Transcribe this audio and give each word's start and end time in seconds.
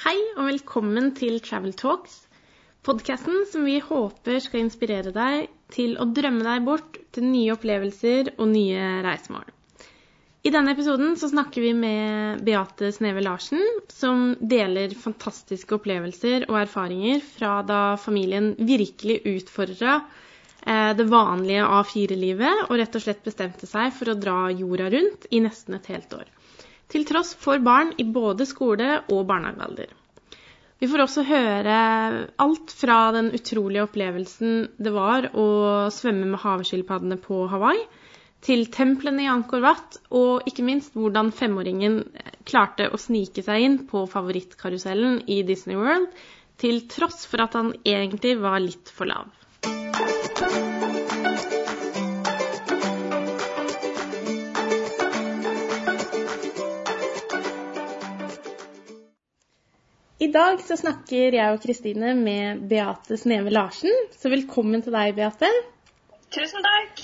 Hei 0.00 0.16
og 0.38 0.46
velkommen 0.46 1.10
til 1.12 1.34
Travel 1.44 1.74
Talks, 1.76 2.14
podkasten 2.88 3.42
som 3.50 3.66
vi 3.68 3.74
håper 3.84 4.38
skal 4.40 4.62
inspirere 4.62 5.10
deg 5.12 5.50
til 5.74 5.98
å 6.00 6.06
drømme 6.16 6.40
deg 6.46 6.62
bort 6.64 6.96
til 7.12 7.26
nye 7.28 7.52
opplevelser 7.52 8.30
og 8.38 8.48
nye 8.48 8.86
reisemål. 9.04 9.44
I 10.48 10.54
denne 10.54 10.72
episoden 10.72 11.18
så 11.20 11.28
snakker 11.28 11.66
vi 11.66 11.74
med 11.76 12.40
Beate 12.48 12.88
Sneve 12.96 13.20
Larsen, 13.26 13.60
som 13.92 14.24
deler 14.40 14.96
fantastiske 14.96 15.76
opplevelser 15.76 16.48
og 16.48 16.62
erfaringer 16.62 17.20
fra 17.36 17.58
da 17.68 17.82
familien 18.00 18.54
virkelig 18.56 19.20
utfordra 19.34 19.98
eh, 20.00 20.96
det 20.96 21.10
vanlige 21.12 21.68
A4-livet 21.68 22.70
og 22.70 22.78
rett 22.80 22.96
og 22.96 23.04
slett 23.04 23.20
bestemte 23.28 23.68
seg 23.68 23.92
for 24.00 24.14
å 24.14 24.20
dra 24.24 24.46
jorda 24.48 24.88
rundt 24.96 25.28
i 25.28 25.44
nesten 25.44 25.76
et 25.76 25.92
helt 25.92 26.22
år 26.22 26.39
til 26.90 27.06
tross 27.08 27.32
for 27.38 27.62
barn 27.62 27.94
i 27.98 28.04
både 28.04 28.46
skole- 28.48 29.00
og 29.08 29.26
barnehagealder. 29.30 29.96
Vi 30.80 30.88
får 30.88 31.02
også 31.04 31.22
høre 31.28 31.78
alt 32.40 32.72
fra 32.72 32.98
den 33.12 33.26
utrolige 33.36 33.84
opplevelsen 33.84 34.62
det 34.80 34.92
var 34.94 35.28
å 35.36 35.46
svømme 35.92 36.30
med 36.30 36.40
havskilpaddene 36.40 37.18
på 37.20 37.42
Hawaii, 37.52 37.82
til 38.40 38.64
templene 38.72 39.26
i 39.26 39.28
Angkor 39.28 39.60
Wat, 39.60 39.98
og 40.16 40.48
ikke 40.48 40.64
minst 40.64 40.94
hvordan 40.96 41.28
femåringen 41.36 41.98
klarte 42.48 42.88
å 42.88 43.00
snike 43.00 43.44
seg 43.44 43.66
inn 43.66 43.76
på 43.90 44.06
favorittkarusellen 44.08 45.20
i 45.28 45.42
Disney 45.44 45.76
World, 45.76 46.08
til 46.60 46.80
tross 46.88 47.26
for 47.28 47.44
at 47.44 47.58
han 47.58 47.74
egentlig 47.84 48.38
var 48.40 48.56
litt 48.64 48.88
for 48.96 49.12
lav. 49.12 49.28
I 60.20 60.26
dag 60.28 60.58
så 60.60 60.76
snakker 60.76 61.32
jeg 61.32 61.54
og 61.54 61.62
Kristine 61.62 62.10
med 62.12 62.66
Beate 62.68 63.16
Sneve 63.16 63.48
Larsen. 63.54 63.94
Så 64.12 64.28
velkommen 64.28 64.82
til 64.84 64.92
deg, 64.92 65.14
Beate. 65.16 65.48
Tusen 66.28 66.66
takk. 66.66 66.98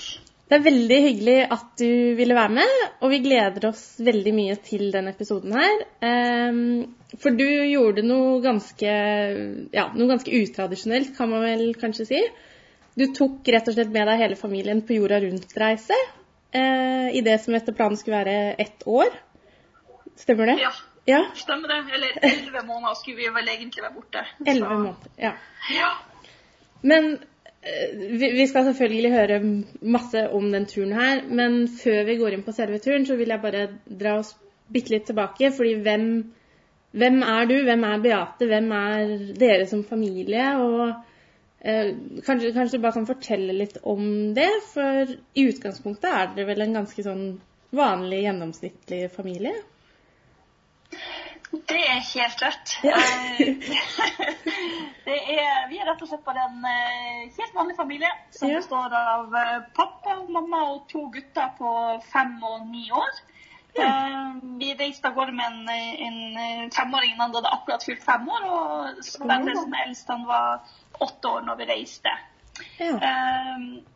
Det 0.45 0.59
er 0.59 0.65
veldig 0.67 0.97
hyggelig 1.01 1.37
at 1.55 1.71
du 1.81 2.13
ville 2.19 2.35
være 2.37 2.53
med, 2.59 2.83
og 3.01 3.09
vi 3.09 3.17
gleder 3.23 3.65
oss 3.71 3.81
veldig 4.05 4.33
mye 4.37 4.57
til 4.61 4.91
denne 4.93 5.15
episoden 5.15 5.55
her. 5.57 5.81
Ehm, 6.05 6.59
for 7.17 7.33
du 7.33 7.41
gjorde 7.41 8.03
noe 8.05 8.35
ganske, 8.43 8.93
ja, 9.73 9.87
noe 9.97 10.11
ganske 10.13 10.43
utradisjonelt, 10.43 11.15
kan 11.17 11.33
man 11.33 11.41
vel 11.47 11.71
kanskje 11.81 12.05
si. 12.11 12.19
Du 12.93 13.07
tok 13.17 13.49
rett 13.49 13.71
og 13.71 13.79
slett 13.79 13.95
med 13.97 14.05
deg 14.11 14.21
hele 14.21 14.37
familien 14.37 14.83
på 14.85 14.99
jorda 14.99 15.23
rundt-reise 15.25 15.97
eh, 16.53 17.09
i 17.17 17.25
det 17.25 17.39
som 17.41 17.57
etter 17.57 17.73
planen 17.73 17.97
skulle 17.97 18.21
være 18.21 18.53
ett 18.61 18.85
år. 18.85 19.09
Stemmer 20.21 20.53
det? 20.53 20.59
Ja, 20.61 20.75
Ja. 21.07 21.21
stemmer 21.35 21.71
det. 21.71 21.79
Eller 21.95 22.19
elleve 22.21 22.63
måneder 22.67 22.93
skulle 22.99 23.17
vi 23.17 23.29
vel 23.35 23.49
egentlig 23.53 23.83
være 23.83 23.95
borte. 23.95 24.23
Elleve 24.45 24.73
måneder. 24.73 25.11
Ja. 25.17 25.31
Ja. 25.75 25.91
Men 26.81 27.13
eh, 27.61 27.93
vi 27.95 28.31
vi 28.35 28.47
skal 28.47 28.67
selvfølgelig 28.67 29.11
høre 29.11 29.39
masse 29.81 30.27
om 30.29 30.51
den 30.51 30.65
turen 30.65 30.91
her. 30.93 31.21
Men 31.29 31.67
før 31.67 32.03
vi 32.09 32.17
går 32.19 32.35
inn 32.35 32.43
på 32.43 32.55
selve 32.55 32.79
turen, 32.83 33.05
så 33.07 33.15
vil 33.15 33.31
jeg 33.31 33.41
bare 33.41 33.67
dra 33.87 34.17
oss 34.19 34.35
bitte 34.73 34.91
litt 34.95 35.07
tilbake. 35.07 35.51
Fordi 35.55 35.77
hvem, 35.87 36.09
hvem 36.91 37.21
er 37.23 37.45
du? 37.45 37.55
Hvem 37.63 37.87
er 37.87 38.03
Beate? 38.03 38.51
Hvem 38.51 38.71
er 38.81 39.15
dere 39.39 39.67
som 39.71 39.85
familie? 39.87 40.49
Og 40.59 40.83
eh, 41.61 41.95
kanskje, 42.27 42.51
kanskje 42.51 42.77
du 42.77 42.83
bare 42.83 42.99
kan 42.99 43.07
fortelle 43.07 43.55
litt 43.55 43.79
om 43.83 44.03
det? 44.35 44.51
For 44.73 45.15
i 45.39 45.47
utgangspunktet 45.53 46.11
er 46.11 46.35
dere 46.35 46.51
vel 46.51 46.67
en 46.67 46.77
ganske 46.81 47.07
sånn 47.07 47.25
vanlig, 47.75 48.25
gjennomsnittlig 48.27 49.03
familie? 49.15 49.55
Det 51.51 51.79
er 51.79 52.01
helt 52.03 52.41
rett. 52.43 52.73
Ja. 52.83 52.97
Eh, 53.39 53.47
det 55.07 55.17
er, 55.39 55.67
vi 55.69 55.79
er 55.79 55.87
rett 55.87 56.01
og 56.03 56.09
slett 56.09 56.25
bare 56.25 56.43
en 56.49 56.65
eh, 56.67 57.29
helt 57.37 57.55
vanlig 57.55 57.77
familie 57.77 58.09
som 58.35 58.51
Ja. 58.51 58.59
består 58.59 58.93
av 58.99 59.35
eh, 59.35 59.61
pappa, 59.75 60.17
mamma 60.27 60.63
og 60.73 60.87
to 60.91 61.05
gutter 61.13 61.53
på 61.57 61.71
fem 62.11 62.35
og 62.43 62.67
ni 62.67 62.89
år. 62.91 63.21
Ja. 63.77 63.91
Vi 64.59 64.73
reiste 64.73 65.07
av 65.07 65.13
gårde 65.13 65.35
med 65.37 65.69
en, 65.69 66.37
en 66.41 66.71
femåring 66.73 67.13
da 67.13 67.23
Han 67.27 67.35
hadde 67.35 67.51
akkurat 67.53 67.83
fylt 67.85 68.03
fem 68.03 68.27
år. 68.29 68.47
Og 68.49 69.03
Sverre, 69.05 69.53
som 69.55 69.75
eldst, 69.85 70.09
han 70.09 70.25
var 70.25 70.63
åtte 70.99 71.29
år 71.29 71.45
når 71.45 71.59
vi 71.61 71.67
reiste. 71.69 72.13
Ja. 72.81 72.95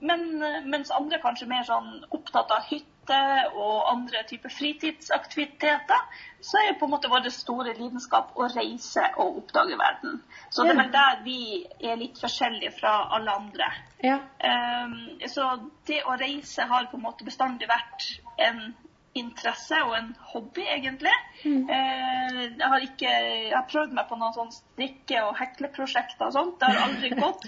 Men 0.06 0.28
mens 0.70 0.92
andre 0.94 1.18
kanskje 1.24 1.50
mer 1.50 1.66
sånn 1.66 1.96
opptatt 2.14 2.54
av 2.54 2.68
hytte 2.70 2.91
og 3.10 3.92
andre 3.92 4.24
typer 4.30 4.50
fritidsaktiviteter, 4.50 6.04
så 6.42 6.58
er 6.58 6.68
jo 6.68 6.78
på 6.80 6.86
en 6.86 6.92
måte 6.92 7.10
vår 7.10 7.30
store 7.34 7.74
lidenskap 7.78 8.36
å 8.36 8.48
reise 8.56 9.04
og 9.18 9.42
oppdage 9.42 9.78
verden. 9.78 10.22
Så 10.50 10.64
det 10.64 10.76
er 10.76 10.80
vel 10.82 10.94
der 10.94 11.24
vi 11.26 11.40
er 11.82 11.98
litt 11.98 12.22
forskjellige 12.22 12.72
fra 12.80 12.94
alle 13.16 13.32
andre. 13.32 13.72
ja. 14.04 14.20
Um, 14.44 15.20
Så 15.28 15.48
det 15.88 16.04
å 16.06 16.18
reise 16.18 16.62
har 16.62 16.88
på 16.92 16.98
en 16.98 17.04
måte 17.04 17.26
bestandig 17.26 17.68
vært 17.68 18.08
en 18.38 18.74
interesse 19.18 19.76
og 19.84 19.96
en 19.98 20.12
hobby, 20.32 20.64
egentlig. 20.64 21.14
Mm. 21.44 21.66
Jeg 21.68 22.70
har 22.74 22.86
ikke 22.86 23.10
jeg 23.12 23.56
har 23.56 23.66
prøvd 23.72 23.96
meg 23.98 24.08
på 24.08 24.18
noen 24.20 24.36
sånn 24.36 24.54
strikke- 24.56 25.24
og 25.26 25.36
hekleprosjekter 25.40 26.30
og 26.30 26.36
sånt. 26.38 26.60
Det 26.62 26.70
har 26.70 26.86
aldri 26.86 27.12
gått. 27.24 27.48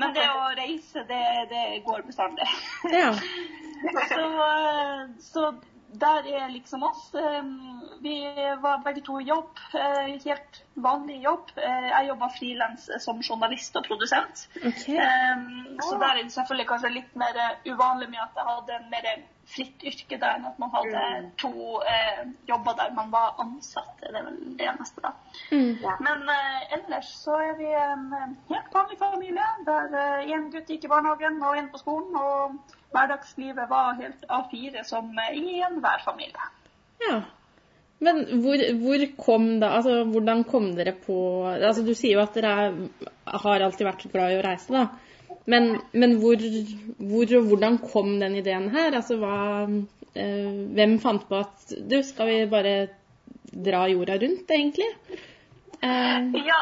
Men 0.00 0.16
det 0.16 0.26
å 0.30 0.48
reise, 0.58 1.04
det, 1.10 1.22
det 1.52 1.64
går 1.86 2.06
bestandig. 2.08 2.48
ja. 2.90 3.12
Så, 3.84 4.26
eh, 4.40 5.00
så 5.20 5.40
der 6.00 6.26
er 6.26 6.48
liksom 6.52 6.82
oss. 6.82 7.14
Eh, 7.14 7.42
Vi 8.04 8.14
var 8.60 8.82
begge 8.84 9.00
to 9.00 9.18
i 9.20 9.24
jobb, 9.24 9.58
eh, 9.74 10.18
helt 10.24 10.62
vanlig 10.74 11.20
jobb. 11.22 11.52
Eh, 11.56 11.88
Jeg 11.88 12.08
jobba 12.08 12.28
frilans 12.38 12.88
som 13.04 13.20
journalist 13.22 13.76
og 13.76 13.84
produsent. 13.86 14.48
OK. 14.56 14.88
Um, 14.88 15.78
så 15.80 15.98
der 15.98 16.10
er 16.10 16.22
det 16.22 16.32
selvfølgelig 16.32 16.68
kanskje 16.68 16.90
litt 16.92 17.14
mer 17.16 17.36
eh, 17.36 17.72
uvanlig 17.72 18.10
med 18.10 18.18
at 18.26 18.36
jeg 18.36 18.44
hadde 18.50 18.76
en 18.80 18.90
mer 18.90 19.08
fritt 19.54 19.82
yrke 19.84 20.18
der 20.18 20.38
enn 20.38 20.46
at 20.48 20.58
man 20.58 20.70
hadde 20.72 21.30
to 21.38 21.80
eh, 21.84 22.22
jobber 22.48 22.76
der 22.78 22.94
man 22.96 23.10
var 23.12 23.34
ansatt. 23.38 23.96
Det 24.00 24.14
er 24.14 24.24
vel 24.24 24.38
det 24.58 24.68
eneste, 24.68 25.00
da. 25.04 25.12
Mm. 25.50 25.84
Men 26.00 26.24
ellers 26.78 27.10
så 27.24 27.36
er 27.44 27.56
vi 27.58 27.68
en 27.72 28.06
helt 28.48 28.72
vanlig 28.74 28.98
familie 28.98 29.44
der 29.66 30.24
én 30.24 30.50
gutt 30.50 30.68
gikk 30.72 30.84
i 30.84 30.88
barnehagen 30.88 31.42
og 31.42 31.56
én 31.60 31.68
på 31.70 31.78
skolen. 31.78 32.16
Og 32.16 32.56
hverdagslivet 32.94 33.70
var 33.70 33.96
helt 34.00 34.28
A4 34.28 34.84
som 34.88 35.10
i 35.34 35.58
enhver 35.66 36.04
familie. 36.06 36.50
Ja. 37.04 37.22
Men 38.04 38.24
hvor, 38.42 38.60
hvor 38.80 39.02
kom 39.16 39.46
da 39.62 39.74
Altså, 39.78 40.02
hvordan 40.10 40.42
kom 40.48 40.72
dere 40.76 40.94
på 40.98 41.16
Altså, 41.46 41.84
du 41.86 41.92
sier 41.94 42.18
jo 42.18 42.24
at 42.24 42.34
dere 42.36 42.54
er, 42.66 42.78
har 43.44 43.64
alltid 43.66 43.86
vært 43.86 44.06
glad 44.12 44.34
i 44.34 44.38
å 44.40 44.44
reise, 44.44 44.72
da. 44.74 44.86
Men, 45.50 45.74
men 45.92 46.16
hvor, 46.22 46.40
hvor 46.98 47.34
og 47.38 47.50
hvordan 47.50 47.78
kom 47.84 48.14
den 48.20 48.38
ideen 48.40 48.70
her? 48.74 48.96
Altså, 48.96 49.18
hva 49.20 49.36
eh, 49.68 50.52
Hvem 50.78 50.98
fant 51.02 51.26
på 51.28 51.42
at 51.42 51.74
Du, 51.90 51.98
skal 52.06 52.30
vi 52.30 52.38
bare 52.50 52.74
dra 53.54 53.84
jorda 53.90 54.18
rundt, 54.22 54.50
egentlig? 54.50 54.88
Eh, 55.78 56.40
Ja, 56.48 56.60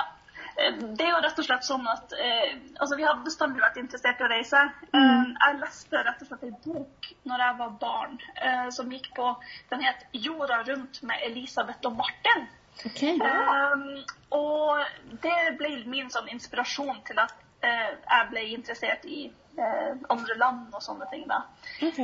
det 0.56 1.04
er 1.04 1.10
jo 1.10 1.20
rett 1.24 1.38
og 1.40 1.46
slett 1.46 1.66
sånn 1.66 1.86
at 1.88 2.14
eh, 2.16 2.54
altså 2.78 2.96
vi 2.98 3.06
har 3.06 3.20
bestandig 3.24 3.62
vært 3.62 3.78
interessert 3.80 4.20
i 4.20 4.26
å 4.26 4.30
reise. 4.32 4.62
Mm. 4.92 5.34
jeg 5.34 5.60
leste 5.60 6.02
rett 6.04 6.24
og 6.24 6.28
slett 6.30 6.48
en 6.48 6.58
bok 6.66 7.12
når 7.28 7.44
jeg 7.46 7.58
var 7.60 7.76
barn 7.82 8.18
eh, 8.36 8.66
som 8.74 8.90
gikk 8.92 9.12
på 9.16 9.30
Den 9.70 9.84
het 9.86 10.04
'Jorda 10.12 10.62
rundt 10.68 11.02
med 11.02 11.24
Elisabeth 11.28 11.86
og 11.88 11.96
Martin'. 12.00 12.48
Okay, 12.86 13.16
ja. 13.16 13.32
eh, 13.72 14.02
og 14.30 14.80
det 15.22 15.56
ble 15.60 15.76
min 15.86 16.10
sånn 16.10 16.30
inspirasjon 16.32 17.02
til 17.08 17.20
at 17.22 17.34
eh, 17.62 17.92
jeg 17.94 18.28
ble 18.32 18.44
interessert 18.56 19.04
i 19.06 19.24
eh, 19.58 19.92
andre 20.10 20.38
land 20.40 20.74
og 20.74 20.82
sånne 20.84 21.08
ting. 21.12 21.26
da. 21.30 21.44
ok. 21.88 22.00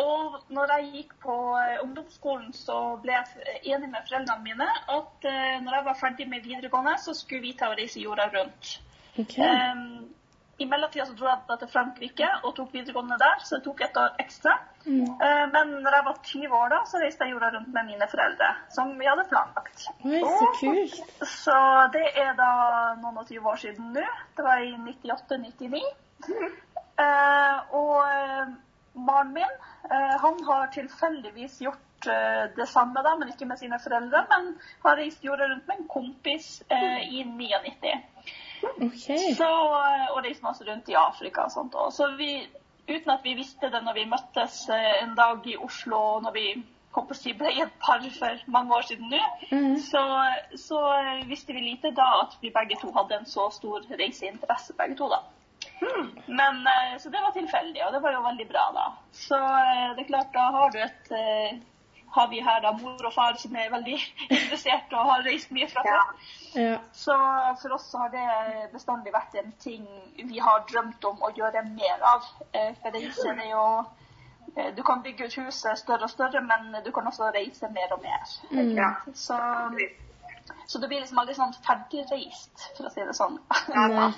Og 0.00 0.38
når 0.48 0.72
jeg 0.76 0.88
gikk 0.94 1.12
på 1.20 1.34
eh, 1.60 1.76
ungdomsskolen, 1.82 2.52
så 2.56 2.78
ble 3.02 3.12
jeg 3.12 3.58
enig 3.74 3.90
med 3.92 4.08
foreldrene 4.08 4.44
mine 4.46 4.68
at 4.94 5.28
eh, 5.28 5.58
når 5.60 5.76
jeg 5.76 5.86
var 5.90 6.00
ferdig 6.00 6.28
med 6.30 6.48
videregående, 6.48 6.96
så 7.02 7.14
skulle 7.16 7.44
vi 7.44 7.52
ta 7.58 7.68
og 7.72 7.78
reise 7.80 8.00
jorda 8.00 8.30
rundt. 8.32 8.78
Okay. 9.20 9.44
Um, 9.44 10.08
I 10.56 10.64
mellomtida 10.68 11.04
så 11.04 11.16
dro 11.18 11.28
jeg 11.28 11.58
til 11.60 11.68
Frankrike 11.68 12.28
og 12.40 12.54
tok 12.56 12.72
videregående 12.72 13.18
der, 13.20 13.44
så 13.44 13.58
det 13.58 13.66
tok 13.66 13.84
et 13.84 14.00
år 14.00 14.16
ekstra. 14.22 14.56
Mm. 14.86 15.04
Eh, 15.04 15.44
men 15.52 15.76
når 15.84 15.98
jeg 15.98 16.06
var 16.08 16.18
20 16.30 16.56
år 16.62 16.72
da, 16.72 16.80
så 16.88 17.02
reiste 17.02 17.28
jeg 17.28 17.36
jorda 17.36 17.52
rundt 17.58 17.72
med 17.76 17.90
mine 17.92 18.08
foreldre, 18.08 18.50
som 18.72 18.96
vi 18.96 19.10
hadde 19.10 19.28
planlagt. 19.28 19.86
Oi, 20.08 20.24
så 20.24 20.50
kult. 20.60 21.16
Så 21.36 21.58
det 21.92 22.06
er 22.24 22.32
da 22.40 22.50
noen 23.02 23.20
og 23.20 23.28
tyve 23.28 23.52
år 23.52 23.60
siden 23.66 23.92
nå. 23.98 24.08
Det 24.36 24.48
var 24.48 24.64
i 24.64 24.72
98-99. 24.80 25.84
Eh, 27.02 27.74
og 27.74 28.02
eh, 28.04 28.50
mannen 28.94 29.32
min, 29.32 29.54
eh, 29.56 29.71
han 29.90 30.44
har 30.44 30.66
tilfeldigvis 30.74 31.60
gjort 31.60 32.06
eh, 32.06 32.44
det 32.56 32.68
samme, 32.68 33.02
da, 33.02 33.16
men 33.18 33.32
ikke 33.32 33.48
med 33.50 33.58
sine 33.60 33.78
foreldre. 33.82 34.24
Men 34.30 34.54
har 34.84 34.96
reist 34.96 35.24
jorda 35.24 35.48
rundt 35.50 35.68
med 35.68 35.80
en 35.80 35.88
kompis 35.88 36.62
eh, 36.70 37.14
i 37.14 37.24
99. 37.24 37.94
Okay. 38.62 39.34
Så, 39.34 39.50
eh, 39.78 40.10
og 40.14 40.22
reist 40.24 40.42
masse 40.42 40.66
rundt 40.68 40.88
i 40.88 40.98
Afrika 40.98 41.46
og 41.48 41.54
sånt. 41.54 41.74
òg. 41.74 41.90
så 41.92 42.12
vi, 42.18 42.46
uten 42.88 43.10
at 43.10 43.24
vi 43.24 43.34
visste 43.38 43.70
det 43.72 43.82
når 43.82 43.98
vi 43.98 44.10
møttes 44.10 44.68
eh, 44.68 45.02
en 45.02 45.16
dag 45.18 45.46
i 45.46 45.56
Oslo, 45.56 46.20
når 46.22 46.38
vi 46.38 46.46
på 46.92 47.00
å 47.00 47.34
ble 47.38 47.50
et 47.62 47.76
par 47.80 48.02
for 48.18 48.40
mange 48.52 48.74
år 48.76 48.82
siden 48.84 49.08
nå, 49.08 49.20
mm. 49.48 49.76
så, 49.80 50.02
så 50.60 50.80
visste 51.24 51.54
vi 51.56 51.62
lite 51.64 51.94
da 51.96 52.08
at 52.20 52.36
vi 52.42 52.52
begge 52.52 52.76
to 52.82 52.90
hadde 52.92 53.16
en 53.16 53.28
så 53.28 53.48
stor 53.54 53.86
reiseinteresse, 53.88 54.76
begge 54.76 54.98
to, 54.98 55.08
da. 55.08 55.22
Men, 56.26 56.66
eh, 56.66 56.98
så 56.98 57.10
det 57.10 57.20
var 57.24 57.32
tilfeldig, 57.34 57.82
og 57.86 57.92
det 57.92 58.00
var 58.04 58.12
jo 58.14 58.22
veldig 58.24 58.48
bra, 58.48 58.64
da. 58.74 58.84
Så 59.12 59.36
eh, 59.36 59.92
det 59.96 60.04
er 60.04 60.08
klart, 60.08 60.32
da 60.34 60.44
har 60.56 60.70
du 60.74 60.78
et 60.82 61.12
eh, 61.18 61.60
Har 62.12 62.26
vi 62.28 62.42
her 62.44 62.58
da 62.60 62.72
mor 62.76 63.06
og 63.08 63.12
far 63.14 63.38
som 63.40 63.54
er 63.56 63.70
veldig 63.72 63.94
interessert 64.36 64.90
og 64.92 65.06
har 65.08 65.22
reist 65.24 65.50
mye 65.56 65.68
fra 65.72 65.80
Ja. 65.86 65.94
før. 65.96 66.60
Ja. 66.60 66.74
Så 66.92 67.14
for 67.62 67.72
oss 67.78 67.86
så 67.90 68.02
har 68.02 68.10
det 68.12 68.68
bestandig 68.74 69.14
vært 69.14 69.34
en 69.40 69.52
ting 69.64 69.86
vi 70.28 70.38
har 70.44 70.60
drømt 70.68 71.04
om 71.08 71.22
å 71.24 71.30
gjøre 71.32 71.62
mer 71.70 72.04
av. 72.10 72.26
For 72.82 72.92
reise 72.92 73.32
er 73.32 73.48
jo 73.54 73.64
Du 74.76 74.82
kan 74.84 75.00
bygge 75.02 75.24
ut 75.24 75.34
huset 75.40 75.78
større 75.80 76.04
og 76.04 76.10
større, 76.12 76.42
men 76.44 76.76
du 76.84 76.90
kan 76.92 77.06
også 77.08 77.30
reise 77.32 77.68
mer 77.72 77.92
og 77.96 78.02
mer. 78.04 78.28
Mm. 78.50 78.74
Ja. 78.76 78.90
Så, 79.14 79.38
så 80.66 80.78
det 80.78 80.88
blir 80.88 81.02
liksom 81.02 81.18
aldri 81.20 81.34
sånn 81.36 81.52
ferdig 81.66 82.04
reist, 82.10 82.64
for 82.76 82.88
å 82.88 82.92
si 82.92 83.04
det 83.04 83.14
sånn. 83.16 83.38
Nei. 83.74 84.08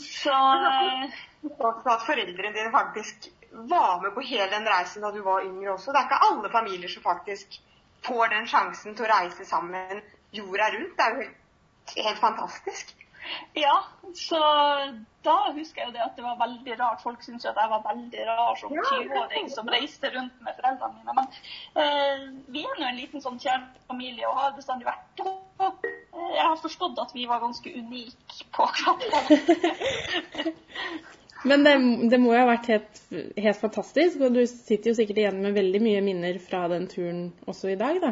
Så 0.00 0.32
eh, 0.32 1.20
at 1.60 2.06
foreldrene 2.06 2.54
dine 2.54 2.70
faktisk 2.72 3.28
var 3.52 4.00
med 4.02 4.14
på 4.14 4.24
hele 4.24 4.48
den 4.54 4.68
reisen 4.68 5.04
da 5.04 5.12
du 5.12 5.20
var 5.26 5.44
yngre 5.44 5.74
også. 5.74 5.92
Det 5.92 6.00
er 6.00 6.08
ikke 6.08 6.30
alle 6.30 6.52
familier 6.54 6.92
som 6.92 7.04
faktisk 7.04 7.60
får 8.06 8.32
den 8.32 8.48
sjansen 8.50 8.96
til 8.96 9.06
å 9.06 9.12
reise 9.12 9.46
sammen 9.46 10.00
jorda 10.34 10.70
rundt. 10.74 10.96
Det 10.96 11.04
er 11.04 11.14
jo 11.14 11.22
helt, 11.26 11.94
helt 12.08 12.22
fantastisk. 12.22 12.94
Ja, 13.54 13.82
så 14.14 14.38
da 15.22 15.52
husker 15.54 15.80
jeg 15.82 15.88
jo 15.90 15.94
det 15.94 16.02
at 16.04 16.16
det 16.18 16.24
var 16.24 16.38
veldig 16.40 16.74
rart. 16.80 17.02
Folk 17.04 17.22
syntes 17.22 17.44
jo 17.46 17.50
at 17.52 17.60
jeg 17.62 17.70
var 17.70 17.82
veldig 17.86 18.24
rar 18.28 18.56
som 18.58 18.72
Ja, 18.74 18.82
20-åring 18.88 19.50
som 19.52 19.68
reiste 19.70 20.10
rundt 20.14 20.40
med 20.42 20.52
foreldrene 20.58 20.94
mine. 20.98 21.12
Men 21.18 21.26
eh, 21.84 22.24
vi 22.54 22.60
er 22.66 22.80
nå 22.80 22.84
en 22.88 22.98
liten 22.98 23.22
sånn 23.24 23.38
kjernefamilie 23.42 24.26
og 24.28 24.40
har 24.40 24.56
bestandig 24.58 24.86
vært 24.88 25.22
det. 25.22 25.34
Eh, 25.62 26.32
Jeg 26.34 26.46
har 26.48 26.58
forstått 26.64 26.98
at 27.04 27.14
vi 27.14 27.28
var 27.30 27.38
ganske 27.44 27.68
unike 27.78 28.40
på 28.56 28.60
akkurat. 28.66 29.02
Men 31.48 31.64
det, 31.66 31.72
det 32.10 32.18
må 32.22 32.28
jo 32.34 32.38
ha 32.42 32.46
vært 32.52 32.68
helt, 32.70 32.94
helt 33.10 33.58
fantastisk, 33.58 34.20
og 34.22 34.34
du 34.36 34.42
sitter 34.46 34.90
jo 34.92 34.98
sikkert 34.98 35.18
igjen 35.18 35.40
med 35.42 35.56
veldig 35.56 35.80
mye 35.82 36.02
minner 36.06 36.36
fra 36.42 36.60
den 36.70 36.84
turen 36.90 37.22
også 37.50 37.66
i 37.72 37.78
dag, 37.80 37.98
da. 38.02 38.10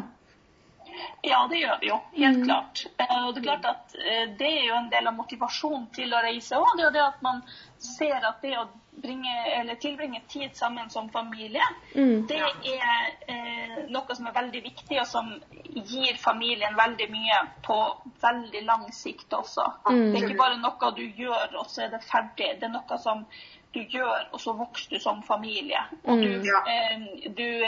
Ja, 1.23 1.47
det 1.51 1.59
gjør 1.61 1.81
vi 1.81 1.87
jo. 1.89 2.01
Helt 2.17 2.39
Mm. 2.39 2.45
klart. 2.47 2.87
Eh, 2.99 3.27
Og 3.27 3.35
det 3.35 3.41
er 3.43 3.45
klart 3.49 3.65
at 3.65 3.95
eh, 3.99 4.27
det 4.39 4.47
er 4.47 4.65
jo 4.69 4.75
en 4.75 4.91
del 4.91 5.07
av 5.07 5.15
motivasjonen 5.15 5.91
til 5.93 6.13
å 6.15 6.23
reise 6.23 6.57
òg. 6.57 6.77
Det 6.77 6.83
er 6.83 6.89
jo 6.89 6.93
det 6.93 7.03
at 7.07 7.23
man 7.23 7.43
ser 7.79 8.25
at 8.27 8.41
det 8.43 8.57
å 8.59 8.69
bringe, 9.01 9.35
eller 9.61 9.75
tilbringe 9.81 10.21
tid 10.29 10.57
sammen 10.57 10.91
som 10.91 11.09
familie, 11.11 11.63
Mm. 11.95 12.27
det 12.27 12.37
er 12.41 13.15
eh, 13.29 13.87
noe 13.89 14.15
som 14.15 14.27
er 14.27 14.33
veldig 14.33 14.63
viktig, 14.63 15.01
og 15.01 15.07
som 15.07 15.31
gir 15.75 16.17
familien 16.19 16.75
veldig 16.77 17.11
mye 17.11 17.39
på 17.63 17.79
veldig 18.23 18.65
lang 18.67 18.91
sikt 18.93 19.31
også. 19.33 19.65
Mm. 19.91 20.13
Det 20.13 20.23
er 20.23 20.29
ikke 20.29 20.39
bare 20.39 20.59
noe 20.59 20.93
du 20.97 21.03
gjør, 21.03 21.57
og 21.59 21.67
så 21.67 21.83
er 21.85 21.89
det 21.91 22.03
ferdig. 22.05 22.61
Det 22.61 22.65
er 22.65 22.69
noe 22.75 22.99
som 22.99 23.27
du 23.75 23.81
gjør, 23.87 24.29
og 24.33 24.41
så 24.41 24.53
vokser 24.59 24.97
du 24.97 24.99
som 25.03 25.23
familie. 25.23 25.79
Og 26.05 26.19
du, 26.23 26.29
Mm. 26.29 26.45
Ja. 26.45 26.61
eh, 26.67 27.31
du 27.37 27.65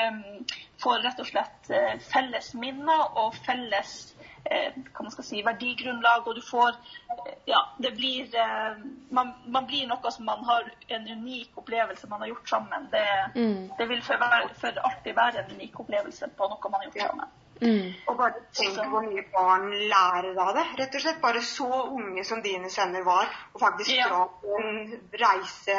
får 0.83 1.03
rett 1.05 1.21
og 1.21 1.27
slett 1.27 1.71
eh, 1.71 1.99
felles 2.13 2.55
minner 2.55 3.17
og 3.17 3.35
felles 3.47 4.15
eh, 4.51 4.73
hva 4.75 5.03
man 5.07 5.13
skal 5.15 5.25
si, 5.25 5.43
verdigrunnlag, 5.47 6.27
og 6.27 6.35
du 6.35 6.41
får 6.43 6.73
eh, 6.75 7.35
Ja, 7.47 7.61
det 7.79 7.95
blir 7.97 8.35
eh, 8.35 8.77
man, 9.11 9.35
man 9.47 9.67
blir 9.67 9.87
noe 9.87 10.11
som 10.11 10.25
man 10.27 10.43
har 10.45 10.67
en 10.89 11.07
unik 11.09 11.57
opplevelse 11.63 12.09
man 12.11 12.21
har 12.21 12.29
gjort 12.33 12.49
sammen. 12.49 12.89
Det, 12.93 13.07
Mm. 13.35 13.71
det 13.79 13.89
vil 13.89 14.03
for, 14.03 14.19
for 14.61 14.83
alltid 14.85 15.15
være 15.15 15.45
en 15.45 15.55
unik 15.57 15.81
opplevelse 15.81 16.29
på 16.37 16.49
noe 16.51 16.71
man 16.71 16.81
har 16.81 16.85
gjort 16.91 16.97
Ja. 16.97 17.09
sammen. 17.09 17.29
Mm. 17.62 17.93
Og 18.09 18.17
bare 18.19 18.41
tenk 18.59 18.79
hvor 18.91 19.05
mye 19.06 19.23
barn 19.32 19.69
lærer 19.91 20.38
av 20.43 20.55
det. 20.56 20.64
Rett 20.81 20.94
og 20.99 21.05
slett 21.05 21.20
bare 21.23 21.43
så 21.47 21.69
unge 21.94 22.25
som 22.26 22.43
dine 22.43 22.70
sønner 22.70 23.05
var, 23.06 23.29
og 23.55 23.61
faktisk 23.61 23.91
Ja. 23.97 24.09
dra 24.09 24.25
på 24.41 24.59
en 24.59 25.00
reise 25.12 25.76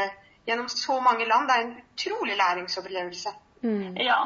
gjennom 0.48 0.70
så 0.70 1.00
mange 1.04 1.26
land. 1.28 1.48
Det 1.50 1.56
er 1.58 1.62
en 1.68 1.82
utrolig 1.82 2.38
læringsopplevelse. 2.38 3.34
Mm. 3.64 3.98
Ja. 3.98 4.22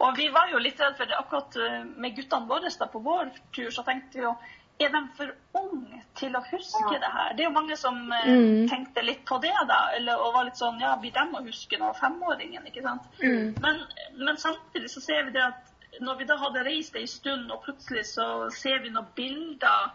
Og 0.00 0.16
vi 0.16 0.28
var 0.28 0.48
jo 0.52 0.58
litt 0.58 0.80
redd 0.80 0.96
for 0.96 1.08
det 1.08 1.16
akkurat 1.16 1.56
eh, 1.56 1.84
med 1.96 2.14
guttene 2.16 2.48
våre 2.48 2.68
da 2.78 2.86
på 2.86 3.00
vår 3.02 3.30
tur, 3.56 3.70
så 3.70 3.82
tenkte 3.84 4.18
vi 4.18 4.24
jo 4.24 4.36
er 4.80 4.88
de 4.90 5.00
for 5.16 5.30
unge 5.54 6.02
til 6.18 6.32
å 6.36 6.40
huske 6.50 6.92
Ja. 6.92 6.98
det 6.98 7.10
her? 7.12 7.34
Det 7.36 7.40
er 7.44 7.48
jo 7.50 7.54
mange 7.60 7.76
som 7.76 8.12
eh, 8.12 8.26
Mm. 8.28 8.68
tenkte 8.68 9.02
litt 9.04 9.24
på 9.24 9.38
det, 9.40 9.52
da. 9.68 9.88
Eller, 9.96 10.16
og 10.20 10.34
var 10.34 10.44
litt 10.44 10.56
sånn 10.60 10.80
Ja, 10.80 10.96
blir 10.96 11.12
de 11.12 11.20
å 11.20 11.42
huske 11.46 11.78
nå? 11.78 11.92
Femåringen, 12.00 12.66
ikke 12.66 12.82
sant? 12.82 13.02
Mm. 13.22 13.54
Men, 13.60 13.80
men 14.16 14.36
samtidig 14.36 14.90
så 14.90 15.00
ser 15.00 15.24
vi 15.24 15.30
det 15.30 15.42
at 15.44 15.71
når 16.00 16.18
vi 16.18 16.24
da 16.24 16.36
hadde 16.40 16.64
reist 16.64 16.96
en 16.96 17.08
stund, 17.08 17.50
og 17.50 17.64
plutselig 17.66 18.06
så 18.14 18.28
ser 18.54 18.80
vi 18.82 18.92
noen 18.94 19.10
bilder 19.16 19.90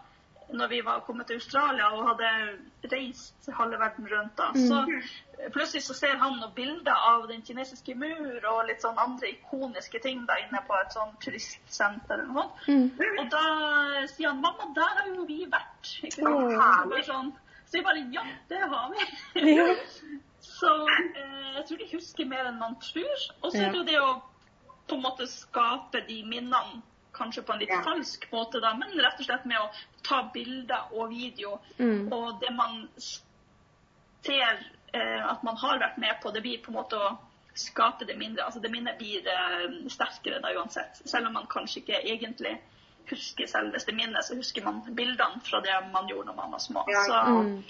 når 0.47 0.67
vi 0.67 0.81
var 0.85 0.99
kommet 1.03 1.27
til 1.27 1.41
Australia 1.41 1.89
og 1.91 2.05
hadde 2.07 2.27
reist 2.91 3.49
halve 3.51 3.79
verden 3.79 4.07
rundt, 4.11 4.38
da, 4.38 4.45
så 4.55 5.49
plutselig 5.51 5.83
så 5.83 5.95
ser 5.97 6.15
han 6.21 6.38
noen 6.39 6.53
bilder 6.55 7.01
av 7.09 7.25
den 7.27 7.41
kinesiske 7.45 7.95
mur 7.99 8.45
og 8.51 8.61
litt 8.69 8.85
sånn 8.85 8.99
andre 9.01 9.33
ikoniske 9.33 9.99
ting 10.03 10.23
da 10.29 10.38
inne 10.45 10.61
på 10.67 10.77
et 10.79 10.95
sånn 10.95 11.11
turistsenter 11.23 12.21
eller 12.21 12.31
noe 12.31 12.45
sånt. 12.63 13.01
Mm. 13.01 13.19
Og 13.19 13.27
da 13.33 13.43
sier 14.13 14.31
han 14.31 14.39
'mamma, 14.41 14.69
der 14.77 14.95
har 15.01 15.11
jo 15.11 15.27
vi 15.27 15.43
vært'. 15.51 15.91
Ikke 16.07 16.23
sant? 16.23 16.95
Det 16.95 17.03
sånn, 17.09 17.33
så 17.65 17.77
vi 17.77 17.83
bare 17.89 18.07
'ja, 18.15 18.25
det 18.50 18.63
har 18.63 18.89
vi'. 18.95 20.23
Så 20.47 20.69
eh, 20.88 21.55
jeg 21.55 21.65
tror 21.67 21.77
de 21.77 21.88
husker 21.91 22.25
mer 22.25 22.47
enn 22.50 22.57
man 22.57 22.75
tror. 22.81 23.23
Og 23.41 23.51
så 23.51 23.61
er 23.61 23.71
det 23.71 23.77
jo 23.77 23.83
det 23.83 24.00
å 24.01 24.21
på 24.88 24.95
en 24.95 25.01
måte 25.04 25.28
skape 25.28 26.01
de 26.07 26.22
minnene 26.24 26.81
kanskje 27.18 27.42
på 27.44 27.54
en 27.54 27.60
litt 27.60 27.69
Ja. 27.74 27.81
falsk 27.84 28.28
måte, 28.31 28.60
da, 28.62 28.74
men 28.78 28.89
rett 29.01 29.19
og 29.19 29.25
slett 29.25 29.45
med 29.50 29.57
å 29.57 29.69
ta 30.04 30.24
bilder 30.34 30.92
og 30.94 31.10
video. 31.10 31.60
Mm. 31.80 32.12
Og 32.13 32.39
det 32.42 32.51
man 32.54 32.88
ser 34.22 34.60
eh, 34.94 35.31
at 35.31 35.44
man 35.44 35.57
har 35.57 35.80
vært 35.81 35.98
med 35.98 36.19
på, 36.22 36.31
det 36.31 36.42
blir 36.45 36.62
på 36.63 36.72
en 36.72 36.78
måte 36.80 37.00
å 37.00 37.18
skape 37.57 38.06
det 38.06 38.18
mindre. 38.19 38.45
Altså 38.45 38.60
det 38.62 38.69
minnet 38.72 39.00
blir 39.00 39.25
eh, 39.28 39.68
sterkere 39.89 40.39
da 40.44 40.51
uansett. 40.60 41.01
Selv 41.10 41.28
om 41.28 41.34
man 41.34 41.48
kanskje 41.50 41.81
ikke 41.81 42.01
egentlig 42.06 42.57
husker 43.10 43.48
selveste 43.48 43.94
minnet, 43.95 44.25
så 44.28 44.36
husker 44.36 44.66
man 44.66 44.81
bildene 44.95 45.42
fra 45.48 45.62
det 45.63 45.78
man 45.94 46.10
gjorde 46.12 46.28
når 46.28 46.36
man 46.42 46.51
var 46.57 46.60
små. 46.60 46.84
Ja. 46.92 47.04
Så, 47.07 47.22
Mm. 47.34 47.63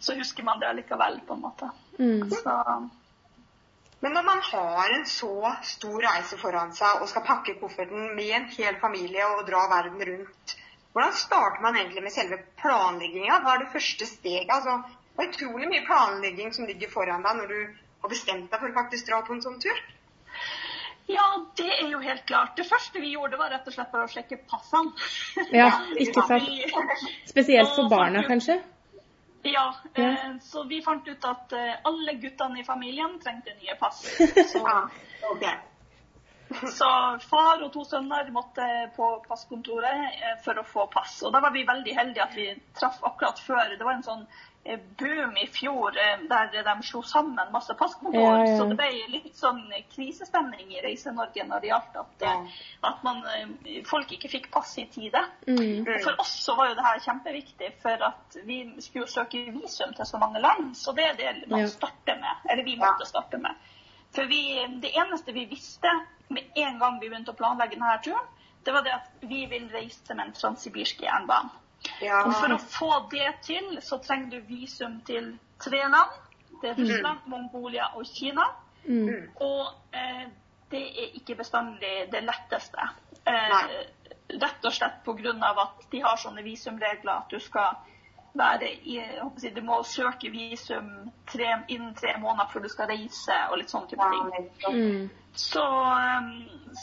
så 0.00 0.14
husker 0.18 0.42
man 0.44 0.60
det 0.60 0.72
likevel, 0.76 1.20
på 1.26 1.34
en 1.34 1.40
måte. 1.40 1.70
Mm. 1.98 2.30
Så 2.30 2.54
Men 4.00 4.14
når 4.14 4.24
man 4.26 4.40
har 4.52 4.92
en 4.94 5.06
så 5.10 5.32
stor 5.66 6.02
reise 6.04 6.38
foran 6.38 6.70
seg 6.76 7.02
og 7.02 7.10
skal 7.10 7.24
pakke 7.26 7.56
kofferten 7.58 8.12
med 8.14 8.30
en 8.36 8.46
hel 8.54 8.78
familie 8.82 9.26
og 9.34 9.44
dra 9.48 9.64
verden 9.72 10.04
rundt, 10.10 10.54
hvordan 10.94 11.16
starter 11.18 11.64
man 11.64 11.76
egentlig 11.76 12.04
med 12.04 12.14
selve 12.14 12.38
planlegginga? 12.62 13.40
Hva 13.42 13.56
er 13.56 13.64
det 13.64 13.72
første 13.74 14.06
steget? 14.06 14.50
Altså, 14.54 14.78
det 15.16 15.24
er 15.24 15.32
utrolig 15.32 15.68
mye 15.72 15.84
planlegging 15.86 16.54
som 16.54 16.66
ligger 16.70 16.90
foran 16.94 17.26
deg 17.26 17.40
når 17.40 17.52
du 17.52 17.58
har 18.04 18.12
bestemt 18.12 18.50
deg 18.52 18.62
for 18.62 18.70
å 18.70 18.76
faktisk 18.78 19.10
dra 19.10 19.20
på 19.26 19.34
en 19.34 19.44
sånn 19.44 19.60
tur. 19.62 19.82
Ja, 21.08 21.26
det 21.56 21.68
er 21.72 21.86
jo 21.88 22.00
helt 22.04 22.24
klart. 22.28 22.54
Det 22.56 22.66
første 22.68 23.00
vi 23.00 23.14
gjorde, 23.14 23.38
var 23.40 23.50
rett 23.50 23.66
og 23.66 23.74
slett 23.74 23.92
bare 23.92 24.06
å 24.06 24.12
sjekke 24.12 24.38
passene. 24.50 24.92
Ja, 25.56 25.70
ikke 26.04 26.24
sant. 26.28 26.50
Spesielt 27.30 27.72
for 27.74 27.88
barna, 27.90 28.22
kanskje? 28.28 28.60
Ja, 29.42 29.74
Ja. 29.94 30.04
eh, 30.04 30.38
så 30.42 30.64
vi 30.68 30.82
fant 30.82 31.08
ut 31.08 31.24
at 31.24 31.52
eh, 31.52 31.74
alle 31.84 32.14
guttene 32.14 32.60
i 32.60 32.64
familien 32.64 33.18
trengte 33.22 33.54
nye 33.54 33.74
pass. 33.80 34.02
Så, 34.52 34.58
Ja, 34.58 34.88
ok. 35.30 35.44
så 36.78 37.18
far 37.28 37.62
og 37.62 37.72
to 37.72 37.84
sønner 37.84 38.30
måtte 38.32 38.64
på 38.96 39.08
passkontoret 39.28 40.14
eh, 40.16 40.36
for 40.44 40.58
å 40.58 40.64
få 40.64 40.86
pass. 40.92 41.18
Og 41.22 41.32
da 41.34 41.42
var 41.44 41.52
vi 41.52 41.66
veldig 41.68 41.94
heldige 41.96 42.24
at 42.24 42.36
vi 42.36 42.46
traff 42.78 43.02
akkurat 43.04 43.38
før. 43.44 43.74
Det 43.76 43.84
var 43.84 43.98
en 43.98 44.06
sånn 44.06 44.24
boom 44.76 45.36
i 45.36 45.46
fjor 45.46 45.96
eh, 45.96 46.20
der 46.28 46.50
de 46.64 46.74
slo 46.84 47.00
sammen 47.02 47.52
masse 47.52 47.74
passkontor. 47.74 48.20
Ja, 48.20 48.46
ja. 48.46 48.56
Så 48.58 48.66
det 48.68 48.76
ble 48.76 48.88
litt 49.08 49.36
sånn 49.36 49.62
krisestemning 49.94 50.74
i 50.74 50.82
Reise-Norge 50.84 51.46
når 51.48 51.60
det 51.64 51.70
gjaldt 51.70 51.96
at, 52.02 52.22
eh, 52.22 52.28
Ja. 52.28 52.90
at 52.90 53.02
man, 53.04 53.22
eh, 53.26 53.82
folk 53.88 54.12
ikke 54.12 54.28
fikk 54.28 54.50
pass 54.52 54.76
i 54.78 54.84
tide. 54.86 55.24
Mm. 55.46 55.56
Mm. 55.86 56.02
For 56.04 56.20
oss 56.20 56.34
så 56.44 56.56
var 56.56 56.68
jo 56.68 56.74
det 56.74 56.84
her 56.84 57.00
kjempeviktig, 57.06 57.72
for 57.82 58.04
at 58.10 58.36
vi 58.44 58.58
skulle 58.80 59.06
jo 59.06 59.12
søke 59.12 59.44
visum 59.52 59.94
til 59.94 60.06
så 60.06 60.18
mange 60.18 60.40
land. 60.40 60.74
Så 60.76 60.92
det 60.92 61.04
er 61.04 61.14
det 61.14 61.48
man 61.48 61.60
Ja. 61.60 61.66
starter 61.66 62.20
med. 62.20 62.36
Eller 62.50 62.64
vi 62.64 62.76
måtte 62.76 63.06
starte 63.06 63.38
med. 63.38 63.54
For 64.12 64.24
vi, 64.24 64.66
det 64.80 64.92
eneste 64.96 65.32
vi 65.32 65.44
visste 65.44 65.88
med 66.30 66.44
en 66.56 66.78
gang 66.78 67.00
vi 67.00 67.08
begynte 67.08 67.32
å 67.32 67.36
planlegge 67.36 67.76
denne 67.76 68.02
turen, 68.02 68.26
det 68.64 68.72
var 68.74 68.82
det 68.82 68.92
at 68.92 69.08
vi 69.22 69.46
vil 69.46 69.68
reise 69.72 70.14
med 70.14 70.26
en 70.26 70.32
transsibirsk 70.32 71.00
jernbane. 71.02 71.50
Ja. 72.02 72.22
Og 72.26 72.34
for 72.34 72.54
å 72.54 72.58
få 72.58 72.90
det 73.12 73.28
til, 73.46 73.78
så 73.82 73.98
trenger 74.02 74.38
du 74.38 74.48
visum 74.48 75.00
til 75.06 75.32
tre 75.62 75.82
land. 75.90 76.16
Det 76.62 76.72
er 76.72 76.80
Russland, 76.80 77.26
Mongolia 77.30 77.92
og 77.94 78.06
Kina. 78.06 78.48
Mm. 78.84 79.28
Og 79.44 79.94
eh, 79.94 80.26
det 80.70 80.82
er 80.82 81.14
ikke 81.20 81.38
bestandig 81.38 82.08
det 82.12 82.22
letteste. 82.24 82.88
Eh, 83.28 83.60
rett 84.28 84.64
og 84.64 84.74
slett 84.74 85.04
pga. 85.04 85.34
at 85.62 85.86
de 85.90 86.02
har 86.04 86.16
sånne 86.20 86.42
visumregler 86.44 87.12
at 87.12 87.30
du 87.30 87.38
skal 87.40 87.78
være 88.34 88.68
i 88.84 88.98
si, 89.38 89.50
Du 89.50 89.62
må 89.62 89.82
søke 89.82 90.30
visum 90.30 91.10
tre, 91.26 91.48
innen 91.68 91.94
tre 91.94 92.14
måneder 92.20 92.50
før 92.52 92.64
du 92.66 92.68
skal 92.68 92.90
reise, 92.90 93.38
og 93.50 93.58
litt 93.58 93.70
sånne 93.72 93.88
type 93.88 94.10
ting. 94.12 94.50
Mm. 94.74 95.08
Så, 95.38 95.62
um, 95.62 96.28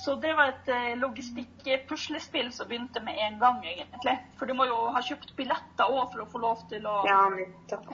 så 0.03 0.15
det 0.21 0.31
var 0.37 0.53
et 0.53 0.69
logistikkpuslespill 1.01 1.65
logistikk-puslespill 1.65 2.51
som 2.53 2.67
begynte 2.69 3.01
med 3.03 3.17
en 3.19 3.39
gang, 3.39 3.59
egentlig. 3.65 4.15
For 4.39 4.45
du 4.45 4.53
må 4.55 4.67
jo 4.69 4.77
ha 4.95 5.01
kjøpt 5.03 5.35
billetter 5.35 5.91
òg 5.91 6.11
for 6.13 6.23
å 6.23 6.27
få 6.31 6.41
lov 6.43 6.65
til 6.69 6.85
å, 6.87 6.97
Ja, 7.07 7.21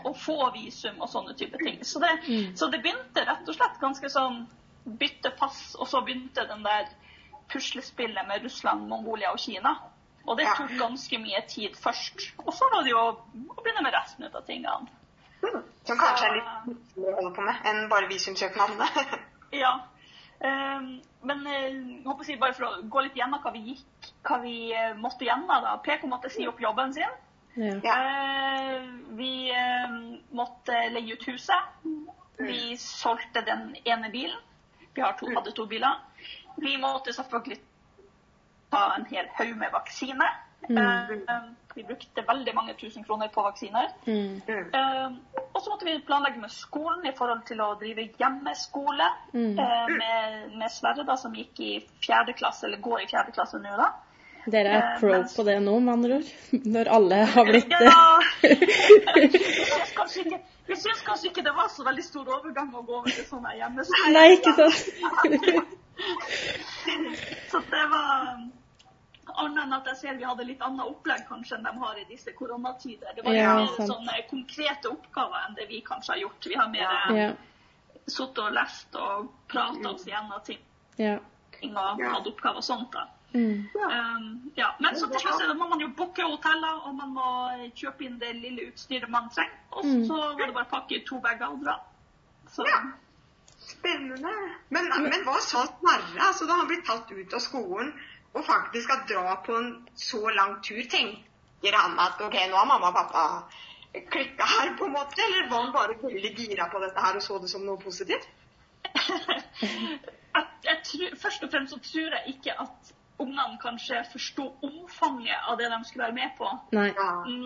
å 0.06 0.14
få 0.14 0.52
visum 0.54 1.02
og 1.02 1.10
sånne 1.10 1.36
type 1.38 1.58
ting. 1.64 1.84
Så 1.84 2.00
det, 2.00 2.12
Mm. 2.28 2.56
så 2.56 2.70
det 2.72 2.82
begynte 2.84 3.26
rett 3.26 3.48
og 3.48 3.56
slett 3.56 3.80
ganske 3.80 4.10
sånn 4.10 4.48
bytte 4.86 5.32
pass, 5.38 5.76
og 5.80 5.88
så 5.88 6.02
begynte 6.02 6.48
den 6.48 6.64
der 6.64 6.90
puslespillet 7.50 8.28
med 8.28 8.44
Russland, 8.44 8.88
Mongolia 8.88 9.32
og 9.32 9.40
Kina. 9.40 9.76
Og 10.28 10.38
det 10.38 10.48
tok 10.58 10.74
ganske 10.80 11.20
mye 11.22 11.42
tid 11.50 11.78
først. 11.82 12.28
Og 12.46 12.54
så 12.54 12.68
var 12.74 12.86
det 12.86 12.94
jo 12.94 13.02
å 13.02 13.62
begynne 13.62 13.84
med 13.86 13.96
resten 13.96 14.28
ut 14.28 14.36
av 14.38 14.46
tingene. 14.48 14.90
Mm. 15.42 15.64
Som 15.88 15.98
kanskje 15.98 16.28
er 16.28 16.36
litt 16.38 16.50
vanskeligere 16.68 17.14
å 17.14 17.18
holde 17.18 17.32
på 17.38 17.46
med 17.48 17.70
enn 17.72 17.88
bare 17.92 18.12
visumsøknadene. 18.12 18.90
Ja. 19.52 19.72
Um, 20.40 21.02
men 21.28 21.42
eh, 21.44 21.66
jeg 21.68 22.06
håper 22.06 22.24
å 22.24 22.26
si, 22.26 22.38
bare 22.40 22.56
for 22.56 22.64
å 22.70 22.86
gå 22.88 23.02
litt 23.04 23.18
gjennom 23.20 23.42
hva 23.44 23.52
vi 23.52 23.74
gikk, 23.74 24.08
hva 24.24 24.38
vi 24.40 24.54
eh, 24.72 24.94
måtte 24.96 25.28
gjennom 25.28 25.66
da. 25.66 25.74
PK 25.84 26.06
måtte 26.08 26.32
si 26.32 26.46
opp 26.48 26.62
jobben 26.64 26.96
sin. 26.96 27.18
Ja. 27.84 27.98
Eh, 27.98 28.78
vi 29.20 29.52
uh, 29.52 29.98
måtte 30.40 30.78
leie 30.96 31.18
ut 31.18 31.28
huset. 31.28 31.84
Vi 32.40 32.78
solgte 32.80 33.44
den 33.46 33.76
ene 33.84 34.10
bilen. 34.14 34.40
Vi 34.96 35.04
har 35.04 35.20
to, 35.20 35.28
hadde 35.36 35.52
to 35.56 35.68
biler. 35.70 36.00
Vi 36.64 36.78
måtte 36.80 37.14
selvfølgelig 37.14 37.60
ta 38.72 38.86
en 38.98 39.06
hel 39.12 39.28
haug 39.38 39.56
med 39.58 39.72
vaksiner. 39.74 40.32
Mm. 40.70 40.78
Eh, 40.78 41.42
vi 41.76 41.84
brukte 41.88 42.24
veldig 42.28 42.54
mange 42.56 42.74
tusen 42.80 43.04
kroner 43.04 43.28
på 43.34 43.42
vaksiner. 43.46 43.88
Mm. 44.06 44.42
Eh, 44.48 45.10
og 45.54 45.62
så 45.62 45.70
måtte 45.72 45.86
vi 45.88 45.98
planlegge 46.06 46.40
med 46.40 46.52
skolen 46.52 47.06
i 47.08 47.14
forhold 47.18 47.44
til 47.48 47.62
å 47.64 47.74
drive 47.80 48.10
hjemmeskole 48.20 49.08
Mm. 49.34 49.60
uh, 49.60 49.88
med, 49.88 50.58
med 50.60 50.70
Sverre, 50.72 51.04
da, 51.08 51.16
som 51.18 51.34
gikk 51.36 51.60
i 51.60 51.74
fjerde 52.04 52.34
klasse, 52.36 52.66
eller 52.68 52.82
går 52.84 53.02
i 53.04 53.08
fjerde 53.08 53.32
klasse 53.32 53.60
nå, 53.64 53.76
da. 53.80 53.92
Dere 54.52 54.70
er 54.74 54.82
pro 55.00 55.08
pro 55.08 55.12
mens- 55.14 55.36
på 55.38 55.44
det 55.48 55.60
nå, 55.64 55.80
med 55.80 55.94
andre 55.94 56.16
ord? 56.20 56.30
Når 56.76 56.90
alle 56.98 57.16
har 57.36 57.46
blitt 57.46 57.70
det? 57.70 57.82
Ja, 57.86 58.20
jeg 60.68 60.78
syns 60.78 61.02
kanskje 61.06 61.28
ikke 61.30 61.44
det 61.46 61.54
var 61.56 61.68
så 61.72 61.84
veldig 61.88 62.04
stor 62.04 62.28
overgang 62.40 62.72
å 62.76 62.82
gå 62.88 62.98
over 63.02 63.10
til 63.12 63.26
sånn 63.28 63.46
hjemmeskole. 63.58 64.12
Nei, 64.16 64.28
ikke 64.38 64.54
sant? 64.58 64.78
Så 67.52 67.60
det 67.72 67.84
var 67.92 68.40
Annet 69.38 69.64
enn 69.64 69.74
at 69.74 69.86
jeg 69.86 69.98
ser 69.98 70.18
vi 70.18 70.24
hadde 70.24 70.46
litt 70.46 70.62
annet 70.62 70.86
opplegg 70.86 71.28
kanskje 71.28 71.56
enn 71.58 71.64
de 71.64 71.74
har 71.80 71.96
i 71.98 72.04
disse 72.10 72.32
koronatider. 72.34 73.14
Det 73.16 73.24
var 73.26 73.34
Ja, 73.34 73.56
mer 73.56 73.88
sånne 73.88 74.30
konkrete 74.30 74.90
oppgaver 74.92 75.46
enn 75.48 75.56
det 75.56 75.68
vi 75.70 75.82
kanskje 75.82 76.14
har 76.14 76.20
gjort. 76.22 76.46
Vi 76.46 76.56
har 76.56 76.68
mer 76.70 77.16
Ja. 77.18 77.34
sittet 78.08 78.40
og 78.40 78.52
lest 78.54 78.96
og 78.96 79.32
pratet 79.48 79.86
oss 79.86 80.06
gjennom 80.06 80.44
ting 80.46 80.60
Ja. 80.98 81.18
og 81.64 82.02
hatt 82.04 82.28
oppgaver 82.28 82.58
og 82.58 82.64
sånt. 82.64 82.92
da. 82.92 83.08
Mm. 83.34 83.70
Um, 83.76 84.52
ja, 84.58 84.74
men 84.80 84.96
så 84.96 85.08
til 85.10 85.20
slutt 85.22 85.40
så 85.40 85.54
må 85.56 85.70
man 85.70 85.80
jo 85.80 85.88
booke 85.88 86.22
hoteller, 86.22 86.82
og 86.86 86.96
man 86.96 87.14
må 87.14 87.72
kjøpe 87.76 88.02
inn 88.04 88.20
det 88.20 88.36
lille 88.36 88.72
utstyret 88.74 89.08
man 89.10 89.30
trenger. 89.30 89.56
Og 89.72 89.86
Mm. 89.86 90.06
så 90.08 90.18
var 90.38 90.46
det 90.46 90.54
bare 90.54 90.66
å 90.66 90.70
pakke 90.70 91.06
to 91.08 91.20
bager 91.20 91.48
og 91.48 91.64
dra. 91.64 91.80
Så 92.50 92.66
Ja. 92.68 92.82
Spennende. 93.62 94.32
Men, 94.70 94.90
men 94.90 95.24
hva 95.24 95.38
sa 95.40 95.66
Sverre 95.68 96.20
altså, 96.20 96.48
da 96.48 96.54
han 96.58 96.68
ble 96.68 96.82
tatt 96.82 97.12
ut 97.12 97.34
av 97.34 97.40
skolen 97.40 97.94
og 98.34 98.46
faktisk 98.46 98.88
skal 98.88 99.04
dra 99.10 99.36
på 99.46 99.58
en 99.58 99.72
så 99.96 100.22
lang 100.36 100.58
tur? 100.64 100.82
Tenker 100.92 101.78
han 101.78 102.00
at 102.00 102.22
ok, 102.22 102.38
nå 102.50 102.58
har 102.58 102.70
mamma 102.70 102.92
og 102.92 102.96
pappa 102.96 103.26
klikka 104.12 104.48
her, 104.48 104.76
på 104.78 104.88
en 104.88 104.96
måte? 104.96 105.20
Eller 105.26 105.50
var 105.50 105.66
han 105.66 105.74
bare 105.76 105.98
veldig 106.04 106.32
gira 106.38 106.70
på 106.72 106.80
dette 106.84 107.04
her 107.06 107.20
og 107.20 107.26
så 107.26 107.40
det 107.44 107.52
som 107.52 107.66
noe 107.68 107.82
positivt? 107.82 108.28
jeg, 109.62 110.46
jeg 110.64 110.80
tror, 110.88 111.18
først 111.26 111.44
og 111.44 111.52
fremst 111.52 111.76
så 111.76 111.80
tror 111.92 112.18
jeg 112.18 112.36
ikke 112.36 112.56
at 112.66 112.94
ungene 113.22 113.60
kanskje 113.62 114.00
forsto 114.12 114.48
omfanget 114.66 115.50
av 115.50 115.60
det 115.60 115.70
de 115.74 115.82
skulle 115.86 116.08
være 116.08 116.18
med 116.18 116.32
på 116.38 116.48
Nei. 116.74 116.90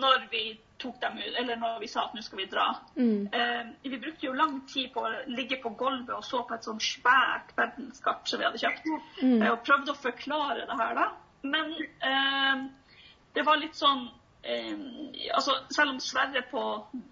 Når 0.04 0.28
vi 0.32 0.44
tok 0.78 1.00
dem 1.00 1.18
ut, 1.18 1.34
eller 1.40 1.56
når 1.56 1.78
vi 1.80 1.88
sa 1.88 2.04
at 2.06 2.14
nå 2.14 2.22
skal 2.22 2.38
vi 2.42 2.46
dra. 2.52 2.66
Mm. 2.96 3.28
Eh, 3.32 3.66
vi 3.82 3.98
brukte 3.98 4.26
jo 4.26 4.32
lang 4.36 4.60
tid 4.68 4.92
på 4.94 5.00
å 5.06 5.12
ligge 5.26 5.56
på 5.62 5.70
gulvet 5.78 6.14
og 6.16 6.24
så 6.24 6.42
på 6.48 6.54
et 6.54 6.64
sånn 6.68 6.80
svært 6.80 7.54
verdenskart 7.56 8.28
som 8.28 8.40
vi 8.42 8.44
hadde 8.48 8.60
kjøpt. 8.62 8.88
Mm. 9.22 9.42
Eh, 9.42 9.50
og 9.52 9.62
prøvde 9.64 9.92
å 9.94 10.00
forklare 10.00 10.66
det 10.68 10.78
her, 10.82 10.94
da. 10.94 11.08
Men 11.42 11.72
eh, 12.10 12.66
det 13.34 13.44
var 13.46 13.60
litt 13.60 13.76
sånn 13.76 14.08
eh, 14.42 14.72
altså 15.36 15.52
Selv 15.70 15.92
om 15.94 16.00
Sverre 16.00 16.42
på 16.50 16.62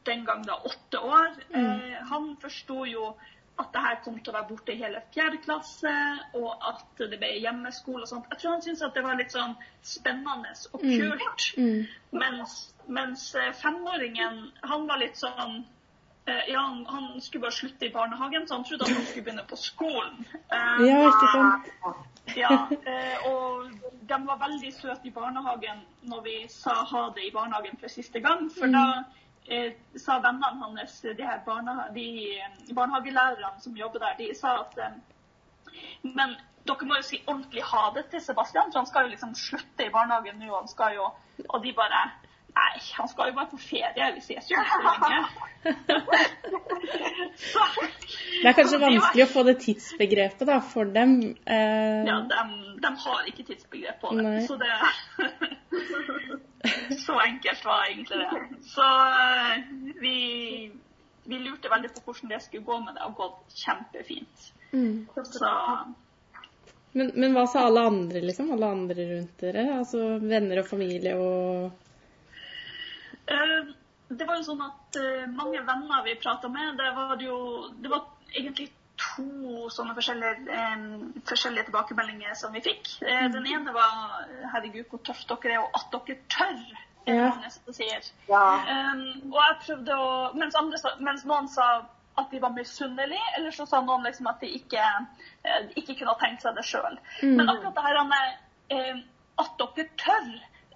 den 0.09 0.25
gang 0.25 0.43
da 0.47 0.57
åtte 0.65 0.99
år, 1.01 1.33
eh, 1.55 2.03
han 2.11 2.35
forsto 2.43 2.85
jo 2.91 3.15
at 3.57 3.69
det 3.71 3.81
her 3.85 4.01
kom 4.03 4.17
til 4.19 4.33
å 4.33 4.35
være 4.35 4.49
borte 4.49 4.73
i 4.75 4.81
hele 4.81 4.99
fjerde 5.15 5.39
klasse, 5.45 5.91
og 6.35 6.57
at 6.67 6.99
det 6.99 7.21
ble 7.21 7.29
hjemmeskole 7.39 8.03
og 8.03 8.09
sånt. 8.11 8.27
Jeg 8.33 8.41
tror 8.41 8.51
han 8.57 8.65
syntes 8.65 8.83
at 8.83 8.97
det 8.97 9.05
var 9.05 9.15
litt 9.15 9.31
sånn 9.31 9.55
spennende 9.87 10.51
og 10.73 10.83
Mm. 10.83 10.99
kult. 10.99 11.45
Mm. 11.57 11.87
Mens, 12.19 12.74
mens 12.87 13.35
eh, 13.35 13.53
femåringen, 13.53 14.51
han 14.63 14.87
var 14.89 15.01
litt 15.01 15.17
sånn 15.21 15.65
eh, 16.27 16.51
Ja, 16.51 16.61
han, 16.61 16.85
han 16.89 17.21
skulle 17.21 17.47
bare 17.47 17.59
slutte 17.59 17.87
i 17.87 17.93
barnehagen, 17.95 18.47
så 18.49 18.59
han 18.59 18.65
trodde 18.69 18.89
at 18.89 18.97
han 18.97 19.07
skulle 19.07 19.27
begynne 19.29 19.47
på 19.49 19.61
skolen. 19.61 20.25
Eh, 20.49 20.85
Ja, 20.91 21.01
ikke 21.09 21.33
sant? 21.33 21.73
ja, 22.45 22.55
eh, 22.87 23.27
og 23.29 23.71
de 24.09 24.21
var 24.27 24.41
veldig 24.41 24.73
søte 24.73 25.09
i 25.09 25.13
barnehagen 25.13 25.85
når 26.09 26.25
vi 26.25 26.39
sa 26.49 26.81
ha 26.89 27.05
det 27.17 27.29
i 27.29 27.35
barnehagen 27.35 27.77
for 27.81 27.93
siste 27.93 28.21
gang. 28.25 28.49
For 28.53 28.73
da 28.73 29.05
eh, 29.47 29.77
sa 30.01 30.19
vennene 30.25 30.63
hans, 30.63 31.01
de, 31.05 31.15
her 31.21 31.43
barneha 31.47 31.91
de 31.95 32.09
eh, 32.39 32.75
barnehagelærerne 32.75 33.61
som 33.61 33.77
jobber 33.77 34.05
der, 34.07 34.17
de 34.19 34.33
sa 34.39 34.59
at 34.63 34.79
eh, 34.79 34.97
Men 36.03 36.37
dere 36.69 36.87
må 36.89 36.97
jo 36.97 37.05
si 37.05 37.21
ordentlig 37.27 37.65
ha 37.69 37.91
det 37.95 38.07
til 38.11 38.23
Sebastian, 38.25 38.71
for 38.73 38.81
han 38.81 38.89
skal 38.89 39.07
jo 39.07 39.15
liksom 39.15 39.35
slutte 39.37 39.87
i 39.87 39.93
barnehagen 39.93 40.39
nå. 40.41 40.53
Han 40.55 40.69
skal 40.69 40.95
jo, 40.97 41.11
og 41.49 41.65
de 41.65 41.73
bare 41.77 42.05
Nei, 42.55 42.79
han 42.95 43.09
skal 43.11 43.29
jo 43.31 43.35
bare 43.35 43.51
på 43.51 43.57
ferie. 43.59 44.13
Vi 44.15 44.21
ses 44.23 44.47
jo 44.51 44.55
ikke 44.61 44.79
lenge. 44.87 45.27
Så, 47.41 47.61
Det 48.45 48.49
er 48.51 48.55
kanskje 48.59 48.79
vanskelig 48.83 49.25
å 49.25 49.29
få 49.33 49.43
det 49.49 49.55
tidsbegrepet 49.65 50.47
da, 50.49 50.57
for 50.75 50.85
dem. 50.95 51.11
Eh, 51.51 52.01
Ja, 52.07 52.17
de, 52.31 52.41
de 52.85 52.91
har 53.07 53.21
ikke 53.31 53.45
tidsbegrep 53.49 53.97
på 54.05 54.09
det. 54.15 54.23
Nei. 54.29 54.41
Så 54.47 54.55
det 54.61 54.73
Så 57.05 57.13
enkelt 57.21 57.65
var 57.67 57.81
egentlig 57.91 58.19
det. 58.23 58.31
Så 58.71 58.87
eh, 58.87 59.55
vi, 60.01 60.17
vi 61.27 61.37
lurte 61.43 61.69
veldig 61.73 61.91
på 61.97 62.01
hvordan 62.07 62.31
det 62.37 62.41
skulle 62.47 62.67
gå, 62.71 62.77
men 62.87 62.93
det 62.97 63.03
har 63.05 63.15
gått 63.19 63.43
kjempefint. 63.65 64.37
mm. 64.73 64.97
Så 65.27 65.51
men, 66.95 67.09
men 67.19 67.33
hva 67.35 67.43
sa 67.51 67.65
alle 67.67 67.83
andre, 67.89 68.21
liksom? 68.23 68.53
Alle 68.55 68.69
andre 68.71 69.03
rundt 69.09 69.41
dere? 69.43 69.65
Altså 69.81 69.99
venner 70.23 70.61
og 70.63 70.69
familie 70.71 71.15
og 71.19 71.73
det 73.29 74.27
var 74.29 74.39
jo 74.39 74.47
sånn 74.47 74.63
at 74.65 74.99
eh, 75.01 75.27
mange 75.33 75.61
venner 75.65 76.03
vi 76.07 76.17
prata 76.21 76.51
med, 76.53 76.77
det 76.79 76.91
var 76.97 77.21
jo 77.23 77.37
Det 77.81 77.91
var 77.93 78.05
egentlig 78.35 78.71
to 79.01 79.69
sånne 79.75 79.95
forskjellige, 79.97 80.45
eh, 80.55 80.83
forskjellige 81.27 81.69
tilbakemeldinger 81.69 82.37
som 82.39 82.53
vi 82.55 82.63
fikk. 82.65 82.97
Eh, 83.03 83.27
den 83.33 83.47
ene 83.47 83.73
var 83.75 84.27
'herregud, 84.53 84.87
hvor 84.91 85.03
tøft 85.03 85.29
dere 85.29 85.57
er, 85.57 85.65
og 85.65 85.71
at 85.75 85.91
dere 85.93 86.19
tør'. 86.31 86.83
Ja. 87.07 87.29
mange 87.29 87.51
som 87.51 87.75
sier. 87.77 88.07
Ja. 88.29 88.45
Um, 88.65 89.33
og 89.33 89.41
jeg 89.41 89.57
prøvde 89.67 89.97
å 90.01 90.13
mens, 90.41 90.55
andre 90.57 90.79
mens 91.05 91.27
noen 91.29 91.51
sa 91.53 91.67
at 92.17 92.31
de 92.31 92.41
var 92.41 92.55
misunnelige, 92.55 93.27
eller 93.37 93.51
så 93.55 93.67
sa 93.67 93.81
noen 93.83 94.07
liksom 94.07 94.29
at 94.31 94.41
de 94.41 94.53
ikke, 94.57 94.85
eh, 95.45 95.67
ikke 95.77 95.99
kunne 95.99 96.15
ha 96.15 96.19
tenkt 96.21 96.45
seg 96.47 96.55
det 96.57 96.65
sjøl. 96.65 96.99
Mm. 97.23 97.37
Men 97.37 97.51
akkurat 97.51 97.75
det 97.75 97.87
her 97.89 98.01
med 98.09 98.37
eh, 98.77 99.03
at 99.43 99.57
dere 99.59 99.89
tør, 100.01 100.31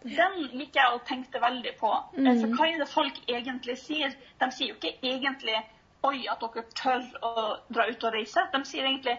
den 0.05 0.37
gikk 0.61 0.75
jeg 0.79 0.93
og 0.95 1.05
tenkte 1.09 1.41
veldig 1.43 1.73
på. 1.81 1.91
Eh, 2.17 2.21
Mm. 2.23 2.41
For 2.41 2.49
hva 2.57 2.69
er 2.69 2.79
det 2.79 2.89
folk 2.89 3.19
egentlig 3.29 3.79
sier? 3.79 4.15
De 4.41 4.51
sier 4.51 4.69
jo 4.69 4.75
ikke 4.75 4.99
egentlig 5.03 5.57
'oi, 6.05 6.27
at 6.31 6.41
dere 6.41 6.65
tør 6.75 7.03
å 7.23 7.57
dra 7.75 7.89
ut 7.91 8.05
og 8.05 8.13
reise'. 8.15 8.47
De 8.53 8.65
sier 8.65 8.85
egentlig 8.85 9.19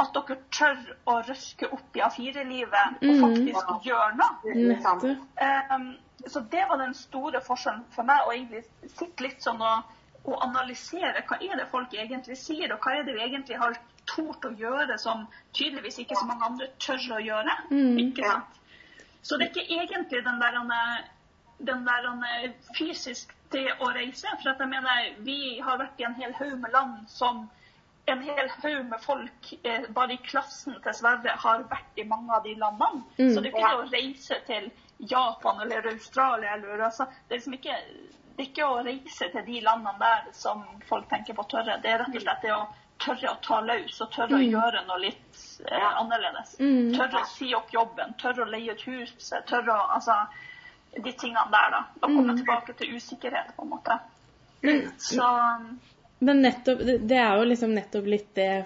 at 0.00 0.12
dere 0.12 0.36
tør 0.50 0.96
å 1.06 1.20
røske 1.28 1.72
opp 1.72 1.96
i 1.96 2.00
A4-livet 2.00 2.98
og 3.02 3.02
Mm. 3.02 3.20
faktisk 3.20 3.84
gjøre 3.84 4.16
noe. 4.16 4.54
Mm. 4.54 5.74
Um, 5.74 5.96
så 6.26 6.40
det 6.50 6.64
var 6.68 6.76
den 6.76 6.94
store 6.94 7.40
forskjellen 7.40 7.84
for 7.90 8.02
meg, 8.02 8.20
å 8.26 8.32
egentlig 8.32 8.64
sitte 8.96 9.22
litt 9.22 9.40
sånn 9.42 9.60
og, 9.62 9.82
og 10.24 10.42
analysere 10.42 11.22
hva 11.28 11.36
er 11.40 11.56
det 11.56 11.68
folk 11.70 11.92
egentlig 11.94 12.36
sier, 12.36 12.72
og 12.72 12.80
hva 12.80 12.98
er 12.98 13.02
det 13.04 13.14
vi 13.14 13.20
egentlig 13.20 13.58
har 13.58 13.76
tort 14.06 14.44
å 14.44 14.50
gjøre 14.58 14.98
som 14.98 15.26
tydeligvis 15.54 15.98
ikke 15.98 16.16
så 16.16 16.26
mange 16.26 16.44
andre 16.44 16.66
tør 16.78 17.16
å 17.16 17.20
gjøre. 17.22 17.56
Mm. 17.70 17.98
Ikke 17.98 18.24
sant? 18.26 18.60
Så 19.26 19.36
det 19.36 19.48
er 19.48 19.58
ikke 19.58 19.80
egentlig 19.82 20.22
den 20.22 20.40
der, 20.40 20.58
den 21.58 21.86
der 21.86 22.52
fysisk 22.78 23.32
det 23.52 23.66
å 23.82 23.90
reise. 23.94 24.30
For 24.42 24.52
jeg 24.52 24.70
mener, 24.70 25.12
vi 25.26 25.58
har 25.66 25.80
vært 25.80 26.00
i 26.00 26.06
en 26.06 26.14
hel 26.18 26.34
haug 26.38 26.58
med 26.62 26.74
land 26.74 27.06
som 27.10 27.46
en 28.06 28.22
hel 28.22 28.50
haug 28.62 28.84
med 28.86 29.02
folk 29.02 29.48
eh, 29.62 29.88
bare 29.94 30.14
i 30.14 30.20
klassen 30.22 30.76
til 30.82 30.94
Sverre 30.94 31.34
har 31.42 31.64
vært 31.70 31.98
i 31.98 32.06
mange 32.06 32.34
av 32.36 32.44
de 32.46 32.54
landene. 32.60 33.02
Mm. 33.18 33.32
Så 33.34 33.42
det 33.42 33.50
er 33.50 33.54
ikke 33.54 33.64
ja. 33.64 33.80
å 33.80 33.88
reise 33.90 34.38
til 34.46 34.68
Japan 35.10 35.64
eller 35.64 35.90
Australia 35.90 36.54
eller 36.54 36.86
altså, 36.86 37.08
Det 37.26 37.34
er 37.34 37.40
liksom 37.40 37.58
ikke 37.58 37.80
det 38.36 38.44
er 38.44 38.50
ikke 38.50 38.68
å 38.68 38.80
reise 38.84 39.30
til 39.32 39.44
de 39.46 39.60
landene 39.64 39.96
der 39.98 40.26
som 40.36 40.62
folk 40.86 41.08
tenker 41.08 41.34
på 41.34 41.46
tørre. 41.50 41.78
Det 41.82 41.88
er 41.88 42.02
rett 42.02 42.18
og 42.18 42.22
slett 42.22 42.42
det 42.44 42.52
å 42.52 42.66
tørre 42.98 43.30
å 43.30 43.36
ta 43.44 43.60
løs 43.60 44.00
og 44.00 44.10
tørre 44.14 44.38
å 44.38 44.42
gjøre 44.44 44.82
noe 44.86 44.98
litt 45.02 45.40
eh, 45.70 45.88
annerledes. 46.00 46.56
Mm. 46.60 46.94
Tørre 46.96 47.20
å 47.22 47.28
si 47.28 47.52
opp 47.54 47.72
jobben, 47.74 48.14
tørre 48.20 48.44
å 48.46 48.50
leie 48.50 48.72
et 48.72 48.82
hus, 48.88 49.12
tørre 49.50 49.72
å 49.76 49.86
Altså 49.96 50.16
de 50.96 51.12
tingene 51.12 51.50
der, 51.52 51.70
da. 51.74 51.82
Å 52.00 52.06
komme 52.08 52.32
Mm. 52.32 52.36
tilbake 52.40 52.72
til 52.78 52.94
usikkerhet, 52.96 53.50
på 53.56 53.62
en 53.62 53.68
måte. 53.68 53.98
Men, 54.62 54.86
Så 54.98 55.26
men 56.20 56.40
nettopp, 56.42 56.78
det 56.78 56.98
det 57.08 57.18
er 57.20 57.36
jo 57.36 57.44
liksom 57.44 57.74
nettopp 57.74 58.06
litt 58.06 58.34
det 58.34 58.64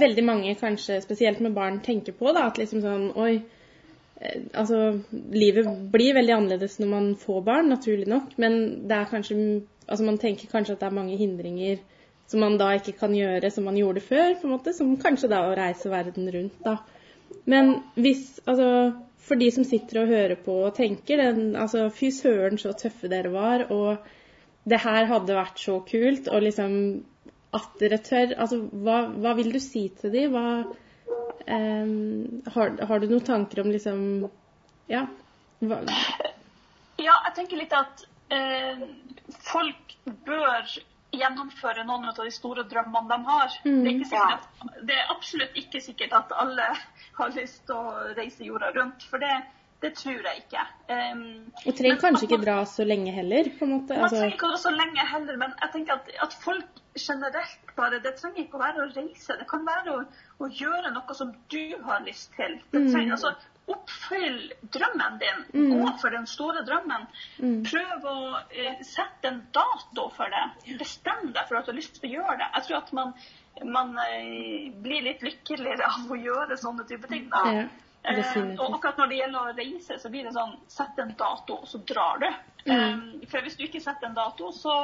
veldig 0.00 0.24
mange, 0.24 0.54
kanskje 0.58 1.00
spesielt 1.02 1.40
med 1.40 1.54
barn, 1.54 1.80
tenker 1.80 2.12
på. 2.12 2.32
da, 2.34 2.46
At 2.46 2.58
liksom 2.58 2.80
sånn 2.82 3.12
Oi. 3.16 3.42
eh, 4.20 4.40
Altså, 4.54 5.00
livet 5.30 5.66
blir 5.92 6.14
veldig 6.14 6.34
annerledes 6.34 6.78
når 6.80 6.88
man 6.88 7.14
får 7.14 7.42
barn, 7.44 7.68
naturlig 7.68 8.08
nok. 8.08 8.36
Men 8.38 8.88
det 8.88 8.96
er 8.96 9.04
kanskje 9.04 9.62
Altså, 9.88 10.04
man 10.04 10.18
tenker 10.18 10.48
kanskje 10.50 10.72
at 10.72 10.80
det 10.80 10.86
er 10.88 10.94
mange 10.98 11.16
hindringer 11.16 11.78
som 12.26 12.42
man 12.42 12.58
da 12.58 12.72
ikke 12.76 12.96
kan 12.98 13.14
gjøre 13.14 13.50
som 13.54 13.66
man 13.68 13.78
gjorde 13.78 14.02
før, 14.04 14.34
på 14.40 14.48
en 14.48 14.54
måte. 14.56 14.74
Som 14.76 14.96
kanskje 15.00 15.30
da 15.32 15.44
å 15.46 15.56
reise 15.58 15.90
verden 15.92 16.30
rundt, 16.34 16.60
da. 16.64 16.78
Men 17.46 17.80
hvis 17.94 18.40
Altså, 18.46 18.68
for 19.26 19.38
de 19.38 19.48
som 19.54 19.66
sitter 19.66 20.02
og 20.02 20.10
hører 20.10 20.38
på 20.38 20.54
og 20.68 20.74
tenker 20.76 21.22
den 21.22 21.56
Altså, 21.58 21.88
fy 21.90 22.10
søren, 22.14 22.58
så 22.58 22.74
tøffe 22.78 23.10
dere 23.10 23.32
var. 23.34 23.66
og 23.70 24.12
det 24.66 24.80
her 24.82 25.06
hadde 25.06 25.36
vært 25.36 25.60
så 25.62 25.76
kult, 25.86 26.26
og 26.26 26.42
liksom 26.42 26.72
at 27.54 27.76
dere 27.80 28.00
tør 28.02 28.34
Altså, 28.34 28.58
hva, 28.72 29.04
hva 29.14 29.34
vil 29.38 29.52
du 29.54 29.60
si 29.62 29.86
til 30.00 30.14
dem? 30.14 30.34
Hva 30.34 30.64
ehm, 31.46 32.42
har, 32.54 32.74
har 32.90 33.02
du 33.02 33.06
noen 33.10 33.26
tanker 33.26 33.62
om 33.62 33.70
liksom 33.70 34.02
Ja. 34.90 35.06
Hva, 35.62 35.80
Ja, 36.98 37.14
jeg 37.28 37.34
tenker 37.36 37.60
litt 37.60 37.74
at 37.76 38.02
eh, 38.34 38.82
folk 39.46 39.96
bør 40.26 40.76
gjennomføre 41.20 41.84
noen 41.88 42.08
av 42.10 42.16
de 42.20 42.30
store 42.34 42.64
drømmene 42.70 43.08
de 43.12 43.28
har. 43.30 43.58
Mm. 43.64 43.82
Det, 43.82 43.90
er 43.90 43.96
ikke 43.96 44.08
sikkert 44.12 44.46
at, 44.46 44.80
det 44.88 44.96
er 45.00 45.12
absolutt 45.16 45.60
ikke 45.62 45.82
sikkert 45.84 46.16
at 46.20 46.32
alle 46.44 46.70
har 47.18 47.36
lyst 47.36 47.62
til 47.68 47.76
å 47.76 48.14
reise 48.18 48.48
jorda 48.48 48.72
rundt, 48.76 49.06
for 49.10 49.22
det, 49.22 49.34
det 49.84 49.92
tror 49.98 50.24
jeg 50.30 50.42
ikke. 50.44 50.64
Um, 50.88 51.24
og 51.64 51.76
trenger 51.76 52.00
kanskje 52.00 52.22
man, 52.22 52.26
ikke 52.30 52.42
dra 52.46 52.56
så 52.70 52.86
lenge 52.88 53.12
heller, 53.16 53.50
på 53.58 53.66
en 53.68 53.74
måte. 53.76 53.96
Man 53.96 54.06
Altså, 54.08 54.22
trenger 54.22 54.36
ikke 54.38 54.52
dra 54.52 54.60
så 54.64 54.74
lenge 54.76 55.08
heller, 55.12 55.40
men 55.42 55.56
jeg 55.62 55.74
tenker 55.74 55.98
at, 55.98 56.12
at 56.28 56.38
folk 56.44 56.82
generelt 56.96 57.74
bare 57.76 57.98
Det 58.00 58.14
trenger 58.16 58.40
ikke 58.46 58.56
å 58.56 58.62
være 58.62 58.84
å 58.86 58.92
reise. 58.94 59.34
Det 59.36 59.44
kan 59.50 59.66
være 59.66 59.92
å, 59.92 60.04
å 60.40 60.46
gjøre 60.48 60.94
noe 60.94 61.16
som 61.18 61.34
du 61.52 61.64
har 61.84 62.00
lyst 62.06 62.32
til. 62.38 62.56
Det 62.72 62.80
Mm. 62.80 62.92
trenger, 62.94 63.12
altså, 63.18 63.34
Oppfyll 63.66 64.52
drømmen 64.74 65.16
din. 65.18 65.40
Mm. 65.54 65.70
Gå 65.72 65.92
for 66.02 66.14
den 66.14 66.26
store 66.30 66.62
drømmen. 66.66 67.08
Mm. 67.42 67.56
Prøv 67.66 68.06
å 68.10 68.18
eh, 68.50 68.82
sette 68.86 69.32
en 69.32 69.40
dato 69.54 70.06
for 70.14 70.30
det. 70.30 70.76
Bestem 70.78 71.32
deg 71.34 71.48
for 71.48 71.58
at 71.58 71.66
du 71.66 71.72
har 71.74 71.80
lyst 71.80 71.98
til 71.98 72.08
å 72.10 72.12
gjøre 72.20 72.38
det. 72.42 72.50
Jeg 72.58 72.68
tror 72.68 72.78
at 72.78 72.92
man, 73.00 73.16
man 73.78 73.96
eh, 74.04 74.70
blir 74.84 75.02
litt 75.08 75.26
lykkeligere 75.26 75.90
av 75.90 76.14
å 76.14 76.20
gjøre 76.20 76.60
sånne 76.62 76.86
type 76.86 77.10
ting. 77.10 77.26
Da. 77.32 77.42
ja, 77.50 77.66
definitivt. 78.14 78.60
og 78.60 78.74
akkurat 78.76 78.98
når 79.00 79.06
det 79.10 79.16
gjelder 79.20 79.40
å 79.40 79.54
reise, 79.56 79.98
så 79.98 80.10
blir 80.12 80.26
det 80.26 80.34
sånn 80.36 80.52
Sett 80.70 80.98
en 81.02 81.14
dato, 81.18 81.56
og 81.62 81.68
så 81.68 81.80
drar 81.88 82.20
du. 82.22 82.26
Mm. 82.66 82.74
Eh, 82.74 83.26
for 83.30 83.46
hvis 83.46 83.56
du 83.58 83.64
ikke 83.66 83.80
setter 83.82 84.08
en 84.08 84.16
dato, 84.16 84.50
så 84.54 84.74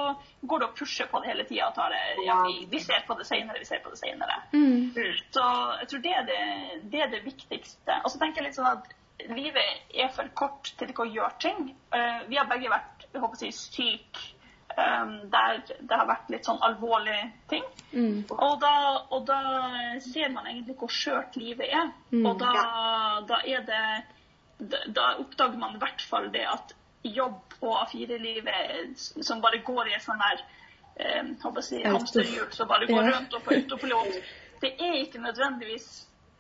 går 0.41 0.63
du 0.63 0.67
og 0.67 0.75
pusher 0.79 1.11
på 1.11 1.21
det 1.23 1.33
hele 1.33 1.45
tida. 1.49 1.71
det, 1.77 2.03
ja, 2.27 2.41
vi, 2.47 2.67
vi 2.71 2.81
ser 2.81 3.05
på 3.07 3.15
det 3.19 3.27
senere, 3.29 3.59
vi 3.59 3.69
ser 3.69 3.83
på 3.85 3.93
det 3.93 4.01
senere. 4.01 4.41
Mm. 4.53 4.93
Så 5.31 5.47
jeg 5.81 5.89
tror 5.93 6.05
det 6.07 6.17
er 6.17 6.27
det, 6.29 6.43
det, 6.83 7.01
er 7.01 7.15
det 7.15 7.25
viktigste. 7.27 8.01
Og 8.03 8.11
så 8.11 8.19
tenker 8.19 8.43
jeg 8.43 8.51
litt 8.51 8.61
sånn 8.61 8.73
at 8.73 8.93
livet 9.31 9.97
er 10.03 10.11
for 10.15 10.31
kort 10.39 10.73
til 10.79 10.91
ikke 10.91 11.07
å 11.07 11.13
gjøre 11.13 11.39
ting. 11.43 11.73
Eh, 11.95 12.23
vi 12.31 12.41
har 12.41 12.51
begge 12.51 12.73
vært 12.73 13.09
jeg 13.13 13.21
håper 13.21 13.37
å 13.37 13.43
si, 13.43 13.51
syke 13.53 14.31
der 14.77 15.61
det 15.69 15.97
har 15.99 16.07
vært 16.09 16.31
litt 16.33 16.47
sånn 16.49 16.61
alvorlige 16.65 17.29
ting. 17.51 17.65
Mm. 17.93 18.23
Og 18.33 18.55
da, 18.63 18.75
og 19.13 19.27
da 19.29 19.41
ser 20.05 20.33
man 20.33 20.49
egentlig 20.49 20.79
hvor 20.81 20.93
skjørt 20.93 21.37
livet 21.37 21.69
er. 21.69 21.91
Mm. 22.13 22.27
Og 22.31 22.39
da, 22.41 22.53
da 23.29 23.41
er 23.45 23.67
det 23.69 23.83
da, 24.63 24.79
da 24.87 25.09
oppdager 25.19 25.59
man 25.59 25.77
i 25.77 25.83
hvert 25.83 26.03
fall 26.07 26.31
det 26.33 26.45
at 26.49 26.75
jobb 27.03 27.57
og 27.63 27.79
A4-livet 27.83 28.99
som 29.27 29.43
bare 29.43 29.63
går 29.67 29.91
i 29.91 29.97
en 29.97 30.05
sånn 30.05 30.23
her 30.23 30.43
eh, 30.97 31.33
håper 31.43 31.67
jeg 31.75 31.91
hamsterhjul 31.91 32.53
som 32.55 32.71
bare 32.71 32.87
går 32.91 33.11
rundt 33.11 33.35
og 33.35 33.45
på 33.45 33.57
autopilot, 33.57 34.19
det 34.63 34.73
er 34.79 35.01
ikke 35.01 35.23
nødvendigvis 35.23 35.89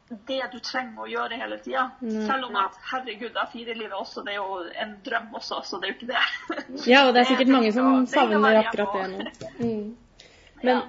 det 0.08 0.40
du 0.52 0.58
trenger 0.60 1.04
å 1.04 1.08
gjøre 1.08 1.38
hele 1.40 1.58
tida. 1.64 1.84
Nei. 2.04 2.24
Selv 2.28 2.48
om 2.50 2.56
at 2.60 2.78
herregud, 2.90 3.36
A4-livet 3.44 3.94
også, 3.96 4.24
det 4.26 4.34
er 4.34 4.40
jo 4.40 4.58
en 4.84 4.96
drøm 5.04 5.36
også, 5.38 5.60
så 5.66 5.80
det 5.80 5.88
er 5.88 5.92
jo 5.92 5.98
ikke 5.98 6.10
det. 6.10 6.24
ja, 6.92 7.04
og 7.06 7.14
det 7.14 7.22
er 7.22 7.30
sikkert 7.30 7.52
mange 7.54 7.70
som 7.74 7.88
er 7.92 8.10
savner 8.12 8.58
akkurat 8.64 8.98
det 8.98 9.06
nå. 9.12 9.30
Mm. 9.62 9.94
Men, 10.62 10.82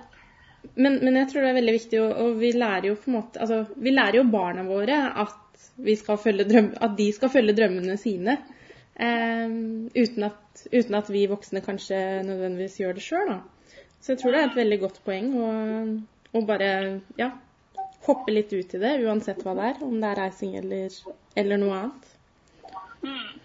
men, 0.76 0.98
men 1.02 1.16
jeg 1.18 1.30
tror 1.30 1.44
det 1.44 1.50
er 1.52 1.56
veldig 1.58 1.74
viktig, 1.76 2.02
og, 2.04 2.34
vi 2.38 2.52
lærer 2.54 2.88
jo 2.92 2.98
på 3.00 3.10
en 3.10 3.16
måte 3.16 3.42
Altså, 3.42 3.64
vi 3.74 3.94
lærer 3.94 4.20
jo 4.20 4.26
barna 4.30 4.66
våre 4.68 4.98
at, 5.24 5.40
drøm, 5.78 6.68
at 6.78 6.98
de 6.98 7.08
skal 7.16 7.32
følge 7.34 7.56
drømmene 7.58 7.96
sine. 7.98 8.38
Um, 8.94 9.88
uten, 9.96 10.28
at, 10.28 10.66
uten 10.70 11.00
at 11.00 11.10
vi 11.10 11.24
voksne 11.32 11.64
kanskje 11.66 11.98
nødvendigvis 12.28 12.78
gjør 12.84 13.00
det 13.00 13.06
sjøl, 13.06 13.32
da. 13.32 13.40
Så 14.04 14.14
jeg 14.14 14.22
tror 14.22 14.36
det 14.36 14.42
er 14.42 14.52
et 14.52 14.60
veldig 14.60 14.80
godt 14.84 15.00
poeng 15.08 15.32
å 15.40 16.42
bare 16.46 16.70
ja, 17.18 17.32
hoppe 18.08 18.34
litt 18.36 18.52
ut 18.54 18.74
i 18.76 18.82
det, 18.82 18.96
uansett 19.06 19.44
hva 19.46 19.54
det 19.58 19.70
er. 19.74 19.84
Om 19.86 19.96
det 20.02 20.10
er 20.12 20.20
reising 20.24 20.58
eller, 20.60 20.98
eller 21.40 21.58
noe 21.62 21.78
annet. 21.80 22.12
Mm. 23.04 23.40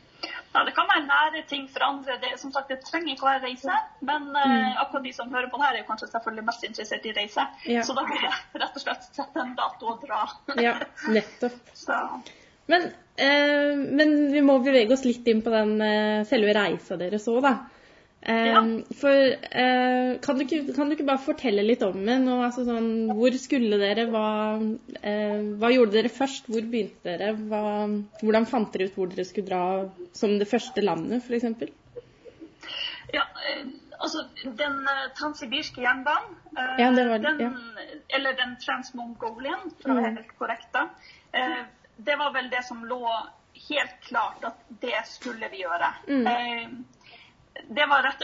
Ja, 0.54 0.62
det 0.64 0.72
kan 0.74 0.88
være 0.88 1.04
nære 1.06 1.42
ting 1.46 1.66
for 1.70 1.84
andre. 1.84 2.16
Det, 2.22 2.32
som 2.40 2.50
sagt, 2.54 2.70
det 2.72 2.80
trenger 2.86 3.12
ikke 3.12 3.26
å 3.26 3.30
være 3.30 3.44
reise. 3.46 3.74
Men 4.00 4.30
Mm. 4.32 4.76
akkurat 4.82 5.04
de 5.04 5.12
som 5.12 5.30
hører 5.30 5.50
på 5.52 5.58
det 5.60 5.66
her, 5.68 5.76
er 5.78 5.86
kanskje 5.86 6.08
selvfølgelig 6.10 6.44
mest 6.48 6.64
interessert 6.64 7.06
i 7.06 7.12
reise. 7.12 7.44
Ja. 7.68 7.82
Så 7.86 7.94
da 7.94 8.02
vil 8.08 8.22
jeg 8.22 8.62
rett 8.62 8.76
og 8.76 8.82
slett 8.82 9.04
sette 9.12 9.40
en 9.44 9.54
dato 9.58 9.92
og 9.92 10.02
dra. 10.06 10.22
Ja, 10.56 10.74
nettopp. 11.08 11.58
Men, 12.68 12.82
eh, 13.16 13.72
men 13.76 14.10
vi 14.32 14.40
må 14.44 14.58
bevege 14.60 14.92
oss 14.92 15.04
litt 15.06 15.24
inn 15.32 15.38
på 15.40 15.48
den 15.54 15.80
eh, 15.80 16.24
selve 16.28 16.52
reisa 16.52 16.98
deres 17.00 17.24
òg, 17.32 17.38
da. 17.46 17.54
Ja. 18.20 18.60
For 18.98 19.14
eh, 19.14 20.18
kan, 20.20 20.38
du 20.38 20.42
ikke, 20.42 20.72
kan 20.74 20.88
du 20.88 20.96
ikke 20.96 21.06
bare 21.06 21.22
fortelle 21.22 21.62
litt 21.62 21.84
om 21.86 22.00
den? 22.02 22.26
Og, 22.28 22.42
altså, 22.48 22.64
sånn, 22.66 22.90
hvor 23.14 23.34
skulle 23.38 23.78
dere? 23.80 24.08
Hva, 24.10 24.24
eh, 25.00 25.44
hva 25.60 25.70
gjorde 25.72 25.94
dere 25.94 26.12
først? 26.12 26.50
Hvor 26.50 26.66
begynte 26.66 27.06
dere? 27.06 27.32
Hva, 27.38 27.62
hvordan 28.20 28.48
fant 28.50 28.74
dere 28.74 28.90
ut 28.90 28.98
hvor 28.98 29.12
dere 29.12 29.26
skulle 29.28 29.48
dra 29.52 29.62
som 30.18 30.34
det 30.40 30.50
første 30.50 30.82
landet, 30.84 31.22
f.eks.? 31.22 31.70
Ja, 33.14 33.24
eh, 33.52 33.64
altså 34.02 34.26
den 34.42 34.82
transsibirske 35.16 35.86
jernbanen, 35.86 36.36
Ja, 36.58 36.90
det 36.90 37.06
var 37.06 37.22
den, 37.22 37.40
ja. 37.40 37.54
eller 38.18 38.34
den 38.34 38.58
transmongolian, 38.58 39.70
for 39.78 39.94
å 39.94 39.98
være 40.00 40.16
helt 40.16 40.38
korrekt 40.40 40.72
da, 40.74 40.88
det 41.98 42.14
var 42.18 42.32
vel 42.34 42.48
det 42.50 42.64
som 42.66 42.82
lå 42.86 43.02
helt 43.68 44.00
klart 44.06 44.44
at 44.46 44.58
det 44.82 45.00
skulle 45.06 45.48
vi 45.52 45.62
gjøre. 45.62 45.90
Mm. 46.06 46.84
Det 47.68 47.86
var 47.90 48.02
rett, 48.02 48.22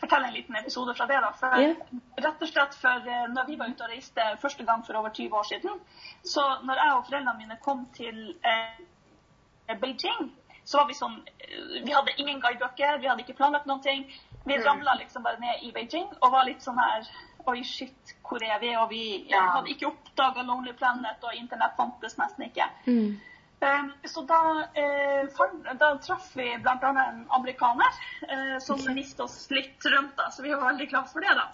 Fortell 0.00 0.24
en 0.24 0.32
liten 0.34 0.56
episode 0.56 0.94
fra 0.94 1.06
det. 1.06 1.20
da. 1.24 1.30
For, 1.32 1.56
yeah. 1.58 1.76
Rett 2.20 2.42
og 2.42 2.48
slett 2.48 2.74
for 2.74 3.08
eh, 3.08 3.24
når 3.32 3.46
vi 3.48 3.56
var 3.56 3.68
ute 3.72 3.84
og 3.84 3.90
reiste 3.90 4.26
første 4.42 4.64
gang 4.64 4.84
for 4.86 4.94
over 5.00 5.10
20 5.10 5.34
år 5.38 5.42
siden, 5.48 5.80
så 6.24 6.44
når 6.64 6.74
jeg 6.82 6.92
og 6.98 7.06
foreldrene 7.06 7.38
mine 7.38 7.56
kom 7.64 7.86
til 7.96 8.36
eh, 8.44 9.74
Beijing, 9.80 10.30
så 10.64 10.78
var 10.82 10.86
vi 10.90 10.94
sånn 10.96 11.16
eh, 11.38 11.80
Vi 11.84 11.92
hadde 11.96 12.14
ingen 12.20 12.40
guidebøker, 12.44 12.98
vi 13.02 13.08
hadde 13.08 13.24
ikke 13.24 13.36
planlagt 13.40 13.66
noen 13.66 13.80
ting. 13.84 14.04
Vi 14.44 14.56
Mm. 14.56 14.64
ramla 14.64 14.94
liksom 15.00 15.22
bare 15.22 15.40
ned 15.40 15.62
i 15.62 15.72
Beijing 15.72 16.08
og 16.22 16.30
var 16.32 16.44
litt 16.44 16.62
sånn 16.62 16.78
her 16.78 17.08
Oi, 17.48 17.62
shit, 17.64 18.10
hvor 18.28 18.42
er 18.44 18.58
vi? 18.60 18.74
Og 18.76 18.90
vi 18.90 19.26
Ja. 19.30 19.40
hadde 19.54 19.70
ikke 19.72 19.86
oppdaga 19.88 20.42
Lonely 20.44 20.72
Planet, 20.76 21.22
og 21.24 21.32
internett 21.34 21.76
fantes 21.78 22.18
nesten 22.18 22.44
ikke. 22.44 22.66
Mm. 22.86 23.20
Um, 23.58 23.88
så 24.06 24.22
da, 24.22 24.68
eh, 24.74 25.74
da 25.80 25.88
traff 25.98 26.30
vi 26.38 26.46
bl.a. 26.62 26.78
en 26.90 27.24
amerikaner 27.28 27.96
eh, 28.28 28.58
som 28.62 28.78
okay. 28.78 28.94
viste 28.94 29.24
oss 29.24 29.48
litt 29.50 29.82
rundt. 29.84 30.14
Da, 30.16 30.30
så 30.30 30.44
vi 30.46 30.54
var 30.54 30.68
veldig 30.70 30.88
glad 30.92 31.10
for 31.10 31.26
det. 31.26 31.34
da. 31.34 31.48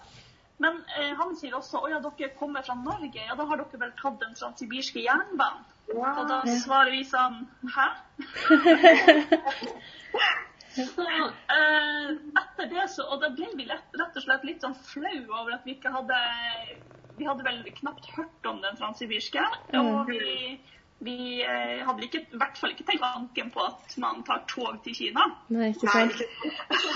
Men 0.57 0.77
eh, 0.99 1.15
han 1.17 1.33
sier 1.35 1.55
også 1.57 1.81
at 1.83 1.91
ja, 1.91 2.01
dere 2.03 2.29
kommer 2.39 2.63
fra 2.63 2.75
Norge, 2.79 3.19
ja 3.27 3.35
da 3.35 3.47
har 3.49 3.59
dere 3.59 3.79
vel 3.81 3.95
tatt 3.99 4.21
den 4.21 4.37
transsibirske 4.37 5.01
jernbanen? 5.03 5.65
Og 5.95 6.21
da 6.29 6.39
svarer 6.63 6.93
vi 6.93 7.01
sånn 7.05 7.41
hæ? 7.73 7.87
så 10.93 11.05
eh, 11.05 12.13
etter 12.41 12.71
det 12.71 12.85
så 12.91 13.05
Og 13.13 13.21
da 13.21 13.29
ble 13.35 13.51
vi 13.53 13.67
lett, 13.67 13.91
rett 13.99 14.17
og 14.17 14.23
slett 14.23 14.47
litt 14.47 14.65
sånn 14.65 14.73
flau 14.87 15.19
over 15.41 15.53
at 15.57 15.67
vi 15.67 15.75
ikke 15.75 15.91
hadde 15.93 16.17
Vi 17.19 17.27
hadde 17.27 17.45
vel 17.45 17.61
knapt 17.81 18.09
hørt 18.15 18.49
om 18.49 18.63
den 18.63 18.79
transsibirske. 18.79 19.43
Og 19.77 20.09
vi, 20.09 20.57
vi 21.03 21.41
eh, 21.43 21.81
hadde 21.85 22.05
ikke, 22.07 22.21
i 22.31 22.39
hvert 22.39 22.57
fall 22.59 22.71
ikke 22.71 22.85
tenkt 22.87 23.03
tanken 23.03 23.51
på 23.51 23.65
at 23.67 23.97
man 24.01 24.23
tar 24.27 24.45
tog 24.47 24.77
til 24.85 24.95
Kina. 24.95 25.25
Nei, 25.53 25.73
ikke 25.73 25.91
sant? 25.91 26.23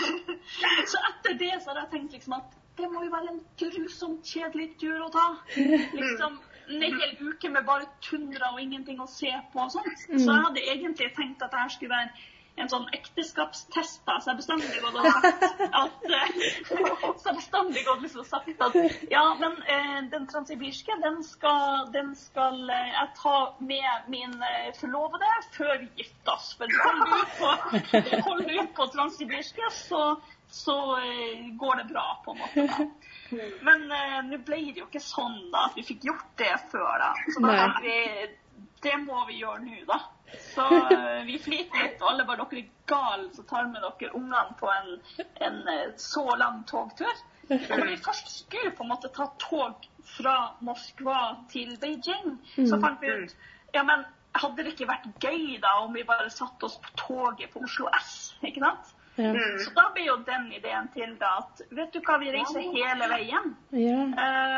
Så 0.91 1.01
etter 1.11 1.35
det 1.41 1.51
så 1.59 1.71
hadde 1.71 1.83
jeg 1.83 1.91
tenkt 1.95 2.15
liksom 2.17 2.37
at 2.39 2.55
det 2.79 2.87
må 2.93 3.03
jo 3.03 3.11
være 3.11 3.33
en 3.33 3.41
grusomt 3.59 4.23
kjedelig 4.23 4.69
tur 4.79 5.01
å 5.03 5.09
ta. 5.11 5.25
Liksom 5.57 6.39
en 6.69 6.83
hel 6.85 7.15
uke 7.19 7.49
med 7.51 7.65
bare 7.67 7.89
tundra 8.05 8.53
og 8.53 8.61
ingenting 8.61 9.01
å 9.03 9.07
se 9.09 9.31
på 9.53 9.65
og 9.65 9.73
sånt. 9.73 10.03
Så 10.07 10.21
jeg 10.21 10.45
hadde 10.45 10.63
egentlig 10.63 11.09
tenkt 11.17 11.43
at 11.43 11.51
det 11.51 11.63
her 11.63 11.73
skulle 11.73 11.97
være 11.97 12.27
en 12.59 12.69
sånn 12.71 12.87
ekteskapstest. 12.95 14.01
da, 14.07 14.17
Så 14.19 14.31
jeg 14.31 14.39
bestandig 14.39 14.81
gått 14.83 14.97
og 14.99 15.07
at 15.81 16.07
eh, 16.09 16.31
Så 17.19 17.29
jeg 17.29 17.37
bestandig 17.37 17.83
gått 17.87 18.03
liksom 18.03 18.25
sagt 18.27 18.63
at 18.65 18.77
ja, 19.11 19.23
men 19.39 19.55
eh, 19.63 19.99
den 20.11 20.27
transsibirske, 20.31 20.97
den 21.03 21.21
skal, 21.25 21.87
den 21.95 22.13
skal 22.19 22.61
eh, 22.69 22.89
jeg 22.95 23.13
ta 23.21 23.35
med 23.59 24.09
min 24.11 24.35
eh, 24.49 24.71
forlovede 24.79 25.31
før 25.55 25.77
vi 25.83 25.89
gifter 26.01 26.35
oss. 26.35 26.51
For 26.59 26.79
holder 26.83 27.13
du 27.13 27.23
på, 27.39 27.53
holder 28.29 28.51
du 28.53 28.73
på 28.75 28.89
transsibirske, 28.95 29.71
så, 29.75 30.03
så 30.51 30.79
eh, 30.99 31.47
går 31.59 31.83
det 31.83 31.87
bra, 31.93 32.07
på 32.25 32.35
en 32.35 32.43
måte. 32.43 32.67
da. 32.67 32.89
Men 33.61 33.89
eh, 33.93 34.19
nå 34.25 34.41
ble 34.41 34.61
det 34.73 34.83
jo 34.83 34.89
ikke 34.89 35.03
sånn 35.03 35.39
da, 35.53 35.67
at 35.69 35.77
vi 35.77 35.85
fikk 35.85 36.09
gjort 36.09 36.29
det 36.41 36.53
før. 36.71 36.93
da. 37.01 37.11
Så 37.29 37.43
da 37.45 37.71
vi 37.83 37.97
det 38.83 38.95
må 39.03 39.25
vi 39.27 39.41
gjøre 39.41 39.63
nå, 39.65 39.81
da. 39.87 39.99
Så 40.53 40.65
eh, 40.91 41.23
vi 41.27 41.37
flirer 41.41 41.83
litt, 41.83 42.01
og 42.01 42.11
alle 42.11 42.25
bare 42.27 42.45
dere 42.51 42.63
er 42.63 42.71
gale 42.89 43.29
som 43.35 43.47
tar 43.49 43.69
med 43.71 43.83
dere 43.85 44.13
ungene 44.17 44.57
på 44.59 44.69
en, 44.73 44.91
en 45.47 45.59
eh, 45.73 45.87
så 45.97 46.25
lang 46.39 46.63
togtur. 46.69 47.23
Og 47.49 47.73
når 47.73 47.87
vi 47.89 48.01
først 48.05 48.29
skulle 48.43 48.73
på 48.77 48.85
en 48.85 48.91
måte 48.91 49.09
ta 49.15 49.25
tog 49.41 49.87
fra 50.15 50.35
Moskva 50.65 51.21
til 51.49 51.73
Beijing, 51.81 52.35
så 52.57 52.77
fant 52.81 53.01
vi 53.01 53.13
ut 53.23 53.35
ja, 53.73 53.83
men 53.85 54.05
hadde 54.37 54.63
det 54.63 54.73
ikke 54.73 54.89
vært 54.89 55.09
gøy 55.21 55.57
da 55.61 55.75
om 55.83 55.93
vi 55.93 56.05
bare 56.07 56.29
satte 56.33 56.67
oss 56.67 56.77
på 56.81 56.93
toget 56.97 57.51
på 57.53 57.63
Oslo 57.65 57.89
S? 57.97 58.33
ikke 58.45 58.63
sant? 58.63 58.93
Ja. 59.17 59.33
Så 59.59 59.73
da 59.75 59.89
ble 59.93 60.05
jo 60.05 60.15
den 60.27 60.51
ideen 60.53 60.87
til 60.93 61.15
da 61.19 61.31
at 61.41 61.61
vet 61.75 61.91
du 61.93 61.99
hva, 61.99 62.17
vi 62.21 62.31
reiser 62.31 62.61
hele 62.61 63.07
veien. 63.11 63.55
ja. 63.71 63.97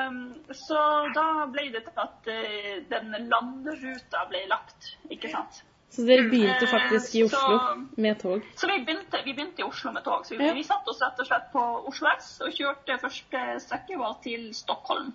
Um, 0.09 0.19
så 0.53 0.81
da 1.15 1.45
ble 1.49 1.69
det 1.73 1.83
til 1.87 1.97
at 2.03 2.27
uh, 2.27 2.83
den 2.91 3.15
landruta 3.31 4.25
ble 4.29 4.43
lagt, 4.51 4.91
ikke 5.09 5.31
sant. 5.31 5.63
Så 5.91 6.05
dere 6.07 6.29
begynte 6.29 6.63
Eh, 6.63 6.71
faktisk 6.71 7.15
i 7.15 7.23
Oslo 7.23 7.57
så- 7.57 7.87
med 7.97 8.19
tog? 8.21 8.41
Så 8.55 8.67
vi 8.67 8.77
begynte, 8.85 9.17
vi 9.25 9.33
begynte 9.33 9.59
i 9.59 9.63
Oslo 9.67 9.91
med 9.91 10.03
tog. 10.05 10.25
Så 10.25 10.37
vi, 10.37 10.45
Ja. 10.45 10.53
vi 10.53 10.63
satte 10.63 10.87
oss 10.89 11.01
rett 11.01 11.19
og 11.19 11.25
slett 11.27 11.51
på 11.51 11.63
Oslo 11.87 12.07
S 12.17 12.41
og 12.45 12.51
kjørte 12.53 12.99
første 13.01 13.41
strekket 13.59 13.97
var 13.99 14.13
til 14.23 14.53
Stockholm. 14.53 15.11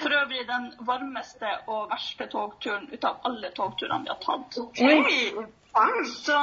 For 0.00 0.08
øvrig 0.10 0.46
den 0.48 0.72
varmeste 0.80 1.46
og 1.68 1.90
verste 1.90 2.26
togturen 2.32 2.88
ut 2.92 3.04
av 3.04 3.20
alle 3.24 3.50
togturene 3.50 4.02
vi 4.02 4.08
har 4.08 4.18
tatt. 4.20 4.58
Oi. 4.80 5.46
Så 6.06 6.36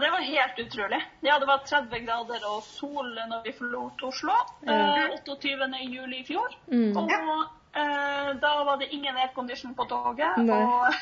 det 0.00 0.10
var 0.10 0.20
helt 0.20 0.58
utrolig. 0.58 1.00
Ja, 1.20 1.38
det 1.38 1.46
var 1.46 1.58
30 1.58 1.98
grader 2.06 2.46
og 2.46 2.62
sol 2.62 3.12
når 3.28 3.42
vi 3.44 3.52
forlot 3.58 4.02
Oslo. 4.06 4.36
Eh, 4.62 5.06
28. 5.26 5.82
juli 5.82 6.20
i 6.20 6.26
fjor. 6.28 6.54
Mm. 6.70 6.96
Og 6.96 7.10
eh, 7.10 8.30
da 8.42 8.52
var 8.68 8.78
det 8.78 8.92
ingen 8.94 9.16
aircondition 9.16 9.74
på 9.74 9.88
toget, 9.90 10.38
og, 10.38 10.94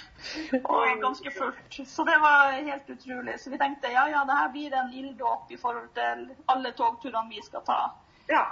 og 0.64 1.04
ganske 1.04 1.34
fullt. 1.38 1.80
Så 1.86 2.08
det 2.08 2.16
var 2.24 2.56
helt 2.56 2.90
utrolig. 2.96 3.38
Så 3.40 3.52
vi 3.52 3.60
tenkte 3.60 3.92
ja, 3.92 4.08
ja, 4.08 4.24
det 4.24 4.40
her 4.40 4.52
blir 4.56 4.78
en 4.80 4.92
ilddåp 4.92 5.52
i 5.52 5.60
forhold 5.60 5.92
til 5.98 6.28
alle 6.48 6.72
togturene 6.72 7.28
vi 7.36 7.44
skal 7.44 7.66
ta. 7.68 7.80
Ja. 8.32 8.46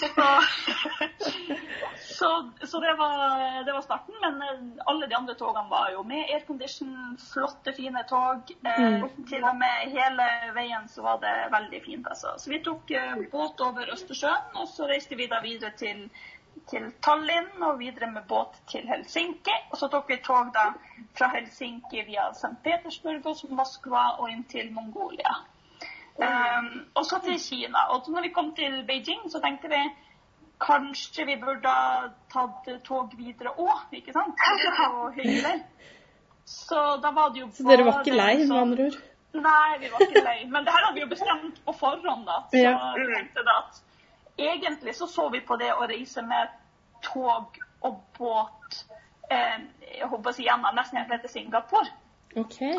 Så, 0.00 0.08
så, 2.18 2.50
så 2.66 2.80
det, 2.80 2.94
var, 2.94 3.64
det 3.64 3.72
var 3.72 3.80
starten. 3.80 4.14
Men 4.20 4.42
eh, 4.42 4.86
alle 4.86 5.06
de 5.06 5.14
andre 5.14 5.34
togene 5.34 5.70
var 5.70 5.90
jo 5.92 6.02
med 6.02 6.30
aircondition, 6.34 7.18
flotte, 7.32 7.72
fine 7.72 8.04
tog. 8.08 8.52
Mm. 8.60 9.08
Til 9.28 9.44
og 9.44 9.56
med 9.58 9.90
hele 9.94 10.28
veien 10.56 10.88
så 10.88 11.02
var 11.02 11.18
det 11.24 11.34
veldig 11.52 11.82
fint. 11.84 12.06
Altså. 12.08 12.34
Så 12.38 12.50
vi 12.50 12.62
tok 12.64 12.90
eh, 12.90 13.16
båt 13.32 13.60
over 13.66 13.92
Østersjøen, 13.96 14.54
og 14.54 14.70
så 14.70 14.88
reiste 14.90 15.18
vi 15.18 15.28
da 15.30 15.42
videre 15.44 15.74
til, 15.78 16.06
til 16.70 16.90
Tallinn 17.04 17.62
og 17.62 17.80
videre 17.82 18.12
med 18.12 18.28
båt 18.30 18.60
til 18.70 18.86
Helsinki. 18.88 19.56
Og 19.72 19.80
så 19.80 19.90
tok 19.92 20.12
vi 20.12 20.22
tog 20.24 20.54
da 20.54 20.70
fra 21.18 21.32
Helsinki 21.34 22.06
via 22.06 22.30
St. 22.32 22.54
Petersburg 22.62 23.26
og 23.26 23.58
Moskva 23.58 24.06
og 24.20 24.30
inn 24.30 24.46
til 24.50 24.70
Mongolia. 24.74 25.42
Um, 26.14 26.66
og 26.94 27.04
så 27.06 27.18
til 27.24 27.38
Kina. 27.42 27.78
Og 27.90 28.06
når 28.08 28.22
vi 28.22 28.28
kom 28.34 28.52
til 28.54 28.84
Beijing, 28.86 29.24
så 29.32 29.40
tenkte 29.42 29.68
vi 29.72 29.80
kanskje 30.62 31.24
vi 31.26 31.34
burde 31.42 31.68
ha 31.68 32.04
tatt 32.32 32.68
tog 32.86 33.10
videre 33.18 33.50
òg, 33.58 33.88
ikke 33.92 34.12
sant? 34.14 34.38
Er 34.38 35.64
så 36.46 36.96
da 37.02 37.10
var 37.10 37.32
det 37.34 37.40
jo 37.40 37.48
Så 37.56 37.64
dere 37.66 37.84
var 37.84 38.02
ikke 38.02 38.14
lei, 38.16 38.36
med 38.38 38.46
sånn- 38.48 38.60
andre 38.62 38.84
ord? 38.86 38.98
Nei, 39.34 39.78
vi 39.80 39.88
var 39.90 40.00
ikke 40.06 40.22
lei. 40.24 40.44
Men 40.46 40.64
det 40.64 40.72
her 40.72 40.84
hadde 40.84 40.94
vi 40.94 41.00
jo 41.00 41.08
bestemt 41.10 41.60
på 41.66 41.72
forhånd, 41.72 42.26
da. 42.26 42.36
Så 42.52 42.58
Ja. 42.62 42.92
vi 42.94 43.06
tenkte 43.14 43.44
da 43.44 43.56
at 43.58 43.80
egentlig 44.38 44.94
så 44.94 45.06
så 45.06 45.28
vi 45.32 45.40
på 45.40 45.56
det 45.56 45.72
å 45.72 45.88
reise 45.88 46.22
med 46.22 46.48
tog 47.02 47.58
og 47.82 48.00
båt 48.18 48.84
eh, 49.30 49.58
jeg 49.98 50.08
håper 50.08 50.30
å 50.30 50.34
si 50.34 50.44
gjennom 50.44 50.74
nesten 50.74 50.98
helt 50.98 51.20
til 51.22 51.30
Singapore. 51.30 51.88
Okay. 52.36 52.78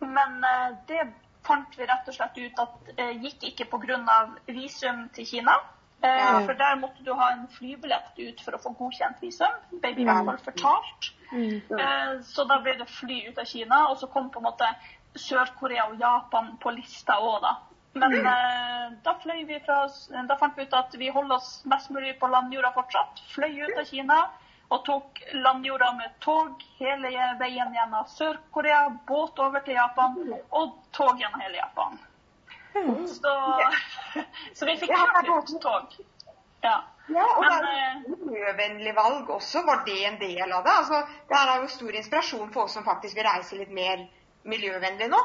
Men 0.00 0.44
eh, 0.44 0.74
det 0.88 1.12
fant 1.46 1.78
vi 1.78 1.86
rett 1.88 2.08
og 2.10 2.16
slett 2.16 2.38
ut 2.38 2.60
at 2.62 2.92
eh, 2.96 3.16
gikk 3.22 3.48
ikke 3.50 3.68
pga. 3.72 4.18
visum 4.46 5.08
til 5.14 5.26
Kina. 5.26 5.56
Eh. 6.04 6.46
For 6.46 6.52
der 6.52 6.76
måtte 6.80 7.04
du 7.04 7.12
ha 7.14 7.30
en 7.32 7.46
flybillett 7.48 8.18
ut 8.18 8.42
for 8.44 8.56
å 8.56 8.62
få 8.62 8.74
godkjent 8.78 9.22
visum. 9.22 9.54
Ble 9.80 9.94
i 9.94 10.04
hvert 10.04 10.26
fall 10.28 10.42
fortalt. 10.44 11.12
Mm. 11.32 11.78
Eh, 11.78 12.12
så 12.26 12.44
da 12.44 12.60
ble 12.62 12.76
det 12.80 12.88
fly 12.90 13.22
ut 13.30 13.38
av 13.38 13.48
Kina, 13.48 13.86
og 13.90 13.98
så 14.00 14.10
kom 14.12 14.30
på 14.30 14.42
en 14.42 14.48
måte 14.50 14.68
Sør-Korea 15.16 15.88
og 15.90 16.00
Japan 16.00 16.54
på 16.60 16.74
lista 16.76 17.16
òg, 17.22 17.40
da. 17.42 17.56
Men 17.96 18.12
eh, 18.20 18.88
da 19.04 19.14
fløy 19.22 19.46
vi 19.48 19.56
fra 19.64 19.86
Da 20.28 20.36
fant 20.36 20.58
vi 20.58 20.66
ut 20.66 20.74
at 20.76 20.92
vi 21.00 21.08
holder 21.08 21.38
oss 21.38 21.62
mest 21.64 21.88
mulig 21.94 22.18
på 22.20 22.28
landjorda 22.28 22.74
fortsatt. 22.76 23.22
Fløy 23.32 23.62
ut 23.62 23.78
av 23.80 23.88
Kina 23.88 24.18
og 24.68 24.82
tok 24.86 25.20
landjorda 25.32 25.92
med 25.98 26.16
tog 26.24 26.62
hele 26.80 27.12
veien 27.40 27.74
gjennom 27.74 28.08
Sør-Korea, 28.10 28.88
båt 29.06 29.38
over 29.38 29.62
til 29.66 29.78
Japan 29.78 30.18
og 30.50 30.74
tog 30.96 31.20
gjennom 31.20 31.40
hele 31.44 31.60
Japan. 31.60 31.98
Så, 33.08 33.32
så 34.54 34.68
vi 34.68 34.76
fikk 34.80 34.92
kjørt 34.92 35.30
litt 35.30 35.56
tog. 35.62 35.96
Ja. 36.66 36.76
Ja, 37.06 37.22
og 37.38 37.44
Men, 37.44 37.62
det 37.62 37.74
er 37.78 37.90
et 37.94 38.22
miljøvennlig 38.26 38.92
valg 38.96 39.28
også. 39.30 39.62
Var 39.66 39.84
det 39.86 39.98
en 40.08 40.16
del 40.18 40.52
av 40.52 40.64
det? 40.66 40.72
Altså, 40.82 41.02
det 41.30 41.36
er 41.38 41.60
jo 41.62 41.68
stor 41.70 41.98
inspirasjon 42.00 42.48
for 42.54 42.66
oss 42.66 42.74
som 42.74 42.86
faktisk 42.86 43.18
vil 43.18 43.28
reise 43.28 43.58
litt 43.58 43.70
mer 43.70 44.02
miljøvennlig 44.50 45.06
nå. 45.12 45.20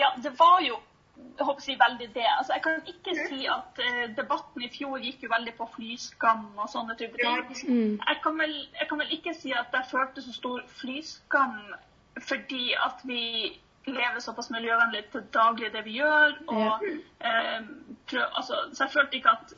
Ja, 0.00 0.10
det 0.24 0.34
var 0.40 0.58
jo 0.66 0.80
jeg 1.38 1.46
håper 1.46 1.62
å 1.62 1.64
si 1.64 1.76
veldig 1.80 2.08
det. 2.14 2.26
Altså, 2.38 2.52
jeg 2.56 2.62
kan 2.64 2.92
ikke 2.92 3.14
si 3.28 3.46
at 3.50 3.80
uh, 3.82 4.04
debatten 4.16 4.66
i 4.66 4.70
fjor 4.72 5.02
gikk 5.02 5.26
jo 5.26 5.32
veldig 5.32 5.54
på 5.58 5.68
flyskam 5.76 6.44
og 6.56 6.70
sånne 6.70 6.96
type 7.00 7.18
ting. 7.18 7.42
Mm. 7.68 7.96
Jeg 7.98 8.20
kan, 8.24 8.38
vel, 8.38 8.54
jeg 8.78 8.88
kan 8.90 9.02
vel 9.02 9.16
ikke 9.16 9.34
si 9.38 9.54
at 9.56 9.74
jeg 9.74 9.90
følte 9.90 10.24
så 10.24 10.36
stor 10.36 10.62
flyskam 10.80 11.58
fordi 12.20 12.74
at 12.76 13.00
vi 13.08 13.22
lever 13.88 14.20
såpass 14.20 14.50
miljøvennlig 14.52 15.06
til 15.10 15.24
daglig 15.34 15.72
det 15.74 15.84
vi 15.86 15.98
gjør. 15.98 16.36
Og, 16.52 16.88
uh, 17.24 17.60
prøv, 18.10 18.26
altså, 18.36 18.66
så 18.72 18.84
jeg 18.84 18.94
følte 18.96 19.18
ikke 19.18 19.36
at, 19.38 19.54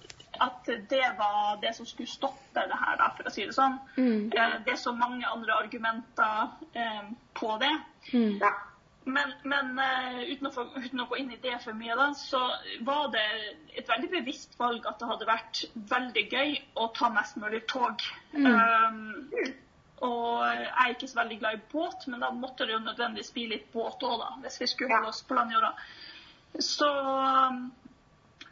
at 0.46 0.70
det 0.90 1.06
var 1.18 1.58
det 1.62 1.74
som 1.76 1.86
skulle 1.86 2.10
stoppe 2.10 2.54
det 2.54 2.78
her, 2.80 2.96
da, 3.00 3.10
for 3.16 3.28
å 3.28 3.32
si 3.34 3.44
det 3.46 3.56
sånn. 3.56 3.76
Mm. 3.96 4.30
Eh, 4.32 4.54
det 4.66 4.74
er 4.74 4.80
så 4.80 4.94
mange 4.96 5.26
andre 5.26 5.58
argumenter 5.58 6.54
eh, 6.74 7.10
på 7.34 7.56
det. 7.62 7.74
Mm. 8.12 8.38
Men, 9.04 9.34
men 9.44 9.78
eh, 9.78 10.20
uten, 10.32 10.48
å 10.48 10.52
få, 10.54 10.64
uten 10.78 11.02
å 11.02 11.08
gå 11.10 11.18
inn 11.20 11.32
i 11.34 11.40
det 11.42 11.58
for 11.60 11.76
mye, 11.76 11.96
da, 11.98 12.06
så 12.16 12.40
var 12.86 13.10
det 13.12 13.24
et 13.76 13.90
veldig 13.90 14.08
bevisst 14.14 14.56
valg 14.60 14.86
at 14.88 14.96
det 15.00 15.08
hadde 15.10 15.28
vært 15.28 15.60
veldig 15.90 16.24
gøy 16.32 16.54
å 16.80 16.88
ta 16.96 17.10
mest 17.12 17.36
mulig 17.40 17.60
tog. 17.68 18.00
Um, 18.32 19.02
og 20.04 20.40
jeg 20.48 20.70
er 20.70 20.94
ikke 20.94 21.10
så 21.10 21.20
veldig 21.20 21.38
glad 21.42 21.58
i 21.58 21.62
båt, 21.72 22.08
men 22.08 22.24
da 22.24 22.32
måtte 22.32 22.64
det 22.64 22.78
jo 22.78 22.80
nødvendigvis 22.86 23.34
bli 23.36 23.46
litt 23.52 23.68
båt 23.74 24.08
òg, 24.08 24.16
da, 24.22 24.30
hvis 24.46 24.58
vi 24.62 24.70
skulle 24.72 24.96
holde 24.96 25.12
oss 25.12 25.20
på 25.28 25.36
landjorda. 25.36 25.74
Så, 26.64 26.88
um, 26.88 27.60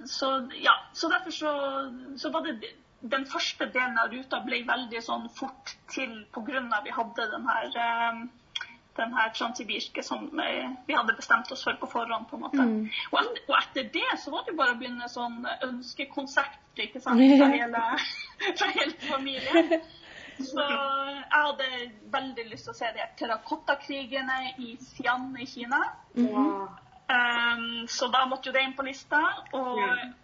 så 0.04 0.34
ja, 0.60 0.76
så 0.92 1.08
derfor 1.12 1.38
så, 1.38 1.56
så 2.20 2.34
var 2.34 2.44
det 2.44 2.74
den 3.00 3.24
første 3.26 3.66
delen 3.72 3.96
av 3.98 4.12
ruta 4.12 4.44
ble 4.44 4.60
veldig 4.68 5.00
sånn 5.02 5.26
fort 5.32 5.74
til 5.90 6.12
pga. 6.34 6.82
vi 6.84 6.92
hadde 6.94 7.28
den 7.32 7.48
her 7.48 7.80
um, 8.12 8.26
den 8.96 9.14
her 9.16 9.31
transsibirske 9.37 10.02
som 10.05 10.26
eh, 10.40 10.68
vi 10.87 10.96
hadde 10.96 11.16
bestemt 11.16 11.52
oss 11.52 11.64
for 11.64 11.78
på 11.81 11.88
forhånd. 11.88 12.28
på 12.31 12.37
en 12.37 12.42
måte. 12.42 12.62
Mm. 12.62 12.90
Og, 13.12 13.18
etter, 13.22 13.42
og 13.48 13.57
etter 13.59 13.88
det 13.94 14.18
så 14.20 14.35
var 14.35 14.44
det 14.44 14.52
jo 14.52 14.61
bare 14.61 14.76
å 14.76 14.78
begynne 14.81 15.09
sånn 15.09 15.40
ønskekonsert 15.68 16.83
ikke 16.87 17.00
sant, 17.00 17.22
fra 17.40 17.50
hele, 17.52 17.83
fra 18.59 18.70
hele 18.76 18.96
familien. 19.09 19.74
Så 20.42 20.62
jeg 20.64 21.24
hadde 21.31 21.66
veldig 22.12 22.46
lyst 22.50 22.68
til 22.68 22.74
å 22.74 22.78
se 22.78 22.88
de 22.96 23.09
terrakottakrigene 23.20 24.38
i 24.59 24.76
Xi'an 24.81 25.28
i 25.40 25.48
Kina. 25.48 25.83
Mhm. 26.16 26.78
Um, 27.12 27.88
så 27.92 28.07
da 28.09 28.22
måtte 28.24 28.48
jo 28.48 28.55
det 28.55 28.62
inn 28.64 28.76
på 28.76 28.87
lista. 28.87 29.20
Og 29.59 29.81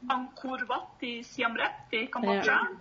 Angkor 0.09 0.62
Wat 0.70 1.02
i 1.04 1.18
Siam 1.26 1.57
Reap 1.59 1.92
i 1.92 2.07
Kambodsja. 2.12 2.61
Um, 2.64 2.78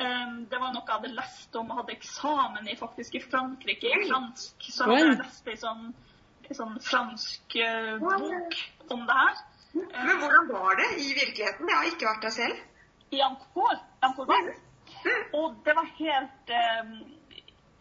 det 0.00 0.60
var 0.60 0.72
noe 0.72 0.84
jeg 0.86 0.94
hadde 0.94 1.12
lest 1.12 1.56
om 1.60 1.70
og 1.72 1.82
hadde 1.82 1.92
eksamen 1.92 2.68
i 2.70 2.76
faktisk 2.78 3.18
i 3.18 3.22
Frankrike, 3.24 3.90
i 3.90 4.08
fransk. 4.08 4.68
Så 4.72 4.86
hadde 4.88 5.00
jeg 5.02 5.18
lest 5.20 5.50
ei 5.52 5.56
sånn, 5.60 5.90
sånn 6.56 6.78
fransk 6.84 7.56
eh, 7.60 7.96
bok 8.00 8.56
om 8.96 9.04
det 9.08 9.18
her. 9.18 9.42
Men 9.74 10.22
hvordan 10.22 10.48
var 10.50 10.80
det 10.80 10.88
i 11.04 11.10
virkeligheten? 11.14 11.68
Jeg 11.68 11.76
har 11.76 11.90
ikke 11.90 12.08
vært 12.08 12.24
der 12.26 12.34
selv. 12.34 12.62
I 13.10 13.20
Angkor. 13.26 13.76
Angkor 14.06 14.32
Og 15.38 15.60
det 15.66 15.74
var 15.76 15.90
helt, 15.98 16.54
um, 16.80 16.96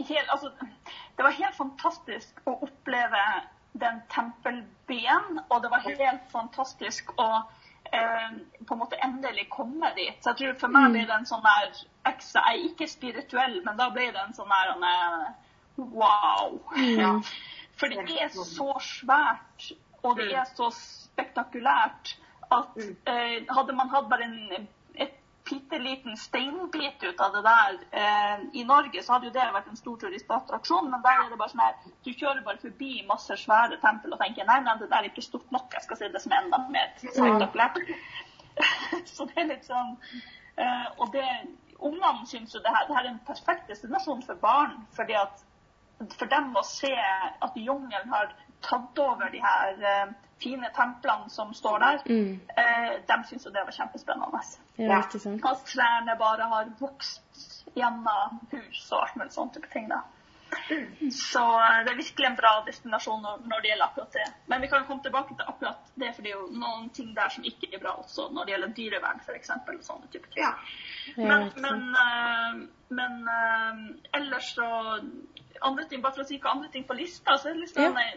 helt 0.09 0.29
Altså, 0.35 0.51
det 1.17 1.25
var 1.25 1.39
helt 1.39 1.57
fantastisk 1.57 2.43
å 2.45 2.57
oppleve 2.67 3.23
den 3.79 4.01
tempelbyen, 4.11 5.39
og 5.47 5.63
det 5.63 5.71
var 5.71 5.85
helt 5.85 6.29
fantastisk 6.33 7.13
å 7.21 7.29
eh, 7.39 7.58
på 7.91 8.73
en 8.75 8.79
måte 8.79 8.99
endelig 9.03 9.47
komme 9.49 9.91
dit. 9.97 10.17
Så 10.21 10.33
jeg 10.33 10.39
tror 10.41 10.57
for 10.61 10.73
meg 10.73 10.91
ble 10.93 11.05
det 11.09 11.15
en 11.15 11.29
sånn 11.29 11.45
der 11.45 11.83
ekstra 12.09 12.43
Jeg 12.47 12.59
er 12.59 12.65
ikke 12.69 12.87
spirituell, 12.89 13.59
men 13.65 13.77
da 13.79 13.89
ble 13.93 14.09
det 14.13 14.21
en 14.21 14.35
sånn 14.37 14.51
der 14.51 14.73
eh, 14.89 15.29
wow. 15.77 16.59
Ja. 17.01 17.13
For 17.79 17.91
det 17.93 18.17
er 18.19 18.31
så 18.35 18.73
svært, 18.83 19.69
og 20.03 20.19
det 20.19 20.33
er 20.35 20.49
så 20.51 20.67
spektakulært 20.75 22.17
at 22.51 22.79
eh, 22.81 23.45
hadde 23.47 23.75
man 23.77 23.91
hatt 23.93 24.09
bare 24.11 24.27
en 24.27 24.67
bitte 25.49 25.79
liten 25.81 26.17
steinbit 26.17 27.03
ut 27.03 27.21
av 27.21 27.33
det 27.35 27.41
der 27.45 27.77
eh, 28.01 28.43
i 28.61 28.63
Norge, 28.63 29.03
så 29.03 29.15
hadde 29.15 29.29
jo 29.29 29.33
det 29.35 29.47
vært 29.53 29.69
en 29.71 29.79
stor 29.79 29.97
turistattraksjon. 30.03 30.89
Men 30.91 31.03
der 31.05 31.23
er 31.23 31.31
det 31.31 31.39
bare 31.41 31.53
sånn 31.53 31.63
her 31.63 31.77
Du 32.05 32.11
kjører 32.11 32.43
bare 32.45 32.61
forbi 32.61 32.91
masse 33.09 33.37
svære 33.43 33.79
tempel 33.83 34.15
og 34.15 34.21
tenker 34.23 34.47
nei, 34.49 34.59
nei, 34.65 34.77
det 34.81 34.89
der 34.91 35.01
er 35.01 35.09
ikke 35.11 35.25
stort 35.25 35.49
nok. 35.55 35.73
Jeg 35.73 35.87
skal 35.87 36.01
se 36.01 36.11
det 36.13 36.23
som 36.23 36.35
er 36.35 36.45
enda 36.45 36.61
mer 36.69 36.93
spektakulært. 37.01 37.81
så 39.13 39.27
det 39.29 39.41
er 39.41 39.51
litt 39.53 39.67
sånn 39.67 39.95
eh, 40.59 40.87
Og 40.99 41.11
det 41.15 41.25
Ungene 41.79 42.25
syns 42.27 42.51
jo 42.51 42.59
det 42.59 42.73
her, 42.75 42.89
det 42.89 42.95
her 42.97 43.05
er 43.05 43.13
en 43.13 43.21
perfekt 43.23 43.69
destinasjon 43.71 44.25
for 44.27 44.35
barn. 44.41 44.81
fordi 44.97 45.15
at 45.15 45.45
for 46.15 46.27
dem 46.31 46.51
å 46.55 46.63
se 46.63 46.91
at 46.91 47.55
jungelen 47.59 48.11
har 48.11 48.33
tatt 48.63 48.99
over 48.99 49.31
de 49.31 49.39
her 49.43 49.85
eh, 49.91 50.11
fine 50.43 50.69
templene 50.75 51.29
som 51.29 51.53
står 51.53 51.79
der, 51.79 51.99
Mm. 52.05 52.39
eh, 52.57 52.93
de 53.07 53.17
syns 53.29 53.45
jo 53.45 53.51
det 53.51 53.65
var 53.65 53.71
kjempespennende. 53.71 54.41
Ja, 54.77 55.01
ikke 55.03 55.19
sant. 55.19 55.45
At 55.45 55.65
trærne 55.65 56.15
bare 56.19 56.47
har 56.53 56.69
vokst 56.79 57.65
gjennom 57.75 58.39
hus 58.51 58.91
og 58.91 59.01
alt 59.03 59.15
mulig 59.15 59.31
sånne 59.31 59.53
type 59.53 59.69
ting. 59.73 59.89
da. 59.89 60.01
Så 61.11 61.41
eh, 61.61 61.83
det 61.85 61.91
er 61.91 61.97
virkelig 61.99 62.25
en 62.25 62.35
bra 62.35 62.51
destinasjon 62.65 63.21
når, 63.21 63.41
når 63.51 63.61
det 63.61 63.69
gjelder 63.69 63.85
akkurat 63.85 64.13
det. 64.13 64.23
Men 64.49 64.61
vi 64.61 64.67
kan 64.71 64.85
komme 64.87 65.03
tilbake 65.03 65.35
til 65.35 65.45
akkurat 65.47 65.91
det, 65.95 66.09
for 66.15 66.21
det 66.25 66.31
er 66.31 66.37
jo 66.39 66.47
noen 66.63 66.89
ting 66.89 67.11
der 67.15 67.29
som 67.29 67.43
ikke 67.45 67.69
er 67.73 67.79
bra 67.83 67.91
også 68.01 68.29
når 68.33 68.45
det 68.45 68.55
gjelder 68.55 68.73
dyrevern 68.79 69.21
f.eks. 69.25 69.49
og 69.49 69.83
sånne 69.85 70.09
type 70.13 70.31
ting. 70.33 70.41
Ja. 70.43 70.53
Men, 71.17 71.51
men, 71.61 71.83
eh, 72.05 72.63
men 72.89 73.29
eh, 73.35 73.83
ellers 74.21 74.49
så 74.55 74.69
andre 75.61 75.85
ting, 75.89 76.01
Bare 76.01 76.13
for 76.15 76.23
å 76.23 76.27
si 76.27 76.39
hva 76.39 76.53
andre 76.55 76.69
ting 76.71 76.85
på 76.87 76.95
lista, 76.97 77.37
så 77.37 77.49
er 77.49 77.53
det 77.53 77.65
liksom 77.67 77.83
Ja. 77.83 78.09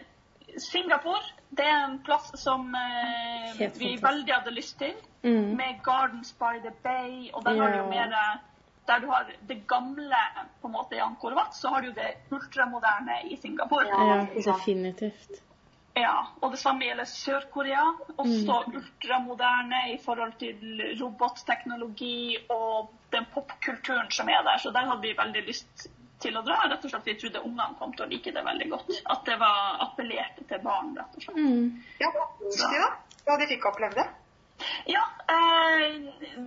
Singapore 0.57 1.23
det 1.57 1.65
er 1.69 1.83
en 1.85 1.99
plass 2.05 2.31
som 2.41 2.73
eh, 2.75 3.59
vi 3.77 3.93
veldig 4.01 4.33
hadde 4.33 4.53
lyst 4.55 4.79
til. 4.79 4.95
Mm. 5.23 5.53
Med 5.59 5.79
Gardens 5.85 6.33
by 6.39 6.57
the 6.63 6.73
Bay, 6.83 7.29
og 7.33 7.45
der 7.45 7.61
har 7.61 7.71
du 7.71 7.77
jo 7.83 7.87
mer 7.91 8.15
eh, 8.17 8.41
der 8.87 8.99
du 8.99 9.07
har 9.07 9.29
det 9.47 9.61
gamle 9.67 10.19
på 10.61 10.67
en 10.67 10.73
måte 10.73 10.97
i 10.97 10.99
Angkor 10.99 11.35
Wat, 11.37 11.55
så 11.55 11.71
har 11.71 11.81
du 11.85 11.93
det 11.95 12.09
ultramoderne 12.31 13.21
i 13.29 13.37
Singapore. 13.39 13.87
Ja. 13.87 14.03
Ja, 14.09 14.25
definitivt. 14.35 15.43
Ja, 15.95 16.25
og 16.41 16.51
det 16.51 16.59
samme 16.59 16.87
gjelder 16.87 17.05
Sør-Korea. 17.05 17.85
Også 18.17 18.57
ultramoderne 18.67 19.83
i 19.93 19.99
forhold 20.05 20.33
til 20.41 20.81
robotteknologi 21.01 22.37
og 22.49 22.89
den 23.13 23.27
popkulturen 23.33 24.09
som 24.11 24.29
er 24.29 24.41
der. 24.43 24.57
Så 24.57 24.73
der 24.73 24.89
hadde 24.89 25.05
vi 25.05 25.13
veldig 25.17 25.45
lyst 25.47 25.87
til 26.23 26.39
å 26.39 26.43
dra. 26.45 26.57
Rett 26.71 26.87
og 26.87 26.93
slett 26.93 27.07
Vi 27.11 27.15
trodde 27.21 27.43
ungene 27.43 27.77
kom 27.79 27.93
til 27.93 28.07
å 28.07 28.09
like 28.11 28.33
det 28.35 28.43
veldig 28.45 28.67
godt. 28.71 28.91
At 29.13 29.23
det 29.29 29.37
var 29.41 29.85
appellerte 29.87 30.47
til 30.49 30.65
barn, 30.65 30.93
rett 30.97 31.17
og 31.19 31.27
slett. 31.27 31.39
Mm. 31.39 31.79
ja 32.01 32.11
da? 32.17 32.91
Ja, 33.23 33.39
de 33.39 33.47
fikk 33.47 33.69
oppleve 33.69 34.01
det? 34.01 34.09
Ja, 34.87 35.01
eh, 35.33 35.95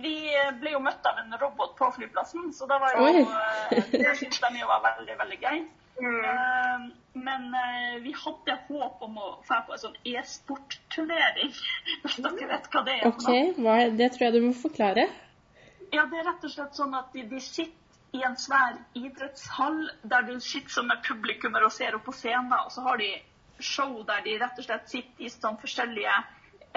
vi 0.01 0.13
ble 0.61 0.71
jo 0.73 0.79
møtt 0.81 1.05
av 1.05 1.19
en 1.21 1.33
robot 1.41 1.75
på 1.77 1.89
flyplassen, 1.97 2.51
så 2.55 2.67
da 2.69 2.79
var 2.81 2.95
jo 2.95 3.09
eh, 3.09 3.91
Det 3.91 4.15
syntes 4.17 4.39
de 4.41 4.61
jo 4.61 4.69
var 4.69 4.85
veldig, 4.85 5.17
veldig 5.19 5.39
gøy. 5.41 5.59
Mm. 5.97 6.17
Eh, 6.29 6.87
men 7.17 7.47
eh, 7.57 7.95
vi 8.01 8.13
hadde 8.13 8.57
håp 8.67 9.01
om 9.07 9.17
å 9.17 9.29
få 9.47 9.59
på 9.67 9.75
en 9.75 9.83
sånn 9.87 9.97
e-sportturnering. 10.05 11.53
Hvis 12.03 12.19
dere 12.21 12.51
vet 12.53 12.69
hva 12.73 12.83
det 12.87 12.99
er. 12.99 13.07
OK, 13.09 13.31
hva 13.57 13.79
er, 13.83 13.95
det 13.97 14.11
tror 14.13 14.27
jeg 14.27 14.37
du 14.37 14.45
må 14.45 14.53
forklare. 14.57 15.07
Ja, 15.93 16.05
det 16.11 16.21
er 16.21 16.29
rett 16.29 16.45
og 16.45 16.53
slett 16.53 16.77
sånn 16.77 16.95
at 16.97 17.13
de, 17.15 17.25
de 17.31 17.41
sitter 17.41 17.75
i 18.15 18.23
en 18.23 18.37
svær 18.39 18.77
idrettshall 18.95 19.81
der 20.03 20.21
du 20.29 20.39
sitter 20.39 20.69
som 20.79 20.89
er 20.93 21.01
publikummer 21.07 21.65
og 21.67 21.73
ser 21.75 21.95
opp 21.97 22.05
på 22.07 22.15
scenen, 22.15 22.53
og 22.53 22.71
så 22.71 22.81
har 22.87 22.97
de 23.01 23.11
show 23.59 24.03
der 24.07 24.23
de 24.25 24.37
rett 24.41 24.59
og 24.59 24.67
slett 24.67 24.89
sitter 24.89 25.25
i 25.25 25.29
sånn 25.33 25.57
forskjellige 25.59 26.13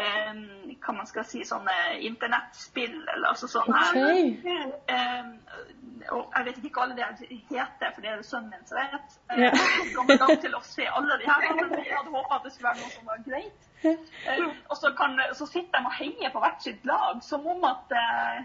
eh, 0.01 0.41
hva 0.81 0.95
man 0.97 1.07
skal 1.09 1.27
si, 1.29 1.43
sånne 1.45 1.77
internettspill, 2.09 2.97
eller 3.15 3.29
altså 3.35 3.65
her. 3.69 4.01
OK. 4.01 4.49
Eh, 4.97 5.71
og 6.11 6.33
jeg 6.37 6.47
vet 6.47 6.63
ikke 6.65 6.81
alle 6.83 6.97
de 6.97 7.05
her 7.05 7.17
heter, 7.51 7.91
for 7.95 8.01
det 8.01 8.11
er 8.11 8.21
det 8.23 8.27
sønnen 8.27 8.51
min 8.55 8.67
som 8.67 8.79
vet. 8.81 9.19
Eh, 9.31 9.43
Ja. 9.45 9.51
Kommer 9.97 10.19
nok 10.23 10.41
til 10.41 10.55
å 10.57 10.63
se 10.65 10.87
alle 10.89 11.19
de 11.21 11.29
her, 11.29 11.45
men 11.61 11.75
jeg 11.85 11.97
hadde 11.97 12.15
håpet 12.15 12.37
at 12.39 12.47
det 12.47 12.53
skulle 12.55 12.71
være 12.71 12.81
noe 12.81 12.95
som 12.95 13.11
var 13.11 13.27
greit. 13.27 13.69
Eh, 13.85 14.47
og 14.69 14.77
så, 14.81 14.95
kan, 14.97 15.21
så 15.37 15.47
sitter 15.47 15.79
de 15.79 15.91
og 15.93 15.99
heier 16.01 16.33
på 16.33 16.43
hvert 16.43 16.65
sitt 16.65 16.89
lag, 16.89 17.21
som 17.25 17.47
om 17.47 17.69
at 17.69 17.95
eh, 18.01 18.41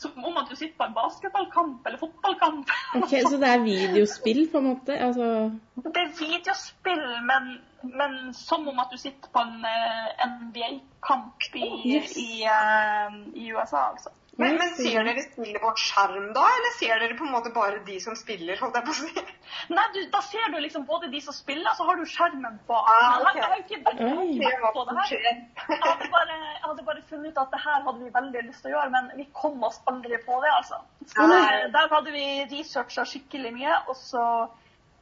som 0.00 0.24
om 0.24 0.36
at 0.40 0.48
du 0.50 0.56
sitter 0.56 0.76
på 0.80 0.86
en 0.88 0.94
basketballkamp 0.96 1.86
eller 1.86 1.98
fotballkamp. 2.00 2.70
Ok, 2.96 3.12
Så 3.30 3.36
det 3.42 3.48
er 3.48 3.64
videospill, 3.64 4.46
på 4.52 4.58
en 4.62 4.68
måte? 4.70 4.96
Altså 5.08 5.26
Det 5.76 6.02
er 6.04 6.14
videospill, 6.20 7.02
men, 7.30 7.50
men 7.82 8.34
som 8.34 8.68
om 8.68 8.78
at 8.80 8.92
du 8.92 8.96
sitter 8.98 9.28
på 9.34 9.42
en 9.44 9.66
eh, 9.68 10.24
NBA-kamp 10.30 11.50
i, 11.54 11.66
Yes. 11.94 12.16
i, 12.16 12.30
uh, 12.48 13.18
i 13.34 13.52
USA, 13.52 13.84
altså. 13.92 14.10
Men, 14.40 14.56
men 14.60 14.70
ser 14.76 15.04
dere 15.06 15.22
spillet 15.26 15.60
på 15.62 15.70
skjerm 15.82 16.30
da, 16.36 16.44
eller 16.56 16.72
ser 16.78 17.02
dere 17.02 17.16
på 17.18 17.26
en 17.26 17.32
måte 17.34 17.52
bare 17.54 17.82
de 17.86 17.96
som 18.02 18.16
spiller, 18.18 18.56
holdt 18.60 18.78
jeg 18.78 18.86
på 18.86 18.94
å 18.94 18.98
si? 19.00 19.24
Nei, 19.76 19.84
du, 19.94 19.98
da 20.14 20.20
ser 20.24 20.52
du 20.54 20.58
liksom 20.64 20.86
både 20.88 21.10
de 21.12 21.20
som 21.24 21.36
spiller, 21.36 21.74
så 21.76 21.84
har 21.88 21.98
du 22.00 22.04
skjermen 22.08 22.56
bak. 22.68 22.88
Ah, 22.94 23.18
okay. 23.20 23.40
Jeg 23.42 23.50
har 23.50 23.60
ikke 23.64 23.80
vært. 23.84 24.72
På 24.76 24.86
det 24.88 24.96
her. 24.96 25.12
Jeg 25.18 25.80
hadde, 25.84 26.08
bare, 26.14 26.38
jeg 26.40 26.64
hadde 26.64 26.86
bare 26.88 27.04
funnet 27.10 27.34
ut 27.34 27.42
at 27.44 27.52
det 27.54 27.60
her 27.66 27.84
hadde 27.88 27.98
vi 28.06 28.10
veldig 28.16 28.46
lyst 28.48 28.64
til 28.64 28.72
å 28.72 28.76
gjøre, 28.78 28.94
men 28.96 29.12
vi 29.18 29.28
kom 29.42 29.60
oss 29.68 29.80
aldri 29.90 30.18
på 30.24 30.40
det, 30.44 30.54
altså. 30.56 30.80
Så 31.10 31.28
der, 31.34 31.68
der 31.74 31.92
hadde 31.92 32.14
vi 32.14 32.24
researcha 32.54 33.04
skikkelig 33.10 33.52
mye, 33.58 33.76
og 33.90 33.98
så 33.98 34.24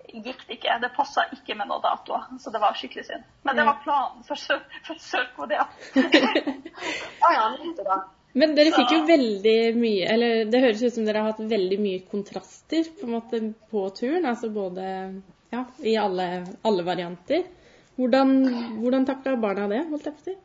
gikk 0.08 0.46
det 0.48 0.56
ikke. 0.58 0.78
Det 0.80 0.88
passa 0.96 1.26
ikke 1.36 1.54
med 1.58 1.68
noen 1.68 1.82
datoer, 1.84 2.28
så 2.40 2.52
det 2.54 2.60
var 2.62 2.76
skikkelig 2.80 3.04
synd. 3.10 3.26
Men 3.44 3.58
det 3.60 3.66
var 3.68 3.80
planen 3.84 4.24
for, 4.24 4.40
Sør- 4.40 4.64
for 4.88 5.00
Sør-Korea. 5.10 5.68
Ja, 7.18 7.30
ja, 7.34 7.46
det 7.76 7.84
da. 7.84 7.96
Men 8.38 8.54
dere 8.54 8.70
fikk 8.74 8.92
jo 8.94 8.98
veldig 9.08 9.54
mye 9.80 10.08
Eller 10.14 10.44
det 10.52 10.60
høres 10.62 10.82
ut 10.84 10.94
som 10.94 11.06
dere 11.08 11.22
har 11.24 11.32
hatt 11.32 11.40
veldig 11.50 11.78
mye 11.82 12.02
kontraster 12.10 12.86
på 13.00 13.08
måte 13.10 13.40
på 13.72 13.84
turen. 13.96 14.26
Altså 14.30 14.50
både 14.54 14.84
ja, 15.54 15.64
i 15.82 15.94
alle, 15.98 16.26
alle 16.68 16.84
varianter. 16.86 17.46
Hvordan, 17.98 18.34
hvordan 18.78 19.06
takla 19.08 19.34
barna 19.42 19.64
det, 19.72 19.80
holdt 19.90 20.06
jeg 20.06 20.14
på 20.18 20.22
å 20.22 20.26
si? 20.28 20.36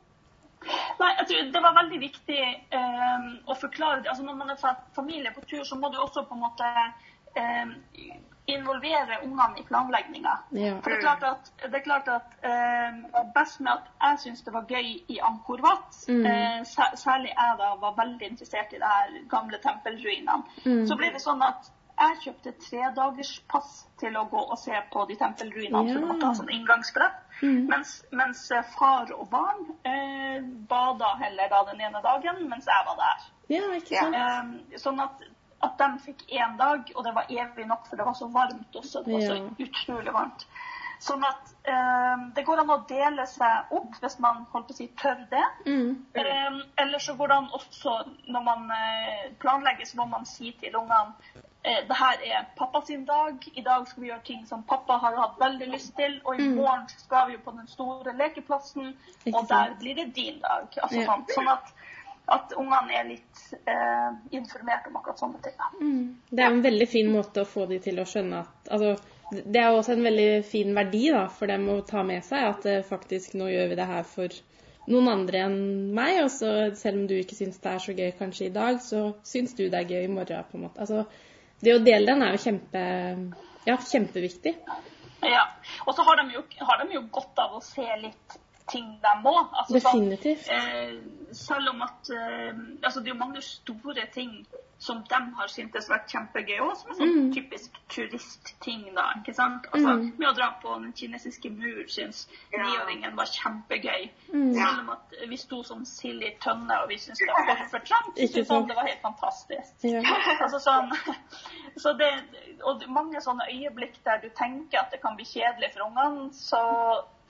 Nei, 1.00 1.10
jeg 1.20 1.26
tror 1.30 1.50
Det 1.54 1.62
var 1.66 1.74
veldig 1.76 2.00
viktig 2.02 2.40
eh, 2.80 3.26
å 3.52 3.58
forklare 3.60 4.02
det. 4.02 4.10
Altså 4.14 4.24
Når 4.26 4.38
man 4.40 4.54
er 4.56 4.62
fa- 4.62 4.80
familie 4.96 5.34
på 5.36 5.44
tur, 5.50 5.64
så 5.68 5.76
må 5.78 5.92
du 5.94 6.00
også 6.02 6.24
på 6.30 6.38
en 6.38 6.46
måte 6.46 6.70
eh, 7.36 7.74
involvere 8.48 9.22
ungene 9.24 9.60
i 9.60 9.64
planlegginga. 9.64 10.34
Ja. 10.52 10.74
For 10.84 10.90
det 10.90 10.98
er 10.98 11.02
klart 11.02 11.24
at, 11.24 11.52
det 11.64 11.76
er 11.80 11.84
klart 11.86 12.08
at 12.08 12.34
eh, 12.44 13.22
best 13.36 13.60
med 13.60 13.72
at 13.72 13.86
jeg 14.02 14.20
syns 14.20 14.42
det 14.44 14.54
var 14.54 14.66
gøy 14.68 14.90
i 15.08 15.20
Angkor 15.24 15.62
Wat, 15.64 15.96
Mm. 16.08 16.26
eh, 16.26 16.64
særlig 16.96 17.30
jeg 17.32 17.56
da 17.60 17.76
var 17.80 17.94
veldig 17.98 18.28
interessert 18.32 18.74
i 18.74 18.82
de 18.82 18.84
her 18.86 19.24
gamle 19.30 19.58
tempelruinene, 19.64 20.44
Mm. 20.66 20.86
så 20.88 20.96
ble 20.98 21.12
det 21.14 21.22
sånn 21.22 21.42
at 21.44 21.72
jeg 22.00 22.18
kjøpte 22.26 22.52
tredagerspass 22.60 23.86
til 24.00 24.16
å 24.18 24.26
gå 24.30 24.40
og 24.52 24.58
se 24.58 24.74
på 24.92 25.06
de 25.08 25.16
tempelruinene, 25.16 25.88
Ja. 25.88 25.94
for 25.94 26.02
du 26.02 26.08
måtte 26.08 26.26
ha 26.26 26.34
sånn 26.34 26.50
inngangsbrett. 26.50 27.20
Mm. 27.42 27.68
Mens, 27.70 28.04
mens 28.12 28.52
eh, 28.52 28.64
far 28.80 29.08
og 29.14 29.30
barn 29.30 29.66
eh, 29.86 30.42
bada 30.70 31.16
heller 31.22 31.50
da 31.50 31.64
den 31.72 31.82
ene 31.82 32.02
dagen, 32.04 32.50
mens 32.50 32.66
jeg 32.66 32.86
var 32.86 32.96
der. 32.96 33.30
Ja, 33.50 33.62
ikke 33.78 34.00
sant? 34.00 34.16
Eh, 34.16 34.78
sånn 34.78 35.00
at, 35.04 35.22
at 35.64 35.78
de 35.80 35.88
fikk 36.06 36.24
én 36.32 36.58
dag, 36.60 36.92
og 36.96 37.04
det 37.06 37.16
var 37.16 37.30
evig 37.32 37.66
nok, 37.70 37.88
for 37.90 38.00
det 38.00 38.06
var 38.06 38.16
så 38.20 38.28
varmt 38.34 38.76
også. 38.76 39.04
Det 39.06 39.14
var 39.14 39.28
så 39.28 39.66
utrolig 39.68 40.14
varmt. 40.14 40.48
Sånn 41.04 41.24
at 41.28 41.50
eh, 41.68 42.22
det 42.36 42.46
går 42.48 42.62
an 42.62 42.70
å 42.72 42.78
dele 42.88 43.26
seg 43.28 43.74
opp 43.76 43.98
hvis 44.00 44.20
man 44.24 44.46
holdt 44.54 44.70
på 44.70 44.76
å 44.76 44.78
si 44.78 44.86
tør 45.02 45.26
det. 45.32 45.46
Mm. 45.68 45.90
Eh, 46.16 46.60
eller 46.80 47.02
så 47.04 47.16
går 47.20 47.28
det 47.34 47.40
an 47.42 47.50
også, 47.58 47.96
når 48.32 48.46
man 48.46 48.70
eh, 48.72 49.26
planlegger, 49.42 49.90
så 49.90 50.00
må 50.00 50.06
man 50.14 50.24
si 50.30 50.54
til 50.62 50.78
ungene 50.80 51.12
eh, 51.68 51.82
det 51.90 51.98
her 52.00 52.24
er 52.30 52.48
pappa 52.56 52.82
sin 52.88 53.04
dag. 53.10 53.44
I 53.52 53.66
dag 53.68 53.88
skal 53.90 54.06
vi 54.06 54.14
gjøre 54.14 54.24
ting 54.30 54.46
som 54.48 54.64
pappa 54.64 54.96
har 55.04 55.20
hatt 55.20 55.36
veldig 55.44 55.68
lyst 55.74 55.92
til. 56.00 56.22
Og 56.24 56.40
i 56.40 56.48
Mm. 56.48 56.56
morgen 56.62 56.88
skal 56.88 57.28
vi 57.28 57.36
jo 57.36 57.44
på 57.50 57.58
den 57.58 57.68
store 57.68 58.16
lekeplassen, 58.24 58.94
og 59.34 59.48
der 59.50 59.76
blir 59.80 59.96
det 60.00 60.14
din 60.16 60.40
dag. 60.40 60.72
Altså, 60.82 61.02
yeah. 61.02 61.12
sånn, 61.12 61.28
sånn 61.36 61.52
at, 61.52 61.74
at 62.32 62.54
ungene 62.56 62.96
er 62.96 63.08
litt 63.10 63.42
eh, 63.68 64.12
informert 64.38 64.88
om 64.88 64.96
akkurat 65.00 65.20
sånne 65.20 65.42
ting. 65.44 65.58
Mm. 65.82 66.06
Det 66.30 66.44
er 66.44 66.54
en 66.54 66.64
veldig 66.64 66.88
fin 66.88 67.12
måte 67.12 67.44
å 67.44 67.50
få 67.50 67.66
de 67.68 67.82
til 67.84 68.00
å 68.00 68.08
skjønne 68.08 68.40
at 68.46 68.72
altså, 68.78 68.96
Det 69.34 69.60
er 69.60 69.74
også 69.74 69.96
en 69.96 70.06
veldig 70.06 70.30
fin 70.46 70.72
verdi 70.78 71.08
da, 71.12 71.26
for 71.34 71.50
dem 71.50 71.66
å 71.74 71.82
ta 71.88 72.04
med 72.08 72.24
seg 72.26 72.48
at 72.48 72.68
eh, 72.70 72.84
faktisk 72.88 73.36
nå 73.40 73.50
gjør 73.52 73.72
vi 73.72 73.80
det 73.80 73.90
her 73.90 74.08
for 74.08 74.40
noen 74.88 75.10
andre 75.12 75.44
enn 75.48 75.60
meg. 75.96 76.22
Og 76.24 76.32
så 76.32 76.54
selv 76.80 77.02
om 77.02 77.08
du 77.10 77.18
ikke 77.18 77.38
syns 77.38 77.60
det 77.64 77.74
er 77.74 77.84
så 77.84 77.98
gøy 77.98 78.12
kanskje 78.20 78.48
i 78.48 78.56
dag, 78.56 78.80
så 78.84 79.10
syns 79.28 79.58
du 79.58 79.66
det 79.66 79.82
er 79.82 79.96
gøy 79.96 80.08
i 80.08 80.14
morgen. 80.14 80.48
på 80.52 80.60
en 80.60 80.68
måte. 80.68 80.86
Altså, 80.86 81.04
det 81.64 81.76
å 81.76 81.84
dele 81.84 82.08
den 82.12 82.24
er 82.24 82.36
jo 82.36 82.44
kjempe, 82.46 82.86
ja, 83.68 83.78
kjempeviktig. 83.92 84.56
Ja. 85.24 85.44
Og 85.88 85.96
så 85.96 86.04
har 86.08 86.20
de, 86.20 86.30
jo, 86.36 86.44
har 86.68 86.84
de 86.84 86.98
jo 86.98 87.06
godt 87.12 87.40
av 87.40 87.58
å 87.58 87.64
se 87.64 87.86
litt 88.02 88.40
ting 88.72 89.00
de 89.02 89.14
må. 89.24 89.34
Altså, 89.54 89.74
Definitivt. 89.74 90.46
Så, 90.46 90.54
eh, 90.54 90.94
selv 91.34 91.70
om 91.70 91.82
at 91.82 92.10
eh, 92.10 92.54
altså, 92.84 93.00
Det 93.00 93.08
er 93.10 93.14
jo 93.16 93.20
mange 93.26 93.42
store 93.42 94.06
ting 94.14 94.46
som 94.84 94.98
de 95.10 95.16
har 95.38 95.48
syntes 95.48 95.86
vært 95.90 96.10
kjempegøy 96.12 96.58
òg, 96.60 96.74
som 96.76 96.90
er 96.92 96.96
sånn 96.98 97.14
Mm. 97.16 97.34
typisk 97.34 97.72
turistting. 97.90 98.96
da, 98.96 99.06
ikke 99.20 99.34
sant? 99.34 99.66
Altså, 99.74 99.94
Mm. 99.96 100.14
Med 100.20 100.28
å 100.28 100.34
dra 100.36 100.50
på 100.62 100.74
den 100.82 100.94
kinesiske 100.94 101.50
mur 101.50 101.88
syns 101.88 102.28
Ja. 102.54 102.64
niåringen 102.64 103.16
var 103.16 103.26
kjempegøy. 103.26 104.10
Mm. 104.34 104.54
Selv 104.54 104.80
om 104.80 104.90
at 104.90 105.14
vi 105.30 105.38
sto 105.38 105.64
som 105.64 105.86
sild 105.86 106.22
i 106.24 106.36
tønne 106.42 106.82
og 106.84 106.90
vi 106.90 106.98
syntes 106.98 107.20
det 107.20 107.28
var 107.28 107.56
for, 107.56 107.70
for 107.70 107.86
trangt, 107.86 108.18
syntes 108.18 108.50
han 108.50 108.68
det 108.68 108.76
var 108.76 108.86
helt 108.88 109.02
fantastisk. 109.02 109.84
Ja. 109.84 110.02
Altså 110.44 110.60
sånn, 110.60 110.92
så 111.84 111.94
det, 111.98 112.12
og 112.64 112.84
mange 112.90 113.22
sånne 113.22 113.48
øyeblikk 113.54 114.04
der 114.06 114.18
du 114.22 114.30
tenker 114.36 114.80
at 114.80 114.92
det 114.92 115.02
kan 115.02 115.16
bli 115.16 115.26
kjedelig 115.26 115.72
for 115.74 115.88
ungene, 115.88 116.34
så 116.34 116.60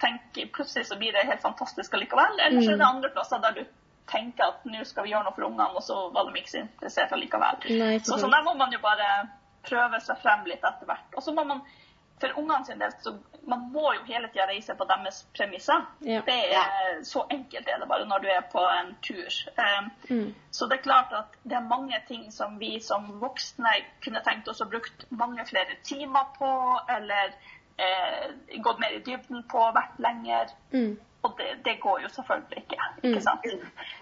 tenker, 0.04 0.50
plutselig 0.56 0.86
så 0.92 0.98
blir 1.00 1.16
det 1.16 1.24
helt 1.30 1.42
fantastisk 1.42 1.94
allikevel. 1.98 2.40
Eller 2.46 2.62
så 2.62 2.74
er 2.74 2.78
det 2.78 2.86
Mm. 2.86 2.96
andre 2.96 3.10
plasser 3.16 3.40
der 3.42 3.52
du 3.62 3.64
tenker 4.08 4.44
at 4.52 4.66
nå 4.68 4.84
skal 4.86 5.04
vi 5.08 5.14
gjøre 5.14 5.24
noe 5.24 5.34
for 5.38 5.48
ungene, 5.48 5.70
og 5.76 5.84
så 5.84 6.10
var 6.14 6.28
de 6.28 6.40
ikke 6.42 6.52
så 6.52 6.62
interessert 6.66 7.12
allikevel. 7.16 7.64
Nei, 7.80 7.98
Så, 8.04 8.18
sånn 8.20 8.32
der 8.36 8.44
må 8.44 8.54
man 8.60 8.72
jo 8.76 8.80
bare 8.84 9.30
prøve 9.64 10.02
seg 10.04 10.18
frem 10.22 10.44
litt 10.46 10.64
etter 10.64 10.86
hvert. 10.90 11.16
Og 11.16 11.24
så 11.24 11.32
må 11.34 11.46
man, 11.48 11.62
for 12.20 12.36
ungene 12.40 12.66
sin 12.68 12.80
del, 12.80 12.92
så 13.04 13.14
man 13.48 13.64
må 13.72 13.94
jo 13.96 14.04
hele 14.08 14.28
tida 14.32 14.46
reise 14.48 14.76
på 14.76 14.86
deres 14.88 15.24
premisser. 15.36 15.86
Ja. 16.02 16.22
Det 16.28 16.36
er, 16.56 17.00
så 17.04 17.24
enkelt 17.32 17.68
er 17.68 17.80
det 17.80 17.88
bare 17.90 18.06
når 18.08 18.20
du 18.24 18.28
er 18.28 18.42
på 18.52 18.60
en 18.60 18.94
tur. 19.04 19.32
Um, 19.58 19.90
Mm. 20.10 20.34
så 20.52 20.68
det 20.70 20.80
er 20.80 20.84
klart 20.84 21.14
at 21.14 21.36
det 21.44 21.56
er 21.58 21.68
mange 21.68 22.00
ting 22.08 22.30
som 22.32 22.60
vi 22.60 22.80
som 22.80 23.08
voksne 23.22 23.72
kunne 24.04 24.22
tenkt 24.24 24.48
oss 24.48 24.62
å 24.62 24.70
brukt 24.70 25.06
mange 25.12 25.46
flere 25.48 25.76
timer 25.84 26.26
på, 26.38 26.52
eller 26.90 27.34
eh, 27.78 28.60
gått 28.62 28.80
mer 28.80 28.94
i 28.94 29.02
dybden 29.06 29.44
på, 29.50 29.64
vært 29.76 30.00
lenger. 30.00 30.52
Mm. 30.74 30.94
Og 31.24 31.38
det, 31.40 31.46
det 31.64 31.78
går 31.80 32.02
jo 32.04 32.10
selvfølgelig 32.12 32.58
ikke. 32.66 32.78
Mm. 32.98 33.06
ikke 33.10 33.22
sant? 33.24 33.46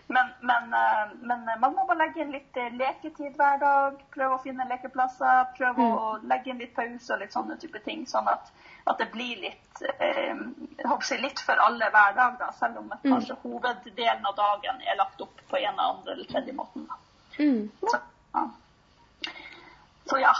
Men, 0.09 0.31
men, 0.41 0.71
eh, 0.73 1.11
men 1.21 1.43
man 1.61 1.75
må 1.75 1.83
bare 1.85 1.99
legge 2.07 2.23
inn 2.23 2.31
litt 2.33 2.57
eh, 2.57 2.71
leketid 2.73 3.35
hver 3.37 3.59
dag. 3.61 3.99
Prøve 4.15 4.39
å 4.39 4.41
finne 4.41 4.65
lekeplasser. 4.69 5.43
Prøve 5.57 5.85
Mm. 5.85 5.93
å 6.01 6.07
legge 6.31 6.49
inn 6.49 6.57
litt 6.63 6.73
pause 6.75 7.13
og 7.13 7.21
litt 7.21 7.33
sånne 7.37 7.59
type 7.61 7.79
ting. 7.85 8.07
Sånn 8.09 8.27
at, 8.31 8.49
at 8.89 8.97
det 8.97 9.11
blir 9.13 9.37
litt 9.43 9.83
eh, 9.99 10.33
jeg 10.33 11.21
litt 11.21 11.39
for 11.45 11.61
alle 11.61 11.91
hver 11.93 12.17
dag, 12.17 12.39
da, 12.41 12.49
selv 12.57 12.81
om 12.81 12.89
Mm. 12.91 13.13
kanskje 13.13 13.37
hoveddelen 13.43 14.25
av 14.25 14.35
dagen 14.35 14.81
er 14.81 14.97
lagt 14.97 15.21
opp 15.21 15.37
på 15.49 15.57
en 15.57 15.73
eller 15.73 15.93
andre 15.93 16.13
eller 16.13 16.25
tredje 16.25 16.53
måten. 16.53 16.87
Da. 16.89 16.97
Mm. 17.37 17.69
Så, 17.85 17.99
ja. 18.33 18.47
Så 20.09 20.17
ja. 20.19 20.33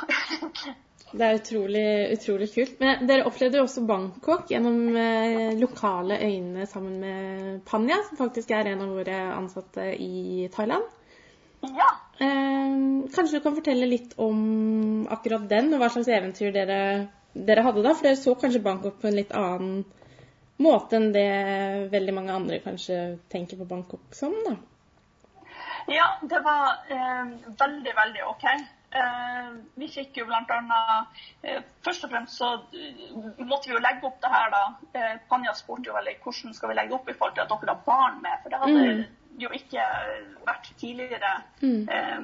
Det 1.12 1.28
er 1.28 1.38
utrolig, 1.42 1.88
utrolig 2.16 2.48
kult. 2.54 2.78
Men 2.80 3.08
dere 3.08 3.26
opplevde 3.28 3.60
jo 3.60 3.66
også 3.68 3.84
Bangkok 3.88 4.52
gjennom 4.52 4.96
eh, 4.96 5.52
lokale 5.60 6.18
øyne 6.24 6.68
sammen 6.70 7.00
med 7.04 7.62
Panya, 7.68 8.00
som 8.08 8.20
faktisk 8.20 8.54
er 8.56 8.72
en 8.72 8.84
av 8.86 8.94
våre 8.96 9.18
ansatte 9.36 9.92
i 10.00 10.48
Thailand. 10.56 10.88
ja. 11.68 11.90
Eh, 12.22 12.78
kanskje 13.16 13.40
du 13.40 13.44
kan 13.44 13.56
fortelle 13.58 13.90
litt 13.90 14.14
om 14.22 15.08
akkurat 15.10 15.50
den, 15.50 15.74
og 15.74 15.82
hva 15.82 15.90
slags 15.92 16.12
eventyr 16.12 16.54
dere, 16.56 16.82
dere 17.34 17.64
hadde 17.66 17.84
da? 17.84 17.96
For 17.98 18.08
dere 18.08 18.20
så 18.20 18.36
kanskje 18.38 18.64
Bangkok 18.64 19.02
på 19.02 19.10
en 19.10 19.18
litt 19.18 19.34
annen 19.36 19.82
måte 20.62 21.00
enn 21.00 21.10
det 21.16 21.30
veldig 21.92 22.14
mange 22.14 22.36
andre 22.36 22.60
kanskje 22.64 23.00
tenker 23.34 23.58
på 23.58 23.68
Bangkok 23.68 24.14
som, 24.16 24.36
da. 24.46 24.60
Ja, 25.90 26.14
det 26.22 26.40
var 26.46 26.86
eh, 26.94 27.32
veldig, 27.58 27.96
veldig 27.98 28.28
OK. 28.30 28.46
Eh, 28.94 29.52
vi 29.80 29.88
fikk 29.88 30.18
jo 30.20 30.26
blant 30.28 30.50
annet 30.52 31.08
eh, 31.48 31.62
Først 31.86 32.04
og 32.04 32.10
fremst 32.12 32.36
så 32.38 32.50
eh, 32.76 33.14
måtte 33.48 33.70
vi 33.70 33.76
jo 33.78 33.80
legge 33.80 34.04
opp 34.10 34.18
det 34.22 34.32
her, 34.34 34.50
da. 34.52 34.64
Eh, 35.00 35.14
Panja 35.30 35.54
spurte 35.56 35.88
jo 35.88 35.94
veldig 35.96 36.18
hvordan 36.24 36.54
skal 36.58 36.70
vi 36.70 36.76
legge 36.76 36.94
opp 36.98 37.08
i 37.10 37.14
forhold 37.16 37.36
til 37.38 37.46
at 37.46 37.50
dere 37.54 37.76
har 37.76 37.84
barn 37.86 38.22
med. 38.22 38.36
For 38.44 38.50
det 38.50 38.60
hadde 38.60 38.84
Mm. 38.92 39.06
jo 39.40 39.50
ikke 39.56 39.84
vært 40.46 40.74
tidligere 40.78 41.32
Mm. 41.62 41.88
eh, 41.90 42.20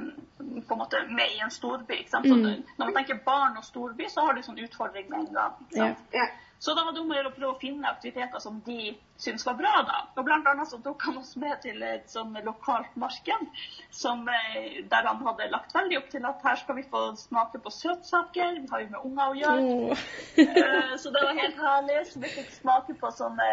på 0.67 0.73
en 0.73 0.79
måte 0.83 0.99
med 1.09 1.31
i 1.37 1.39
en 1.43 1.51
storby. 1.51 1.93
Ikke 2.01 2.09
sant? 2.09 2.27
Så 2.27 2.35
Mm. 2.35 2.63
når 2.77 2.85
man 2.85 2.93
tenker 2.95 3.23
barn 3.25 3.57
og 3.57 3.63
storby, 3.63 4.09
så 4.09 4.21
har 4.25 4.33
du 4.33 4.41
sånn 4.41 4.59
utfordring 4.59 5.09
med 5.09 5.19
en 5.19 5.33
gang. 5.33 5.53
Ikke 5.71 5.77
sant? 5.77 5.97
Ja. 6.13 6.27
Så 6.59 6.73
da 6.73 6.83
var 6.83 6.91
det 6.95 6.99
om 7.03 7.11
å 7.11 7.15
gjøre 7.15 7.29
å 7.29 7.35
prøve 7.35 7.53
å 7.53 7.59
finne 7.61 7.85
aktiviteter 7.89 8.39
som 8.41 8.59
de 8.65 8.97
syntes 9.21 9.45
var 9.45 9.53
bra. 9.59 9.73
da. 9.85 9.97
Og 10.17 10.25
Blant 10.25 10.47
annet 10.49 10.67
så 10.71 10.79
tok 10.81 11.03
han 11.05 11.17
oss 11.19 11.35
med 11.37 11.61
til 11.61 11.83
et 11.83 12.09
sånn 12.09 12.33
lokalt 12.43 12.95
marked 12.97 13.47
som, 13.93 14.23
eh, 14.27 14.81
der 14.89 15.05
han 15.05 15.21
hadde 15.25 15.49
lagt 15.51 15.73
veldig 15.75 15.97
opp 15.99 16.09
til 16.09 16.25
at 16.25 16.41
her 16.43 16.55
skal 16.55 16.75
vi 16.75 16.83
få 16.89 17.03
smake 17.15 17.61
på 17.61 17.69
søtsaker. 17.69 18.61
Vi 18.61 18.67
har 18.71 18.79
jo 18.81 18.89
med 18.89 19.05
unger 19.05 19.27
å 19.29 19.37
gjøre. 19.41 19.97
Eh, 20.37 20.95
Så 20.97 21.09
det 21.13 21.21
var 21.23 21.33
helt 21.37 21.57
herlig. 21.61 21.99
Så 22.11 22.19
vi 22.21 22.27
fikk 22.39 22.49
smake 22.61 22.93
på 22.99 23.11
sånne 23.13 23.49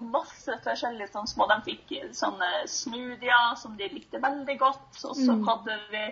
masse 0.00 0.50
forskjellige 0.64 1.10
sånne 1.12 1.30
små 1.30 1.46
De 1.48 1.58
fikk 1.70 1.92
sånne 2.14 2.48
smoothier 2.70 3.54
som 3.56 3.76
de 3.78 3.88
likte 3.88 4.20
veldig 4.22 4.58
godt. 4.58 5.04
Og 5.04 5.14
så 5.16 5.32
Mm. 5.34 5.44
hadde 5.48 5.78
vi 5.90 6.04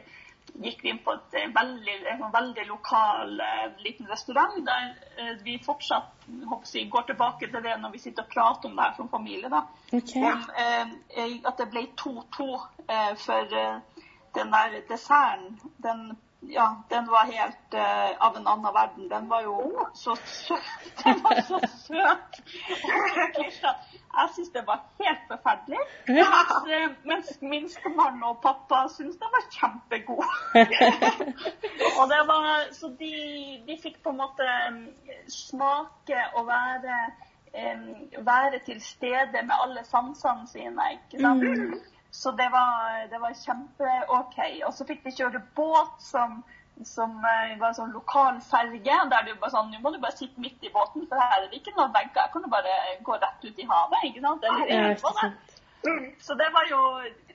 gikk 0.63 0.83
vi 0.85 0.91
inn 0.93 1.01
på 1.05 1.15
et 1.17 1.37
eh, 1.39 1.51
veldig, 1.55 1.95
en 2.13 2.19
sånn 2.21 2.35
veldig 2.35 2.65
lokal 2.69 3.41
eh, 3.41 3.69
liten 3.85 4.09
restaurant 4.11 4.59
der 4.67 4.91
eh, 5.17 5.33
vi 5.45 5.57
fortsatt 5.65 6.27
håper 6.51 6.69
jeg, 6.77 6.91
går 6.93 7.07
tilbake 7.09 7.49
til 7.53 7.65
det 7.65 7.77
når 7.81 7.95
vi 7.95 8.03
sitter 8.03 8.27
og 8.27 8.35
prater 8.35 8.69
om 8.69 8.77
det 8.77 8.85
her 8.85 8.99
som 8.99 9.09
familie. 9.13 9.53
da. 9.53 9.63
Okay. 9.93 10.27
Om, 10.29 10.45
eh, 10.65 11.39
at 11.49 11.63
det 11.63 11.69
ble 11.73 11.87
2-2 12.05 12.51
eh, 12.89 13.15
for 13.25 13.57
den 14.37 14.55
der 14.57 14.79
desserten. 14.89 15.59
Den, 15.85 16.05
ja, 16.49 16.83
den 16.89 17.07
var 17.07 17.25
helt 17.25 17.75
uh, 17.75 18.27
av 18.27 18.37
en 18.37 18.47
annen 18.47 18.75
verden. 18.75 19.09
Den 19.09 19.29
var 19.29 19.43
jo 19.43 19.87
så 19.95 20.17
søt. 20.25 20.59
Den 21.05 21.23
var 21.23 21.41
så 21.41 21.59
søt. 21.87 22.43
Jeg 24.13 24.29
syns 24.35 24.51
det 24.53 24.63
var 24.67 24.81
helt 25.01 25.23
forferdelig. 25.29 25.79
Mens, 26.09 26.51
eh, 26.69 26.91
mens 27.05 27.29
minstemann 27.41 28.23
og 28.29 28.43
pappa 28.43 28.83
syns 28.93 29.17
den 29.17 29.31
var 29.33 29.47
kjempegod. 29.55 30.27
Og 31.99 32.05
det 32.13 32.21
var, 32.29 32.49
så 32.77 32.91
de, 33.01 33.13
de 33.67 33.79
fikk 33.83 34.03
på 34.05 34.13
en 34.13 34.21
måte 34.21 34.49
smake 35.33 36.27
og 36.37 36.45
være, 36.51 36.99
um, 37.57 37.89
være 38.27 38.61
til 38.67 38.85
stede 38.85 39.47
med 39.49 39.57
alle 39.65 39.85
sansene 39.89 40.45
sine. 40.53 40.91
ikke 40.99 41.25
sant? 41.25 41.49
Mm. 41.49 41.92
Så 42.12 42.31
det 42.37 42.48
var, 42.53 43.07
det 43.11 43.18
var 43.20 43.33
kjempe-OK. 43.33 44.38
Og 44.66 44.75
så 44.77 44.85
fikk 44.88 45.01
de 45.07 45.14
kjøre 45.16 45.40
båt 45.57 45.94
som, 46.05 46.42
som 46.85 47.14
eh, 47.25 47.55
var 47.61 47.70
en 47.70 47.79
sånn 47.79 47.94
lokal 47.96 48.37
ferge. 48.44 48.98
Der 49.14 49.25
du 49.25 49.33
bare 49.40 49.55
sånn 49.55 49.72
Nå 49.72 49.81
må 49.81 49.94
du 49.94 49.98
bare 50.03 50.16
sitte 50.18 50.40
midt 50.44 50.61
i 50.68 50.72
båten, 50.75 51.07
for 51.09 51.16
her 51.22 51.38
er 51.38 51.48
det 51.48 51.62
ikke 51.62 51.72
noen 51.79 51.94
vegger. 51.96 52.20
Her 52.20 52.31
kan 52.35 52.44
du 52.44 52.51
bare 52.53 52.77
gå 53.09 53.16
rett 53.16 53.48
ut 53.48 53.59
i 53.64 53.68
havet. 53.72 54.05
ikke 54.11 54.25
sant? 54.27 54.44
Eller 54.44 54.75
Ja, 54.77 54.92
det. 54.92 55.33
Så 56.22 56.37
det 56.38 56.46
var 56.55 56.68
jo 56.70 56.81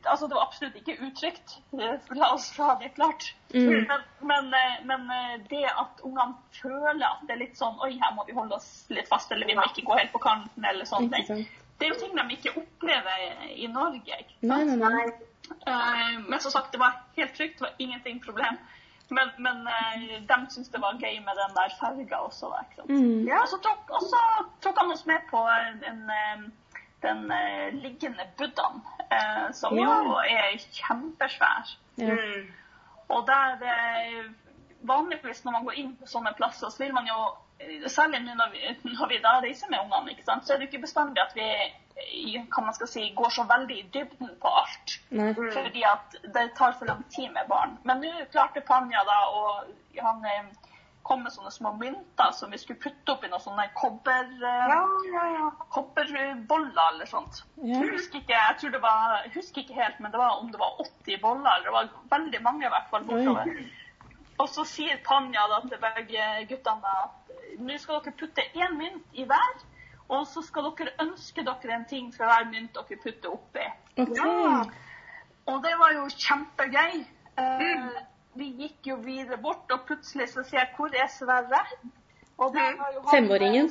Altså, 0.07 0.27
det 0.29 0.37
var 0.37 0.45
absolutt 0.45 0.75
ikke 0.77 0.93
utrygt. 1.03 1.57
eh, 1.73 1.97
La 2.15 2.29
oss 2.35 2.45
ha 2.61 2.75
det 2.79 2.93
klart. 2.95 3.31
Mm. 3.51 3.87
Men, 3.89 4.03
men, 4.29 4.53
eh, 4.55 4.75
men 4.85 5.09
det 5.49 5.65
at 5.67 5.99
ungene 6.05 6.37
føler 6.61 7.03
at 7.09 7.25
det 7.27 7.33
er 7.33 7.41
litt 7.41 7.57
sånn 7.59 7.81
Oi, 7.83 7.97
her 7.97 8.13
må 8.15 8.23
vi 8.29 8.37
holde 8.37 8.55
oss 8.55 8.85
litt 8.93 9.09
fast, 9.09 9.33
eller 9.33 9.49
vi 9.49 9.57
må 9.57 9.65
ikke 9.67 9.83
gå 9.89 9.97
helt 9.97 10.13
på 10.13 10.21
kanten, 10.23 10.63
eller 10.63 10.85
sånn. 10.87 11.09
Ikke 11.11 11.41
Det, 11.79 11.85
er 11.85 11.93
jo 11.93 11.99
ting 12.01 12.15
de 12.17 12.35
ikke 12.35 12.53
opplever 12.57 13.25
i 13.53 13.67
Norge. 13.67 14.17
ikke 14.19 14.33
sant? 14.33 14.49
Nei, 14.49 14.63
nei, 14.65 14.75
nei. 14.77 15.07
Eh, 15.67 16.17
Men 16.27 16.39
som 16.39 16.51
sagt, 16.51 16.71
det 16.73 16.79
var 16.81 16.97
helt 17.17 17.35
trygt. 17.37 17.59
Det 17.59 17.67
var 17.67 17.75
ingenting 17.79 18.19
problem. 18.23 18.57
Men, 19.09 19.29
men 19.39 19.67
eh, 19.71 20.17
de 20.27 20.37
syntes 20.51 20.71
det 20.73 20.81
var 20.83 20.97
gøy 20.99 21.19
med 21.23 21.37
den 21.39 21.53
der 21.55 21.75
ferga 21.79 22.17
også. 22.25 22.49
Da, 22.51 22.63
ikke 22.65 22.81
sant? 22.81 22.89
Mm. 22.89 23.29
Og 23.41 23.47
så 23.53 23.59
tok, 23.63 23.93
tok 24.65 24.81
han 24.81 24.91
oss 24.91 25.05
med 25.07 25.23
på 25.29 25.43
en, 25.53 25.83
en, 25.91 26.01
eh, 26.17 26.81
den 27.05 27.31
eh, 27.31 27.73
liggende 27.77 28.25
buddhaen, 28.37 28.81
som 29.53 29.77
Ja. 29.77 30.01
jo 30.03 30.17
er 30.19 30.57
kjempesvær. 30.75 31.69
Ja. 31.97 32.13
Mm. 32.17 32.49
Og 33.09 33.27
der 33.27 34.33
Vanligvis 34.87 35.43
når 35.45 35.51
man 35.51 35.63
går 35.65 35.77
inn 35.81 35.93
på 35.97 36.05
sånne 36.09 36.33
plasser, 36.37 36.69
så 36.69 36.83
vil 36.83 36.93
man 36.93 37.07
jo 37.07 37.15
Særlig 37.89 38.19
nå 38.21 38.35
når 38.37 38.53
vi, 38.53 38.61
når 38.93 39.09
vi 39.09 39.17
da 39.23 39.39
reiser 39.41 39.69
med 39.71 39.81
ungene, 39.81 40.13
ikke 40.13 40.25
sant, 40.27 40.45
så 40.45 40.53
er 40.53 40.61
det 40.61 40.67
ikke 40.69 40.85
bestandig 40.85 41.23
at 41.23 41.35
vi 41.35 41.47
hva 41.97 42.43
kan 42.53 42.67
man 42.67 42.75
skal 42.77 42.89
si, 42.91 43.07
går 43.17 43.31
så 43.33 43.43
veldig 43.49 43.79
i 43.79 43.87
dybden 43.93 44.35
på 44.41 44.51
alt. 44.61 44.99
Mm. 45.09 45.33
Fordi 45.35 45.83
at 45.89 46.17
det 46.35 46.51
tar 46.57 46.75
for 46.77 46.85
lang 46.85 47.03
tid 47.09 47.31
med 47.33 47.49
barn. 47.49 47.77
Men 47.89 48.03
nå 48.03 48.11
klarte 48.31 48.61
Panja 48.61 49.01
da, 49.07 49.17
å 49.33 49.41
han 49.97 50.25
eh, 50.29 50.51
kom 51.07 51.23
med 51.23 51.33
sånne 51.33 51.51
små 51.55 51.71
mynter 51.79 52.33
som 52.35 52.51
vi 52.51 52.59
skulle 52.61 52.81
putte 52.83 53.13
oppi 53.15 53.29
noen 53.31 53.43
sånne 53.43 53.69
kobber, 53.79 54.29
eh, 54.35 54.63
Ja, 54.73 54.81
ja, 55.13 55.25
ja. 55.37 55.49
kobberboller 55.73 56.83
eller 56.91 57.09
sånt. 57.09 57.41
Jeg 57.63 57.89
husker 57.95 58.21
ikke, 58.21 58.35
jeg 58.35 58.59
tror 58.61 58.75
det 58.75 58.83
var, 58.83 59.17
jeg 59.25 59.33
husker 59.39 59.63
ikke 59.63 59.79
helt, 59.81 59.99
men 60.03 60.13
det 60.13 60.21
var 60.21 60.41
om 60.41 60.51
det 60.53 60.61
var 60.61 60.81
80 60.85 61.21
boller. 61.23 61.65
Det 61.65 61.75
var 61.75 61.91
veldig 62.13 62.43
mange 62.45 62.67
i 62.67 62.73
hvert 62.75 62.91
fall 62.93 63.07
bortover. 63.09 63.53
Og 64.37 64.49
så 64.53 64.67
sier 64.69 64.99
Panja 65.05 65.47
da 65.49 65.63
til 65.65 65.81
begge 65.81 66.27
guttene 66.51 66.97
at 67.01 67.26
nå 67.57 67.77
skal 67.81 68.01
dere 68.03 68.13
putte 68.19 68.43
én 68.55 68.77
mynt 68.77 69.17
i 69.17 69.25
hver, 69.27 69.55
og 70.09 70.27
så 70.27 70.41
skal 70.45 70.69
dere 70.77 70.93
ønske 71.03 71.43
dere 71.43 71.75
en 71.75 71.85
ting 71.89 72.11
for 72.15 72.29
hver 72.29 72.45
mynt 72.51 72.73
dere 72.77 72.99
putter 73.03 73.33
oppi. 73.33 73.65
Okay. 73.97 74.25
Ja. 74.25 74.63
Og 75.47 75.63
det 75.63 75.73
var 75.79 75.93
jo 75.95 76.07
kjempegøy. 76.11 77.05
Eh, 77.39 77.89
vi 78.37 78.51
gikk 78.61 78.87
jo 78.91 78.95
videre 79.01 79.37
bort, 79.41 79.71
og 79.71 79.85
plutselig 79.87 80.29
så 80.33 80.43
sier 80.43 80.59
jeg 80.63 80.73
hvor 80.77 80.93
er 80.93 81.07
Sverre? 81.11 81.63
Og 82.37 82.53
da 82.53 82.59
har 82.59 82.91
jo 82.93 83.01
han- 83.01 83.11
Femåringen? 83.15 83.69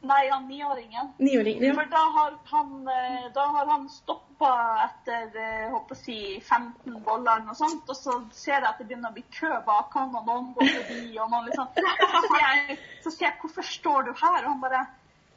Nei, 0.00 0.28
han 0.30 0.48
niåringen. 0.48 1.12
Niåringen, 1.18 1.64
Ja. 1.64 1.74
For 1.74 1.84
da 1.90 2.02
har 2.16 2.38
han, 2.44 2.88
eh, 2.88 3.32
da 3.34 3.46
har 3.46 3.66
han 3.66 3.88
stoppa 3.88 4.50
etter 4.84 5.36
eh, 5.36 5.70
håper 5.70 5.94
å 5.94 5.98
si 5.98 6.40
15 6.40 7.02
boller 7.02 7.32
eller 7.32 7.46
noe 7.46 7.54
sånt, 7.58 7.88
og 7.88 7.96
så 7.96 8.18
ser 8.30 8.60
jeg 8.60 8.68
at 8.68 8.78
det 8.78 8.86
begynner 8.86 9.10
å 9.10 9.16
bli 9.16 9.24
kø 9.38 9.50
bak 9.66 9.94
han, 9.94 10.14
og 10.14 10.26
noen 10.28 10.52
går 10.54 10.72
forbi, 10.76 11.18
og 11.18 11.30
noen 11.32 11.48
liksom 11.48 11.68
Så 12.16 12.22
sier 12.26 12.46
jeg, 12.46 12.78
så 13.02 13.10
sier 13.10 13.28
jeg 13.30 13.38
'Hvorfor 13.40 13.62
står 13.62 14.02
du 14.02 14.12
her?' 14.12 14.44
Og 14.44 14.50
han 14.52 14.60
bare 14.60 14.86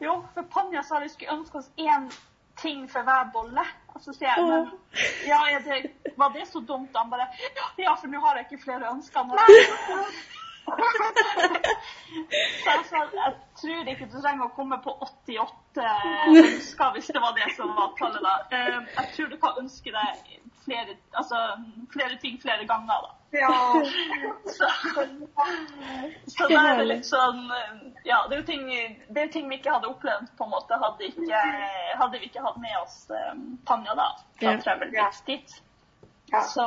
Jo, 0.01 0.23
for 0.33 0.43
Panja 0.43 0.83
sa 0.83 0.99
vi 0.99 1.09
skulle 1.09 1.39
ønske 1.39 1.57
oss 1.57 1.71
én 1.77 2.11
ting 2.61 2.89
for 2.91 3.03
hver 3.03 3.31
bolle. 3.33 3.65
Og 3.95 4.01
så 4.01 4.13
sier 4.13 4.29
jeg 4.35 4.45
men 4.47 4.69
ja, 5.27 5.39
det, 5.65 5.91
var 6.17 6.29
det 6.29 6.47
så 6.47 6.59
dumt? 6.59 6.95
Han 6.95 7.09
bare 7.09 7.27
Ja, 7.77 7.95
for 7.95 8.07
nå 8.07 8.19
har 8.19 8.35
jeg 8.37 8.45
ikke 8.49 8.63
flere 8.63 8.91
ønsker. 8.91 9.23
Nå.» 10.77 10.87
Så 12.89 12.95
jeg 12.97 13.33
tror 13.61 13.89
ikke 13.91 14.07
du 14.09 14.17
trenger 14.21 14.45
å 14.47 14.53
komme 14.55 14.77
på 14.83 14.91
88 15.05 15.85
ønsker, 16.31 16.91
hvis 16.95 17.09
det 17.13 17.21
var 17.21 17.35
det 17.37 17.49
som 17.57 17.71
var 17.77 17.91
tallet 17.99 18.23
da. 18.25 18.33
Eh, 18.57 18.79
Jeg 18.97 19.07
tror 19.15 19.27
du 19.29 19.37
kan 19.41 19.59
ønske 19.61 19.93
deg 19.93 20.09
flere, 20.65 20.95
altså, 21.13 21.37
flere 21.93 22.17
ting 22.21 22.39
flere 22.41 22.65
ganger, 22.69 23.05
da. 23.05 23.15
Ja. 23.31 23.49
Så, 24.49 24.67
så 26.33 26.47
det 26.49 26.57
er 26.57 26.79
litt 26.89 27.05
sånn 27.05 27.43
Ja, 28.07 28.23
det 28.25 28.33
er 28.33 28.39
jo 28.39 28.45
ting, 28.47 28.63
det 29.13 29.21
er 29.21 29.27
ting 29.33 29.45
vi 29.51 29.59
ikke 29.59 29.75
hadde 29.75 29.91
opplevd, 29.91 30.31
på 30.39 30.47
en 30.47 30.53
måte, 30.55 30.79
hadde, 30.81 31.11
ikke, 31.11 31.41
hadde 32.01 32.17
vi 32.23 32.25
ikke 32.31 32.41
hatt 32.47 32.57
med 32.57 32.73
oss 32.81 33.03
um, 33.13 33.43
Tanja 33.69 33.93
da, 33.99 34.07
fra 34.39 34.55
Ja. 34.55 34.61
Travel 34.65 34.89
Dates 34.95 35.21
dit. 35.29 35.59
Ja. 36.33 36.41
Så 36.41 36.65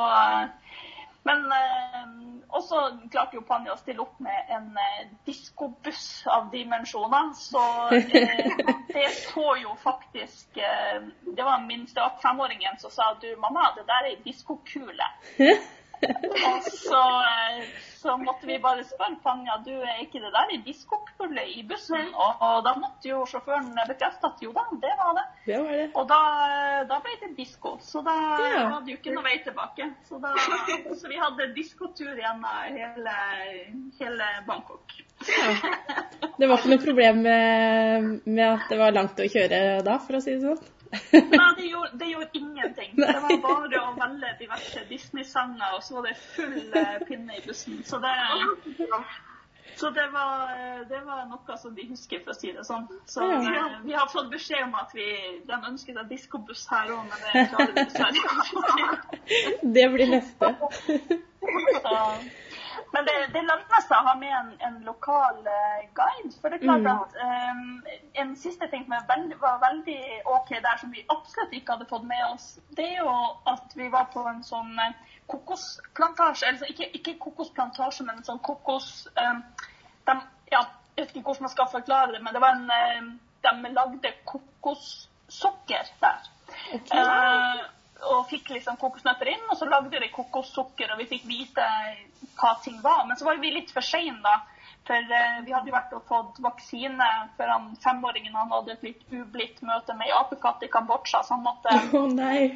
Men 1.23 1.53
eh, 1.53 2.07
også 2.49 2.81
klarte 3.11 3.39
jo 3.39 3.45
Panja 3.47 3.75
å 3.75 3.81
stille 3.81 4.03
opp 4.03 4.18
med 4.23 4.51
en 4.51 4.73
eh, 4.79 5.11
diskobuss 5.27 6.25
av 6.31 6.49
dimensjoner. 6.53 7.31
Så 7.39 7.62
eh, 7.97 8.64
det 8.95 9.09
så 9.20 9.47
jo 9.62 9.77
faktisk 9.83 10.59
eh, 10.59 10.99
Det 11.23 11.47
var 11.47 11.62
minst 11.66 11.95
det 11.99 12.09
femåringen 12.23 12.81
som 12.83 12.91
sa 12.91 13.12
du, 13.23 13.31
mamma, 13.41 13.70
det 13.77 13.87
der 13.89 14.09
er 14.09 14.11
ei 14.14 14.18
diskokule. 14.27 15.12
Og 16.03 16.62
så, 16.66 17.00
eh, 17.22 17.64
så 18.03 18.16
måtte 18.18 18.46
vi 18.48 18.57
bare 18.59 18.82
spørre 18.84 19.16
Panja, 19.22 19.55
du 19.62 19.70
er 19.78 20.00
ikke 20.03 20.18
det 20.22 20.32
der 20.34 20.50
i 20.55 20.59
diskokule 20.64 21.44
i 21.55 21.62
bussen? 21.68 22.09
Og, 22.14 22.40
og 22.42 22.64
da 22.66 22.72
måtte 22.80 23.09
jo 23.12 23.20
sjåføren 23.30 23.68
bekrefte 23.88 24.26
at 24.32 24.42
jo 24.42 24.50
da, 24.57 24.64
det 24.82 24.90
var 24.98 25.12
det. 25.20 25.24
Det 25.46 25.61
var 25.62 25.78
det. 25.78 25.86
Og 26.00 26.09
da, 26.11 26.18
da 26.90 26.98
ble 27.05 27.14
det 27.22 27.30
disko, 27.38 27.76
så 27.86 28.03
da 28.07 28.16
Ja. 28.18 28.64
var 28.72 28.82
det 28.82 28.96
jo 28.96 28.98
ikke 28.98 29.14
noe 29.14 29.26
vei 29.28 29.36
tilbake. 29.46 29.88
Så, 30.09 30.18
da, 30.22 30.34
så 30.98 31.09
vi 31.12 31.20
hadde 31.22 31.50
diskotur 31.55 32.12
gjennom 32.18 32.50
hele, 32.74 33.16
hele 34.00 34.30
Bangkok. 34.50 34.98
Ja. 35.28 35.55
Det 36.38 36.48
var 36.50 36.59
ikke 36.59 36.72
noe 36.74 36.82
problem 36.82 37.22
med, 37.22 38.12
med 38.26 38.46
at 38.48 38.70
det 38.72 38.78
var 38.80 38.94
langt 38.96 39.20
å 39.22 39.28
kjøre 39.30 39.82
da, 39.86 39.98
for 40.03 40.18
å 40.18 40.22
si 40.24 40.34
det 40.34 40.42
sånn. 40.48 40.70
Nei, 41.12 41.49
det 41.57 41.66
gjorde, 41.70 41.90
det 41.99 42.07
gjorde 42.11 42.28
ingenting. 42.38 42.90
Det 42.97 43.18
var 43.24 43.36
bare 43.43 43.80
å 43.80 43.93
velge 43.97 44.32
diverse 44.40 44.82
Disney-sanger, 44.90 45.74
og 45.76 45.82
så 45.84 45.95
var 45.99 46.09
det 46.11 46.16
full 46.34 46.59
eh, 46.76 46.99
pinne 47.09 47.38
i 47.38 47.45
bussen. 47.47 47.78
Så 47.88 47.99
det, 48.03 48.12
så 49.80 49.90
det, 49.97 50.05
var, 50.12 50.53
eh, 50.53 50.82
det 50.90 51.01
var 51.07 51.24
noe 51.30 51.57
som 51.62 51.72
de 51.74 51.86
husker, 51.88 52.20
for 52.24 52.34
å 52.34 52.36
si 52.36 52.53
det 52.53 52.64
sånn. 52.68 52.84
Så 53.09 53.24
Ja. 53.24 53.40
eh, 53.40 53.78
vi 53.86 53.97
har 53.97 54.11
fått 54.12 54.28
beskjed 54.34 54.66
om 54.66 54.74
at 54.82 54.93
vi, 54.95 55.09
de 55.49 55.61
ønsker 55.70 55.97
seg 55.97 56.12
diskobuss 56.12 56.66
her 56.70 56.93
òg, 56.93 57.09
men 57.09 57.24
det 57.24 57.49
klarer 57.55 57.72
vi 57.72 57.86
dessverre 57.88 58.16
ikke. 58.20 59.61
Det 59.80 59.88
blir 59.97 60.12
neste. 60.12 60.55
Så, 61.82 61.97
men 62.93 63.07
det, 63.09 63.12
det 63.32 63.43
lønner 63.47 63.84
seg 63.86 63.95
å 63.97 64.07
ha 64.09 64.12
med 64.20 64.32
en, 64.36 64.51
en 64.66 64.74
lokal 64.84 65.38
uh, 65.47 65.80
guide. 65.97 66.32
For 66.40 66.53
det 66.53 66.59
er 66.61 66.66
klart 66.66 66.82
Mm. 66.82 66.90
at 66.93 67.14
um, 67.22 67.84
en 68.22 68.34
siste 68.36 68.68
ting 68.72 68.84
som 68.84 69.09
veldig, 69.09 69.38
var 69.40 69.61
veldig 69.62 69.99
OK 70.34 70.51
der, 70.51 70.76
som 70.80 70.93
vi 70.93 71.05
absolutt 71.14 71.55
ikke 71.57 71.76
hadde 71.76 71.88
fått 71.90 72.05
med 72.09 72.22
oss, 72.28 72.47
det 72.76 72.88
er 72.90 73.01
jo 73.01 73.14
at 73.55 73.76
vi 73.78 73.88
var 73.93 74.11
på 74.12 74.24
en 74.28 74.43
sånn 74.45 74.78
eh, 74.82 75.16
kokosplantasje. 75.32 76.49
Altså 76.53 76.68
ikke, 76.68 76.90
ikke 76.99 77.18
kokosplantasje, 77.26 78.07
men 78.07 78.20
en 78.20 78.28
sånn 78.28 78.43
kokos... 78.45 79.09
Um, 79.16 79.43
de, 80.07 80.18
ja, 80.53 80.64
jeg 80.97 81.07
vet 81.07 81.16
ikke 81.16 81.28
hvordan 81.30 81.47
man 81.47 81.55
skal 81.55 81.70
forklare 81.72 82.16
det, 82.16 82.22
men 82.24 82.34
det 82.34 82.43
var 82.43 82.59
en 82.59 83.20
De 83.43 83.70
lagde 83.74 84.11
kokossokker 84.24 85.88
der. 86.03 86.28
Eh, 86.72 87.62
og 88.11 88.24
fikk 88.30 88.48
liksom 88.55 88.76
kokosnøtter 88.80 89.28
inn, 89.30 89.44
og 89.50 89.57
så 89.59 89.68
lagde 89.70 90.00
de 90.03 90.09
kokossukker, 90.14 90.90
og 90.92 90.98
vi 90.98 91.07
fikk 91.11 91.26
vite 91.28 91.66
hva 92.40 92.55
ting 92.64 92.80
var. 92.82 93.05
Men 93.07 93.16
så 93.16 93.24
var 93.28 93.36
vi 93.42 93.53
litt 93.55 93.70
for 93.74 93.84
seine, 93.86 94.18
da. 94.24 94.40
For 94.86 94.98
eh, 95.14 95.36
vi 95.46 95.53
hadde 95.55 95.70
jo 95.70 95.74
vært 95.76 95.92
og 95.94 96.03
fått 96.09 96.40
vaksine 96.42 97.07
for 97.36 97.46
han 97.53 97.68
femåringen. 97.84 98.34
Han 98.34 98.50
hadde 98.50 98.72
et 98.74 98.82
litt 98.88 99.05
ublidt 99.14 99.61
møte 99.62 99.94
med 99.94 100.09
ei 100.09 100.16
apekatt 100.16 100.64
i 100.66 100.70
Kambodsja, 100.72 101.20
så 101.22 101.36
han 101.36 101.44
måtte, 101.46 101.76
Å 101.94 102.03
nei. 102.11 102.48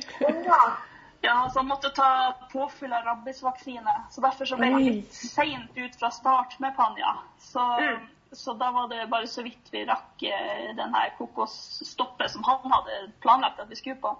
ja, 1.23 1.37
så 1.53 1.61
han 1.61 1.69
måtte 1.71 1.93
ta 1.95 2.09
påfyll 2.53 2.93
av 2.93 3.07
rabiesvaksine. 3.07 3.95
Så 4.11 4.21
derfor 4.25 4.45
så 4.51 4.59
ble 4.59 4.73
han 4.75 4.83
litt 4.85 5.15
seint 5.15 5.71
ut 5.79 5.95
fra 6.01 6.11
start 6.11 6.59
med 6.63 6.75
Panja. 6.77 7.15
Så, 7.39 7.63
Mm. 7.79 8.07
så 8.33 8.53
da 8.59 8.71
var 8.75 8.89
det 8.91 9.07
bare 9.11 9.27
så 9.31 9.43
vidt 9.47 9.71
vi 9.73 9.85
rakk 9.87 10.23
eh, 10.27 10.75
den 10.77 10.95
her 10.95 11.15
kokosstoppet 11.19 12.31
som 12.31 12.43
han 12.45 12.71
hadde 12.73 13.13
planlagt 13.23 13.61
at 13.63 13.71
vi 13.71 13.77
skulle 13.79 13.97
på. 14.03 14.17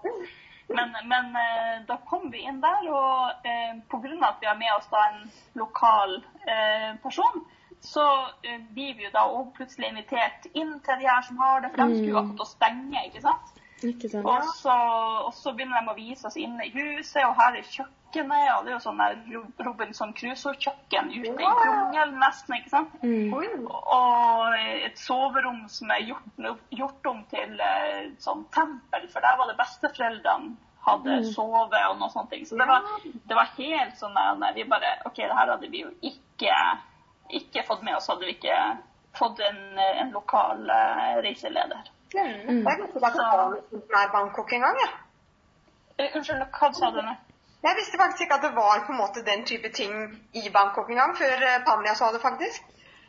Men, 0.67 0.95
men 1.07 1.35
eh, 1.35 1.75
da 1.87 1.97
kom 2.09 2.31
vi 2.31 2.41
inn 2.43 2.59
der, 2.63 2.87
og 2.91 3.45
eh, 3.47 3.77
pga. 3.87 4.15
at 4.27 4.41
vi 4.41 4.49
har 4.49 4.57
med 4.59 4.73
oss 4.75 4.89
da 4.91 5.03
en 5.11 5.21
lokal 5.55 6.17
eh, 6.43 6.89
person, 7.03 7.45
så 7.79 8.03
eh, 8.43 8.59
blir 8.75 8.97
vi 8.97 9.07
jo 9.07 9.13
da 9.13 9.23
også 9.29 9.53
plutselig 9.61 9.93
invitert 9.93 10.49
inn 10.53 10.75
til 10.83 10.99
de 10.99 11.07
her 11.07 11.23
som 11.23 11.39
har 11.39 11.63
det, 11.63 11.71
for 11.71 11.83
de 11.83 11.95
skulle 11.95 12.11
jo 12.11 12.19
akkurat 12.19 12.43
å 12.43 12.51
stenge, 12.51 13.05
ikke 13.07 13.23
sant. 13.23 13.63
Ikke 13.85 14.09
sant? 14.09 14.25
Og 14.25 14.49
så, 14.57 14.73
og 15.27 15.33
så 15.37 15.53
begynner 15.53 15.85
de 15.85 15.93
å 15.93 15.97
vise 15.97 16.27
oss 16.27 16.37
inne 16.39 16.65
i 16.65 16.73
huset, 16.73 17.21
og 17.27 17.35
her 17.37 17.59
er 17.59 17.67
kjøkkenet, 17.69 18.45
og 18.55 18.65
det 18.65 18.71
er 18.71 18.75
jo 18.75 18.83
sånn 18.85 19.01
der 19.03 19.65
Robinson 19.67 20.13
Crusoe-kjøkken 20.17 21.11
ute 21.13 21.33
i 21.35 21.51
krongel, 21.61 22.15
nesten, 22.17 22.57
ikke 22.57 22.73
sant. 22.73 22.95
Mm. 23.03 23.67
Og 23.69 24.57
et 24.87 24.97
soverom 25.01 25.65
som 25.71 25.93
er 25.93 26.07
gjort, 26.09 26.47
gjort 26.73 27.11
om 27.11 27.21
til 27.33 27.53
eh, 27.61 28.07
sånn 28.23 28.47
tempel, 28.55 29.05
for 29.13 29.25
der 29.25 29.37
var 29.37 29.51
det 29.51 29.59
besteforeldrene 29.61 30.55
hadde 30.87 31.17
sovet 31.33 31.81
og 31.89 31.97
noe 31.99 32.11
sånt. 32.13 32.33
Så 32.47 32.57
det 32.59 32.67
var, 32.69 32.85
det 33.03 33.35
var 33.35 33.53
helt 33.57 33.97
sånn 33.99 34.15
der, 34.15 34.53
vi 34.55 34.63
bare 34.71 34.93
OK, 35.07 35.19
det 35.19 35.35
her 35.35 35.51
hadde 35.53 35.69
vi 35.71 35.83
jo 35.83 35.91
ikke, 35.99 36.55
ikke 37.41 37.65
fått 37.67 37.83
med 37.83 37.97
oss, 37.97 38.07
hadde 38.11 38.27
vi 38.27 38.37
ikke 38.37 38.57
fått 39.17 39.41
en, 39.43 39.61
en 39.83 40.13
lokal 40.15 40.63
eh, 40.71 41.19
reiseleder. 41.25 41.91
Mm. 42.13 42.63
Jeg 42.67 42.77
visste 42.81 42.97
ikke 42.99 43.07
at 43.07 43.17
det 43.17 43.63
sånt 43.71 43.91
nær 43.93 44.11
Bangkok 44.13 44.51
engang. 44.53 44.77
Ja. 44.83 44.89
Eh, 45.97 46.15
unnskyld, 46.15 46.45
hva 46.59 46.69
sa 46.73 46.91
du 46.95 47.01
nå? 47.01 47.15
Jeg 47.65 47.75
visste 47.79 47.97
faktisk 47.99 48.21
ikke 48.23 48.37
at 48.37 48.45
det 48.45 48.53
var 48.55 48.83
på 48.85 48.93
en 48.93 48.99
måte 49.01 49.23
den 49.25 49.43
type 49.45 49.69
ting 49.73 49.93
i 50.33 50.49
Bangkok 50.53 50.89
engang, 50.93 51.15
før 51.17 51.41
eh, 51.49 51.63
Panja 51.65 51.95
sa 51.97 52.11
det 52.13 52.21
faktisk. 52.21 52.63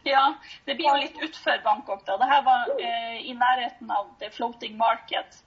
Ja, 0.09 0.35
det 0.65 0.75
blir 0.79 0.89
jo 0.89 0.97
litt 1.03 1.19
utfor 1.23 1.61
Bangkok. 1.65 2.05
da. 2.07 2.17
Det 2.17 2.31
her 2.31 2.43
var 2.47 2.71
eh, 2.81 3.19
i 3.31 3.35
nærheten 3.37 3.91
av 3.91 4.09
The 4.21 4.31
Floating 4.31 4.77
Market. 4.79 5.43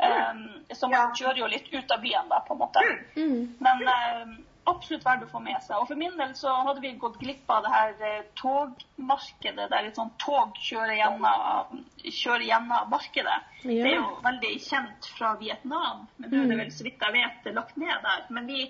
Um, 0.00 0.64
så 0.72 0.88
man 0.88 0.96
Ja. 0.98 1.10
kjører 1.14 1.38
jo 1.42 1.46
litt 1.46 1.66
ut 1.72 1.90
av 1.92 2.00
byen, 2.00 2.28
da, 2.28 2.40
på 2.40 2.54
en 2.54 2.58
måte. 2.58 2.80
Mm. 3.16 3.56
Men 3.60 3.82
eh, 3.88 4.30
absolutt 4.70 5.04
verdt 5.06 5.24
å 5.26 5.30
få 5.30 5.40
med 5.44 5.58
seg. 5.64 5.76
Og 5.78 5.88
for 5.90 6.00
min 6.00 6.16
del 6.18 6.34
så 6.38 6.52
hadde 6.66 6.82
vi 6.84 6.92
gått 7.00 7.18
glipp 7.20 7.50
av 7.52 7.64
det 7.64 7.72
her 7.74 8.04
eh, 8.08 8.28
togmarkedet, 8.40 9.66
der 9.72 9.88
et 9.88 9.98
sånt 9.98 10.16
tog 10.22 10.58
kjører 10.58 10.96
gjennom, 10.98 11.82
kjører 12.04 12.46
gjennom 12.48 12.92
markedet. 12.92 13.38
Ja. 13.62 13.70
Det 13.70 13.90
er 13.92 13.98
jo 13.98 14.06
veldig 14.26 14.52
kjent 14.66 15.10
fra 15.16 15.34
Vietnam, 15.40 16.06
men 16.18 16.32
nå 16.32 16.44
er 16.44 16.52
det 16.52 16.60
vel 16.62 16.72
så 16.74 16.86
vidt 16.86 17.04
jeg 17.06 17.16
vet 17.18 17.50
lagt 17.56 17.80
ned 17.80 18.06
der. 18.06 18.24
Men 18.34 18.48
vi 18.50 18.68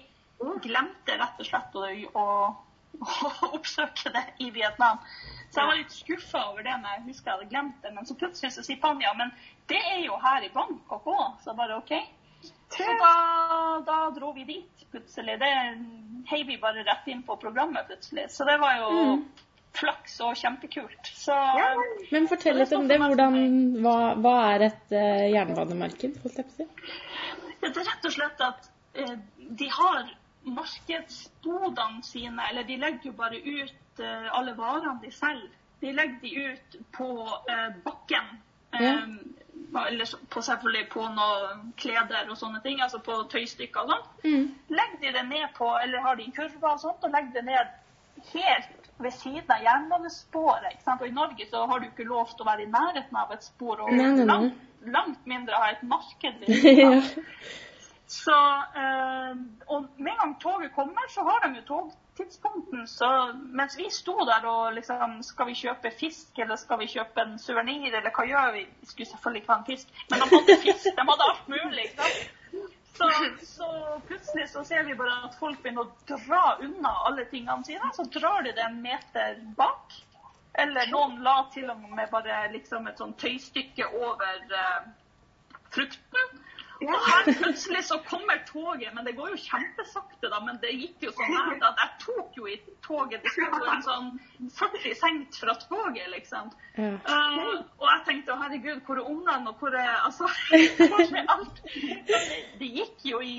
glemte 0.65 1.19
rett 1.21 1.41
og 1.41 1.49
slett 1.49 1.77
å, 1.77 1.87
å, 2.21 2.27
å 3.01 3.33
oppsøke 3.53 4.13
det 4.15 4.25
i 4.45 4.51
Vietnam. 4.55 5.03
Så 5.51 5.61
jeg 5.61 5.69
var 5.69 5.79
litt 5.81 5.95
skuffa 5.95 6.45
over 6.53 6.63
det, 6.63 6.77
men 6.79 6.93
jeg 6.95 7.07
husker 7.09 7.31
jeg 7.31 7.39
hadde 7.39 7.51
glemt 7.51 7.83
det. 7.83 7.93
Men 7.97 8.07
så 8.07 8.17
plutselig 8.19 8.53
så 8.55 8.65
sier 8.65 8.81
Panja 8.83 9.13
men 9.19 9.33
det 9.71 9.81
er 9.93 10.01
jo 10.05 10.19
her 10.23 10.47
i 10.47 10.53
Bangkok 10.55 11.09
òg. 11.11 11.41
Så 11.45 11.55
bare 11.59 11.79
OK. 11.81 11.95
Så 12.85 12.97
da, 13.01 13.13
da 13.87 13.99
dro 14.17 14.33
vi 14.37 14.45
dit 14.49 14.85
plutselig. 14.91 15.39
Det 15.41 15.53
heiv 16.31 16.47
vi 16.47 16.59
bare 16.63 16.85
rett 16.87 17.07
inn 17.09 17.23
på 17.27 17.37
programmet 17.41 17.87
plutselig. 17.89 18.29
Så 18.31 18.45
det 18.49 18.59
var 18.61 18.77
jo 18.79 18.91
Mm. 18.91 19.25
flaks 19.75 20.21
og 20.21 20.37
kjempekult. 20.37 21.07
Så 21.15 21.33
Ja. 21.33 21.75
Men 22.11 22.29
fortell 22.29 22.59
litt 22.59 22.73
om 22.73 22.89
det. 22.89 22.99
Hvordan, 22.99 23.37
hva, 23.83 24.15
hva 24.19 24.37
er 24.55 24.67
et 24.71 24.93
uh, 24.93 25.27
jernbanemarked? 25.31 26.19
holdt 26.23 26.37
jeg 26.37 26.47
på 26.47 26.53
å 26.53 26.57
si? 26.57 26.67
det 27.61 27.77
er 27.77 27.85
rett 27.85 28.05
og 28.09 28.13
slett 28.13 28.41
at 28.41 28.71
uh, 28.99 29.17
de 29.39 29.69
har 29.69 30.11
markedsbodene 30.45 32.03
sine, 32.05 32.43
eller 32.51 32.65
de 32.65 32.77
legger 32.81 33.11
jo 33.11 33.13
bare 33.13 33.39
ut 33.39 34.01
uh, 34.01 34.29
alle 34.39 34.55
varene 34.59 34.99
de 35.03 35.11
selger. 35.15 35.51
De 35.81 35.93
legger 35.93 36.21
de 36.21 36.31
ut 36.51 36.81
på 36.93 37.11
uh, 37.25 37.69
bakken. 37.85 38.41
Ja. 38.73 38.97
Eller 39.87 40.15
på, 40.31 40.43
selvfølgelig 40.43 40.89
på 40.93 41.05
noen 41.15 41.73
kleder 41.79 42.31
og 42.31 42.39
sånne 42.39 42.61
ting, 42.65 42.81
altså 42.83 42.99
på 43.05 43.21
tøystykker 43.31 43.85
og 43.85 43.93
sånn. 43.93 44.09
Mm. 44.25 44.47
Legger 44.75 45.01
de 45.05 45.13
det 45.19 45.25
ned 45.29 45.47
på, 45.59 45.69
eller 45.83 46.05
har 46.07 46.19
de 46.19 46.27
kurver 46.37 46.73
og 46.73 46.83
sånt, 46.83 47.05
og 47.07 47.15
legger 47.15 47.39
det 47.39 47.45
ned 47.47 47.77
helt 48.33 48.91
ved 49.01 49.15
siden 49.17 49.55
av 49.55 49.63
jernbanesporet. 49.65 50.73
ikke 50.75 50.85
sant? 50.85 51.01
Og 51.01 51.09
I 51.09 51.17
Norge 51.17 51.47
så 51.49 51.65
har 51.71 51.81
du 51.81 51.89
ikke 51.89 52.09
lov 52.09 52.35
til 52.35 52.45
å 52.45 52.51
være 52.51 52.67
i 52.67 52.71
nærheten 52.73 53.17
av 53.23 53.33
et 53.33 53.47
spor, 53.47 53.81
og 53.81 53.93
Nei, 53.95 54.11
nei, 54.11 54.25
nei. 54.25 54.29
langt, 54.29 54.63
langt 54.99 55.27
mindre 55.31 55.63
ha 55.63 55.73
et 55.73 55.83
marked 55.87 56.45
Liksom. 56.47 57.25
Så, 58.11 58.37
eh, 58.83 59.37
og 59.67 59.85
med 59.97 60.13
en 60.13 60.19
gang 60.19 60.41
toget 60.41 60.73
kommer, 60.75 61.09
så 61.09 61.23
har 61.23 61.45
de 61.45 61.61
jo 61.61 61.63
togtidspunkten. 61.69 62.89
Så 62.91 63.11
mens 63.37 63.77
vi 63.79 63.87
sto 63.91 64.17
der 64.27 64.47
og 64.51 64.73
liksom 64.75 65.23
Skal 65.23 65.47
vi 65.47 65.55
kjøpe 65.55 65.93
fisk, 66.01 66.39
eller 66.39 66.59
skal 66.59 66.81
vi 66.81 66.89
kjøpe 66.91 67.23
en 67.23 67.39
suvenir, 67.39 67.95
eller 67.95 68.11
hva 68.11 68.27
gjør 68.27 68.51
vi? 68.57 68.65
Vi 68.81 68.91
skulle 68.91 69.13
selvfølgelig 69.13 69.43
ikke 69.43 69.53
ha 69.53 69.59
en 69.61 69.69
fisk, 69.71 69.95
men 70.11 70.25
de 70.25 70.29
hadde 70.35 70.59
fisk. 70.65 70.91
De 70.99 71.07
hadde 71.13 71.29
alt 71.29 71.49
mulig. 71.55 71.87
Så, 72.99 73.13
så 73.47 73.71
plutselig 74.09 74.49
så 74.51 74.65
ser 74.65 74.83
vi 74.91 74.99
bare 74.99 75.23
at 75.31 75.39
folk 75.39 75.63
begynner 75.63 75.87
å 75.87 76.11
dra 76.11 76.43
unna 76.67 76.97
alle 77.07 77.31
tingene 77.31 77.65
sine. 77.65 77.95
Så 77.95 78.11
drar 78.19 78.43
de 78.43 78.57
det 78.59 78.67
en 78.67 78.83
meter 78.83 79.39
bak. 79.57 80.01
Eller 80.59 80.91
noen 80.91 81.21
la 81.23 81.45
til 81.55 81.71
og 81.71 81.87
med 81.95 82.11
bare 82.11 82.43
liksom 82.59 82.91
et 82.91 82.99
sånn 82.99 83.15
tøystykke 83.23 83.87
over 84.03 84.59
eh, 84.65 84.95
frukten. 85.71 86.41
Og 86.81 86.95
her 87.07 87.27
plutselig 87.43 87.83
så 87.85 87.99
kommer 88.09 88.39
toget, 88.47 88.95
men 88.95 89.05
det 89.07 89.13
går 89.17 89.35
jo 89.35 89.39
kjempesakte, 89.43 90.29
da. 90.33 90.39
Men 90.45 90.59
det 90.63 90.73
gikk 90.73 91.05
jo 91.05 91.13
sånn 91.17 91.35
her 91.35 91.65
at 91.69 91.83
jeg 91.83 91.91
tok 92.05 92.39
jo 92.39 92.47
i 92.49 92.57
toget. 92.87 93.21
Det 93.25 93.33
sto 93.35 93.49
gå 93.53 93.67
en 93.69 93.85
sånn 93.85 94.09
40 94.57 94.95
sengt 95.01 95.41
fra 95.43 95.57
toget, 95.67 96.09
liksom. 96.15 96.49
Ja. 96.79 96.93
Uh, 97.05 97.59
og 97.81 97.87
jeg 97.91 98.05
tenkte 98.09 98.33
å 98.33 98.39
herregud, 98.41 98.81
hvor 98.87 99.03
er 99.03 99.11
ungene, 99.13 99.53
og 99.53 99.61
hvor 99.61 99.77
er 99.77 99.91
Altså, 100.01 100.31
hvor 100.93 101.05
er 101.05 101.29
alt? 101.35 101.61
Det, 101.67 102.71
gikk 102.81 103.05
jo 103.11 103.21
i 103.21 103.37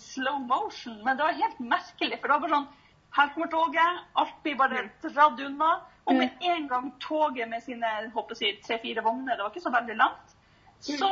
slow 0.00 0.40
motion, 0.48 1.00
men 1.04 1.18
det 1.18 1.26
var 1.26 1.36
helt 1.42 1.60
merkelig. 1.60 2.16
For 2.16 2.30
det 2.30 2.36
var 2.36 2.44
bare 2.46 2.56
sånn 2.56 2.70
Her 3.10 3.32
kommer 3.34 3.50
toget, 3.50 4.02
alt 4.22 4.36
blir 4.44 4.56
bare 4.56 4.84
dratt 5.02 5.40
unna. 5.42 5.70
Og 6.08 6.16
med 6.16 6.44
en 6.46 6.68
gang 6.70 6.88
toget 7.02 7.48
med 7.50 7.62
sine 7.62 7.90
tre-fire 8.64 9.02
vogner, 9.04 9.36
det 9.36 9.44
var 9.44 9.52
ikke 9.52 9.62
så 9.66 9.72
veldig 9.74 9.96
langt, 9.98 10.32
så 10.80 11.10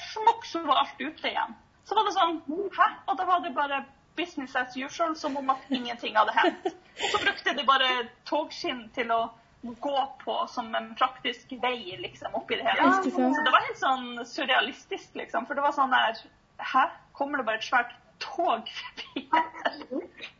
smokk, 0.00 0.44
så 0.46 0.62
var 0.66 0.76
alt 0.82 1.00
ute 1.00 1.28
igjen. 1.30 1.54
Så 1.84 1.94
var 1.94 2.04
det 2.08 2.14
sånn 2.16 2.38
Hæ? 2.74 2.86
Og 3.06 3.16
da 3.18 3.24
var 3.28 3.40
det 3.44 3.54
bare 3.54 3.84
business 4.16 4.54
as 4.56 4.76
usual, 4.76 5.16
som 5.16 5.36
om 5.36 5.50
at 5.50 5.58
ingenting 5.70 6.16
hadde 6.16 6.32
hendt. 6.36 6.66
Og 7.02 7.08
så 7.10 7.18
brukte 7.24 7.54
de 7.58 7.64
bare 7.66 7.88
togskinn 8.30 8.88
til 8.94 9.10
å 9.10 9.22
gå 9.64 9.96
på 10.24 10.36
som 10.52 10.74
en 10.76 10.90
praktisk 10.94 11.50
vei, 11.62 11.96
liksom, 11.98 12.34
oppi 12.38 12.56
det 12.60 12.66
hele. 12.68 12.92
Så 13.02 13.42
det 13.44 13.52
var 13.54 13.64
helt 13.66 13.80
sånn 13.80 14.06
surrealistisk, 14.28 15.14
liksom. 15.18 15.46
For 15.48 15.54
det 15.58 15.62
var 15.66 15.72
sånn 15.76 15.90
der 15.94 16.20
Hæ? 16.62 16.84
Kommer 17.18 17.38
det 17.40 17.46
bare 17.48 17.58
et 17.58 17.66
svært 17.66 17.90
tog 18.22 18.68
forbi? 18.70 19.24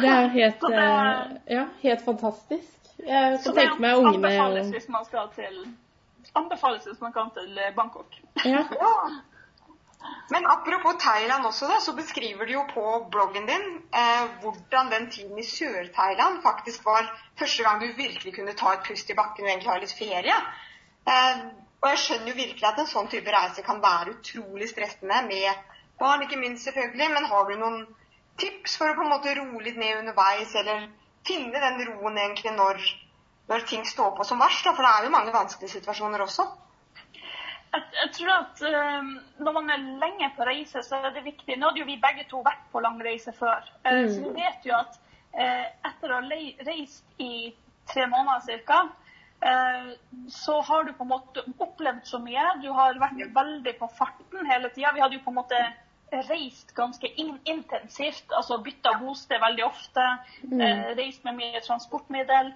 Det 0.00 0.08
er 0.08 0.26
helt, 0.28 0.60
det- 0.60 0.78
eh, 0.78 1.36
ja, 1.56 1.64
helt 1.82 2.02
fantastisk. 2.04 2.72
Jeg 2.98 3.38
Så 3.40 3.52
kan 3.52 3.54
det 3.54 3.62
tenke 3.62 3.80
meg 3.80 3.96
ungene 3.96 4.14
anbefales 4.16 4.66
og 4.66 4.72
hvis 4.72 4.88
man 4.88 5.04
skal 5.04 5.28
til 5.36 5.56
Anbefales 6.34 6.84
hvis 6.88 7.00
man 7.00 7.12
kan 7.12 7.30
til 7.36 7.58
Bangkok. 7.76 8.20
ja. 8.44 8.64
Ja. 8.82 8.94
Men 10.30 10.46
apropos 10.46 10.94
Thailand 11.02 11.46
også, 11.46 11.66
da, 11.66 11.80
så 11.80 11.92
beskriver 11.96 12.46
du 12.46 12.52
jo 12.52 12.62
på 12.74 12.82
bloggen 13.10 13.46
din 13.46 13.64
eh, 14.00 14.24
hvordan 14.42 14.90
den 14.92 15.10
tiden 15.10 15.38
i 15.38 15.42
Sør-Thailand 15.42 16.42
faktisk 16.42 16.84
var 16.84 17.08
første 17.38 17.62
gang 17.62 17.80
du 17.80 17.86
virkelig 17.96 18.34
kunne 18.34 18.54
ta 18.54 18.74
et 18.74 18.84
pust 18.86 19.10
i 19.10 19.16
bakken 19.18 19.44
og 19.44 19.50
egentlig 19.50 19.70
ha 19.70 19.78
litt 19.82 19.94
ferie. 19.98 20.36
Eh, 21.12 21.40
og 21.82 21.88
jeg 21.90 22.02
skjønner 22.02 22.30
jo 22.32 22.40
virkelig 22.42 22.68
at 22.68 22.82
en 22.82 22.90
sånn 22.90 23.10
type 23.12 23.32
reise 23.34 23.62
kan 23.66 23.82
være 23.82 24.16
utrolig 24.16 24.68
stressende 24.70 25.22
med 25.28 25.64
barn, 26.00 26.22
ikke 26.26 26.40
minst 26.40 26.66
selvfølgelig. 26.66 27.10
Men 27.14 27.30
har 27.32 27.50
du 27.50 27.56
noen 27.60 27.82
tips 28.40 28.76
for 28.80 28.90
å 28.90 28.96
på 28.96 29.06
en 29.06 29.12
måte 29.14 29.34
roe 29.38 29.62
litt 29.64 29.78
ned 29.80 30.00
underveis, 30.02 30.54
eller 30.60 30.88
finne 31.28 31.62
den 31.62 31.82
roen 31.90 32.18
egentlig 32.18 32.54
når, 32.56 32.82
når 33.48 33.66
ting 33.70 33.84
står 33.86 34.14
på 34.16 34.24
som 34.26 34.40
verst? 34.42 34.66
For 34.66 34.82
det 34.82 34.92
er 34.92 35.06
jo 35.06 35.14
mange 35.14 35.34
vanskelige 35.34 35.78
situasjoner 35.78 36.24
også. 36.24 36.46
Jeg, 37.76 37.82
jeg 38.00 38.10
tror 38.16 38.32
at 38.34 38.62
eh, 38.68 39.08
når 39.44 39.56
man 39.58 39.70
er 39.70 39.86
lenge 40.02 40.30
på 40.36 40.46
reise, 40.48 40.82
så 40.82 41.00
er 41.00 41.14
det 41.14 41.26
viktig 41.26 41.58
Nå 41.58 41.70
hadde 41.70 41.82
jo 41.82 41.88
vi 41.88 41.98
begge 42.02 42.26
to 42.30 42.42
vært 42.46 42.68
på 42.72 42.82
lang 42.84 43.00
reise 43.04 43.34
før. 43.36 43.66
Eh, 43.84 44.04
Mm. 44.06 44.12
Så 44.12 44.20
vi 44.22 44.42
vet 44.42 44.66
jo 44.68 44.74
at 44.76 44.98
uh, 45.36 45.66
etter 45.88 46.12
å 46.12 46.20
ha 46.20 46.38
reist 46.68 47.22
i 47.22 47.54
tre 47.90 48.06
måneder 48.10 48.62
ca., 48.66 48.80
eh, 49.46 49.90
så 50.32 50.60
har 50.68 50.84
du 50.84 50.92
på 50.92 51.04
en 51.04 51.12
måte 51.12 51.44
opplevd 51.62 52.06
så 52.08 52.18
mye. 52.18 52.44
Du 52.62 52.70
har 52.74 52.98
vært 52.98 53.20
veldig 53.34 53.74
på 53.78 53.88
farten 53.98 54.46
hele 54.50 54.70
tida. 54.74 54.94
Vi 54.94 55.04
hadde 55.04 55.18
jo 55.18 55.24
på 55.24 55.34
en 55.34 55.38
måte 55.38 55.60
reist 56.30 56.74
ganske 56.74 57.08
in 57.20 57.36
intensivt, 57.44 58.30
altså 58.32 58.58
bytta 58.62 58.96
bosted 59.00 59.40
veldig 59.42 59.64
ofte. 59.66 60.06
Mm. 60.50 60.62
reist 60.98 61.24
med 61.24 61.38
mye 61.38 61.62
transportmiddel. 61.66 62.52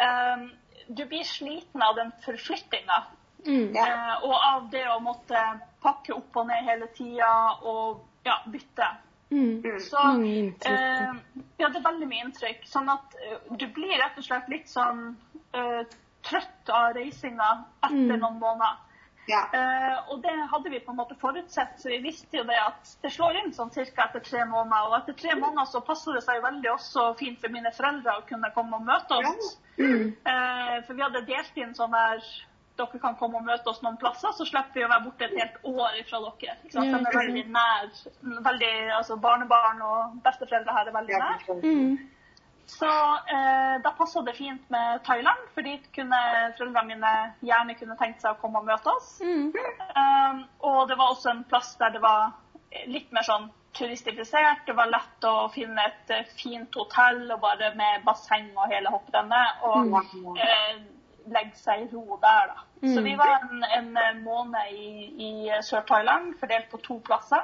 Eh, 0.00 0.46
du 0.88 1.04
blir 1.06 1.24
sliten 1.24 1.82
av 1.82 1.96
den 1.96 2.12
forflyttinga. 2.24 3.02
Mm. 3.46 3.74
Ja. 3.74 3.86
Eh, 3.86 4.24
og 4.24 4.34
av 4.34 4.66
det 4.72 4.84
å 4.92 4.98
måtte 5.00 5.42
pakke 5.82 6.12
opp 6.16 6.36
og 6.36 6.48
ned 6.50 6.64
hele 6.66 6.88
tida 6.96 7.30
og 7.62 8.02
ja, 8.26 8.40
bytte. 8.46 8.88
Mm. 9.30 9.62
Så 9.80 10.02
Mange 10.04 10.34
inntrykk. 10.34 10.74
eh, 10.74 11.42
ja, 11.62 11.68
det 11.68 11.78
er 11.78 11.86
veldig 11.86 12.08
mye 12.10 12.24
inntrykk. 12.26 12.64
Sånn 12.68 12.90
at 12.92 13.14
eh, 13.22 13.38
du 13.56 13.66
blir 13.76 13.94
rett 14.02 14.18
og 14.18 14.26
slett 14.26 14.48
litt 14.50 14.68
sånn 14.68 15.04
eh, 15.54 15.82
trøtt 16.26 16.68
av 16.74 16.92
reisinga 16.98 17.50
etter 17.84 17.96
Mm. 17.96 18.18
noen 18.20 18.38
måneder. 18.42 18.76
Ja. 19.28 19.44
Uh, 19.52 20.12
og 20.12 20.22
det 20.24 20.34
hadde 20.52 20.70
vi 20.72 20.80
på 20.82 20.92
en 20.94 20.98
måte 20.98 21.16
forutsett, 21.20 21.76
så 21.78 21.90
vi 21.92 22.00
visste 22.02 22.40
jo 22.40 22.44
det 22.48 22.56
at 22.58 22.92
det 23.04 23.12
slår 23.14 23.40
inn 23.42 23.52
sånn 23.54 23.72
ca. 23.74 24.06
etter 24.06 24.24
tre 24.26 24.44
måneder. 24.48 24.88
Og 24.88 24.98
etter 25.00 25.18
tre 25.20 25.36
måneder 25.38 25.68
så 25.70 25.82
passer 25.86 26.16
det 26.16 26.24
seg 26.26 26.42
veldig 26.44 26.72
også 26.72 27.10
fint 27.20 27.40
for 27.42 27.54
mine 27.54 27.72
foreldre 27.76 28.16
å 28.18 28.26
kunne 28.28 28.52
komme 28.56 28.80
og 28.80 28.86
møte 28.88 29.20
oss. 29.20 29.56
Mm. 29.78 30.14
Uh, 30.26 30.76
for 30.86 30.96
vi 30.96 31.04
hadde 31.04 31.26
delt 31.28 31.60
inn 31.60 31.76
sånn 31.76 31.94
der 31.94 32.24
dere 32.80 33.00
kan 33.02 33.16
komme 33.20 33.40
og 33.40 33.44
møte 33.44 33.68
oss 33.68 33.82
noen 33.84 33.98
plasser, 34.00 34.32
så 34.36 34.46
slipper 34.48 34.78
vi 34.78 34.86
å 34.86 34.90
være 34.90 35.04
borte 35.04 35.26
et 35.26 35.36
helt 35.36 35.58
år 35.68 35.98
fra 36.08 36.22
dere. 36.24 36.56
Ikke 36.64 36.76
sant? 36.76 36.94
De 36.94 37.10
er 37.10 37.18
veldig 37.18 37.42
nær. 37.52 37.90
Veldig, 38.46 38.72
altså 38.96 39.18
Barnebarn 39.20 39.82
og 39.84 40.16
besteforeldre 40.24 40.76
her 40.78 40.88
er 40.88 40.96
veldig 40.96 41.20
nær. 41.20 41.44
Mm. 41.60 41.98
Så 42.70 42.88
eh, 43.34 43.76
da 43.82 43.90
passa 43.98 44.22
det 44.22 44.36
fint 44.38 44.68
med 44.70 45.00
Thailand, 45.06 45.48
for 45.54 45.66
dit 45.66 45.88
kunne 45.96 46.20
foreldrene 46.58 46.86
mine 46.94 47.12
gjerne 47.44 47.74
kunne 47.78 47.96
tenkt 47.98 48.22
seg 48.22 48.36
å 48.36 48.40
komme 48.42 48.62
og 48.62 48.68
møte 48.68 48.92
oss. 48.92 49.08
Mm. 49.24 49.50
Um, 49.96 50.44
og 50.70 50.84
det 50.90 50.98
var 51.00 51.10
også 51.16 51.32
en 51.34 51.42
plass 51.50 51.74
der 51.80 51.96
det 51.96 52.02
var 52.04 52.30
litt 52.86 53.10
mer 53.12 53.26
sånn 53.26 53.48
turistifisert. 53.76 54.62
Det 54.66 54.76
var 54.78 54.90
lett 54.90 55.26
å 55.26 55.48
finne 55.54 55.82
et 55.90 56.14
eh, 56.14 56.30
fint 56.38 56.74
hotell 56.78 57.24
og 57.34 57.42
bare 57.42 57.72
med 57.78 58.04
basseng 58.06 58.48
og 58.56 58.70
hele 58.70 58.90
hopprennet. 58.94 59.62
Og 59.66 59.94
eh, 60.38 60.80
legge 61.30 61.58
seg 61.58 61.84
i 61.84 61.90
ro 61.92 62.18
der, 62.22 62.52
da. 62.54 62.66
Så 62.80 62.96
Mm. 63.00 63.04
vi 63.04 63.14
var 63.18 63.42
en, 63.44 63.96
en 64.00 64.22
måned 64.24 64.70
i, 64.72 64.86
i 65.20 65.32
Sør-Thailand, 65.62 66.30
fordelt 66.40 66.70
på 66.72 66.78
to 66.86 66.94
plasser. 67.04 67.42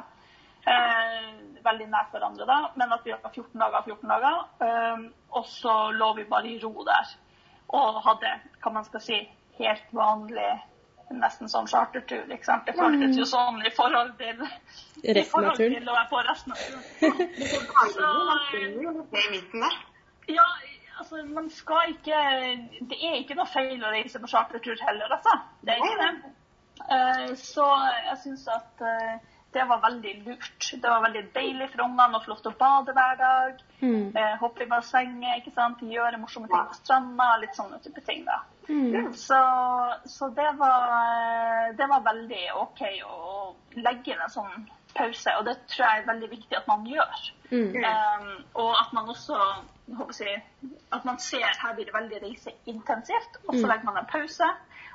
Eh, 0.67 1.35
veldig 1.67 1.89
nært 1.93 2.15
hverandre 2.15 2.47
da, 2.49 2.61
men 2.79 2.95
at 2.95 3.07
vi 3.07 3.15
var 3.15 3.33
14 3.33 3.63
dager 3.63 3.91
14 3.91 4.15
dager. 4.15 4.41
Um, 4.63 5.09
og 5.37 5.51
så 5.51 5.77
lå 5.97 6.13
vi 6.21 6.29
bare 6.31 6.53
i 6.53 6.61
ro 6.63 6.73
der. 6.87 7.13
Og 7.77 8.01
hadde, 8.07 8.33
hva 8.63 8.75
man 8.79 8.87
skal 8.87 9.03
si, 9.03 9.21
helt 9.59 9.95
vanlig 9.97 10.55
nesten 11.15 11.47
sånn 11.51 11.67
chartertur. 11.71 12.25
ikke 12.33 12.47
sant? 12.47 12.65
Det 12.67 12.75
føltes 12.77 13.17
jo 13.19 13.25
sånn 13.31 13.61
i 13.67 13.71
forhold 13.75 14.13
til, 14.19 14.37
i 15.03 15.25
forhold 15.29 15.57
til 15.61 15.87
å 15.87 15.95
være 15.95 16.09
på 16.11 16.23
resten 16.27 16.53
av 16.55 16.59
turen. 16.65 16.83
Det 19.13 19.21
i 19.23 19.31
midten 19.31 19.61
der. 19.63 19.77
ja, 20.35 20.47
altså 20.99 21.15
man 21.31 21.47
skal 21.51 21.93
ikke 21.95 22.19
Det 22.91 22.99
er 22.99 23.15
ikke 23.21 23.37
noe 23.39 23.47
feil 23.51 23.79
å 23.79 23.93
reise 23.95 24.19
på 24.23 24.33
chartertur 24.33 24.77
heller, 24.83 25.09
altså. 25.19 25.35
Det 25.63 25.71
er 25.77 25.81
ikke 25.85 26.01
det. 26.03 26.13
Eh, 26.77 27.31
så 27.41 27.67
jeg 28.09 28.17
syns 28.25 28.45
at 28.53 28.75
eh, 28.85 29.15
det 29.53 29.65
var 29.69 29.81
veldig 29.81 30.13
lurt. 30.27 30.67
Det 30.83 30.89
var 30.91 31.03
veldig 31.07 31.23
deilig 31.35 31.71
for 31.73 31.85
ungene 31.87 32.19
å 32.19 32.23
få 32.25 32.33
lov 32.33 32.41
til 32.45 32.53
å 32.53 32.59
bade 32.61 32.93
hver 32.97 33.17
dag. 33.21 33.63
Mm. 33.81 34.17
eh, 34.17 34.35
hoppe 34.41 34.65
i 34.65 34.69
bassenget, 34.69 35.39
ikke 35.41 35.55
sant? 35.55 35.81
gjøre 35.81 36.19
morsomme 36.21 36.49
ting 36.49 36.67
på 36.69 36.75
stranda. 36.81 37.29
Litt 37.41 37.57
sånne 37.57 37.79
type 37.85 38.01
ting. 38.05 38.25
da. 38.27 38.41
Mm. 38.69 39.13
Så, 39.15 39.39
så 40.11 40.29
det, 40.35 40.49
var, 40.59 41.73
det 41.79 41.87
var 41.89 42.03
veldig 42.09 42.43
OK 42.63 42.83
å 43.07 43.55
legge 43.77 44.13
inn 44.13 44.21
en 44.27 44.33
sånn 44.33 44.67
pause, 44.97 45.33
og 45.39 45.45
det 45.45 45.57
tror 45.69 45.85
jeg 45.87 46.03
er 46.03 46.07
veldig 46.09 46.31
viktig 46.31 46.57
at 46.57 46.69
man 46.69 46.87
gjør. 46.89 47.25
Mm. 47.53 47.75
Um, 47.85 48.31
og 48.57 48.71
at 48.81 48.93
man 48.97 49.11
også 49.13 49.37
håper 49.97 50.23
jeg, 50.25 50.41
at 50.97 51.05
man 51.07 51.19
ser 51.23 51.45
her 51.47 51.75
blir 51.77 51.87
det 51.87 51.95
veldig 51.95 52.23
reiseintensivt, 52.25 53.37
og 53.47 53.55
så 53.55 53.63
Mm. 53.67 53.69
legger 53.71 53.85
man 53.85 53.99
en 54.03 54.09
pause. 54.11 54.49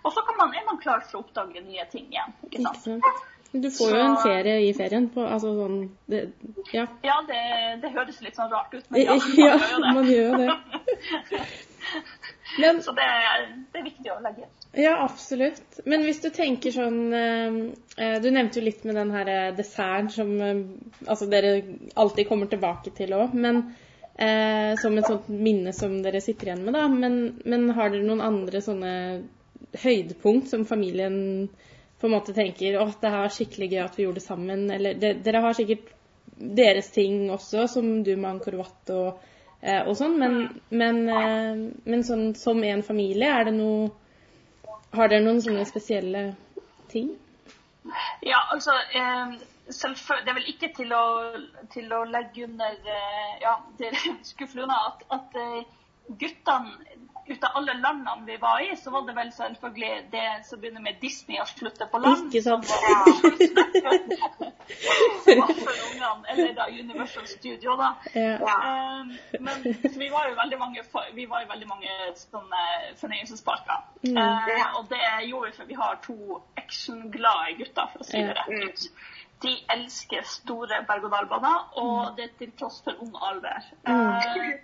Og 0.03 0.11
så 0.13 0.21
kan 0.25 0.37
man, 0.37 0.53
er 0.57 0.65
man 0.65 0.79
klar 0.81 1.03
for 1.05 1.19
å 1.19 1.23
oppdage 1.23 1.61
nye 1.61 1.85
ting 1.91 2.07
igjen. 2.09 2.33
ikke 2.43 2.59
Ikke 2.59 2.73
sant? 2.83 3.21
Du 3.51 3.67
får 3.71 3.89
jo 3.91 3.99
en 3.99 4.17
ferie 4.23 4.53
i 4.63 4.71
ferien 4.73 5.09
på 5.11 5.25
altså 5.27 5.51
sånn 5.57 5.79
det, 6.07 6.21
Ja. 6.71 6.85
Ja, 7.03 7.17
det, 7.27 7.41
det 7.83 7.91
høres 7.91 8.21
litt 8.23 8.37
sånn 8.39 8.51
rart 8.53 8.73
ut, 8.77 8.85
men 8.89 9.01
ja, 9.03 9.17
Ja, 9.37 9.57
man 9.97 10.07
gjør 10.07 10.31
jo 10.31 10.39
det. 10.39 10.47
man 10.47 10.61
gjør 10.61 11.35
jo 11.35 11.41
det. 11.41 11.41
Men 12.59 12.81
Så 12.83 12.91
det, 12.91 13.03
er- 13.07 13.45
det 13.71 13.79
er 13.79 13.83
viktig 13.85 14.11
å 14.11 14.17
legge 14.23 14.43
inn. 14.43 14.49
Ja, 14.83 14.97
absolutt. 15.05 15.79
Men 15.87 16.03
hvis 16.03 16.19
du 16.23 16.29
tenker 16.35 16.71
sånn 16.75 16.97
eh, 17.15 17.59
eh, 17.95 18.17
Du 18.23 18.27
nevnte 18.31 18.59
jo 18.59 18.65
litt 18.65 18.83
med 18.87 18.95
den 18.99 19.11
her 19.15 19.29
eh, 19.31 19.53
desserten 19.55 20.09
som 20.11 20.33
altså 21.07 21.27
dere 21.31 21.53
alltid 21.95 22.27
kommer 22.27 22.51
tilbake 22.51 22.93
til 22.97 23.15
òg. 23.19 23.33
Men 23.35 23.63
Eh, 24.21 24.75
som 24.77 24.93
et 24.99 25.07
sånt 25.07 25.29
minne 25.31 25.71
som 25.73 25.93
dere 26.03 26.19
sitter 26.21 26.49
igjen 26.49 26.65
med, 26.65 26.75
da. 26.75 26.81
Men, 26.91 27.13
men 27.47 27.69
har 27.73 27.89
dere 27.89 28.03
noen 28.05 28.19
andre 28.21 28.59
sånne 28.61 28.91
høydepunkt 29.81 30.49
som 30.51 30.65
familien 30.67 31.15
på 32.01 32.07
en 32.07 32.15
måte 32.15 32.33
tenker 32.33 32.79
at 32.81 33.01
det 33.01 33.09
her 33.13 33.23
var 33.23 33.33
skikkelig 33.33 33.67
gøy 33.71 33.81
at 33.83 33.97
vi 33.97 34.05
gjorde 34.07 34.17
det 34.17 34.25
sammen. 34.25 34.63
Eller 34.73 34.97
det, 34.97 35.11
dere 35.25 35.43
har 35.43 35.53
sikkert 35.53 35.91
deres 36.41 36.89
ting 36.95 37.27
også, 37.29 37.67
som 37.69 37.91
du 38.03 38.15
med 38.15 38.29
Angkor 38.31 38.57
Wat 38.57 38.93
og, 38.95 39.19
eh, 39.61 39.83
og 39.85 39.93
sånn. 39.99 40.17
Men, 40.17 40.37
men, 40.73 41.01
eh, 41.13 41.61
men 41.85 42.05
sånn 42.07 42.31
som 42.39 42.63
en 42.65 42.81
familie, 42.85 43.29
er 43.29 43.51
det 43.51 43.57
noe 43.59 43.91
Har 44.91 45.07
dere 45.07 45.23
noen 45.23 45.37
sånne 45.39 45.63
spesielle 45.63 46.21
ting? 46.91 47.13
Ja, 48.27 48.41
altså 48.51 48.73
eh, 48.91 49.37
Det 49.69 50.27
er 50.27 50.35
vel 50.35 50.49
ikke 50.51 50.71
til 50.75 50.91
å, 50.91 51.05
til 51.71 51.93
å 51.95 52.01
legge 52.09 52.43
under 52.49 52.75
eh, 52.97 53.37
ja, 53.45 53.55
det 53.79 53.93
skuffer 54.33 54.65
unna 54.65 54.81
at, 54.89 55.05
at 55.15 55.39
eh, 55.39 55.61
guttene 56.19 56.97
ut 57.31 57.43
av 57.43 57.57
alle 57.59 57.73
landene 57.79 58.25
vi 58.25 58.37
var 58.41 58.59
i, 58.63 58.75
så 58.75 58.91
var 58.93 59.05
det 59.07 59.15
vel 59.15 59.31
selvfølgelig 59.35 59.91
det 60.11 60.29
som 60.47 60.59
begynner 60.61 60.83
med 60.85 60.99
Disney 61.01 61.39
og 61.41 61.47
slutter 61.47 61.89
på 61.91 62.01
land. 62.03 62.27
Ikke 62.29 62.43
sant? 62.43 62.65
Som 65.23 65.39
var, 65.39 65.53
for 65.53 65.75
ungene, 65.87 66.25
eller 66.33 66.53
da 66.57 66.67
Universal 66.71 67.27
Studio, 67.27 67.75
da. 67.79 67.89
Ja. 68.15 68.57
Um, 69.01 69.13
men 69.39 69.55
vi 70.03 70.09
var 70.13 70.29
jo 70.29 70.35
veldig 70.41 70.59
mange, 70.59 70.83
vi 71.15 71.25
var 71.29 71.45
jo 71.45 71.51
veldig 71.53 71.69
mange 71.69 71.95
sånne 72.19 72.61
fornøyelsesparker. 73.01 73.87
Mm. 74.07 74.17
Uh, 74.17 74.77
og 74.79 74.85
det 74.91 75.01
gjorde 75.29 75.49
vi 75.49 75.57
for 75.57 75.71
vi 75.71 75.79
har 75.79 75.99
to 76.05 76.41
actionglade 76.57 77.57
gutter, 77.59 77.91
for 77.93 78.03
å 78.03 78.07
si 78.11 78.21
det 78.21 78.37
rett 78.37 78.69
ut. 78.69 78.87
De 79.41 79.55
elsker 79.73 80.25
store 80.29 80.83
berg-og-dal-baner, 80.87 81.67
og 81.81 82.15
det 82.17 82.27
er 82.27 82.33
til 82.43 82.51
tross 82.59 82.81
for 82.85 82.99
ung 83.01 83.15
alder. 83.17 83.65
Uh, 83.87 84.59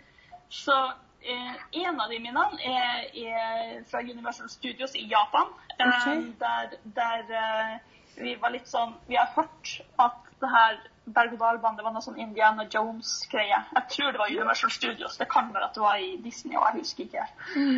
så 0.54 0.76
en 1.22 2.00
av 2.00 2.10
de 2.10 2.20
minnene 2.24 2.60
er, 2.64 3.08
er 3.14 3.84
fra 3.90 4.02
Universal 4.02 4.50
Studios 4.50 4.96
i 4.96 5.08
Japan. 5.12 5.50
Okay. 5.78 6.22
Der, 6.40 6.78
der 6.96 7.34
eh, 7.42 7.74
vi 8.18 8.36
var 8.42 8.50
litt 8.50 8.66
sånn 8.66 8.96
Vi 9.06 9.18
har 9.18 9.30
hørt 9.36 9.74
at 10.02 10.24
det 10.42 10.50
her 10.50 10.80
Berg 11.08 11.34
og 11.38 11.40
Dal-bandet 11.42 11.86
var 11.86 11.94
noe 11.96 12.04
sånn 12.04 12.20
Indiana 12.20 12.66
Jones-greie. 12.68 13.62
Jeg 13.78 13.84
tror 13.94 14.12
det 14.12 14.20
var 14.20 14.34
Universal 14.34 14.74
Studios. 14.76 15.16
Det 15.18 15.30
kan 15.32 15.54
være 15.54 15.70
at 15.70 15.78
det 15.78 15.82
var 15.82 16.02
i 16.04 16.18
Disney, 16.22 16.58
og 16.60 16.66
jeg 16.68 16.84
husker 16.84 17.06
ikke. 17.06 17.24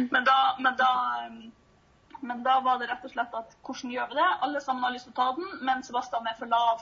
Men 0.09 0.25
da, 0.27 0.37
men 0.57 0.79
da 0.79 0.89
eh, 1.21 1.37
men 2.21 2.43
da 2.43 2.59
var 2.59 2.79
det 2.79 2.89
rett 2.89 3.05
og 3.07 3.13
slett 3.13 3.35
at 3.37 3.53
hvordan 3.63 3.93
gjør 3.93 4.09
vi 4.11 4.17
det? 4.17 4.29
Alle 4.45 4.61
sammen 4.63 4.83
har 4.83 4.91
lyst 4.91 5.07
til 5.07 5.13
å 5.13 5.19
ta 5.19 5.27
den, 5.37 5.51
men 5.63 5.85
Sebastian 5.87 6.27
er 6.27 6.35
for 6.39 6.51
lav. 6.51 6.81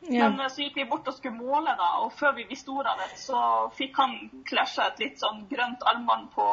Ja. 0.00 0.28
Men 0.28 0.40
eh, 0.40 0.48
så 0.48 0.62
gikk 0.62 0.76
vi 0.76 0.84
bort 0.84 1.08
og 1.10 1.14
skulle 1.16 1.36
måle, 1.36 1.72
da, 1.78 1.88
og 2.04 2.12
før 2.16 2.32
vi 2.36 2.44
visste 2.48 2.70
ordet 2.70 2.92
av 2.92 2.98
det, 3.02 3.18
så 3.18 3.38
fikk 3.74 3.96
han 3.98 4.12
klasja 4.48 4.86
et 4.92 5.00
litt 5.02 5.18
sånn 5.20 5.46
grønt 5.50 5.82
armbånd 5.90 6.30
på 6.36 6.46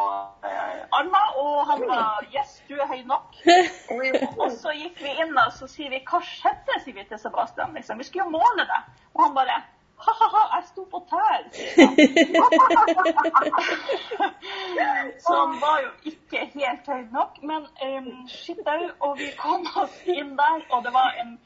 eh, 0.50 0.82
armen, 0.98 1.28
og 1.44 1.56
han 1.70 1.82
var 1.86 2.26
Yes, 2.34 2.58
du 2.68 2.76
er 2.76 2.88
høy 2.90 3.04
nok. 3.06 3.38
Og 4.42 4.52
så 4.52 4.72
gikk 4.76 5.00
vi 5.04 5.12
inn 5.22 5.38
og 5.38 5.52
så 5.54 5.68
sier 5.70 5.90
vi 5.94 6.00
Hva 6.08 6.20
skjedde, 6.26 6.80
sier 6.84 6.96
vi 6.98 7.04
til 7.08 7.20
Sebastian. 7.22 7.74
liksom. 7.78 7.98
Vi 8.02 8.06
skulle 8.08 8.26
jo 8.26 8.32
måle 8.34 8.64
det. 8.68 8.82
Og 9.14 9.22
han 9.28 9.36
bare 9.38 9.58
Ha-ha-ha, 9.96 10.42
jeg 10.58 10.66
sto 10.68 10.84
på 10.92 11.00
tær, 11.08 11.42
så 15.24 15.32
han 15.40 15.54
var 15.62 15.78
jo 15.86 15.92
ikke 16.12 16.40
helt 16.52 16.86
høy 16.92 17.04
nok. 17.14 17.40
Men 17.42 17.62
um, 17.88 18.28
shit 18.28 18.68
au, 18.68 18.92
og 19.08 19.16
vi 19.22 19.30
kom 19.40 19.64
oss 19.80 19.96
inn 20.04 20.36
der, 20.36 20.60
og 20.70 20.84
det 20.84 20.92
var 20.94 21.16
en 21.24 21.40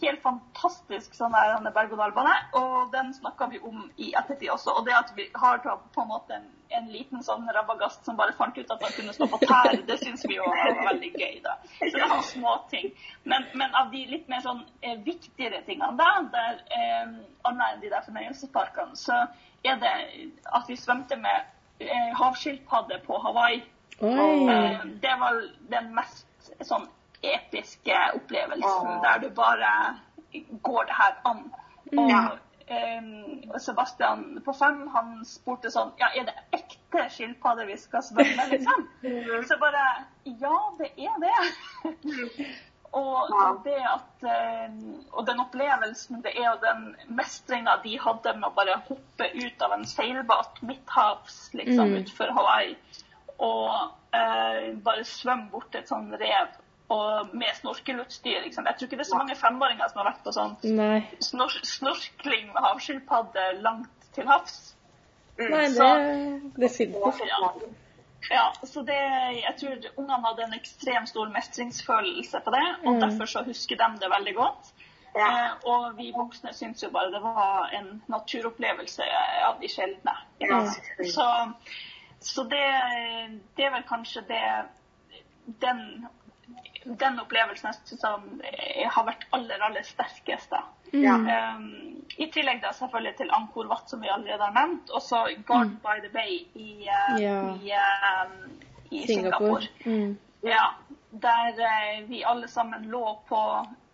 helt 0.00 0.22
fantastisk 0.22 1.14
sånn 1.16 1.34
er 1.38 1.54
denne 1.54 1.72
berg-og-dal-bane, 1.74 2.34
og 2.58 2.90
den 2.92 3.12
snakka 3.16 3.48
vi 3.52 3.60
om 3.64 3.86
i 3.96 4.12
ettertid 4.16 4.50
også. 4.54 4.74
Og 4.78 4.86
det 4.88 4.94
at 4.96 5.12
vi 5.16 5.28
har 5.34 5.62
på 5.64 6.04
en 6.04 6.10
måte 6.10 6.36
en, 6.38 6.46
en 6.78 6.90
liten 6.92 7.22
sånn 7.26 7.46
rabagast 7.54 8.06
som 8.06 8.18
bare 8.18 8.34
fant 8.38 8.56
ut 8.58 8.70
at 8.74 8.82
han 8.86 8.94
kunne 8.96 9.14
stå 9.16 9.28
på 9.32 9.40
tær, 9.44 9.76
det 9.88 9.98
syns 10.02 10.24
vi 10.28 10.38
jo 10.38 10.48
var 10.48 10.80
veldig 10.90 11.12
gøy, 11.14 11.38
da. 11.44 11.56
Så 11.78 11.92
det 11.94 12.08
små 12.08 12.20
småting. 12.30 12.92
Men, 13.24 13.46
men 13.54 13.74
av 13.78 13.92
de 13.94 14.04
litt 14.10 14.28
mer 14.32 14.42
sånn 14.44 14.64
eh, 14.82 14.98
viktigere 15.04 15.62
tingene 15.68 15.96
da, 16.00 16.10
der 16.34 16.60
eh, 16.74 17.14
annet 17.44 17.66
enn 17.74 17.84
de 17.84 17.92
der 17.92 18.06
fornøyelsesparkene, 18.06 18.98
så 18.98 19.24
er 19.64 19.78
det 19.80 19.94
at 20.52 20.68
vi 20.68 20.76
svømte 20.78 21.16
med 21.20 21.46
eh, 21.80 22.10
havskilpadde 22.18 23.00
på 23.06 23.20
Hawaii. 23.26 23.62
Og, 24.00 24.50
Eh, 24.50 24.84
det 25.02 25.14
var 25.20 25.40
den 25.70 25.92
mest 25.94 26.52
sånn 26.66 26.86
episke 27.32 27.98
opplevelsen 28.14 28.88
oh. 28.90 29.02
der 29.04 29.18
du 29.24 29.28
bare 29.34 29.70
går 30.62 30.84
det 30.90 30.96
her 31.00 31.20
an. 31.24 31.44
Og 31.98 32.08
Ja. 32.10 32.22
um, 32.98 33.58
Sebastian 33.60 34.42
på 34.44 34.52
fem 34.58 34.88
han 34.94 35.24
spurte 35.28 35.70
sånn 35.70 35.92
Ja, 36.00 36.08
er 36.16 36.24
det 36.30 36.34
ekte 36.56 37.04
skilpadder 37.10 37.66
vi 37.68 37.76
skal 37.76 38.02
svømme, 38.02 38.46
liksom? 38.50 38.88
Så 39.48 39.58
bare 39.60 39.84
Ja, 40.24 40.56
det 40.78 40.90
er 40.96 41.18
det. 41.22 41.36
Og 42.94 43.30
det 43.64 43.74
at 43.90 44.24
Og 45.12 45.26
den 45.26 45.40
opplevelsen, 45.42 46.20
det 46.22 46.32
er 46.38 46.52
og 46.52 46.60
den 46.62 46.94
mestringa 47.18 47.76
de 47.82 47.96
hadde 47.98 48.36
med 48.38 48.46
å 48.48 48.54
bare 48.54 48.76
hoppe 48.88 49.30
ut 49.34 49.62
av 49.66 49.72
en 49.74 49.82
seilbåt 49.86 50.62
midthavs, 50.62 51.50
liksom, 51.54 51.88
Mm. 51.90 51.96
utenfor 52.04 52.30
Hawaii, 52.36 52.76
og 53.38 53.90
uh, 54.14 54.78
bare 54.84 55.04
svømme 55.04 55.50
bort 55.50 55.72
til 55.72 55.80
et 55.80 55.90
sånn 55.90 56.12
rev 56.20 56.54
og 56.90 57.28
med 57.32 57.54
snorkelutstyr. 57.60 58.42
Liksom. 58.44 58.66
Jeg 58.66 58.76
tror 58.76 58.86
ikke 58.86 58.96
det 58.96 59.06
er 59.06 59.10
så 59.10 59.16
mange 59.18 59.36
femåringer 59.36 59.88
som 59.88 60.02
har 60.02 60.10
vært 60.12 60.24
på 60.24 60.32
sånn 60.36 60.56
Nei. 60.76 61.00
snor 61.20 61.54
snorkling 61.64 62.50
med 62.52 62.62
havskilpadde 62.62 63.46
langt 63.62 64.10
til 64.14 64.26
havs. 64.28 64.74
Nei, 65.38 65.48
det 65.66 65.72
Så- 65.74 66.50
definitivt. 66.60 67.26
Ja. 67.28 67.52
Ja, 68.30 68.52
så 68.64 68.80
det, 68.86 68.96
jeg 69.36 69.54
tror 69.60 69.98
ungene 69.98 70.26
hadde 70.26 70.42
en 70.44 70.54
ekstremt 70.54 71.08
stor 71.08 71.28
mestringsfølelse 71.28 72.40
på 72.44 72.50
det, 72.54 72.62
og 72.86 72.94
Mm. 72.94 73.00
derfor 73.00 73.26
så 73.26 73.42
husker 73.44 73.76
de 73.76 73.98
det 74.00 74.10
veldig 74.10 74.34
godt. 74.34 74.72
Ja. 75.16 75.26
Eh, 75.46 75.50
og 75.66 75.96
vi 75.96 76.12
voksne 76.16 76.52
syns 76.54 76.82
jo 76.82 76.90
bare 76.90 77.10
det 77.12 77.22
var 77.22 77.68
en 77.72 78.02
naturopplevelse 78.08 79.02
av 79.44 79.60
de 79.60 79.68
sjeldne. 79.68 80.14
Ja. 80.40 80.64
Så, 81.04 81.52
så 82.20 82.42
det, 82.48 82.64
det 83.56 83.64
er 83.66 83.70
vel 83.70 83.82
kanskje 83.82 84.24
det 84.28 84.64
den, 85.60 86.08
den 86.84 87.20
opplevelsen 87.20 87.70
jeg 87.70 87.74
synes 87.80 88.00
som, 88.00 88.40
eh, 88.44 88.88
har 88.90 89.04
vært 89.06 89.26
aller, 89.32 89.62
aller 89.62 89.82
sterkest. 89.82 90.50
da. 90.50 90.62
Ja. 90.92 91.16
Um, 91.56 92.04
I 92.18 92.26
tillegg 92.30 92.60
da 92.62 92.72
selvfølgelig 92.72 93.16
til 93.16 93.30
Angkor 93.32 93.66
Wat, 93.66 93.88
som 93.90 94.02
vi 94.02 94.08
allerede 94.12 94.44
har 94.44 94.52
nevnt, 94.54 94.90
og 94.90 95.02
så 95.02 95.24
Garden 95.46 95.80
by 95.82 96.00
the 96.04 96.10
Bay 96.12 96.44
i, 96.54 96.88
uh, 96.88 97.22
Ja. 97.22 97.40
i, 97.54 97.72
um, 97.72 98.50
i 98.90 99.06
Singapore. 99.06 99.62
Singapore. 99.62 99.68
Mm. 99.86 100.18
Ja, 100.44 100.66
der 101.10 101.50
uh, 101.58 102.10
vi 102.10 102.22
alle 102.26 102.48
sammen 102.48 102.84
lå 102.90 103.18
på 103.28 103.40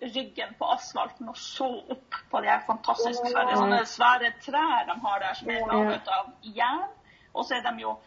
ryggen 0.02 0.54
på 0.58 0.64
asfalten 0.72 1.28
og 1.28 1.36
så 1.36 1.68
opp 1.90 2.14
på 2.30 2.40
de 2.40 2.48
her 2.48 2.62
fantastiske 2.66 3.32
svære, 3.32 3.56
sånne 3.56 3.80
svære 3.86 4.32
trær 4.40 4.86
de 4.88 4.96
har 5.02 5.18
der, 5.20 5.34
som 5.34 5.50
er 5.50 5.66
laget 5.68 6.08
av 6.08 6.30
jern. 6.42 6.88
Og 7.34 7.44
så 7.44 7.54
er 7.58 7.66
de 7.66 7.82
jo 7.82 7.98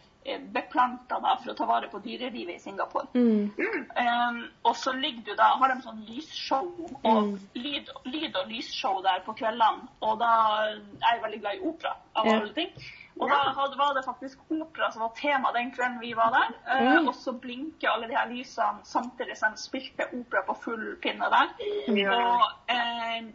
beplanta 0.54 1.18
da 1.20 1.36
for 1.42 1.52
å 1.52 1.56
ta 1.58 1.66
vare 1.68 1.88
på 1.92 2.00
dyrelivet 2.04 2.56
i 2.56 2.62
Singapore. 2.62 3.06
Mm. 3.14 3.52
Um, 4.00 4.40
og 4.64 4.76
så 4.76 4.92
ligger 4.96 5.22
du 5.26 5.34
da, 5.36 5.50
har 5.60 5.74
de 5.74 5.82
sånn 5.84 6.02
lysshow 6.08 6.70
og 7.04 7.22
Mm. 7.24 7.38
lyd, 7.54 7.90
lyd 8.04 8.36
og 8.36 8.48
lysshow 8.48 9.02
der 9.02 9.20
på 9.26 9.36
kveldene. 9.36 9.88
Og 10.00 10.18
da 10.18 10.32
er 10.72 11.14
jeg 11.14 11.22
veldig 11.22 11.40
glad 11.40 11.54
i 11.54 11.66
opera, 11.68 11.96
av 12.16 12.26
alle 12.26 12.52
ting. 12.56 12.70
Og 13.20 13.28
da 13.30 13.36
hadde, 13.54 13.76
var 13.78 13.92
det 13.94 14.04
faktisk 14.04 14.38
opera 14.50 14.88
som 14.90 15.02
var 15.02 15.12
tema 15.14 15.52
den 15.54 15.70
kvelden 15.70 16.00
vi 16.00 16.12
var 16.18 16.32
der. 16.34 16.50
Uh, 16.66 17.06
og 17.06 17.14
så 17.14 17.32
blinker 17.32 17.88
alle 17.92 18.08
de 18.08 18.16
her 18.16 18.26
lysene 18.32 18.82
samtidig 18.82 19.36
som 19.38 19.52
de 19.54 19.60
spilte 19.62 20.08
opera 20.12 20.42
på 20.48 20.56
full 20.64 20.96
pinne 21.02 21.28
der. 21.30 21.52
Og 22.10 22.42
eh, 22.74 23.28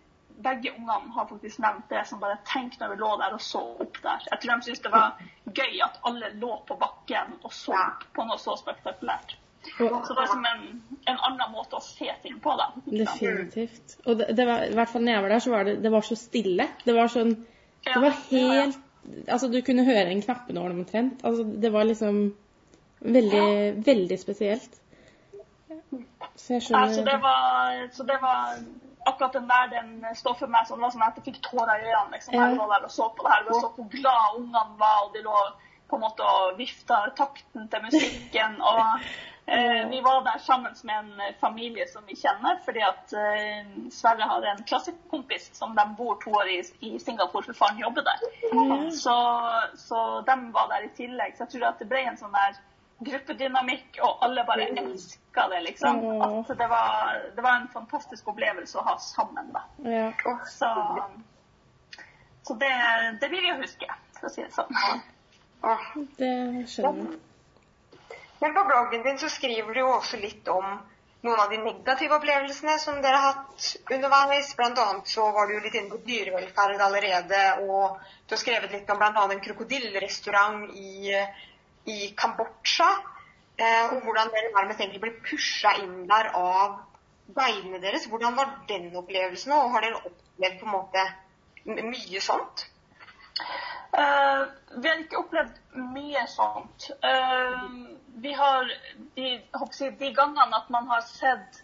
begge 0.44 0.72
ungene 0.72 1.14
har 1.16 1.28
faktisk 1.28 1.60
nevnt 1.60 1.90
det 1.92 2.06
som 2.08 2.22
bare 2.22 2.40
tenk 2.48 2.78
når 2.80 2.94
vi 2.94 2.98
lå 3.02 3.12
der 3.20 3.36
og 3.36 3.44
så 3.44 3.62
opp 3.86 4.00
der. 4.04 4.24
Jeg 4.32 4.42
tror 4.42 4.56
de 4.56 4.68
syntes 4.68 4.84
det 4.86 4.94
var 4.94 5.22
gøy 5.60 5.84
at 5.86 6.02
alle 6.08 6.32
lå 6.40 6.56
på 6.68 6.78
bakken 6.80 7.38
og 7.44 7.54
så 7.54 7.76
opp 7.76 8.08
på 8.16 8.26
noe 8.28 8.40
så 8.42 8.56
spektakulært. 8.60 9.38
Så 9.78 10.16
det 10.16 10.24
er 10.24 10.30
som 10.32 10.46
en, 10.48 10.68
en 11.12 11.18
annen 11.28 11.52
måte 11.52 11.78
å 11.78 11.84
se 11.84 12.08
ting 12.24 12.38
på, 12.42 12.54
da. 12.56 12.70
definitivt. 12.86 13.98
Og 14.06 14.22
det, 14.22 14.30
det 14.38 14.46
var, 14.48 14.64
i 14.70 14.76
hvert 14.78 14.92
fall 14.92 15.04
når 15.04 15.18
jeg 15.18 15.26
var 15.26 15.34
der, 15.34 15.44
så 15.44 15.54
var 15.54 15.68
det, 15.68 15.74
det 15.84 15.92
var 15.94 16.06
så 16.08 16.18
stille. 16.20 16.68
Det 16.86 16.96
var 16.96 17.12
sånn 17.12 17.34
Det 17.86 17.98
var 17.98 18.14
ja, 18.14 18.22
ja. 18.30 18.46
helt 18.62 18.86
Altså, 19.26 19.48
du 19.50 19.62
kunne 19.66 19.88
høre 19.88 20.12
en 20.12 20.22
knappenål 20.22 20.74
omtrent. 20.76 21.24
Altså, 21.26 21.44
det 21.64 21.72
var 21.74 21.88
liksom 21.88 22.18
veldig, 23.00 23.48
veldig 23.86 24.18
spesielt. 24.22 24.76
Så 26.36 26.54
jeg 26.54 26.66
Ja, 26.70 26.84
så 26.94 27.06
det 27.08 27.16
var, 27.24 27.80
så 27.96 28.06
det 28.06 28.18
var 28.22 28.60
akkurat 29.10 29.38
den 29.38 29.50
der 29.50 29.72
den 29.74 30.16
står 30.16 30.38
for 30.42 30.52
meg 30.52 30.68
sånn, 30.70 30.86
sånn 30.92 31.08
at 31.08 31.18
jeg 31.20 31.30
fikk 31.30 31.42
tårer 31.50 31.82
i 31.82 31.90
øynene 31.90 32.18
liksom, 32.18 32.38
jeg 32.38 32.60
lå 32.60 32.70
der 32.74 32.86
og 32.88 32.94
så 32.94 33.10
på 33.16 33.26
det 33.26 33.34
her. 33.36 33.50
Og 33.50 33.64
så 33.64 33.74
hvor 33.76 33.90
glad 33.96 34.38
ungene 34.38 34.80
var, 34.80 35.02
og 35.08 35.18
de 35.18 35.26
lå 35.26 35.42
på 35.90 35.98
en 35.98 36.06
måte 36.06 36.26
og 36.38 36.58
vifta 36.60 37.02
takten 37.18 37.68
til 37.72 37.86
musikken. 37.88 38.60
Og 38.62 38.82
Eh, 39.52 39.90
vi 39.90 40.02
var 40.02 40.24
der 40.24 40.40
sammen 40.40 40.76
med 40.84 40.96
en 41.00 41.20
eh, 41.20 41.36
familie 41.40 41.88
som 41.88 42.04
vi 42.08 42.16
kjenner, 42.16 42.60
fordi 42.66 42.82
at 42.86 43.14
eh, 43.18 43.70
Sverre 43.92 44.28
har 44.32 44.46
en 44.46 44.64
klassekompis 44.64 45.50
som 45.58 45.74
de 45.76 45.86
bor 45.98 46.20
to 46.22 46.34
år 46.38 46.52
i, 46.54 46.60
i 46.90 47.00
Singapore, 47.00 47.44
for 47.48 47.58
faren 47.62 47.80
jobber 47.82 48.06
der. 48.10 48.20
Så, 48.92 49.16
så 49.88 50.04
de 50.28 50.36
var 50.54 50.70
der 50.74 50.86
i 50.86 50.92
tillegg. 50.98 51.34
Så 51.38 51.48
jeg 51.48 51.54
tror 51.56 51.72
at 51.72 51.82
det 51.82 51.90
ble 51.90 52.04
en 52.06 52.20
sånn 52.20 52.36
der 52.36 52.60
gruppedynamikk, 53.00 54.00
og 54.04 54.26
alle 54.26 54.44
bare 54.48 54.68
elska 54.82 55.48
det, 55.52 55.62
liksom. 55.70 56.02
At 56.26 56.52
det 56.58 56.68
var, 56.68 57.22
det 57.36 57.46
var 57.46 57.62
en 57.62 57.70
fantastisk 57.74 58.28
opplevelse 58.34 58.80
å 58.80 58.86
ha 58.90 58.98
sammen, 59.04 59.54
da. 59.56 59.64
Ja. 59.88 60.12
Så, 60.48 60.72
så 62.48 62.60
det, 62.60 62.74
det 63.22 63.32
vil 63.32 63.48
jeg 63.48 63.62
huske, 63.64 63.90
for 64.20 64.30
å 64.30 64.34
si 64.34 64.44
det 64.44 64.52
sånn. 64.56 64.76
Ja, 65.64 65.76
Det 66.20 66.36
skjønner 66.72 67.12
jeg. 67.12 67.26
Men 68.40 68.54
på 68.56 68.64
bloggen 68.64 69.04
din 69.04 69.18
så 69.20 69.28
skriver 69.30 69.74
du 69.76 69.82
jo 69.82 69.90
også 69.98 70.18
litt 70.20 70.48
om 70.48 70.78
noen 71.22 71.40
av 71.44 71.50
de 71.52 71.58
negative 71.60 72.16
opplevelsene 72.16 72.78
som 72.80 73.02
dere 73.04 73.20
har 73.20 73.34
hatt 73.34 73.66
underveis. 73.92 74.54
Blant 74.56 74.80
annet 74.80 75.12
så 75.12 75.26
var 75.36 75.48
du 75.50 75.58
jo 75.58 75.64
litt 75.66 75.76
inne 75.76 75.92
på 75.92 76.00
dyrevelferd 76.08 76.80
allerede, 76.86 77.42
og 77.66 78.00
du 78.28 78.36
har 78.36 78.42
skrevet 78.42 78.72
litt 78.72 78.92
om 78.94 79.02
bl.a. 79.02 79.26
en 79.26 79.44
krokodillerestaurant 79.44 80.72
i, 80.72 81.12
i 81.94 82.14
Kambodsja. 82.18 82.90
Eh, 83.60 83.86
og 83.92 84.04
hvordan 84.06 84.32
dere 84.34 84.54
nærmest 84.56 84.80
egentlig 84.80 85.02
ble 85.04 85.16
pusha 85.26 85.74
inn 85.84 86.06
der 86.08 86.32
av 86.40 86.78
guidene 87.36 87.82
deres. 87.84 88.08
Hvordan 88.08 88.38
var 88.38 88.54
den 88.70 88.96
opplevelsen, 88.96 89.52
og 89.52 89.74
har 89.74 89.86
dere 89.86 90.00
opplevd 90.00 90.60
på 90.60 90.68
en 90.70 90.76
måte 90.78 91.08
mye 91.66 92.22
sånt? 92.24 92.70
Uh, 93.90 94.46
vi 94.82 94.88
har 94.88 95.00
ikke 95.02 95.18
opplevd 95.18 95.56
mye 95.94 96.26
sånt. 96.30 96.92
Uh, 97.04 97.66
vi 98.22 98.34
har 98.38 98.70
de, 99.16 99.32
jeg 99.80 99.96
de 100.00 100.12
gangene 100.14 100.60
at 100.60 100.70
man 100.70 100.88
har 100.92 101.02
sett 101.08 101.62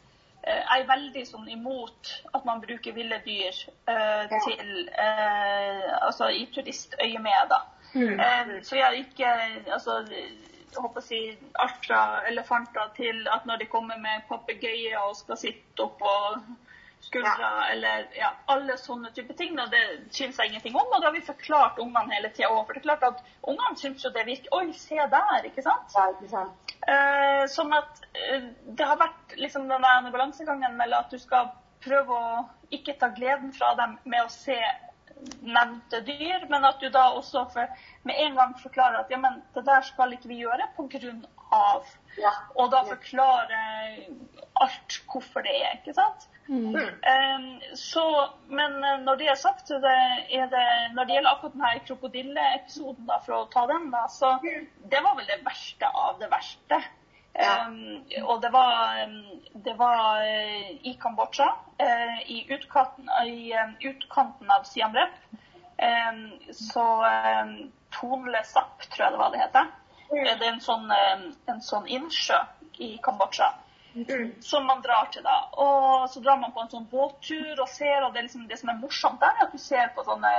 uh, 0.47 0.61
Jeg 0.61 0.82
er 0.82 0.88
veldig 0.89 1.26
sånn 1.28 1.47
imot 1.51 2.11
at 2.34 2.47
man 2.47 2.63
bruker 2.63 2.95
ville 2.95 3.19
dyr 3.26 3.59
til 4.32 4.89
Altså 4.95 6.30
i 6.32 6.45
turistøyemed, 6.55 7.49
da. 7.51 7.61
Eh, 7.96 8.54
så 8.68 8.76
jeg 8.76 8.86
har 8.86 9.00
ikke 9.00 9.32
altså, 9.78 10.02
jeg 10.10 10.82
håper 10.82 11.02
å 11.02 11.06
si 11.06 11.22
alt 11.64 11.82
fra 11.88 12.02
elefanter 12.28 12.91
til 12.98 13.24
at 13.32 13.48
når 13.48 13.64
de 13.64 13.72
kommer 13.72 14.00
med 14.02 14.26
papegøyer 14.30 15.00
og 15.06 15.16
skal 15.20 15.39
sitte 15.39 15.86
oppå 15.86 16.16
skuldra, 17.06 17.50
eller 17.72 18.08
ja, 18.18 18.32
alle 18.52 18.78
sånne 18.82 19.12
type 19.16 19.36
ting. 19.38 19.58
Og 19.62 19.72
det 19.72 19.84
syns 20.16 20.39
jeg 20.39 20.52
ingenting 20.52 20.76
om, 20.76 20.88
og 20.88 21.00
det 21.00 21.10
har 21.10 21.16
vi 21.16 21.24
forklart 21.26 21.80
ungene 21.84 22.16
hele 22.16 22.32
tida 22.34 22.50
òg. 22.52 22.64
For 22.66 22.74
det 22.76 22.82
er 22.82 22.88
klart 22.88 23.06
at 23.10 23.22
ungene 23.52 23.80
syns 23.80 24.06
jo 24.06 24.14
det 24.16 24.26
virker 24.28 24.58
Oi, 24.60 24.66
se 24.78 24.98
der, 25.16 25.50
ikke 25.50 25.66
sant? 25.66 25.96
Ja, 25.96 26.08
ikke 26.16 26.32
sant? 26.32 26.74
Eh, 26.86 27.43
sånn 27.52 27.76
at 27.78 28.02
eh, 28.14 28.50
det 28.78 28.89
har 28.89 29.00
vært 29.02 29.38
liksom 29.39 29.70
den 29.72 29.88
der 29.88 30.10
balansegangen 30.12 30.78
mellom 30.80 31.06
at 31.06 31.14
du 31.14 31.22
skal 31.22 31.54
prøve 31.86 32.18
å 32.18 32.43
ikke 32.74 32.98
ta 33.00 33.12
gleden 33.14 33.54
fra 33.54 33.76
dem 33.78 33.98
med 34.10 34.26
å 34.26 34.32
se 34.34 34.58
nevnte 35.41 36.01
dyr, 36.05 36.45
men 36.49 36.66
at 36.68 36.82
du 36.82 36.89
da 36.93 37.07
også 37.16 37.45
for, 37.53 37.72
med 38.03 38.20
en 38.26 38.36
gang 38.39 38.55
forklarer 38.61 39.03
at 39.03 39.11
ja, 39.11 39.20
men 39.22 39.41
det 39.55 39.66
der 39.68 39.86
skal 39.88 40.13
ikke 40.13 40.32
vi 40.32 40.41
gjøre 40.43 40.68
på 40.78 40.88
grunn 40.91 41.24
av. 41.55 41.86
Ja. 42.20 42.32
Og 42.55 42.72
da 42.74 42.82
forklare 42.88 43.59
alt 44.63 44.97
hvorfor 45.11 45.45
det 45.45 45.55
er, 45.59 45.78
ikke 45.80 45.95
sant? 45.95 46.28
Mm. 46.47 46.76
Um, 46.78 47.47
så, 47.80 48.03
men 48.47 48.78
eh, 48.84 48.99
når 49.01 49.18
det 49.20 49.30
er 49.32 49.39
sagt, 49.39 49.68
så 49.68 49.80
det, 49.82 49.95
er 50.38 50.45
det, 50.51 50.68
når 50.93 51.07
det 51.07 51.18
gjelder 51.18 51.32
akkurat 51.32 51.55
denne 51.55 51.72
krokodilleepisoden, 51.88 53.09
for 53.26 53.39
å 53.39 53.47
ta 53.53 53.66
den, 53.72 53.89
da, 53.93 54.05
så 54.11 54.36
det 54.43 55.01
var 55.01 55.18
vel 55.18 55.28
det 55.32 55.41
verste 55.47 55.89
av 55.89 56.22
det 56.22 56.30
verste. 56.32 56.80
Ja. 57.36 57.68
Um, 57.68 58.06
og 58.24 58.42
det 58.42 58.52
var, 58.54 59.02
det 59.66 59.74
var 59.80 60.22
eh, 60.24 60.70
i 60.88 60.94
Kambodsja, 61.02 61.50
uh, 61.82 62.20
i, 62.32 62.46
utkanten, 62.56 63.10
i 63.28 63.52
um, 63.60 63.74
utkanten 63.92 64.52
av 64.52 64.64
Siam 64.70 64.96
Reap. 64.96 65.18
Um, 65.76 66.22
så 66.56 66.86
um, 67.04 67.58
Tonle 67.92 68.44
Sap, 68.48 68.88
tror 68.88 69.06
jeg 69.06 69.18
det 69.18 69.20
var 69.20 69.34
det 69.34 69.44
heter. 69.44 69.74
Mm. 70.06 70.24
Det 70.24 70.48
er 70.48 70.50
en 70.54 70.64
sånn, 70.64 70.92
en 71.52 71.62
sånn 71.66 71.88
innsjø 71.92 72.40
i 72.80 72.96
Kambodsja 73.04 73.52
som 74.40 74.66
man 74.66 74.82
drar 74.82 75.10
til. 75.12 75.24
da. 75.24 75.50
Og 75.52 76.10
så 76.10 76.20
drar 76.20 76.38
man 76.38 76.52
på 76.52 76.62
en 76.62 76.72
sånn 76.72 76.88
båttur 76.92 77.62
og 77.62 77.70
ser, 77.72 78.04
og 78.04 78.14
det, 78.14 78.26
liksom, 78.28 78.48
det 78.48 78.60
som 78.60 78.72
er 78.72 78.80
morsomt 78.82 79.22
der, 79.22 79.36
er 79.36 79.48
at 79.48 79.54
du 79.56 79.62
ser 79.62 79.92
på 79.96 80.04
sånne, 80.08 80.32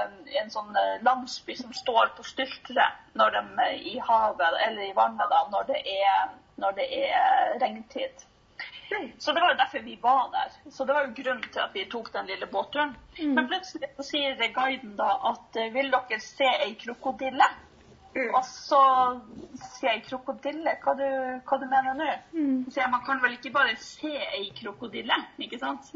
en 0.43 0.53
sånn 0.53 0.77
eh, 0.77 0.99
landsby 1.07 1.57
som 1.57 1.73
står 1.75 2.13
på 2.17 2.27
styltre 2.27 2.89
når 3.17 3.39
de 3.39 3.71
i 3.95 3.97
havet 3.99 4.61
eller 4.67 4.91
i 4.91 4.97
vannet 4.97 5.33
da, 5.33 5.47
når 5.53 5.71
det 5.73 5.81
er, 5.95 6.35
når 6.57 6.79
det 6.79 6.87
er 7.03 7.59
regntid. 7.63 8.25
Så 9.19 9.33
det 9.33 9.41
var 9.43 9.51
jo 9.53 9.59
derfor 9.59 9.83
vi 9.85 9.99
var 10.03 10.31
der. 10.33 10.71
Så 10.71 10.85
det 10.85 10.95
var 10.95 11.07
jo 11.07 11.15
grunnen 11.23 11.49
til 11.53 11.61
at 11.61 11.75
vi 11.75 11.85
tok 11.91 12.13
den 12.15 12.27
lille 12.31 12.47
båtturen. 12.47 12.97
Men 13.35 13.49
plutselig 13.51 13.89
så 13.97 14.03
sier 14.07 14.53
guiden 14.55 14.97
da 14.97 15.09
at 15.33 15.57
eh, 15.59 15.73
vil 15.75 15.91
dere 15.93 16.21
se 16.23 16.49
ei 16.67 16.75
krokodille? 16.81 17.49
Og 18.33 18.45
så 18.49 18.81
sier 19.77 19.91
jeg 19.91 20.05
krokodille, 20.07 20.73
hva 20.85 20.95
du, 20.97 21.05
hva 21.45 21.59
du 21.61 21.67
mener 21.69 21.99
nå? 21.99 22.07
Så 22.73 22.81
jeg 22.81 22.91
man 22.95 23.03
kan 23.05 23.21
vel 23.21 23.35
ikke 23.37 23.53
bare 23.53 23.75
se 23.77 24.09
ei 24.39 24.47
krokodille, 24.57 25.19
ikke 25.45 25.59
sant? 25.61 25.91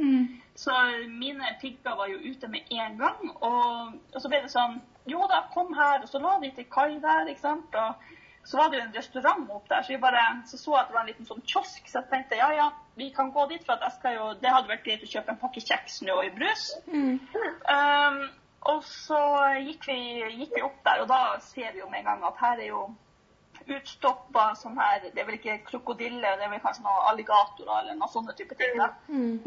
Så 0.61 0.75
mine 1.09 1.55
pigger 1.63 1.97
var 1.97 2.11
jo 2.13 2.19
ute 2.21 2.49
med 2.53 2.69
en 2.77 2.99
gang, 3.01 3.23
og, 3.41 3.95
og 4.13 4.21
så 4.21 4.29
ble 4.29 4.43
det 4.45 4.53
sånn, 4.53 4.83
jo 5.09 5.25
da, 5.33 5.47
kom 5.55 5.73
her, 5.79 6.03
og 6.05 6.09
så 6.13 6.21
la 6.21 6.35
de 6.43 6.51
til 6.59 6.69
kai 6.69 6.99
der, 7.01 7.31
ikke 7.33 7.41
sant? 7.47 7.73
Og 7.73 8.13
så 8.51 8.59
var 8.59 8.71
det 8.71 8.81
jo 8.81 8.85
en 8.85 8.97
restaurant 8.97 9.51
opp 9.55 9.69
der, 9.71 9.85
så 9.87 9.93
vi 9.93 9.99
bare 10.03 10.23
så, 10.51 10.59
så 10.59 10.75
at 10.81 10.89
det 10.89 10.97
var 10.97 11.05
en 11.05 11.11
liten 11.13 11.29
sånn 11.29 11.43
kiosk, 11.47 11.85
så 11.87 12.01
jeg 12.01 12.11
tenkte 12.11 12.41
ja, 12.41 12.49
ja, 12.57 12.67
vi 12.99 13.11
kan 13.15 13.31
gå 13.35 13.45
dit, 13.53 13.63
for 13.67 13.77
at 13.77 13.85
jeg 13.87 13.99
skal 14.01 14.17
jo, 14.17 14.25
det 14.43 14.51
hadde 14.51 14.73
vært 14.73 14.83
greit 14.89 15.05
å 15.07 15.11
kjøpe 15.13 15.35
en 15.35 15.39
pakke 15.45 15.63
kjeks 15.63 16.01
nå 16.09 16.17
i 16.27 16.33
brus. 16.35 16.65
Um, 16.91 18.19
og 18.73 18.83
så 18.85 19.21
gikk 19.63 19.87
vi, 19.87 20.01
gikk 20.43 20.57
vi 20.57 20.65
opp 20.67 20.83
der, 20.89 21.05
og 21.05 21.13
da 21.13 21.21
ser 21.45 21.71
vi 21.77 21.85
jo 21.85 21.89
med 21.93 22.03
en 22.03 22.11
gang 22.11 22.27
at 22.27 22.43
her 22.43 22.59
er 22.59 22.73
jo 22.73 22.83
utstoppa 23.77 24.55
sånn 24.59 24.79
her 24.79 25.01
Det 25.05 25.21
er 25.21 25.27
vel 25.29 25.37
ikke 25.39 25.59
krokodille, 25.69 26.35
det 26.39 26.47
er 26.47 26.53
vel 26.53 26.63
kanskje 26.65 26.85
noen 26.85 27.09
alligatorer 27.13 27.83
eller 27.83 27.99
noen 27.99 28.13
sånne 28.13 28.35
type 28.39 28.57
ting. 28.59 28.77
da. 28.79 28.91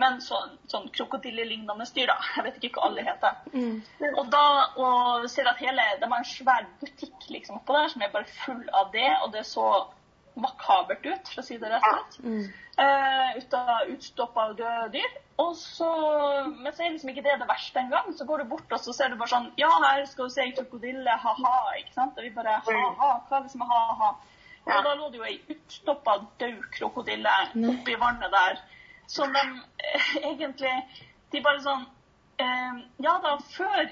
Men 0.01 0.21
sånn, 0.21 0.57
sånn 0.71 0.89
krokodillelignende 0.95 1.89
dyr, 1.95 2.07
da. 2.13 2.17
Jeg 2.37 2.45
vet 2.47 2.61
ikke 2.61 2.79
hva 2.79 2.91
alle 2.91 3.07
heter. 3.07 3.41
Og 4.17 4.29
da 4.33 4.45
og 4.75 5.29
ser 5.29 5.47
at 5.49 5.59
hele 5.61 5.83
Det 5.99 6.09
var 6.09 6.23
en 6.23 6.25
svær 6.29 6.65
butikk 6.81 7.29
liksom 7.29 7.59
oppå 7.59 7.75
der 7.77 7.91
som 7.93 8.01
er 8.01 8.13
bare 8.13 8.29
full 8.45 8.63
av 8.73 8.91
det, 8.95 9.09
og 9.23 9.31
det 9.35 9.45
så 9.49 9.67
makabert 10.35 11.05
ut, 11.05 11.29
for 11.29 11.41
å 11.41 11.45
si 11.45 11.57
det 11.61 11.69
rett 11.71 11.85
og 11.89 12.15
slett, 12.15 12.53
ut 13.37 13.53
av 13.57 13.91
utstoppa 13.93 14.47
og 14.49 14.57
døde 14.57 14.89
dyr. 14.95 15.11
Og 15.41 15.55
så, 15.57 15.87
men 16.49 16.73
så 16.73 16.83
er 16.83 16.93
liksom 16.93 17.09
ikke 17.09 17.23
det 17.25 17.39
det 17.41 17.47
verste 17.49 17.81
engang. 17.81 18.11
Så 18.17 18.25
går 18.29 18.43
du 18.43 18.49
bort 18.51 18.73
og 18.73 18.81
så 18.81 18.93
ser 18.93 19.09
du 19.09 19.17
bare 19.17 19.31
sånn 19.33 19.47
Ja, 19.57 19.69
her 19.85 20.03
skal 20.09 20.29
du 20.29 20.33
se 20.35 20.45
en 20.45 20.53
krokodille, 20.57 21.15
ha-ha. 21.23 21.55
ikke 21.79 21.95
sant? 21.95 22.17
Og 22.17 22.25
vi 22.27 22.33
bare 22.35 22.59
ha-ha. 22.65 23.09
Hva 23.29 23.39
er 23.39 23.47
det 23.47 23.53
som 23.53 23.65
er 23.65 23.71
ha-ha? 23.73 24.11
Og 24.63 24.85
da 24.85 24.93
lå 24.95 25.09
det 25.11 25.19
jo 25.19 25.25
ei 25.27 25.39
utstoppa 25.55 26.19
død 26.39 26.61
krokodille 26.77 27.33
oppi 27.73 27.97
vannet 27.99 28.31
der. 28.31 28.61
Som 29.11 29.33
de 29.35 29.41
eh, 29.83 30.13
egentlig 30.31 30.71
De 31.33 31.41
bare 31.43 31.59
sånn 31.65 31.81
eh, 32.39 32.77
Ja 33.03 33.17
da, 33.25 33.33
før 33.57 33.89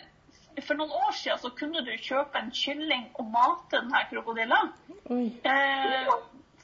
for 0.61 0.75
noen 0.79 0.91
år 0.91 1.11
siden 1.15 1.39
så 1.41 1.49
kunne 1.55 1.81
du 1.83 1.91
kjøpe 2.03 2.39
en 2.39 2.49
kylling 2.55 3.05
og 3.19 3.27
mate 3.31 3.77
denne 3.77 4.01
krokodillen. 4.09 4.71
Oi. 5.11 5.25
Eh, 5.47 6.09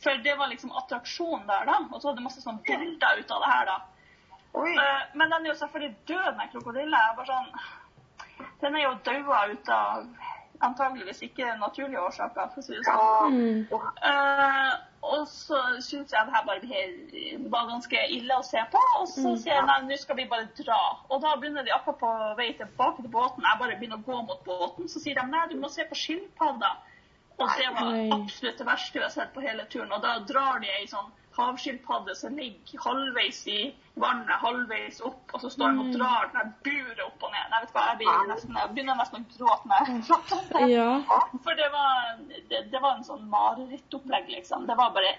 for 0.08 0.24
det 0.24 0.36
var 0.40 0.48
liksom 0.48 0.72
attraksjonen 0.72 1.48
der, 1.48 1.66
da. 1.68 1.78
Og 1.92 2.02
så 2.02 2.08
var 2.10 2.16
det 2.16 2.24
masse 2.24 2.42
sånn 2.44 2.62
bilder 2.64 3.20
ut 3.20 3.32
av 3.36 3.44
det 3.44 3.52
her, 3.52 3.66
da. 3.74 3.78
Eh, 4.80 5.04
men 5.20 5.30
den 5.30 5.46
er 5.46 5.52
jo 5.52 5.60
selvfølgelig 5.60 5.96
død, 6.08 6.32
den 6.40 6.52
krokodilla. 6.56 7.04
Jeg 7.10 7.18
Bare 7.20 7.28
sånn, 7.28 8.50
den 8.64 8.76
er 8.80 8.86
jo 8.88 8.96
daua 9.06 9.44
ut 9.52 9.70
av 9.70 10.08
antageligvis 10.66 11.20
ikke 11.28 11.52
naturlige 11.62 12.02
årsaker, 12.02 12.48
for 12.54 12.64
å 12.64 12.66
si 12.66 12.74
det 12.74 12.86
sånn. 12.88 13.36
Eh, 14.10 14.72
og 15.08 15.28
så 15.30 15.60
syns 15.86 16.16
jeg 16.16 16.26
det 16.26 16.34
her 16.34 16.48
bare 16.48 16.82
var 17.54 17.68
ganske 17.70 18.02
ille 18.16 18.40
å 18.40 18.46
se 18.48 18.64
på. 18.72 18.82
Og 19.02 19.06
så 19.12 19.36
sier 19.38 19.54
jeg 19.60 19.68
nei, 19.68 19.78
nå 19.92 20.00
skal 20.02 20.18
vi 20.18 20.26
bare 20.32 20.48
dra. 20.58 20.80
Og 21.12 21.22
da 21.22 21.36
begynner 21.38 21.68
de 21.68 21.76
akkurat 21.76 22.00
på 22.02 22.14
vei 22.40 22.50
tilbake 22.58 23.04
til 23.04 23.14
båten. 23.14 23.46
Jeg 23.46 23.62
bare 23.62 23.78
begynner 23.78 24.02
å 24.02 24.08
gå 24.08 24.22
mot 24.32 24.44
båten. 24.48 24.90
Så 24.90 25.04
sier 25.04 25.20
de 25.20 25.28
nei, 25.30 25.46
du 25.52 25.60
må 25.62 25.70
se 25.70 25.86
på 25.86 25.96
skilpadda. 25.96 26.74
Og 27.38 27.50
det 27.60 27.70
var 27.76 27.94
Oi. 27.94 28.10
absolutt 28.16 28.58
det 28.58 28.66
verste 28.66 28.98
vi 28.98 29.06
har 29.06 29.14
sett 29.14 29.34
på 29.34 29.44
hele 29.46 29.66
turen. 29.70 29.92
Og 29.94 30.02
da 30.02 30.18
drar 30.26 30.62
de 30.64 30.72
ei 30.80 30.88
sånn 30.90 31.12
havskilpadde 31.38 32.16
som 32.18 32.34
ligger 32.34 32.82
halvveis 32.82 33.44
i 33.54 33.60
vannet, 34.02 34.40
halvveis 34.42 35.02
opp, 35.06 35.34
og 35.34 35.44
så 35.44 35.52
står 35.54 35.76
de 35.76 35.84
og 35.84 35.92
drar 35.94 36.32
den 36.34 36.40
der 36.40 36.50
buret 36.66 37.04
opp 37.06 37.28
og 37.28 37.34
ned. 37.36 37.54
Jeg 37.54 37.66
vet 37.66 37.76
hva, 37.76 37.84
jeg, 37.92 38.00
blir 38.02 38.28
nesten, 38.32 38.58
jeg 38.58 38.74
begynner 38.74 38.98
nesten 38.98 39.22
å 39.22 39.36
gråte 39.36 39.70
når 39.70 39.92
jeg 39.92 40.04
prater 40.10 40.40
om 40.40 40.50
det. 40.56 40.66
Ja. 40.74 41.22
For 41.46 41.62
det 41.62 41.70
var, 41.76 42.12
det, 42.50 42.64
det 42.74 42.82
var 42.82 42.98
en 42.98 43.06
sånn 43.06 43.28
marerittopplegg, 43.34 44.32
liksom. 44.34 44.66
Det 44.70 44.78
var 44.82 44.96
bare 44.98 45.14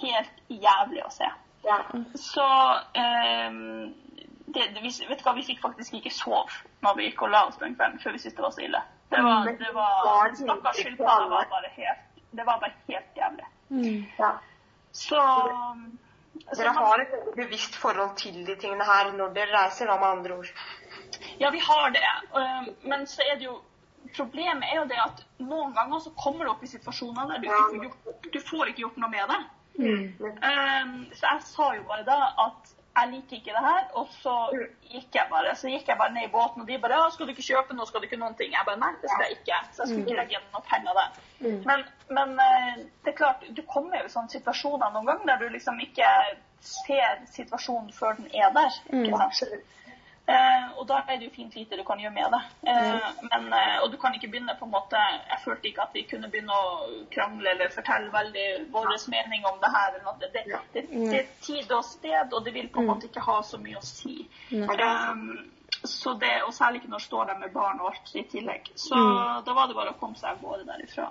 helt 0.00 0.40
jævlig 0.48 1.04
å 1.04 1.12
se. 1.12 1.28
Ja. 1.66 1.78
Så 2.18 2.48
ehm, 2.98 3.92
det, 4.46 4.72
det, 4.74 4.80
vi, 4.80 4.90
vet 5.08 5.20
du 5.20 5.26
hva, 5.26 5.36
vi 5.36 5.46
fikk 5.46 5.60
faktisk 5.62 6.00
ikke 6.00 6.12
sove 6.12 6.62
når 6.82 6.96
vi 6.98 7.10
gikk 7.10 7.22
og 7.26 7.32
la 7.32 7.44
oss 7.48 7.60
den 7.60 7.76
kvelden, 7.76 8.00
før 8.02 8.16
vi 8.16 8.24
syntes 8.24 8.40
det 8.40 8.44
var 8.44 8.56
så 8.56 8.64
ille. 8.64 8.82
Det 9.12 9.22
var, 9.24 9.50
det 9.60 9.72
var 9.74 10.34
Stakkars 10.38 10.78
skilpadde 10.80 11.30
var 11.30 11.48
bare 11.50 11.70
helt 11.76 12.22
Det 12.30 12.46
var 12.46 12.60
bare 12.60 12.72
helt 12.88 13.16
jævlig. 13.16 13.48
Mm. 13.68 14.04
Ja. 14.18 14.30
Så, 14.92 15.20
så 16.52 16.56
Dere 16.56 16.72
har 16.76 17.02
et 17.02 17.12
bevisst 17.36 17.76
forhold 17.80 18.16
til 18.16 18.40
de 18.46 18.56
tingene 18.60 18.84
her 18.88 19.12
når 19.16 19.34
dere 19.36 19.52
reiser, 19.56 19.88
da, 19.90 19.98
med 20.00 20.08
andre 20.08 20.38
ord. 20.38 20.50
Ja, 21.40 21.50
vi 21.50 21.60
har 21.60 21.92
det. 21.92 22.08
Eh, 22.40 22.72
Men 22.88 23.06
så 23.06 23.22
er 23.32 23.38
det 23.38 23.50
jo 23.50 23.60
Problemet 24.16 24.66
er 24.66 24.80
jo 24.80 24.84
det 24.90 24.98
at 24.98 25.20
noen 25.38 25.70
ganger 25.76 26.00
så 26.02 26.10
kommer 26.18 26.44
du 26.44 26.50
opp 26.50 26.62
i 26.66 26.68
situasjoner 26.68 27.28
der 27.30 27.38
du 27.38 27.44
ikke 27.46 27.60
får 27.70 27.84
gjort, 27.84 28.24
du 28.34 28.38
får 28.48 28.70
ikke 28.72 28.82
gjort 28.82 28.96
noe 29.00 29.10
med 29.12 29.30
det. 29.30 29.38
Mm. 29.78 31.04
Så 31.14 31.30
jeg 31.30 31.44
sa 31.46 31.68
jo 31.76 31.84
bare 31.88 32.04
da 32.04 32.16
at 32.44 32.71
jeg 32.96 33.08
liker 33.10 33.36
ikke 33.36 33.54
det 33.56 33.64
her, 33.64 33.84
og 33.98 34.08
så 34.20 34.34
gikk 34.92 35.16
jeg 35.16 35.26
bare 35.30 35.54
så 35.56 35.70
gikk 35.72 35.88
jeg 35.88 35.98
bare 36.00 36.12
ned 36.12 36.26
i 36.28 36.32
båten, 36.32 36.62
og 36.62 36.68
de 36.68 36.78
bare 36.78 36.98
ja, 37.00 37.10
'Skal 37.10 37.26
du 37.26 37.32
ikke 37.32 37.46
kjøpe 37.48 37.76
noe? 37.76 37.86
Skal 37.86 38.00
du 38.00 38.06
ikke 38.08 38.20
noen 38.20 38.34
ting?' 38.36 38.52
Jeg 38.52 38.66
bare 38.68 38.80
nei, 38.84 38.92
det 39.02 39.10
skal 39.10 39.24
jeg 39.26 39.36
ikke. 39.38 39.60
Så 39.72 39.82
jeg 39.82 39.88
skulle 39.88 40.04
ikke 40.06 40.18
legge 40.20 40.34
igjen 40.34 40.48
noen 40.52 40.66
penger 40.72 40.92
der. 41.00 41.10
Men, 41.68 41.84
men 42.18 42.34
eh, 42.46 42.76
det 43.04 43.12
er 43.12 43.20
klart, 43.22 43.44
du 43.56 43.62
kommer 43.74 43.98
jo 43.98 44.10
i 44.10 44.14
sånne 44.16 44.34
situasjoner 44.36 44.92
noen 44.92 45.08
ganger 45.08 45.26
der 45.30 45.38
du 45.42 45.54
liksom 45.56 45.80
ikke 45.80 46.08
ser 46.60 47.24
situasjonen 47.36 47.92
før 47.92 48.18
den 48.20 48.28
er 48.34 48.52
der. 48.58 48.76
ikke 48.92 49.22
sant? 49.40 49.64
Eh, 50.32 50.66
og 50.78 50.86
da 50.88 51.00
er 51.02 51.18
det 51.20 51.26
jo 51.28 51.34
fint 51.34 51.54
lite 51.56 51.76
du 51.76 51.82
kan 51.84 52.00
gjøre 52.00 52.14
med 52.14 52.34
det. 52.34 52.40
Eh, 52.70 53.08
men, 53.28 53.48
eh, 53.52 53.78
og 53.82 53.90
du 53.92 53.98
kan 54.00 54.14
ikke 54.16 54.30
begynne 54.32 54.54
på 54.58 54.64
en 54.64 54.72
måte 54.72 55.00
Jeg 55.02 55.40
følte 55.44 55.68
ikke 55.68 55.82
at 55.82 55.96
vi 55.96 56.04
kunne 56.08 56.30
begynne 56.32 56.56
å 56.56 56.68
krangle 57.12 57.50
eller 57.52 57.72
fortelle 57.74 58.12
veldig 58.12 58.46
vår 58.72 58.92
mening 59.12 59.44
om 59.50 59.58
det 59.60 59.72
her. 59.76 59.98
Det, 60.20 60.30
det, 60.34 60.44
det, 60.74 60.84
det 60.92 61.18
er 61.18 61.32
tid 61.40 61.72
og 61.72 61.84
sted, 61.84 62.32
og 62.32 62.44
det 62.44 62.54
vil 62.54 62.70
på 62.72 62.80
en 62.80 62.92
måte 62.92 63.10
ikke 63.10 63.24
ha 63.26 63.40
så 63.44 63.60
mye 63.60 63.80
å 63.80 63.84
si. 63.84 64.22
Um, 64.52 65.50
så 65.82 66.14
det, 66.14 66.32
og 66.46 66.54
særlig 66.54 66.80
ikke 66.80 66.92
når 66.92 67.02
står 67.02 67.28
der 67.28 67.38
med 67.42 67.52
barn 67.52 67.80
og 67.82 67.90
alt 67.90 68.14
i 68.14 68.22
tillegg. 68.30 68.70
Så 68.78 68.96
da 69.46 69.56
var 69.56 69.68
det 69.68 69.76
bare 69.76 69.94
å 69.94 69.98
komme 70.00 70.16
seg 70.16 70.30
av 70.30 70.42
gårde 70.44 70.68
derifra. 70.68 71.08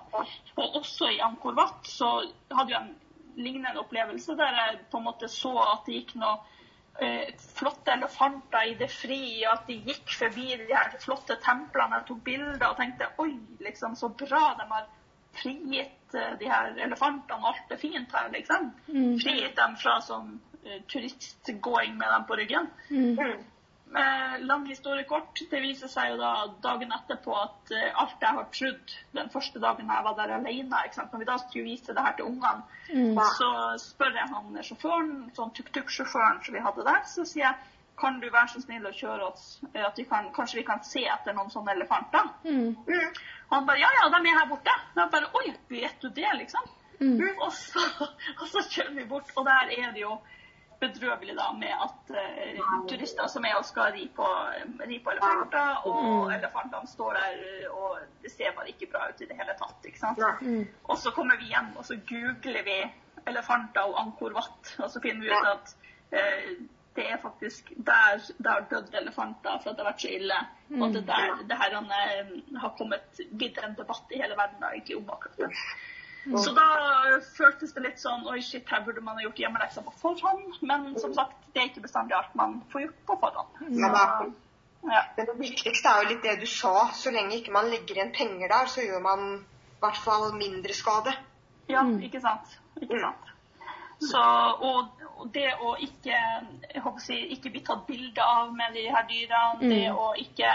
Og 0.55 0.79
også 0.79 1.11
i 1.11 1.19
Angkor 1.21 1.57
Wat 1.57 1.89
så 1.89 2.13
hadde 2.53 2.71
jeg 2.71 2.79
en 2.79 2.95
lignende 3.41 3.79
opplevelse 3.83 4.35
der 4.39 4.57
jeg 4.61 4.79
på 4.91 5.01
en 5.01 5.07
måte 5.09 5.29
så 5.31 5.51
at 5.65 5.85
det 5.87 5.99
gikk 5.99 6.15
noe 6.21 6.39
flotte 7.57 7.93
elefanter 7.95 8.67
i 8.67 8.73
det 8.77 8.89
fri, 8.93 9.21
og 9.47 9.53
at 9.55 9.69
de 9.69 9.77
gikk 9.87 10.11
forbi 10.19 10.49
de 10.59 10.67
her 10.69 10.91
flotte 11.01 11.37
templene. 11.41 12.01
Jeg 12.01 12.07
tok 12.09 12.23
bilder 12.25 12.67
og 12.67 12.77
tenkte 12.77 13.07
oi, 13.23 13.31
liksom, 13.63 13.95
så 13.97 14.11
bra 14.13 14.51
de 14.59 14.67
har 14.69 14.89
frigitt 15.41 16.15
eh, 16.15 16.33
de 16.39 16.49
her 16.49 16.75
elefantene, 16.85 17.47
alt 17.47 17.71
er 17.71 17.79
fint 17.81 18.15
her, 18.15 18.29
liksom. 18.33 18.71
Frigitt 19.21 19.55
dem 19.57 19.77
fra 19.81 19.97
sånn 20.03 20.35
eh, 20.65 20.81
turistgåing 20.91 21.97
med 21.97 22.11
dem 22.11 22.27
på 22.27 22.37
ryggen. 22.41 22.69
Eh, 22.91 23.35
lang 24.47 24.65
historie 24.67 25.03
kort. 25.03 25.41
Det 25.49 25.59
viser 25.61 25.89
seg 25.91 26.13
jo 26.13 26.19
da 26.19 26.31
dagen 26.63 26.93
etterpå 26.95 27.33
at 27.35 27.73
eh, 27.75 27.89
alt 27.99 28.23
jeg 28.23 28.37
har 28.37 28.47
trodd 28.55 28.93
den 29.17 29.31
første 29.33 29.59
dagen 29.59 29.91
jeg 29.91 30.05
var 30.05 30.15
der 30.19 30.35
alene 30.37 30.85
ikke 30.85 30.95
sant? 30.95 31.11
Når 31.11 31.23
vi 31.23 31.27
da 31.29 31.37
skulle 31.41 31.67
vise 31.67 31.95
det 31.95 32.05
her 32.05 32.15
til 32.15 32.29
ungene, 32.29 32.63
så 33.37 33.51
spør 33.81 34.15
jeg 34.15 34.31
han 34.31 34.63
sjåføren, 34.63 35.13
sånn 35.35 35.53
tuk-tuk-sjåføren 35.57 36.41
som 36.45 36.57
vi 36.57 36.63
hadde 36.63 36.87
der, 36.87 37.03
så 37.07 37.27
sier 37.27 37.47
jeg 37.49 37.69
kan 38.01 38.17
du 38.21 38.29
være 38.33 38.49
så 38.49 38.61
snill 38.63 38.87
å 38.87 38.93
kjøre 38.95 39.27
oss, 39.27 39.47
eh, 39.73 39.83
at 39.85 39.99
vi 39.99 40.07
kan, 40.09 40.31
kanskje 40.33 40.61
vi 40.61 40.67
kan 40.67 40.81
se 40.87 41.03
etter 41.05 41.35
noen 41.37 41.51
sånne 41.53 41.75
elefanter? 41.75 42.31
Og 43.51 43.57
han 43.57 43.67
bare 43.67 43.83
ja, 43.83 43.89
ja, 43.99 44.07
de 44.09 44.21
er 44.23 44.39
her 44.39 44.47
borte. 44.49 44.73
Og 44.95 45.01
jeg 45.03 45.11
bare 45.13 45.33
oi, 45.37 45.47
vet 45.69 46.01
du 46.01 46.09
det, 46.15 46.29
liksom? 46.39 46.69
Og, 47.41 47.51
så, 47.53 47.83
og 48.39 48.45
så 48.47 48.63
kjører 48.69 48.95
vi 48.95 49.09
bort, 49.09 49.29
og 49.35 49.45
der 49.45 49.75
er 49.75 49.91
det 49.93 50.05
jo 50.05 50.15
bedrøvelig 50.81 51.35
da 51.37 51.47
med 51.57 51.83
at 51.85 52.11
uh, 52.15 52.71
turister 52.89 53.29
som 53.31 53.45
er 53.47 53.59
og 53.59 53.67
skal 53.67 53.93
ri 53.95 54.07
på, 54.15 54.27
ri 54.81 54.97
på 55.03 55.13
elefanter, 55.13 55.85
og 55.89 56.33
elefantene 56.33 56.89
står 56.89 57.19
der, 57.19 57.45
og 57.69 58.01
det 58.23 58.33
ser 58.33 58.55
bare 58.57 58.73
ikke 58.73 58.89
bra 58.93 59.07
ut 59.09 59.21
i 59.21 59.29
det 59.29 59.37
hele 59.37 59.55
tatt. 59.61 59.85
ikke 59.85 60.01
sant? 60.01 60.21
Og 60.89 60.97
så 60.97 61.13
kommer 61.15 61.39
vi 61.41 61.53
hjem, 61.53 61.71
og 61.77 61.87
så 61.87 61.99
googler 62.09 62.67
vi 62.67 62.77
elefanter 63.29 63.87
og 63.87 63.99
Angkor 64.01 64.33
Wat, 64.37 64.75
og 64.81 64.91
så 64.91 65.01
finner 65.03 65.27
vi 65.27 65.33
ut 65.33 65.51
at 65.55 65.75
uh, 66.17 66.53
det 66.95 67.05
er 67.07 67.21
faktisk 67.23 67.69
der 67.87 68.19
det 68.37 68.51
har 68.51 68.65
dødd 68.71 68.95
elefanter 68.99 69.61
for 69.63 69.71
at 69.71 69.77
det 69.77 69.85
har 69.85 69.91
vært 69.93 70.03
så 70.03 70.11
ille. 70.11 70.39
Og 70.75 70.83
at 70.87 70.97
det 70.97 71.05
der 71.07 71.37
det 71.47 71.57
her 71.61 71.75
han, 71.77 71.87
har 72.63 72.73
kommet 72.77 73.21
videre 73.31 73.69
en 73.69 73.77
debatt 73.77 74.11
i 74.11 74.19
hele 74.19 74.35
verden 74.35 74.59
da, 74.59 74.73
egentlig 74.73 74.97
om 74.97 75.13
akkurat 75.13 75.37
det. 75.39 75.61
Så 76.21 76.51
da 76.53 76.65
føltes 77.33 77.73
det 77.73 77.81
litt 77.81 77.99
sånn 78.01 78.27
Oi, 78.29 78.41
shit, 78.45 78.67
her 78.69 78.83
burde 78.85 79.01
man 79.01 79.17
ha 79.17 79.23
gjort 79.25 79.39
hjemmeleksa 79.41 79.81
på 79.85 79.93
forhånd. 80.03 80.59
Men 80.61 80.91
som 81.01 81.13
sagt, 81.17 81.33
det 81.53 81.63
er 81.63 81.71
ikke 81.71 81.81
bestandig 81.87 82.13
alt 82.17 82.35
man 82.37 82.59
får 82.71 82.85
gjort 82.85 82.99
på 83.09 83.17
forhånd. 83.23 83.63
Ja, 83.71 83.89
det 83.89 84.03
akkurat. 84.03 84.37
Ja. 84.83 85.01
Men 85.17 85.27
det 85.29 85.35
viktigste 85.39 85.89
er 85.89 86.03
jo 86.03 86.09
litt 86.13 86.23
det 86.25 86.39
du 86.41 86.47
sa. 86.49 86.87
Så 86.97 87.13
lenge 87.13 87.37
ikke 87.39 87.53
man 87.53 87.69
legger 87.73 87.97
igjen 87.97 88.13
penger 88.15 88.49
der, 88.53 88.69
så 88.69 88.85
gjør 88.85 89.01
man 89.05 89.27
i 89.41 89.81
hvert 89.81 89.99
fall 90.05 90.31
mindre 90.37 90.73
skade. 90.77 91.13
Ja, 91.69 91.83
ikke 92.05 92.21
sant. 92.21 92.57
Ikke 92.81 93.01
sant. 93.01 93.27
Så, 94.01 94.21
og, 94.65 95.03
og 95.21 95.27
det 95.33 95.51
å 95.61 95.75
ikke 95.77 96.09
jeg 96.15 96.81
håper 96.81 96.97
å 96.97 97.03
si, 97.03 97.17
ikke 97.35 97.51
bli 97.53 97.61
tatt 97.65 97.83
bilde 97.85 98.23
av 98.25 98.49
med 98.57 98.73
de 98.73 98.87
her 98.89 99.05
dyrene, 99.09 99.69
det 99.69 99.91
å 99.93 100.07
ikke 100.17 100.49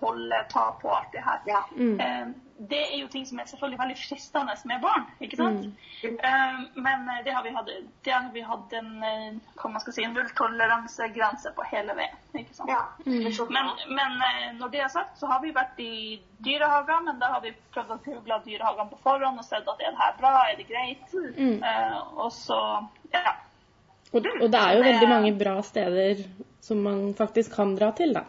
holde 0.00 0.40
ta 0.50 0.64
på 0.82 0.90
alt 0.94 1.12
det 1.14 1.22
her, 1.22 1.42
Ja. 1.46 1.60
eh, 1.78 2.26
det 2.58 2.78
er 2.80 2.96
jo 2.98 3.08
ting 3.10 3.26
som 3.26 3.38
er 3.38 3.46
selvfølgelig 3.46 3.78
veldig 3.78 3.96
fristende 4.00 4.54
med 4.66 4.80
barn. 4.82 5.04
ikke 5.22 5.36
sant? 5.38 5.66
Eh, 6.02 6.56
men 6.74 7.10
eh, 7.12 7.20
det 7.24 7.34
har 7.34 7.44
vi 7.46 7.52
hatt, 7.54 7.68
det 8.04 8.12
har 8.12 8.30
vi 8.34 8.42
hatt 8.42 8.72
en 8.74 9.04
eh, 9.06 9.36
hva 9.60 9.70
man 9.70 9.82
skal 9.84 9.94
si, 9.94 10.06
en 10.06 10.16
nulltoleransegrense 10.16 11.52
på 11.54 11.66
hele 11.70 11.94
veien. 11.98 12.16
ikke 12.34 12.56
sant? 12.56 12.72
Ja. 12.72 12.80
det 13.04 13.30
bra. 13.36 13.46
Men, 13.54 13.70
men 13.94 14.16
uh, 14.18 14.48
når 14.58 14.72
det 14.74 14.80
er 14.82 14.90
sagt, 14.90 15.20
så 15.20 15.30
har 15.30 15.42
vi 15.44 15.52
vært 15.54 15.78
i 15.82 16.18
dyrehager, 16.42 17.04
men 17.06 17.20
da 17.22 17.30
har 17.36 17.44
vi 17.46 17.54
prøvd 17.74 17.94
å 17.94 18.00
google 18.08 18.40
dyrehagene 18.46 18.90
på 18.90 18.98
forhånd 19.06 19.38
og 19.38 19.46
sett 19.46 19.70
at 19.70 19.84
er 19.84 19.94
det 19.94 20.02
her 20.02 20.18
bra, 20.18 20.34
er 20.48 20.58
det 20.58 20.66
greit? 20.68 21.14
Eh, 21.14 22.00
og 22.18 22.32
så, 22.34 22.58
ja. 23.14 23.36
Og, 24.10 24.26
og 24.40 24.50
det 24.50 24.58
er 24.58 24.74
jo 24.74 24.84
veldig 24.86 25.08
mange 25.10 25.32
bra 25.38 25.54
steder 25.62 26.26
som 26.64 26.82
man 26.82 27.08
faktisk 27.14 27.54
kan 27.54 27.76
dra 27.78 27.92
til, 27.94 28.18
da. 28.18 28.26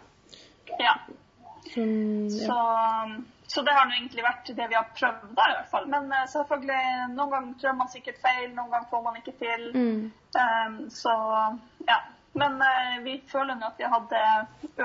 ja. 0.77 0.95
Som, 1.73 1.91
ja. 2.33 2.45
Så, 2.45 2.59
så 3.49 3.61
det 3.61 3.73
har 3.73 3.87
nå 3.89 3.95
egentlig 3.97 4.21
vært 4.21 4.51
det 4.57 4.65
vi 4.69 4.77
har 4.77 4.89
prøvd 4.93 5.31
da, 5.33 5.47
i 5.49 5.55
hvert 5.57 5.71
fall. 5.71 5.87
Men 5.89 6.11
uh, 6.13 6.25
selvfølgelig, 6.29 6.81
noen 7.15 7.31
ganger 7.33 7.55
trør 7.63 7.75
man 7.79 7.89
sikkert 7.89 8.21
feil, 8.21 8.47
noen 8.53 8.69
ganger 8.69 8.89
får 8.91 9.03
man 9.07 9.17
ikke 9.17 9.33
til. 9.41 9.63
Mm. 9.73 10.03
Um, 10.37 10.79
så 10.93 11.15
ja. 11.87 11.97
Men 12.37 12.59
uh, 12.61 12.99
vi 13.01 13.15
føler 13.31 13.57
nå 13.57 13.71
at 13.71 13.81
vi 13.81 13.89
hadde 13.89 14.19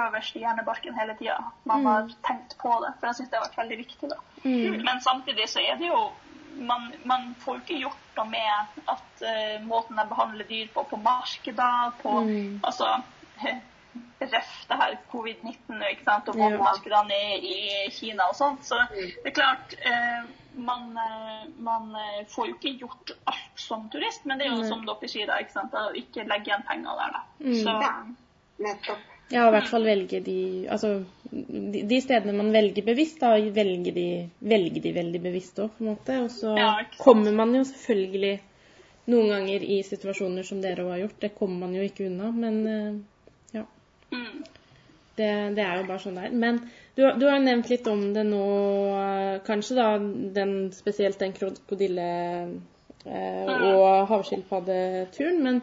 øverst 0.01 0.39
i 0.39 0.47
hjernebarken 0.47 0.97
hele 0.97 1.17
tida. 1.19 1.37
Man 1.69 1.85
har 1.85 2.09
tenkt 2.25 2.57
på 2.63 2.73
det, 2.87 2.95
for 2.97 3.11
jeg 3.11 3.19
syns 3.19 3.35
det 3.35 3.39
har 3.39 3.45
vært 3.51 3.61
veldig 3.61 3.79
viktig. 3.83 4.11
da. 4.15 4.21
Men 4.89 5.05
samtidig 5.05 5.51
så 5.53 5.61
er 5.61 5.77
det 5.81 5.93
jo 5.93 6.01
man, 6.55 6.89
man 7.05 7.35
får 7.43 7.59
jo 7.59 7.63
ikke 7.65 7.79
gjort 7.83 8.17
noe 8.17 8.27
med 8.31 8.81
at 8.95 9.25
uh, 9.27 9.61
måten 9.69 10.01
de 10.01 10.09
behandler 10.09 10.49
dyr 10.49 10.73
på 10.73 10.87
på 10.89 11.03
markeder, 11.05 11.93
på 12.01 12.17
altså 12.63 12.95
ref 14.21 14.53
det 14.69 14.79
her 14.81 14.97
covid-19 15.13 15.83
ikke 15.91 16.07
sant, 16.07 16.29
og 16.31 16.39
våpenmarkedene 16.39 17.21
i, 17.39 17.57
Kina 17.95 18.29
og 18.31 18.37
sånt. 18.39 18.65
Så 18.67 18.79
det 18.95 19.31
er 19.33 19.37
klart 19.37 19.75
eh, 19.81 20.27
man, 20.57 20.91
eh, 20.99 21.47
man 21.59 21.91
eh, 22.01 22.21
får 22.31 22.51
jo 22.51 22.59
ikke 22.59 22.77
gjort 22.85 23.15
alt 23.31 23.65
som 23.67 23.89
turist, 23.93 24.25
men 24.25 24.41
det 24.41 24.49
er 24.49 24.55
jo 24.57 24.69
som 24.69 24.85
dere 24.87 25.11
sier, 25.11 25.29
da, 25.31 25.41
ikke 25.43 25.57
sant, 25.57 25.75
å 25.75 25.91
ikke 25.99 26.27
legge 26.31 26.51
igjen 26.53 26.65
penger 26.69 27.03
der, 27.03 27.19
da. 27.19 27.25
Så, 27.43 27.81
Ja. 27.81 27.97
Nettopp. 28.65 29.11
Ja, 29.33 29.49
i 29.49 29.53
hvert 29.55 29.67
fall 29.67 29.87
velge 29.89 30.21
de 30.23 30.69
Altså, 30.71 30.91
de, 31.33 31.81
de 31.89 31.97
stedene 32.05 32.37
man 32.37 32.53
velger 32.55 32.85
bevisst, 32.87 33.19
da, 33.23 33.33
velge 33.57 33.91
de, 33.97 34.05
velge 34.45 34.83
de 34.85 34.93
veldig 34.95 35.21
bevisst 35.25 35.59
òg, 35.65 35.73
på 35.75 35.83
en 35.83 35.91
måte. 35.95 36.19
Og 36.27 36.31
så 36.31 36.53
Ja, 36.59 36.69
kommer 37.01 37.33
man 37.35 37.55
jo 37.57 37.65
selvfølgelig 37.67 38.37
noen 39.11 39.33
ganger 39.33 39.65
i 39.65 39.81
situasjoner 39.85 40.47
som 40.47 40.61
dere 40.63 40.85
òg 40.85 40.93
har 40.95 41.03
gjort. 41.07 41.19
Det 41.25 41.33
kommer 41.41 41.67
man 41.67 41.75
jo 41.75 41.83
ikke 41.89 42.07
unna, 42.11 42.31
men. 42.31 43.05
Mm, 44.13 44.43
Det, 45.15 45.31
det 45.55 45.63
er 45.63 45.79
jo 45.79 45.87
bare 45.87 46.03
sånn 46.03 46.19
det 46.19 46.27
er. 46.29 46.37
Men 46.45 46.61
du, 46.97 47.05
du 47.19 47.27
har 47.29 47.41
nevnt 47.43 47.71
litt 47.71 47.87
om 47.91 48.03
det 48.15 48.25
nå, 48.27 48.45
kanskje 49.47 49.79
da 49.79 49.89
den, 50.37 50.55
spesielt 50.75 51.19
den 51.23 51.35
krokodille- 51.37 52.61
eh, 53.07 53.51
og 53.71 54.09
havskilpaddeturen. 54.11 55.43
Men, 55.43 55.61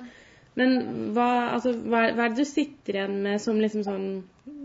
men 0.60 0.78
hva, 1.16 1.30
altså, 1.56 1.76
hva, 1.84 2.10
hva 2.16 2.28
er 2.28 2.36
det 2.36 2.46
du 2.46 2.48
sitter 2.48 3.00
igjen 3.00 3.22
med 3.24 3.44
som 3.44 3.60
liksom 3.60 3.86
sånn 3.88 4.08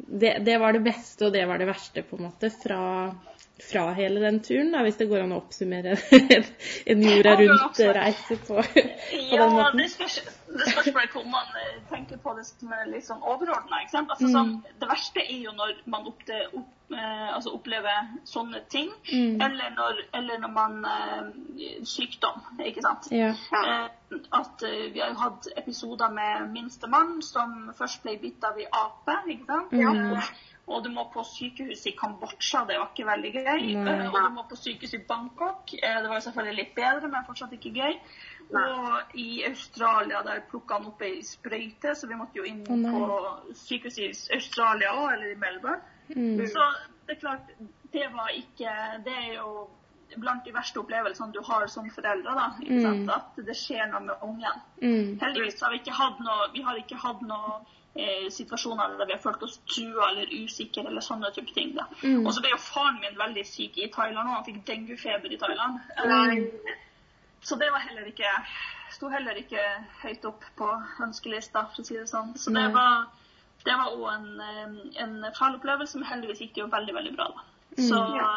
det, 0.07 0.39
det 0.47 0.59
var 0.59 0.73
det 0.73 0.85
beste, 0.85 1.27
og 1.27 1.33
det 1.33 1.47
var 1.47 1.59
det 1.59 1.69
verste, 1.69 2.03
på 2.03 2.19
en 2.19 2.27
måte, 2.29 2.51
fra, 2.51 2.81
fra 3.71 3.87
hele 3.97 4.21
den 4.23 4.41
turen? 4.45 4.73
da, 4.75 4.83
Hvis 4.87 4.99
det 5.01 5.09
går 5.11 5.25
an 5.25 5.35
å 5.35 5.41
oppsummere 5.43 5.97
en 6.93 7.05
jorda 7.07 7.37
rundt-reise 7.41 8.39
på, 8.47 8.61
på 8.63 8.83
den 8.83 9.33
Ja, 9.33 9.71
det 9.75 9.89
spørs, 9.95 10.21
det 10.61 10.71
spørs 10.73 10.93
bare 10.95 11.11
hvordan 11.13 11.35
man 11.35 11.59
eh, 11.61 11.77
tenker 11.91 12.21
på 12.23 12.35
det 12.39 12.47
som 12.49 12.73
er 12.77 12.89
litt 12.91 13.07
sånn 13.07 13.23
overordna. 13.23 13.83
Altså, 13.83 14.31
sånn, 14.33 14.57
det 14.81 14.89
verste 14.91 15.23
er 15.25 15.39
jo 15.45 15.55
når 15.57 15.77
man 15.93 16.09
opp, 16.11 16.25
opp, 16.61 16.73
eh, 16.95 17.29
altså 17.35 17.55
opplever 17.57 18.11
sånne 18.29 18.63
ting, 18.73 18.91
eller, 19.13 19.71
når, 19.77 20.03
eller 20.21 20.43
når 20.45 20.55
man 20.57 20.81
eh, 20.91 21.31
Sykdom, 21.87 22.43
ikke 22.63 22.85
sant. 22.85 23.09
Ja. 23.15 23.33
Eh, 23.33 24.19
at 24.31 24.67
eh, 24.67 24.91
vi 24.95 25.03
har 25.03 25.15
jo 25.15 25.23
hatt 25.23 25.49
episoder 25.57 26.13
med 26.15 26.51
minstemann 26.55 27.19
som 27.27 27.73
først 27.79 28.05
ble 28.05 28.19
bitt 28.23 28.45
av 28.47 28.59
ei 28.61 28.69
ape. 28.71 29.19
ikke 29.33 29.49
sant? 29.49 29.75
Eh, 29.75 30.35
og 30.67 30.83
du 30.85 30.89
må 30.91 31.05
på 31.15 31.23
sykehus 31.23 31.85
i 31.87 31.93
Kambodsja, 31.99 32.65
det 32.67 32.79
var 32.81 32.89
ikke 32.91 33.07
veldig 33.07 33.31
gøy. 33.37 33.67
Nei. 33.77 33.93
Eh, 33.93 34.09
og 34.11 34.17
du 34.19 34.33
må 34.35 34.43
på 34.51 34.57
sykehus 34.59 34.95
i 34.99 35.03
Bangkok. 35.09 35.75
Eh, 35.79 36.01
det 36.03 36.09
var 36.11 36.17
jo 36.19 36.25
selvfølgelig 36.27 36.57
litt 36.59 36.75
bedre, 36.75 37.09
men 37.13 37.27
fortsatt 37.29 37.53
ikke 37.55 37.71
gøy. 37.77 37.95
Og 38.51 39.15
i 39.19 39.45
Australia 39.47 40.23
der 40.27 40.43
plukka 40.51 40.75
han 40.79 40.87
opp 40.91 41.01
ei 41.03 41.23
sprøyte, 41.27 41.95
så 41.99 42.07
vi 42.11 42.19
måtte 42.19 42.39
jo 42.39 42.45
inn 42.47 42.65
nei. 42.67 42.91
på 42.91 43.55
sykehuset 43.63 44.31
i 44.31 44.35
Australia 44.41 44.93
òg, 44.95 45.09
eller 45.15 45.33
i 45.33 45.39
Melbourne. 45.39 45.81
Mm. 46.15 46.45
Så 46.47 46.67
det 47.07 47.17
er 47.17 47.21
klart, 47.21 47.49
det 47.93 48.07
var 48.15 48.29
ikke 48.31 48.71
Det 49.05 49.13
er 49.13 49.33
jo 49.41 49.69
blant 50.23 50.45
de 50.47 50.53
verste 50.55 50.79
opplevelsene 50.79 51.33
du 51.35 51.41
har 51.43 51.67
som 51.67 51.89
foreldre, 51.91 52.35
da. 52.35 52.45
Ikke 52.63 52.77
Mm. 52.79 52.83
sant? 52.83 53.11
At 53.11 53.47
det 53.47 53.57
skjer 53.59 53.87
noe 53.91 54.01
med 54.01 54.15
ungen. 54.23 54.61
Mm. 54.83 55.19
Heldigvis 55.21 55.61
har 55.63 55.71
vi 55.71 55.79
ikke 55.83 55.93
hatt 55.99 56.21
noe 56.21 56.53
Vi 56.55 56.63
har 56.63 56.77
ikke 56.77 56.97
hatt 57.03 57.23
noe 57.23 57.61
eh, 57.99 58.29
situasjoner 58.31 58.97
der 58.99 59.07
vi 59.07 59.13
har 59.17 59.23
følt 59.23 59.43
oss 59.43 59.59
trua 59.73 60.11
eller 60.11 60.33
usikre 60.45 60.87
eller 60.87 61.05
sånne 61.05 61.31
type 61.35 61.55
ting. 61.55 61.75
da. 61.77 61.87
Mm. 62.03 62.27
Og 62.27 62.33
så 62.35 62.43
ble 62.45 62.55
jo 62.55 62.63
faren 62.63 63.01
min 63.01 63.19
veldig 63.19 63.45
syk 63.47 63.79
i 63.79 63.91
Thailand, 63.93 64.29
og 64.29 64.35
han 64.39 64.45
fikk 64.49 64.65
denguefeber 64.67 65.33
i 65.33 65.39
Thailand. 65.43 65.81
Mm. 65.99 66.75
Så 67.43 67.57
det 67.61 67.71
var 67.73 67.85
heller 67.87 68.09
ikke 68.11 68.33
sto 68.97 69.09
heller 69.13 69.37
ikke 69.39 69.63
høyt 70.03 70.25
opp 70.29 70.45
på 70.57 70.69
ønskelista, 71.05 71.67
for 71.73 71.83
å 71.83 71.87
si 71.87 71.97
det 71.99 72.09
sånn. 72.11 72.35
Så 72.39 72.55
det 72.55 72.69
var 72.75 73.07
det 73.67 73.75
var 73.75 73.97
òg 73.97 74.07
en, 74.13 74.41
eh, 74.41 75.03
en 75.03 75.15
fæl 75.35 75.57
opplevelse, 75.59 75.99
men 75.99 76.07
heldigvis 76.07 76.39
gikk 76.45 76.55
det 76.55 76.61
jo 76.63 76.67
veldig, 76.71 76.95
veldig 76.95 77.15
bra. 77.17 77.27
da. 77.35 77.43
Så, 77.77 77.99
ja. 78.17 78.29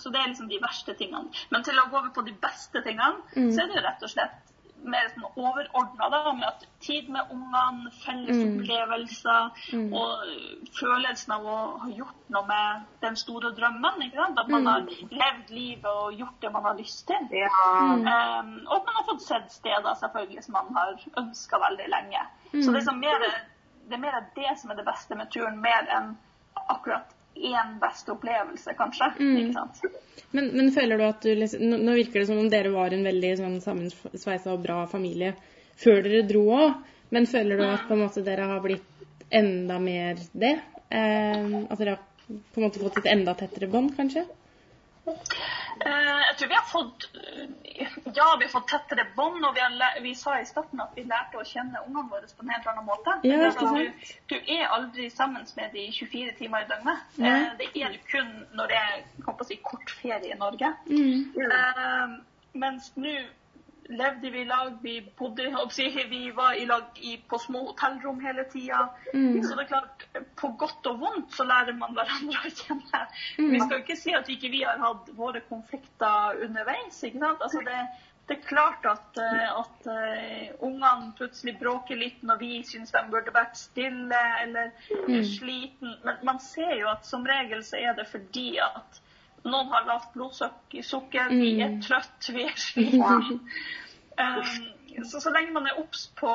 så 0.00 0.10
det 0.10 0.20
er 0.20 0.30
liksom 0.32 0.48
de 0.48 0.58
verste 0.62 0.94
tingene. 0.98 1.28
Men 1.52 1.62
til 1.62 1.78
å 1.78 1.84
gå 1.90 1.98
over 2.00 2.10
på 2.16 2.24
de 2.26 2.32
beste 2.42 2.80
tingene, 2.82 3.20
Mm. 3.36 3.52
så 3.52 3.62
er 3.62 3.68
det 3.68 3.84
rett 3.84 4.02
og 4.02 4.10
slett 4.10 4.55
mer 4.86 5.08
sånn 5.12 5.26
overordna, 5.36 6.08
da, 6.10 6.32
med 6.32 6.46
at 6.48 6.64
tid 6.80 7.08
med 7.08 7.30
ungene, 7.30 7.90
felles 8.04 8.36
Mm. 8.36 8.60
opplevelser 8.60 9.50
Mm. 9.72 9.92
og 9.92 10.70
følelsen 10.80 11.32
av 11.34 11.44
å 11.44 11.56
ha 11.80 11.88
gjort 11.88 12.30
noe 12.30 12.46
med 12.46 12.84
den 13.02 13.16
store 13.16 13.52
drømmen. 13.56 14.02
ikke 14.02 14.16
sant? 14.16 14.38
At 14.38 14.48
man 14.48 14.62
Mm. 14.62 14.66
har 14.66 14.80
levd 15.10 15.50
livet 15.50 15.84
og 15.86 16.12
gjort 16.12 16.40
det 16.40 16.52
man 16.52 16.62
har 16.64 16.74
lyst 16.74 17.06
til. 17.06 17.28
Ja. 17.30 17.48
Mm. 17.80 18.06
Um, 18.06 18.66
og 18.68 18.76
at 18.76 18.86
man 18.86 18.94
har 18.94 19.04
fått 19.12 19.22
sett 19.22 19.50
steder 19.52 19.94
selvfølgelig 19.94 20.44
som 20.44 20.52
man 20.52 20.74
har 20.74 20.94
ønska 21.16 21.56
veldig 21.58 21.88
lenge. 21.88 22.22
Mm. 22.52 22.62
Så 22.62 22.72
det 22.72 22.82
er, 22.82 22.90
sånn 22.92 23.00
mer, 23.00 23.18
det 23.88 23.94
er 23.94 23.98
mer 24.00 24.26
det 24.34 24.58
som 24.58 24.70
er 24.70 24.74
det 24.76 24.84
beste 24.86 25.14
med 25.16 25.30
turen, 25.30 25.60
mer 25.60 25.86
enn 25.90 26.16
akkurat 26.70 27.12
én 27.36 27.76
beste 27.82 28.12
opplevelse, 28.14 28.74
kanskje. 28.78 29.10
Mm. 29.20 29.36
Ikke 29.42 29.56
sant? 29.56 30.00
Men, 30.36 30.50
men 30.56 30.72
føler 30.74 30.98
du 30.98 31.04
at 31.06 31.22
du 31.22 31.30
liksom 31.36 31.62
Nå 31.70 31.78
nå 31.84 31.94
virker 31.96 32.20
det 32.20 32.28
som 32.28 32.40
om 32.40 32.48
dere 32.50 32.72
var 32.74 32.92
en 32.92 33.04
veldig 33.06 33.32
sånn 33.38 33.60
sammensveisa 33.64 34.54
og 34.54 34.64
bra 34.64 34.82
familie 34.90 35.34
før 35.76 36.02
dere 36.06 36.24
dro 36.26 36.42
òg, 36.56 36.76
men 37.12 37.28
føler 37.28 37.60
du 37.60 37.66
at 37.68 37.90
måte 38.00 38.24
dere 38.24 38.48
har 38.48 38.62
blitt 38.64 39.06
enda 39.30 39.76
mer 39.82 40.20
det? 40.32 40.54
Eh, 40.88 41.56
at 41.68 41.78
dere 41.78 41.96
har 41.96 42.02
på 42.26 42.60
en 42.60 42.66
måte 42.66 42.80
fått 42.82 43.02
et 43.02 43.10
enda 43.12 43.36
tettere 43.38 43.68
bånd, 43.70 43.92
kanskje? 43.98 44.24
Eh, 45.84 46.20
jeg 46.26 46.36
tror 46.38 46.48
vi 46.48 46.54
har 46.56 46.68
fått 46.70 47.06
eh, 47.14 47.96
Ja, 48.16 48.26
vi 48.38 48.44
har 48.46 48.52
fått 48.52 48.68
tettere 48.70 49.04
bånd, 49.16 49.44
og 49.44 49.54
vi, 49.54 49.60
har, 49.60 49.70
læ- 49.76 50.00
vi 50.02 50.14
sa 50.16 50.38
i 50.40 50.46
starten 50.48 50.80
at 50.80 50.94
vi 50.96 51.02
lærte 51.04 51.36
å 51.36 51.44
kjenne 51.44 51.82
ungene 51.86 52.08
våre 52.10 52.30
på 52.30 52.44
en 52.46 52.52
helt 52.54 52.68
annen 52.72 52.86
måte. 52.88 53.16
Ja, 53.28 53.36
Det 53.42 53.48
er 53.50 53.56
sånn, 53.58 53.76
sant? 53.76 54.12
du, 54.30 54.36
du 54.36 54.52
er 54.56 54.64
aldri 54.72 55.10
sammen 55.12 55.44
med 55.58 55.74
de 55.76 55.84
24 55.92 56.36
timer 56.38 56.64
i 56.64 56.70
døgnet. 56.70 57.02
Ja. 57.20 57.34
Eh, 57.34 57.50
det 57.60 57.68
er 57.82 57.92
du 57.92 57.98
kun 58.10 58.30
når 58.56 58.72
det 58.72 58.78
er 58.80 59.44
si, 59.50 59.58
kort 59.62 59.92
ferie 60.00 60.32
i 60.32 60.38
Norge. 60.40 60.72
Mm. 60.88 61.34
Uh, 61.36 62.16
mens 62.56 62.88
nå 62.96 63.18
levde 63.88 64.30
vi 64.30 64.40
i 64.40 64.44
lag, 64.44 64.78
vi 64.82 65.12
bodde 65.18 65.50
Vi 66.10 66.30
var 66.30 66.52
i 66.52 66.66
lag 66.66 66.82
i, 66.94 67.16
på 67.28 67.38
små 67.38 67.66
hotellrom 67.66 68.20
hele 68.20 68.44
tida. 68.44 68.88
Mm. 69.14 69.42
Så 69.42 69.54
det 69.54 69.62
er 69.62 69.68
klart, 69.68 70.06
på 70.36 70.48
godt 70.48 70.86
og 70.86 71.00
vondt 71.00 71.32
så 71.32 71.44
lærer 71.44 71.76
man 71.76 71.94
hverandre 71.94 72.42
å 72.46 72.50
kjenne. 72.50 73.04
Mm. 73.38 73.52
Vi 73.52 73.60
skal 73.60 73.80
ikke 73.80 73.96
si 73.96 74.14
at 74.14 74.28
ikke 74.28 74.50
vi 74.52 74.64
har 74.64 74.82
hatt 74.82 75.10
våre 75.16 75.40
konflikter 75.48 76.42
underveis. 76.46 77.02
ikke 77.04 77.22
sant? 77.22 77.42
Altså 77.42 77.62
det, 77.66 77.78
det 78.26 78.38
er 78.38 78.48
klart 78.48 78.86
at, 78.90 79.18
eh, 79.22 79.48
at 79.60 79.88
eh, 79.92 80.54
ungene 80.66 81.12
plutselig 81.18 81.56
bråker 81.60 81.98
litt 82.00 82.22
når 82.26 82.42
vi 82.42 82.52
syns 82.66 82.94
de 82.94 83.02
burde 83.10 83.34
vært 83.34 83.58
stille 83.60 84.22
eller 84.42 84.72
mm. 85.06 85.20
sliten. 85.36 85.98
Men 86.04 86.22
man 86.26 86.42
ser 86.42 86.74
jo 86.80 86.90
at 86.90 87.06
som 87.06 87.26
regel 87.26 87.62
så 87.66 87.78
er 87.78 87.94
det 87.98 88.08
fordi 88.10 88.56
at 88.62 89.02
noen 89.44 89.68
har 89.72 89.86
lavt 89.86 90.12
blodsukker, 90.14 91.28
vi 91.30 91.60
er 91.60 91.68
Mm. 91.68 91.82
trøtt, 91.82 92.28
vi 92.34 92.42
er 92.44 92.56
slitne. 92.56 93.40
Um, 94.18 95.04
så 95.10 95.20
så 95.20 95.30
lenge 95.30 95.52
man 95.52 95.66
er 95.66 95.78
obs 95.78 96.06
på 96.16 96.30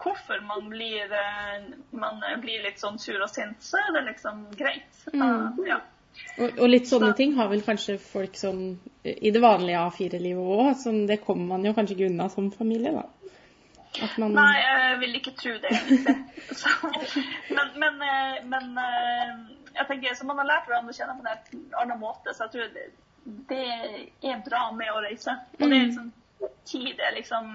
hvorfor 0.00 0.40
man 0.46 0.68
blir, 0.70 1.12
eh, 1.12 1.64
man 1.92 2.22
blir 2.40 2.62
litt 2.64 2.80
sånn 2.80 2.98
sur 2.98 3.20
og 3.20 3.28
sint, 3.28 3.60
så 3.60 3.76
er 3.76 3.92
det 3.98 4.04
liksom 4.06 4.46
greit. 4.56 5.02
Mm. 5.12 5.22
Uh, 5.22 5.66
ja. 5.68 5.80
Og, 6.38 6.58
og 6.58 6.68
litt 6.68 6.88
sånne 6.88 7.12
ting 7.16 7.34
har 7.36 7.48
vel 7.50 7.62
kanskje 7.62 7.98
folk 8.02 8.34
sånn 8.36 8.78
i 9.04 9.30
det 9.30 9.40
vanlige 9.40 9.82
A4-livet 9.86 10.40
òg. 10.56 10.72
Sånn, 10.80 11.06
det 11.06 11.20
kommer 11.24 11.54
man 11.54 11.64
jo 11.64 11.74
kanskje 11.76 11.96
ikke 11.96 12.08
unna 12.10 12.28
som 12.32 12.50
familie, 12.52 12.92
da. 12.96 13.06
Man 14.22 14.36
Nei, 14.38 14.54
jeg 14.62 14.98
vil 15.00 15.16
ikke 15.18 15.32
tro 15.34 15.52
det. 15.58 15.70
Så, 16.60 16.70
men 17.50 17.72
men, 17.82 18.02
eh, 18.06 18.36
men 18.46 18.68
jeg 19.74 19.86
tenker, 19.88 20.14
så 20.14 20.24
man 20.26 20.38
har 20.42 20.48
lært 20.48 20.66
hverandre 20.70 20.92
å 20.94 20.96
kjenne 20.96 21.16
på 21.18 21.26
en 21.26 21.74
annen 21.82 22.00
måte, 22.00 22.34
så 22.34 22.46
jeg 22.46 22.52
tror 22.54 22.72
det, 22.74 22.86
det 23.50 24.30
er 24.32 24.42
bra 24.46 24.70
med 24.72 24.90
å 24.94 25.02
reise. 25.04 25.36
Og 25.60 25.66
det 25.68 25.76
er 25.76 25.86
liksom 25.90 26.10
tid 26.64 27.00
er 27.04 27.12
liksom 27.12 27.48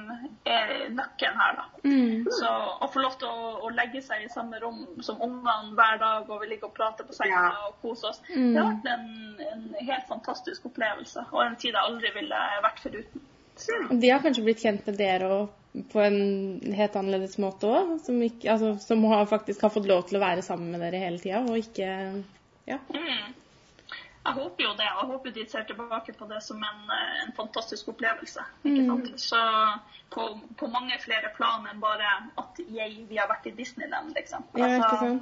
er 0.46 0.72
nøkkelen 0.94 1.38
her, 1.40 1.56
da. 1.58 1.64
mm. 1.88 2.26
Så 2.36 2.50
å 2.86 2.88
få 2.94 3.02
lov 3.02 3.16
til 3.22 3.28
å, 3.30 3.46
å 3.66 3.70
legge 3.74 4.02
seg 4.06 4.26
i 4.26 4.30
samme 4.30 4.60
rom 4.62 4.84
som 5.06 5.22
ungene 5.26 5.72
hver 5.78 5.98
dag, 6.02 6.30
og 6.30 6.42
vi 6.44 6.50
ligger 6.52 6.70
og 6.70 6.76
prater 6.78 7.08
på 7.08 7.16
senga 7.18 7.34
Ja. 7.34 7.54
og 7.70 7.80
koser 7.82 8.10
oss, 8.12 8.22
Mm. 8.30 8.52
det 8.54 8.60
har 8.62 8.68
vært 8.74 8.90
en, 8.94 9.08
en 9.52 9.88
helt 9.88 10.08
fantastisk 10.10 10.66
opplevelse. 10.70 11.26
Og 11.32 11.42
en 11.46 11.56
tid 11.56 11.72
jeg 11.74 11.82
aldri 11.82 12.12
ville 12.14 12.42
vært 12.68 12.80
foruten. 12.84 13.22
De 13.90 14.10
har 14.10 14.20
kanskje 14.24 14.44
blitt 14.44 14.64
kjent 14.64 14.86
med 14.90 14.98
dere 15.00 15.30
og 15.32 15.86
på 15.92 16.00
en 16.00 16.74
helt 16.76 16.96
annerledes 16.96 17.38
måte 17.42 17.68
òg, 17.68 17.96
som, 18.06 18.20
ikke- 18.24 18.52
altså, 18.52 18.76
som 18.80 19.04
har, 19.12 19.26
faktisk 19.28 19.62
har 19.62 19.70
fått 19.74 19.88
lov 19.88 20.06
til 20.08 20.18
å 20.20 20.24
være 20.24 20.42
sammen 20.46 20.72
med 20.72 20.82
dere 20.82 21.02
hele 21.04 21.20
tida, 21.20 21.42
og 21.44 21.58
ikke 21.58 22.24
Ja. 22.68 22.78
mm. 22.90 23.34
Jeg 24.26 24.34
håper 24.34 24.64
jo 24.64 24.72
det, 24.74 24.86
og 24.96 25.02
jeg 25.04 25.10
håper 25.12 25.34
de 25.34 25.44
ser 25.50 25.64
tilbake 25.70 26.14
på 26.18 26.26
det 26.26 26.40
som 26.44 26.58
en, 26.58 26.80
eh, 26.90 27.26
en 27.28 27.34
fantastisk 27.38 27.88
opplevelse. 27.92 28.42
Ikke 28.64 28.82
Mm. 28.82 29.18
Så 29.18 29.38
på, 30.10 30.40
på 30.58 30.68
mange 30.68 30.98
flere 31.00 31.30
plan 31.36 31.68
enn 31.72 31.80
bare 31.80 32.08
at 32.38 32.58
jeg, 32.58 33.06
vi 33.10 33.18
har 33.18 33.28
vært 33.28 33.46
i 33.46 33.52
Disneyland, 33.52 34.16
liksom. 34.16 34.44
Ja, 34.58 34.66
Altså? 34.66 35.20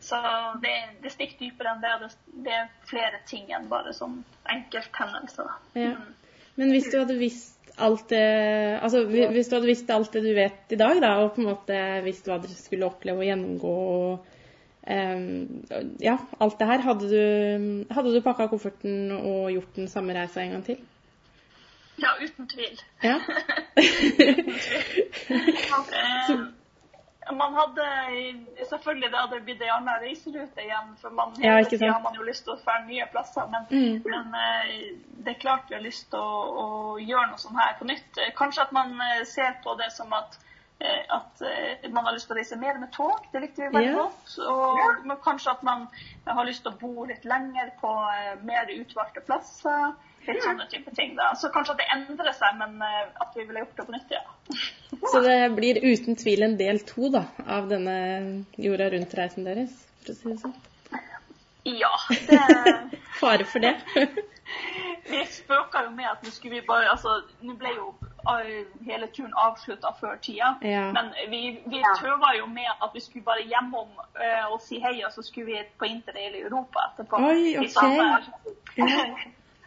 Så 0.00 0.16
det, 0.62 0.74
det 1.02 1.12
stikker 1.12 1.38
dypere 1.38 1.76
enn 1.76 1.80
det, 1.80 2.10
det, 2.44 2.52
er 2.52 2.68
flere 2.90 3.20
ting 3.26 3.52
enn 3.52 3.68
bare 3.68 3.92
sånn 3.94 4.24
enkelthendelser. 4.50 5.46
hendelse 5.46 5.74
Ja. 5.74 5.94
Mm. 5.94 6.14
Men 6.56 6.70
hvis 6.70 6.90
du 6.90 6.98
hadde 6.98 7.18
visst 7.18 7.53
alt 7.78 8.08
det 8.10 8.22
Altså 8.82 9.04
hvi- 9.08 9.26
hvis 9.32 9.48
du 9.48 9.56
hadde 9.56 9.66
visst 9.66 9.90
alt 9.90 10.12
det 10.12 10.22
du 10.22 10.32
vet 10.34 10.72
i 10.72 10.76
dag, 10.78 11.00
da, 11.02 11.14
og 11.24 11.32
på 11.34 11.40
en 11.42 11.50
måte 11.50 11.80
visst 12.04 12.26
hva 12.28 12.38
dere 12.38 12.54
skulle 12.54 12.86
oppleve 12.86 13.18
og 13.18 13.28
gjennomgå 13.28 13.74
og 13.74 14.26
um, 14.86 15.64
ja, 16.00 16.16
alt 16.40 16.58
det 16.60 16.66
her, 16.68 16.84
hadde 16.86 17.08
du, 17.10 17.84
hadde 17.90 18.14
du 18.14 18.20
pakka 18.24 18.46
kofferten 18.52 19.12
og 19.16 19.50
gjort 19.52 19.76
den 19.76 19.88
samme 19.88 20.14
reisa 20.16 20.42
en 20.42 20.50
gang 20.58 20.64
til? 20.64 20.78
Ja, 22.02 22.10
uten 22.22 22.48
tvil. 22.50 22.80
Ja. 23.02 23.18
Eh, 25.94 26.38
man 27.32 27.54
hadde 27.54 27.84
Selvfølgelig 28.68 29.10
det 29.12 29.18
hadde 29.20 29.40
blitt 29.46 29.62
en 29.62 29.72
annen 29.76 30.00
reiserute 30.02 30.62
igjen, 30.64 30.94
for 31.00 31.10
man, 31.10 31.32
Ja, 31.38 31.54
hele 31.54 31.66
ikke 31.66 31.78
tida 31.78 31.92
har 31.92 32.02
man 32.04 32.14
jo 32.18 32.22
lyst 32.26 32.44
til 32.44 32.54
å 32.54 32.58
dra 32.64 32.78
nye 32.84 33.06
plasser. 33.12 33.46
Men, 33.52 33.66
Mm. 33.70 34.02
men 34.04 34.34
eh, 34.40 34.94
det 35.24 35.34
er 35.34 35.40
klart 35.40 35.68
vi 35.68 35.74
har 35.78 35.84
lyst 35.84 36.10
til 36.10 36.18
å, 36.20 36.40
å 36.64 36.98
gjøre 37.00 37.30
noe 37.30 37.38
sånt 37.40 37.60
her 37.60 37.76
på 37.78 37.88
nytt. 37.88 38.20
Kanskje 38.36 38.62
at 38.66 38.72
man 38.72 39.00
eh, 39.00 39.24
ser 39.24 39.56
på 39.64 39.74
det 39.80 39.90
som 39.92 40.12
at 40.12 40.38
eh, 40.80 41.04
at 41.08 41.44
man 41.90 42.04
har 42.04 42.12
lyst 42.12 42.26
til 42.28 42.34
å 42.34 42.38
reise 42.38 42.56
mer 42.60 42.78
med 42.78 42.90
tog, 42.92 43.20
det 43.32 43.40
likte 43.40 43.62
vi 43.62 43.76
veldig 43.76 43.94
godt. 43.94 44.38
Og 44.50 45.20
kanskje 45.24 45.50
at 45.54 45.62
man 45.62 45.86
har 46.26 46.44
lyst 46.44 46.64
til 46.64 46.72
å 46.74 46.78
bo 46.80 47.04
litt 47.08 47.24
lenger 47.24 47.70
på 47.80 47.92
mer 48.42 48.68
utvalgte 48.74 49.22
plasser. 49.24 49.94
Litt 50.26 50.42
sånne 50.44 50.66
type 50.72 50.94
ting. 50.96 51.14
da. 51.18 51.32
Så 51.36 51.50
kanskje 51.54 51.74
at 51.76 51.82
det 51.82 51.88
endrer 51.94 52.32
seg, 52.36 52.56
men 52.60 52.76
eh, 52.82 53.08
at 53.20 53.34
vi 53.36 53.44
ville 53.48 53.64
gjort 53.64 53.76
det 53.80 53.86
på 53.88 53.96
nytt, 53.96 54.14
ja. 54.14 54.22
Så 55.12 55.20
det 55.24 55.38
blir 55.56 55.80
uten 55.84 56.16
tvil 56.16 56.46
en 56.46 56.56
del 56.60 56.80
to 56.88 57.10
da, 57.12 57.26
av 57.46 57.68
denne 57.68 57.96
jorda 58.56 58.88
rundt-reisen 58.94 59.44
deres, 59.48 59.74
for 60.04 60.14
å 60.14 60.20
si 60.20 60.30
det 60.32 60.38
sånn. 60.44 60.54
Ja. 61.64 61.92
Det, 62.10 62.40
Fare 63.20 63.44
for 63.44 63.58
det. 63.64 63.74
vi 65.10 65.20
spøka 65.28 65.84
jo 65.84 65.90
med 65.96 66.08
at 66.10 66.24
nå 66.24 66.30
skulle 66.32 66.58
vi 66.58 66.66
bare 66.66 66.90
Altså, 66.92 67.14
nå 67.44 67.54
ble 67.60 67.72
jo 67.76 67.86
eh, 68.32 68.64
hele 68.86 69.08
turen 69.16 69.32
avslutta 69.46 69.92
før 70.00 70.18
tida. 70.24 70.54
Ja. 70.64 70.90
Men 70.96 71.12
vi, 71.30 71.60
vi 71.66 71.80
Ja. 71.80 71.94
tøva 72.00 72.34
jo 72.38 72.46
med 72.46 72.68
at 72.74 72.90
vi 72.94 73.00
skulle 73.00 73.24
bare 73.24 73.44
hjemom 73.48 73.88
uh, 73.98 74.52
og 74.52 74.60
si 74.64 74.80
hei, 74.80 74.98
og 75.04 75.12
så 75.12 75.22
skulle 75.22 75.46
vi 75.46 75.62
på 75.78 75.88
interrail 75.88 76.36
i 76.36 76.44
Europa 76.44 76.88
etterpå. 76.90 77.24
Oi, 77.28 77.56
ok. 77.60 77.74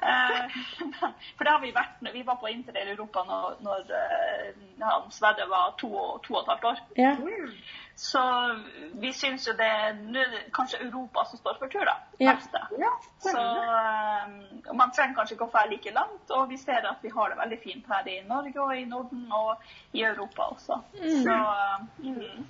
Eh, 0.02 0.58
For 1.38 1.44
det 1.44 1.52
har 1.52 1.62
vi 1.62 1.74
vært 1.74 2.02
når 2.06 2.14
vi 2.14 2.22
var 2.26 2.38
på 2.42 2.52
interrail 2.52 2.92
i 2.92 2.94
Europa 2.94 3.24
når, 3.26 3.58
når 3.66 3.94
eh, 3.98 4.52
han 4.84 5.08
Sverre 5.14 5.48
var 5.50 5.74
to 5.82 5.90
og, 5.90 6.20
to 6.26 6.36
og 6.36 6.44
et 6.44 6.52
halvt 6.54 6.68
år. 6.72 6.82
Ja. 7.02 7.14
Så 7.98 8.22
vi 9.02 9.10
syns 9.14 9.48
jo 9.48 9.56
det 9.58 9.72
Nå 9.98 10.22
er 10.22 10.36
kanskje 10.54 10.84
Europa 10.86 11.24
som 11.26 11.40
står 11.42 11.58
for 11.58 11.74
tur, 11.74 11.86
da. 11.90 11.96
Ja. 12.22 12.36
Neste. 12.38 12.62
Ja, 12.78 12.92
Så, 13.26 13.34
eh, 13.38 14.76
man 14.78 14.94
trenger 14.94 15.18
kanskje 15.18 15.38
ikke 15.38 15.48
å 15.48 15.56
dra 15.56 15.66
like 15.72 15.96
langt, 15.96 16.30
og 16.30 16.52
vi 16.52 16.60
ser 16.62 16.86
at 16.86 17.02
vi 17.02 17.14
har 17.16 17.34
det 17.34 17.40
veldig 17.42 17.60
fint 17.64 17.90
her 17.90 18.12
i 18.12 18.20
Norge 18.28 18.62
og 18.62 18.76
i 18.78 18.86
Norden 18.86 19.26
og 19.34 19.66
i 19.98 20.06
Europa 20.06 20.52
også. 20.54 20.82
Så 20.94 21.40
mm. 22.04 22.46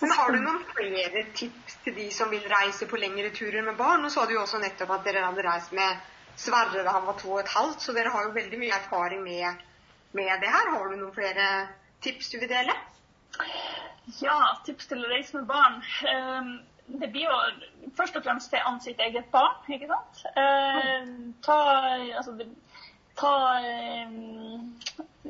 Men 0.00 0.14
har 0.16 0.32
du 0.32 0.38
noen 0.40 0.62
flere 0.72 1.26
tips 1.36 1.76
til 1.84 1.94
de 1.98 2.06
som 2.14 2.30
vil 2.32 2.46
reise 2.48 2.86
på 2.88 2.96
lengre 2.96 3.28
turer 3.36 3.60
med 3.66 3.76
barn? 3.76 4.00
Nå 4.00 4.08
sa 4.08 4.24
du 4.24 4.32
jo 4.32 4.40
også 4.46 4.60
nettopp 4.62 4.94
at 4.96 5.04
dere 5.04 5.26
hadde 5.26 5.44
reist 5.44 5.74
med 5.76 6.08
Sverre 6.36 6.84
da 6.84 6.94
han 6.96 7.06
var 7.06 7.18
to 7.20 7.32
og 7.34 7.40
et 7.42 7.52
halvt, 7.52 7.82
så 7.82 7.94
dere 7.96 8.12
har 8.14 8.26
jo 8.26 8.36
veldig 8.36 8.58
mye 8.60 8.76
erfaring 8.76 9.22
med, 9.24 9.62
med 10.16 10.30
det 10.42 10.50
her. 10.50 10.72
Har 10.74 10.88
du 10.88 10.96
noen 10.96 11.14
flere 11.14 11.46
tips 12.04 12.30
du 12.32 12.38
vil 12.40 12.50
dele? 12.50 12.74
Ja, 14.20 14.38
tips 14.66 14.88
til 14.90 15.04
å 15.04 15.10
reise 15.10 15.38
med 15.38 15.48
barn. 15.50 15.80
Um, 16.08 16.50
det 17.00 17.10
blir 17.12 17.28
jo 17.28 17.90
først 17.98 18.16
og 18.18 18.24
fremst 18.26 18.50
se 18.50 18.62
an 18.66 18.80
sitt 18.82 19.00
eget 19.00 19.28
barn, 19.34 19.60
ikke 19.70 19.90
sant. 19.90 20.24
Um, 20.34 21.34
ta, 21.44 21.58
altså, 22.18 22.34
ta 23.20 23.34
um, 24.08 24.72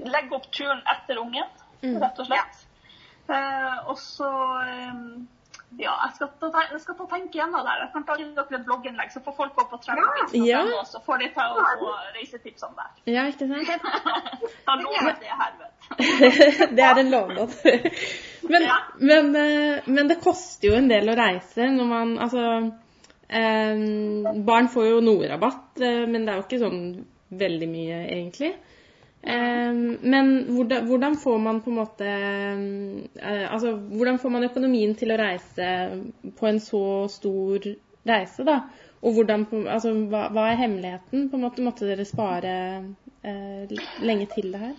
Legg 0.00 0.32
opp 0.32 0.46
turen 0.54 0.80
etter 0.88 1.18
ungen, 1.20 1.50
rett 1.82 2.22
og 2.22 2.28
slett. 2.30 2.62
Uh, 3.30 3.90
og 3.90 3.98
så 4.00 4.30
ja, 5.78 5.92
jeg 6.06 6.14
skal, 6.16 6.28
ta, 6.40 6.62
jeg 6.72 6.80
skal 6.82 6.96
ta 6.98 7.04
tenke 7.12 7.38
gjennom 7.38 7.62
det. 7.66 7.74
Jeg 7.80 7.90
kan 7.94 8.04
ta 8.08 8.16
dere 8.18 8.44
et 8.58 8.64
blogginnlegg, 8.66 9.12
så 9.14 9.20
får 9.22 9.36
folk 9.36 9.54
gå 9.54 9.64
på 9.70 9.78
traveltips.no, 9.84 10.44
Ja. 10.48 10.62
og 10.80 10.86
så 10.90 10.98
får 11.04 11.18
de 11.22 11.28
ta 11.36 11.46
og 11.54 11.60
få 11.84 11.92
reisetipsene 12.16 12.74
der. 12.80 12.90
Ja, 13.14 13.26
ikke 13.30 13.46
sant? 13.46 13.70
Da 14.66 14.74
lover 14.80 15.06
jeg 15.06 15.20
det 15.20 15.38
herved. 15.42 15.70
det 16.76 16.84
er 16.88 17.00
en 17.04 17.10
lovnad. 17.14 17.54
Men, 18.50 18.62
Ja. 18.66 18.76
men, 18.98 19.34
eh, 19.36 19.82
men 19.86 20.08
det 20.10 20.16
koster 20.24 20.68
jo 20.72 20.74
en 20.78 20.88
del 20.90 21.06
å 21.12 21.14
reise 21.14 21.68
når 21.70 21.86
man 21.86 22.14
Altså 22.24 22.44
eh, 23.28 23.82
Barn 24.48 24.68
får 24.72 24.86
jo 24.88 25.00
noe 25.04 25.28
rabatt, 25.30 25.78
eh, 25.78 26.06
men 26.08 26.24
det 26.26 26.32
er 26.32 26.40
jo 26.40 26.46
ikke 26.48 26.58
sånn 26.64 26.80
veldig 27.30 27.68
mye, 27.70 27.98
egentlig. 28.10 28.54
Eh, 29.22 29.72
men 30.02 30.30
hvordan, 30.48 31.16
får 31.20 31.38
man 31.38 31.58
på 31.60 31.70
en 31.70 31.76
måte 31.76 32.06
eh, 32.08 33.52
Altså, 33.52 33.74
hvordan 33.76 34.18
får 34.18 34.32
man 34.32 34.46
økonomien 34.48 34.94
til 34.96 35.12
å 35.12 35.18
reise 35.20 35.66
på 36.38 36.48
en 36.48 36.60
så 36.64 36.80
stor 37.12 37.66
reise, 38.08 38.46
da? 38.48 38.62
Og 39.04 39.16
hvordan, 39.16 39.44
altså, 39.68 39.92
hva, 40.12 40.26
hva 40.32 40.46
er 40.50 40.60
hemmeligheten? 40.60 41.28
På 41.30 41.36
en 41.36 41.44
måte 41.46 41.64
Måtte 41.64 41.88
dere 41.88 42.04
spare 42.08 42.54
eh, 43.24 43.76
lenge 44.04 44.26
til 44.34 44.52
det 44.54 44.60
her? 44.62 44.78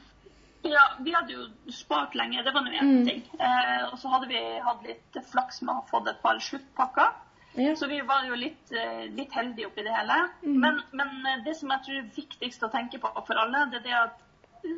Ja, 0.61 0.83
vi 1.01 1.13
hadde 1.13 1.33
jo 1.33 1.45
spart 1.73 2.13
lenge, 2.17 2.43
det 2.45 2.53
var 2.53 2.61
nå 2.65 2.69
én 2.69 2.85
Mm. 2.85 3.05
ting. 3.07 3.21
Eh, 3.39 3.85
og 3.91 3.97
så 3.97 4.09
hadde 4.13 4.27
vi 4.29 4.41
hatt 4.61 4.83
litt 4.85 5.17
flaks 5.31 5.61
med 5.61 5.73
å 5.73 5.79
ha 5.79 5.85
fått 5.89 6.09
et 6.11 6.21
par 6.21 6.37
sluttpakker. 6.37 7.13
Ja. 7.57 7.73
Så 7.75 7.87
vi 7.89 7.97
var 8.07 8.27
jo 8.29 8.35
litt, 8.37 8.69
eh, 8.71 9.07
litt 9.09 9.33
heldige 9.33 9.67
oppi 9.67 9.83
det 9.83 9.91
hele. 9.95 10.19
Men, 10.43 10.77
men 10.93 11.09
eh, 11.25 11.41
det 11.45 11.55
som 11.57 11.69
jeg 11.73 11.81
tror 11.85 11.97
er 11.97 12.11
viktigst 12.15 12.63
å 12.63 12.69
tenke 12.71 12.99
på 13.01 13.09
for 13.25 13.41
alle, 13.41 13.65
det 13.71 13.81
er 13.81 13.87
det 13.89 13.97
at 14.03 14.21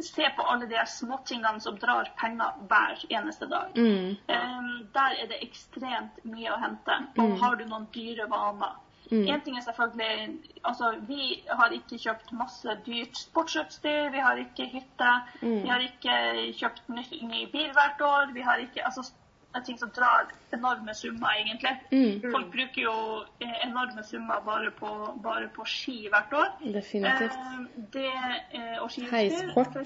se 0.01 0.29
på 0.35 0.45
alle 0.47 0.67
de 0.69 0.79
småtingene 0.87 1.61
som 1.61 1.77
drar 1.79 2.09
penger 2.19 2.55
hver 2.69 3.03
eneste 3.09 3.49
dag. 3.51 3.75
Mm. 3.75 4.15
Um, 4.27 4.71
der 4.93 5.17
er 5.21 5.27
det 5.31 5.41
ekstremt 5.43 6.23
mye 6.23 6.51
å 6.53 6.59
hente. 6.61 6.97
Og 7.19 7.37
har 7.41 7.55
du 7.59 7.65
noen 7.65 7.87
dyre 7.95 8.29
vaner? 8.31 8.79
Mm. 9.11 9.27
En 9.27 9.41
ting 9.43 9.57
er 9.57 9.61
selvfølgelig 9.65 10.37
altså 10.63 10.93
Vi 11.07 11.43
har 11.49 11.73
ikke 11.75 11.99
kjøpt 11.99 12.31
masse 12.39 12.77
dyrt 12.85 13.17
sportsutstyr, 13.19 14.09
vi 14.13 14.21
har 14.23 14.39
ikke 14.39 14.69
hytte, 14.71 15.11
Mm. 15.41 15.59
vi 15.63 15.69
har 15.69 15.83
ikke 15.83 16.15
kjøpt 16.59 16.87
ny, 16.89 17.03
ny 17.21 17.45
bil 17.51 17.73
hvert 17.75 18.01
år. 18.01 18.31
Vi 18.33 18.41
har 18.41 18.57
ikke 18.63 18.85
altså 18.85 19.03
det 19.53 19.59
er 19.61 19.65
ting 19.65 19.79
som 19.79 19.89
drar 19.93 20.31
enorme 20.53 20.93
summer, 20.97 21.29
egentlig. 21.37 21.73
Mm. 21.91 22.31
Folk 22.31 22.47
bruker 22.55 22.81
jo 22.81 22.95
eh, 23.39 23.67
enorme 23.67 24.03
summer 24.03 24.39
bare 24.45 24.71
på, 24.79 24.89
bare 25.23 25.49
på 25.55 25.65
ski 25.65 26.07
hvert 26.09 26.33
år. 26.33 26.49
Definitivt. 26.73 27.37
Eh, 27.37 27.59
det, 27.93 28.07
eh, 28.57 28.81
og 28.81 28.89
Heisport. 29.11 29.77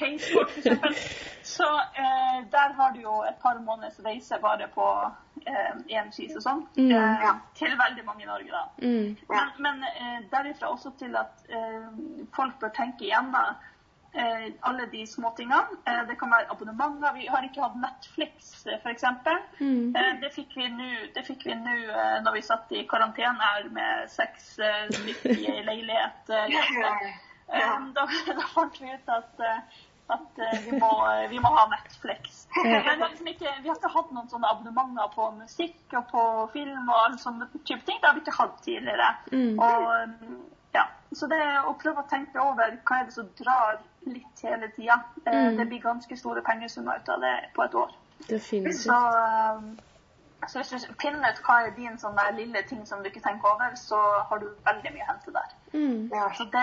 Heisport, 0.00 0.50
for 0.50 0.58
eksempel. 0.58 0.96
Så 1.56 1.68
eh, 2.02 2.38
der 2.56 2.74
har 2.80 2.90
du 2.96 3.00
jo 3.00 3.22
et 3.30 3.38
par 3.42 3.62
måneders 3.62 4.00
reise 4.04 4.34
bare 4.42 4.66
på 4.74 4.88
én 5.90 6.10
skisesong. 6.12 6.66
Mm. 6.76 6.90
Eh, 6.90 7.22
Ja. 7.26 7.32
til 7.54 7.70
veldig 7.84 8.04
mange 8.06 8.22
i 8.22 8.26
Norge, 8.26 8.50
da. 8.50 8.64
Mm. 8.82 9.16
Men, 9.30 9.46
men 9.58 9.84
eh, 10.00 10.18
derifra 10.34 10.66
også 10.66 10.90
til 10.98 11.16
at 11.16 11.46
eh, 11.48 11.88
folk 12.36 12.58
bør 12.60 12.68
tenke 12.68 13.04
igjen, 13.04 13.30
eh, 13.34 13.54
alle 14.68 14.86
de 14.92 15.04
småtingene. 15.06 15.80
Eh, 15.84 16.02
det 16.08 16.16
kan 16.20 16.32
være 16.32 16.50
abonnementer. 16.54 17.14
Vi 17.18 17.28
har 17.30 17.44
ikke 17.44 17.64
hatt 17.64 17.76
Netflix, 17.82 18.54
eh, 18.66 18.80
f.eks. 18.80 19.04
Mm. 19.60 19.94
Eh, 19.96 20.12
det 20.22 20.32
fikk 20.34 20.56
vi 20.56 20.70
nå 20.72 21.76
eh, 21.84 22.18
når 22.24 22.38
vi 22.38 22.44
satt 22.48 22.72
i 22.72 22.86
karantene 22.88 23.52
her 23.52 23.70
med 23.76 24.10
seks 24.12 24.58
eh, 24.58 24.84
stykker 24.94 25.40
i 25.60 25.62
leilighet. 25.68 26.34
Eh, 26.34 27.22
Eh, 27.48 27.80
da, 27.94 28.08
da 28.26 28.46
fant 28.54 28.80
vi 28.80 28.94
ut 28.94 29.08
at, 29.08 29.40
eh, 29.40 29.58
at 30.14 30.38
eh, 30.38 30.60
vi, 30.64 30.78
må, 30.80 30.90
vi 31.30 31.40
må 31.40 31.52
ha 31.54 31.66
Netflix. 31.70 32.46
Liksom 32.64 33.30
ikke, 33.30 33.54
vi 33.62 33.70
har 33.70 33.78
ikke 33.78 33.92
hatt 33.94 34.12
noen 34.14 34.28
sånne 34.32 34.50
abonnementer 34.50 35.10
på 35.14 35.30
musikk 35.38 35.96
og 35.98 36.10
på 36.10 36.26
film 36.56 36.90
og 36.90 36.98
alle 37.04 37.22
sånne 37.22 37.48
type 37.58 37.82
ting. 37.86 38.00
Det 38.00 38.08
har 38.08 38.16
vi 38.18 38.24
ikke 38.24 38.38
hatt 38.40 38.60
tidligere. 38.66 39.10
Mm. 39.32 39.60
Og, 39.62 39.90
mm, 40.14 40.40
ja, 40.76 40.86
så 41.14 41.30
det 41.30 41.42
å 41.62 41.76
prøve 41.80 42.02
å 42.02 42.10
tenke 42.10 42.42
over 42.42 42.78
hva 42.82 43.00
er 43.00 43.10
det 43.10 43.16
som 43.16 43.30
drar 43.38 43.78
litt 44.06 44.42
hele 44.42 44.68
tida. 44.76 45.00
Eh, 45.26 45.32
Mm. 45.46 45.56
Det 45.56 45.66
blir 45.68 45.80
ganske 45.82 46.16
store 46.16 46.42
pengesummer 46.42 46.96
ut 47.02 47.08
av 47.08 47.20
det 47.20 47.34
på 47.54 47.62
et 47.64 47.74
år. 47.74 47.90
Definitivt. 48.28 48.80
Så, 48.86 48.96
um, 49.58 49.78
så 50.48 50.58
hvis 50.62 50.84
du 50.86 50.94
finner 51.02 51.30
ut 51.32 51.40
hva 51.46 51.66
er 51.66 51.70
din 51.76 51.98
sånn 51.98 52.16
lille 52.36 52.62
ting 52.68 52.86
som 52.86 53.02
du 53.02 53.08
ikke 53.08 53.20
tenker 53.22 53.48
over, 53.54 53.74
så 53.74 53.98
har 54.28 54.38
du 54.38 54.46
veldig 54.64 54.92
mye 54.94 55.02
å 55.04 55.10
hente 55.12 55.32
der. 55.32 55.52
Mm. 55.74 56.08
Ja. 56.14 56.28
Så 56.34 56.44
det, 56.44 56.62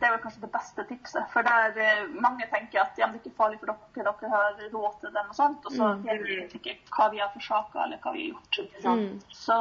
det 0.00 0.06
er 0.06 0.10
vel 0.14 0.22
kanskje 0.22 0.40
det 0.40 0.52
beste 0.52 0.84
tipset. 0.88 1.24
For 1.32 1.42
der 1.42 1.76
eh, 1.76 2.06
mange 2.20 2.46
tenker 2.52 2.80
at 2.80 2.96
ja, 2.98 3.06
det 3.06 3.20
er 3.20 3.24
ikke 3.28 3.36
farlig 3.36 3.58
for 3.60 3.66
dere, 3.66 4.12
dere 4.20 4.30
har 4.30 4.60
råd 4.72 5.00
til 5.00 5.10
den 5.12 5.28
og 5.28 5.34
sånt. 5.34 5.66
Og 5.66 5.72
så 5.72 5.92
Mm. 5.94 6.02
vet 6.04 6.22
vi 6.54 6.58
ikke 6.60 6.76
hva 6.96 7.10
vi 7.10 7.18
har 7.18 7.30
forsaka 7.34 7.84
eller 7.84 7.98
hva 7.98 8.12
vi 8.12 8.30
har 8.30 8.34
gjort. 8.36 8.60
Mm. 8.84 9.20
Så, 9.30 9.58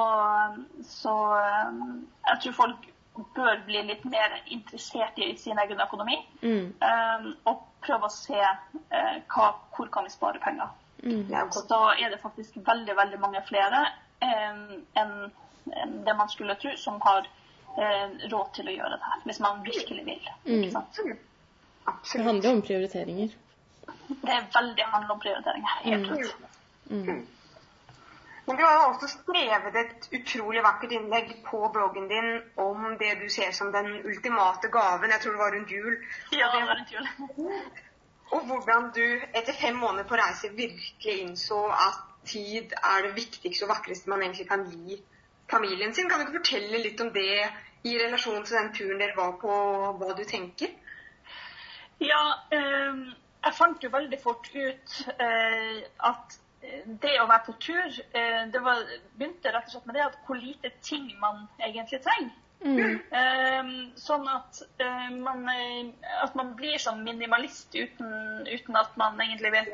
så 0.83 1.15
jeg 2.27 2.39
tror 2.43 2.53
folk 2.53 2.91
bør 3.35 3.61
bli 3.67 3.83
litt 3.87 4.03
mer 4.09 4.39
interessert 4.45 5.19
i 5.19 5.31
sin 5.39 5.59
egen 5.59 5.81
økonomi. 5.81 6.17
Mm. 6.41 6.73
um, 6.81 7.29
og 7.51 7.63
prøve 7.85 8.09
å 8.09 8.13
se 8.13 8.41
uh, 8.41 9.15
hva, 9.31 9.51
hvor 9.75 9.91
kan 9.93 10.07
vi 10.07 10.13
spare 10.13 10.41
penger. 10.43 10.73
Mm. 11.05 11.29
Så 11.53 11.61
da 11.69 11.93
er 11.93 12.09
det 12.09 12.21
faktisk 12.23 12.57
veldig, 12.65 12.95
veldig 12.97 13.19
mange 13.21 13.41
flere 13.45 13.83
eh, 14.25 14.61
enn 14.97 15.11
en 15.73 16.05
det 16.05 16.13
man 16.13 16.29
skulle 16.29 16.55
tro, 16.55 16.71
som 16.77 16.99
har 17.01 17.27
eh, 17.77 18.27
råd 18.29 18.51
til 18.53 18.69
å 18.69 18.75
gjøre 18.75 18.97
det 18.97 19.07
her. 19.09 19.21
Hvis 19.25 19.39
man 19.41 19.63
virkelig 19.65 20.05
vil. 20.05 20.27
Mm. 20.45 20.63
Ikke 20.63 20.71
sant? 20.71 20.99
Det 22.13 22.25
handler 22.25 22.51
om 22.51 22.61
prioriteringer. 22.65 23.33
Det 24.07 24.33
er 24.33 24.45
veldig 24.53 24.85
handler 24.91 25.15
om 25.15 25.23
prioriteringer. 25.23 25.79
Helt 25.85 26.35
Mm. 26.85 27.25
Men 28.45 28.57
du 28.57 28.63
har 28.63 28.73
jo 28.77 28.89
også 28.91 29.07
skrevet 29.09 29.77
et 29.81 30.07
utrolig 30.13 30.61
vakkert 30.63 30.91
innlegg 30.93 31.31
på 31.47 31.63
bloggen 31.73 32.05
din 32.11 32.27
om 32.61 32.83
det 32.99 33.15
du 33.21 33.25
ser 33.33 33.51
som 33.57 33.71
den 33.73 33.89
ultimate 34.05 34.69
gaven. 34.73 35.13
Jeg 35.15 35.23
tror 35.23 35.31
det 35.31 35.41
var 35.41 35.55
rundt 35.55 35.71
jul. 35.71 35.95
Ja, 36.31 36.51
det 36.53 36.61
var 36.67 36.79
rundt 36.81 36.93
jul. 36.93 37.07
Og 38.35 38.45
hvordan 38.49 38.91
du 38.95 39.05
etter 39.33 39.53
fem 39.53 39.75
måneder 39.81 40.05
på 40.09 40.19
reise 40.21 40.51
virkelig 40.53 41.17
innså 41.21 41.65
at 41.87 42.03
tid 42.25 42.73
er 42.77 43.07
det 43.07 43.15
viktigste 43.15 43.65
og 43.65 43.73
vakreste 43.73 44.09
man 44.09 44.21
egentlig 44.21 44.47
kan 44.49 44.65
gi 44.69 45.01
familien 45.51 45.93
sin. 45.93 46.09
Kan 46.09 46.19
du 46.19 46.25
ikke 46.25 46.39
fortelle 46.39 46.81
litt 46.85 47.01
om 47.01 47.11
det 47.13 47.49
i 47.85 47.97
relasjon 48.01 48.45
til 48.45 48.57
den 48.57 48.71
turen 48.73 49.01
dere 49.01 49.17
var 49.17 49.35
på, 49.41 49.57
hva 49.99 50.13
du 50.17 50.23
tenker? 50.25 50.73
Ja, 52.01 52.23
eh, 52.51 53.05
jeg 53.45 53.57
fant 53.57 53.83
jo 53.83 53.93
veldig 53.93 54.19
fort 54.23 54.49
ut 54.53 54.95
eh, 55.15 55.85
at 56.09 56.39
det 57.01 57.17
å 57.21 57.27
være 57.29 57.45
på 57.47 57.57
tur, 57.61 57.99
eh, 58.13 58.41
det 58.51 58.61
var, 58.63 58.81
begynte 59.17 59.53
rett 59.53 59.69
og 59.69 59.75
slett 59.75 59.85
med 59.89 59.97
det 59.99 60.07
at 60.07 60.17
hvor 60.27 60.39
lite 60.39 60.71
ting 60.85 61.07
man 61.21 61.45
egentlig 61.59 62.01
trenger. 62.05 62.33
Mm. 62.65 62.95
Eh, 63.13 63.71
sånn 63.99 64.23
at, 64.31 64.61
eh, 64.81 65.09
man, 65.11 65.43
at 66.23 66.37
man 66.39 66.53
blir 66.57 66.79
sånn 66.81 67.03
minimalist 67.05 67.75
uten, 67.75 68.45
uten 68.47 68.79
at 68.79 68.95
man 68.97 69.19
egentlig 69.21 69.51
vet, 69.53 69.69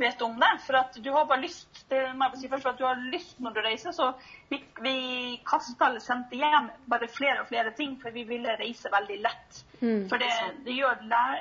vet 0.00 0.24
om 0.26 0.38
det. 0.40 0.50
For 0.66 0.80
at 0.80 0.96
du 0.98 1.10
har 1.14 1.28
bare 1.30 1.44
lyst 1.44 1.84
det 1.92 2.00
må 2.16 2.30
jeg 2.32 2.42
si 2.42 2.50
først, 2.50 2.64
for 2.64 2.72
at 2.72 2.80
du 2.80 2.88
har 2.88 3.04
lyst 3.12 3.42
når 3.42 3.54
du 3.54 3.62
reiser. 3.66 3.94
Så 3.94 4.10
vi, 4.50 4.62
vi 4.82 4.96
kasta 5.46 5.90
eller 5.90 6.02
sendte 6.02 6.40
hjem 6.40 6.72
bare 6.90 7.10
flere 7.12 7.44
og 7.44 7.52
flere 7.52 7.74
ting, 7.78 7.98
for 8.02 8.14
vi 8.16 8.26
ville 8.28 8.58
reise 8.58 8.90
veldig 8.92 9.20
lett. 9.22 9.62
Mm. 9.82 10.08
For 10.08 10.22
det, 10.22 10.30
det 10.64 10.76
gjør 10.76 11.00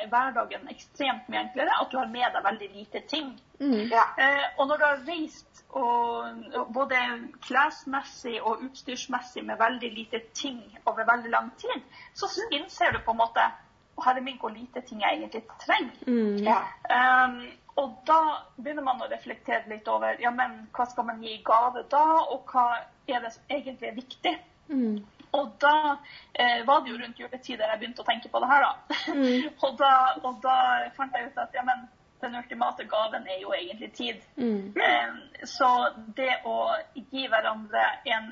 hverdagen 0.10 0.70
ekstremt 0.74 1.28
mye 1.30 1.44
enklere 1.46 1.76
at 1.78 1.92
du 1.92 1.98
har 2.00 2.10
med 2.10 2.34
deg 2.34 2.46
veldig 2.48 2.70
lite 2.74 3.02
ting. 3.08 3.36
Mm. 3.62 3.92
Ja. 3.92 4.08
Eh, 4.18 4.46
og 4.58 4.68
når 4.68 4.82
du 4.82 4.86
har 4.88 5.04
reist 5.08 5.64
og, 5.70 6.42
og 6.58 6.72
både 6.74 7.00
klesmessig 7.46 8.40
og 8.42 8.64
utstyrsmessig 8.66 9.46
med 9.46 9.62
veldig 9.62 9.92
lite 9.94 10.24
ting 10.34 10.62
over 10.86 11.06
veldig 11.08 11.32
lang 11.32 11.52
tid, 11.62 11.86
så 12.18 12.30
innser 12.52 12.98
du 12.98 13.04
på 13.06 13.14
en 13.14 13.22
måte 13.22 13.46
herre 14.02 14.22
min, 14.26 14.40
hvor 14.42 14.50
lite 14.50 14.82
ting 14.82 15.02
jeg 15.02 15.20
egentlig 15.20 15.44
trenger. 15.62 16.02
Mm. 16.08 16.38
Ja. 16.42 16.62
Um, 16.90 17.42
og 17.76 18.02
da 18.08 18.20
begynner 18.58 18.84
man 18.84 19.04
å 19.04 19.10
reflektere 19.12 19.70
litt 19.70 19.88
over 19.88 20.18
ja, 20.22 20.32
men 20.36 20.66
hva 20.76 20.86
skal 20.90 21.08
man 21.08 21.22
gi 21.24 21.38
i 21.38 21.44
gave 21.46 21.86
da, 21.92 22.06
og 22.34 22.50
hva 22.52 22.66
er 23.08 23.22
det 23.24 23.36
som 23.36 23.54
egentlig 23.54 23.92
er 23.92 24.00
viktig. 24.02 24.34
Mm. 24.72 24.98
Og 25.32 25.56
da 25.64 25.96
eh, 26.34 26.62
var 26.68 26.84
det 26.84 26.92
jo 26.92 27.00
rundt 27.00 27.20
juletider 27.20 27.70
jeg 27.72 27.80
begynte 27.80 28.04
å 28.04 28.08
tenke 28.08 28.30
på 28.32 28.42
det 28.44 28.52
her, 28.52 28.68
da. 28.68 29.00
Mm. 29.16 29.50
og, 29.64 29.74
da 29.80 29.92
og 30.22 30.40
da 30.44 30.56
fant 30.98 31.18
jeg 31.18 31.32
ut 31.32 31.42
at 31.44 31.56
ja, 31.56 31.66
men 31.68 31.88
den 32.22 32.38
ultimate 32.38 32.86
gaven 32.86 33.26
er 33.28 33.42
jo 33.42 33.54
egentlig 33.56 33.92
tid. 33.98 34.26
Mm. 34.38 34.74
Eh, 34.78 35.46
så 35.50 35.72
det 36.18 36.42
å 36.46 36.58
gi 36.94 37.28
hverandre 37.32 37.86
en 38.14 38.32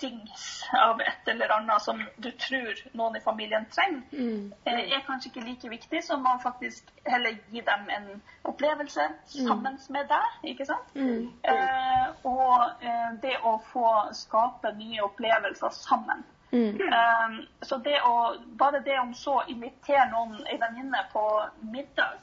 dings 0.00 0.64
av 0.82 1.00
et 1.00 1.28
eller 1.28 1.52
annet 1.52 1.82
som 1.82 2.02
du 2.16 2.30
tror 2.30 2.74
noen 2.92 3.16
i 3.16 3.20
familien 3.24 3.66
trenger, 3.72 4.02
Mm. 4.12 4.52
eh, 4.66 4.92
er 4.96 5.02
kanskje 5.06 5.30
ikke 5.30 5.44
like 5.46 5.70
viktig 5.70 6.02
som 6.04 6.26
å 6.26 6.38
faktisk 6.42 6.90
heller 7.06 7.38
gi 7.50 7.60
dem 7.60 7.88
en 7.90 8.22
opplevelse 8.44 9.08
sammen 9.26 9.78
med 9.90 10.08
deg, 10.08 10.38
ikke 10.52 10.66
sant? 10.66 10.94
Mm. 10.94 11.32
Eh, 11.42 12.06
og 12.24 12.70
eh, 12.82 13.10
det 13.22 13.36
å 13.42 13.58
få 13.72 14.12
skape 14.12 14.72
nye 14.76 15.02
opplevelser 15.02 15.70
sammen. 15.70 16.24
Mm. 16.52 16.80
Eh, 16.80 17.44
så 17.62 17.76
det 17.82 17.98
å, 18.06 18.36
bare 18.58 18.80
det 18.80 18.98
om 19.00 19.14
så 19.14 19.40
invitere 19.48 20.10
noen, 20.12 20.46
ei 20.46 20.58
venninne 20.60 21.06
på 21.12 21.24
middag, 21.60 22.20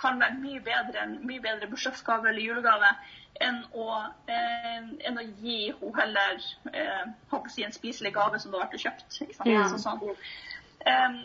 kan 0.00 0.20
være 0.20 0.36
mye 0.40 0.60
bedre 0.64 1.02
enn 1.04 1.18
mye 1.26 1.40
bedre 1.44 1.68
bursdagsgave 1.70 2.28
eller 2.28 2.44
julegave 2.44 2.92
enn 3.40 3.60
å, 3.72 3.88
eh, 4.28 4.80
enn 5.08 5.18
å 5.18 5.24
gi 5.40 5.58
henne 5.70 5.92
heller 5.96 6.40
eh, 6.74 7.44
si, 7.48 7.64
en 7.64 7.72
spiselig 7.72 8.12
gave 8.14 8.40
som 8.40 8.52
du 8.52 8.58
har 8.58 8.68
vært 8.68 8.82
kjøpt. 8.84 9.20
Ikke 9.24 9.38
sant? 9.38 9.70
Så 9.72 9.80
sånn. 9.80 10.02
Eh, 10.84 11.20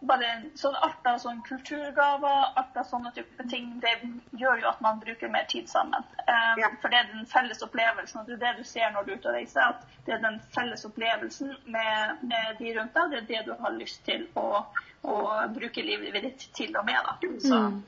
bare 0.00 0.42
sånn 0.54 0.74
alt 0.84 1.06
av 1.08 1.18
sånn 1.18 1.38
kulturgaver, 1.46 2.42
alt 2.60 2.76
av 2.76 2.84
sånne 2.84 3.12
type 3.16 3.46
ting, 3.50 3.70
det 3.80 3.94
gjør 4.38 4.60
jo 4.62 4.68
at 4.68 4.80
man 4.84 4.98
bruker 5.00 5.28
mer 5.32 5.44
tid 5.48 5.68
sammen. 5.68 6.04
Um, 6.28 6.58
Ja. 6.60 6.68
For 6.82 6.88
det 6.92 6.98
er 6.98 7.08
den 7.12 7.26
felles 7.26 7.62
opplevelsen, 7.62 8.20
og 8.20 8.26
det 8.26 8.34
er 8.36 8.42
det 8.44 8.52
du 8.58 8.64
ser 8.64 8.90
når 8.92 9.04
du 9.06 9.12
er 9.12 9.16
ute 9.16 9.28
og 9.28 9.34
reiser, 9.34 9.60
at 9.60 9.86
det 10.06 10.14
er 10.14 10.18
den 10.22 10.40
felles 10.54 10.84
opplevelsen 10.84 11.54
med, 11.66 12.16
med 12.22 12.56
de 12.58 12.74
rundt 12.78 12.94
deg, 12.94 13.10
det 13.10 13.18
er 13.22 13.26
det 13.32 13.44
du 13.46 13.54
har 13.62 13.72
lyst 13.78 14.04
til 14.04 14.26
å, 14.36 14.64
å 15.02 15.16
bruke 15.56 15.82
livet 15.82 16.22
ditt 16.22 16.48
til 16.54 16.76
og 16.76 16.84
med. 16.84 17.00
Da. 17.04 17.16
Så, 17.40 17.56
Mm. 17.56 17.82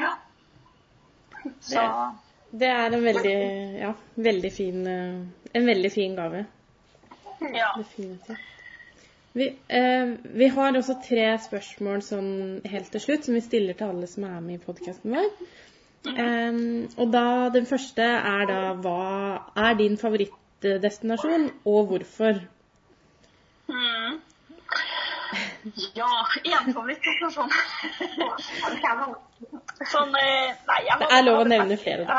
ja. 0.00 0.12
Så, 1.60 1.82
Det 2.52 2.68
er 2.68 2.92
en 2.92 3.04
veldig, 3.04 3.38
ja, 3.80 3.94
veldig 4.14 4.52
fin, 4.52 4.86
eh, 4.86 5.22
en 5.54 5.66
veldig 5.66 5.92
fin 5.92 6.14
gave. 6.16 6.44
ja. 7.54 7.72
Definitivt. 7.78 8.38
Vi, 9.32 9.56
eh, 9.68 10.08
vi 10.22 10.48
har 10.48 10.76
også 10.76 10.98
tre 11.06 11.38
spørsmål 11.40 12.02
sånn 12.04 12.32
helt 12.68 12.90
til 12.92 13.00
slutt 13.00 13.24
som 13.28 13.34
vi 13.36 13.40
stiller 13.44 13.74
til 13.78 13.88
alle 13.88 14.06
som 14.10 14.24
er 14.28 14.40
med 14.44 14.54
i 14.58 14.64
podkasten 14.64 15.14
vår. 15.16 15.30
Eh, 16.12 16.52
og 16.98 17.12
da, 17.14 17.48
Den 17.54 17.66
første 17.66 18.02
er 18.02 18.46
da 18.50 18.74
hva 18.84 19.40
er 19.68 19.74
din 19.78 19.96
favorittdestinasjon, 19.96 21.50
og 21.64 21.86
hvorfor? 21.92 22.32
Mm. 23.68 24.20
Ja, 25.96 26.10
én 26.44 26.72
favorittdestinasjon. 26.74 27.50
sånn 29.92 30.14
eh, 30.18 30.52
Nei, 30.68 30.80
jeg 30.84 30.92
har 30.92 30.98
Det 31.06 31.16
er 31.16 31.24
lov 31.24 31.40
å 31.40 31.48
nevne 31.48 31.76
flere, 31.80 32.04
da. 32.04 32.14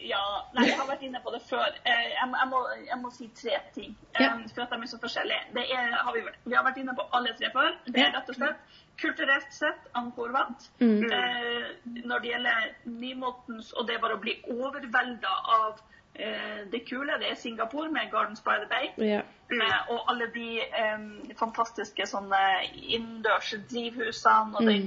Ja, 0.00 0.20
nei, 0.54 0.66
jeg 0.68 0.76
har 0.78 0.86
vært 0.90 1.02
inne 1.06 1.20
på 1.24 1.30
det 1.32 1.40
før. 1.48 1.66
Eh, 1.84 2.08
Jeg, 2.12 2.28
må- 2.28 2.38
jeg, 2.38 2.48
må, 2.50 2.58
jeg 2.86 2.98
må 3.00 3.10
si 3.12 3.28
tre 3.28 3.56
ting, 3.74 3.94
eh, 4.14 4.22
Ja. 4.22 4.34
for 4.54 4.62
at 4.62 4.70
de 4.70 4.76
er 4.82 4.86
så 4.86 4.98
forskjellige. 5.00 5.54
Det 5.54 5.64
er, 5.72 5.90
har 5.96 6.12
vi, 6.12 6.20
vi 6.44 6.54
har 6.54 6.64
vært 6.64 6.76
inne 6.82 6.94
på 6.94 7.06
alle 7.12 7.32
tre 7.38 7.50
før. 7.54 7.72
Det 7.86 8.02
er 8.02 8.12
rett 8.12 8.28
og 8.28 8.34
slett 8.36 8.56
kulturelt 9.00 9.52
sett 9.52 9.88
Angkor 9.94 10.32
Wat. 10.32 10.68
Mm. 10.80 11.02
Eh, 11.12 11.66
når 12.04 12.18
det 12.20 12.30
gjelder 12.30 12.68
nymotens 12.84 13.72
og 13.76 13.86
det 13.86 14.00
bare 14.00 14.16
å 14.16 14.20
bli 14.20 14.36
overvelda 14.52 15.32
av 15.56 15.80
eh, 16.14 16.64
det 16.70 16.84
kule, 16.88 17.18
det 17.20 17.30
er 17.30 17.34
Singapore 17.34 17.90
med 17.90 18.10
Gardens 18.10 18.40
by 18.44 18.58
the 18.62 18.66
Bay. 18.70 18.92
Ja. 19.10 19.22
Eh, 19.50 19.90
og 19.92 20.04
alle 20.10 20.26
de 20.34 20.60
eh, 20.60 21.34
fantastiske 21.38 22.06
sånne 22.06 22.40
innendørs 22.72 23.54
drivhusene. 23.70 24.56
Og 24.56 24.64
det, 24.66 24.78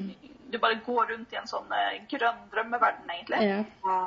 du 0.52 0.58
bare 0.60 0.80
går 0.86 1.12
rundt 1.14 1.34
i 1.34 1.38
en 1.38 1.48
sånn 1.50 1.70
eh, 1.72 2.00
grønn 2.10 2.48
drømmeverden, 2.54 3.10
egentlig. 3.10 3.44
Ja. 3.50 4.00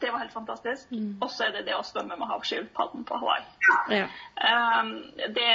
Det 0.00 0.12
var 0.12 0.18
helt 0.22 0.32
fantastisk. 0.32 0.90
Mm. 0.90 1.16
Og 1.22 1.30
så 1.30 1.48
er 1.48 1.56
det 1.56 1.64
det 1.66 1.74
å 1.74 1.82
svømme 1.86 2.16
med 2.20 2.28
havskilpadden 2.30 3.04
på 3.08 3.18
Hawaii. 3.18 3.42
ja. 3.90 4.06
Um, 4.38 4.92
det, 5.34 5.48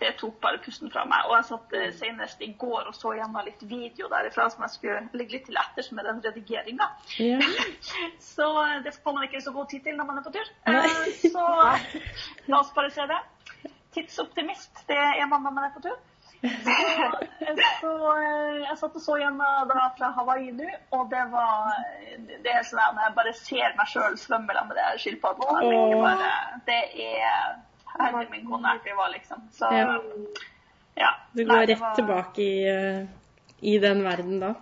det 0.00 0.10
tok 0.18 0.40
bare 0.42 0.58
pusten 0.64 0.90
fra 0.90 1.04
meg. 1.06 1.28
Og 1.28 1.36
jeg 1.36 1.46
satt 1.50 1.76
eh, 1.78 1.92
senest 1.94 2.42
i 2.42 2.50
går 2.58 2.90
og 2.90 2.96
så 2.98 3.14
gjennom 3.14 3.46
litt 3.46 3.62
video 3.70 4.10
derifra 4.10 4.48
som 4.50 4.66
jeg 4.66 4.74
skulle 4.74 5.20
ligge 5.20 5.36
litt 5.36 5.46
til 5.46 5.60
etters 5.62 5.92
med 5.94 6.08
den 6.10 6.20
redigeringa. 6.26 6.90
ja. 7.22 7.38
Så 8.32 8.48
eh, 8.64 8.82
det 8.84 8.96
får 8.98 9.14
man 9.14 9.28
ikke 9.28 9.42
så 9.44 9.54
god 9.54 9.70
tid 9.70 9.86
til 9.86 9.96
når 9.98 10.10
man 10.10 10.18
er 10.18 10.26
på 10.26 10.34
tur. 10.34 10.52
Eh, 10.66 11.00
Så 11.22 11.46
la 12.50 12.60
oss 12.60 12.74
bare 12.74 12.90
se 12.94 13.06
det. 13.10 13.22
Tidsoptimist, 13.94 14.84
det 14.90 14.98
er 14.98 15.26
man 15.30 15.42
når 15.46 15.54
man 15.54 15.70
er 15.70 15.74
på 15.74 15.86
tur. 15.86 15.96
Så, 16.42 17.54
så 17.80 17.92
jeg 18.62 18.76
satt 18.78 18.94
og 18.98 19.02
så 19.02 19.16
gjennom 19.18 19.68
da 19.70 19.88
fra 19.98 20.10
Hawaii 20.16 20.52
nå, 20.54 20.68
og 20.94 21.08
det 21.10 21.22
var 21.32 21.72
Det 22.44 22.52
er 22.52 22.62
sånn 22.68 22.82
at 22.84 23.00
jeg 23.02 23.14
bare 23.16 23.32
ser 23.34 23.74
meg 23.78 23.88
sjøl 23.90 24.16
svømme 24.20 24.54
sammen 24.54 24.68
med 24.68 24.76
de 24.78 25.00
skilpaddene. 25.02 26.12
Det 26.68 26.78
er 27.08 27.56
Herre 27.98 28.26
min, 28.30 28.44
kone 28.46 28.76
vi 28.84 28.92
var, 28.94 29.10
liksom. 29.14 29.42
Så 29.50 29.66
Ja. 29.72 29.98
ja. 30.96 31.10
Du 31.34 31.44
går 31.44 31.52
Nei, 31.56 31.66
rett 31.66 31.80
var- 31.80 31.94
tilbake 31.96 32.38
i, 32.38 32.68
eh, 32.68 33.06
i 33.62 33.78
den 33.78 34.04
verden 34.04 34.38
da. 34.40 34.52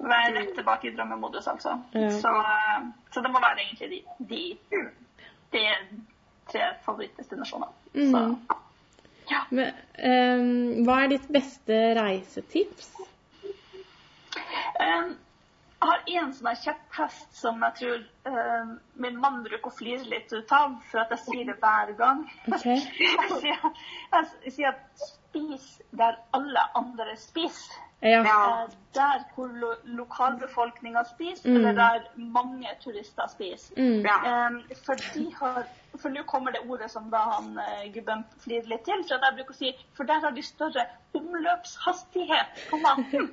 være 0.00 0.34
rett 0.34 0.54
tilbake 0.54 0.88
i 0.90 0.94
drømmemodus, 0.96 1.46
altså. 1.48 1.78
Ja. 1.94 2.10
Så, 2.10 2.28
eh, 2.28 2.82
så 3.14 3.22
det 3.22 3.30
må 3.32 3.40
være 3.40 3.62
egentlig 3.64 3.88
de, 3.90 4.04
de, 4.28 4.58
de 5.52 5.64
tre 6.52 6.66
favorittdestinasjonene. 6.84 7.72
Så 7.94 8.18
Mhm. 8.18 8.46
Ja. 9.30 9.42
Men, 9.50 9.76
um, 9.98 10.84
hva 10.86 11.02
er 11.04 11.14
ditt 11.16 11.28
beste 11.32 11.78
reisetips? 11.98 12.92
Um, 14.80 15.14
jeg 15.76 15.90
har 15.90 16.24
en 16.24 16.32
sånn 16.34 16.48
her 16.48 16.60
kjepphest 16.62 17.36
som 17.36 17.60
jeg 17.62 17.74
tror 17.78 17.98
eh, 18.30 18.70
min 19.02 19.18
mann 19.20 19.42
bruker 19.44 19.68
å 19.68 19.76
flire 19.76 20.06
litt 20.08 20.32
ut 20.32 20.54
av, 20.56 20.78
for 20.90 21.02
at 21.02 21.12
jeg 21.14 21.22
sier 21.26 21.50
det 21.50 21.56
hver 21.60 21.92
gang. 21.98 22.24
Okay. 22.48 22.80
Jeg 23.12 23.40
sier, 23.42 23.66
jeg 24.14 24.54
sier 24.54 24.70
at 24.72 25.04
spis 25.04 25.66
der 26.00 26.16
alle 26.36 26.64
andre 26.80 27.14
spiser. 27.20 27.76
Ja. 28.02 28.22
Der 28.94 29.24
hvor 29.34 29.46
lo 29.46 29.72
lokalbefolkninga 29.84 31.02
spiser, 31.14 31.48
Mm. 31.48 31.56
eller 31.56 31.72
der 31.72 32.00
mange 32.16 32.68
turister 32.80 33.26
spiser. 33.28 33.74
Mm. 33.76 33.98
Um, 33.98 34.62
for 34.86 34.94
de 35.14 35.34
har 35.40 35.64
For 36.00 36.08
nå 36.08 36.22
kommer 36.22 36.50
det 36.50 36.60
ordet 36.68 36.90
som 36.90 37.10
da 37.10 37.16
han 37.16 37.58
uh, 37.58 37.94
gubben 37.94 38.24
flirer 38.44 38.68
litt 38.68 38.84
til. 38.84 39.00
For 39.08 39.14
at 39.14 39.22
jeg 39.24 39.36
bruker 39.36 39.54
å 39.54 39.56
si 39.56 39.70
For 39.96 40.04
der 40.04 40.20
har 40.20 40.30
de 40.30 40.42
større 40.42 40.84
omløpshastighet 41.14 42.66
på 42.70 42.76
maten. 42.76 43.32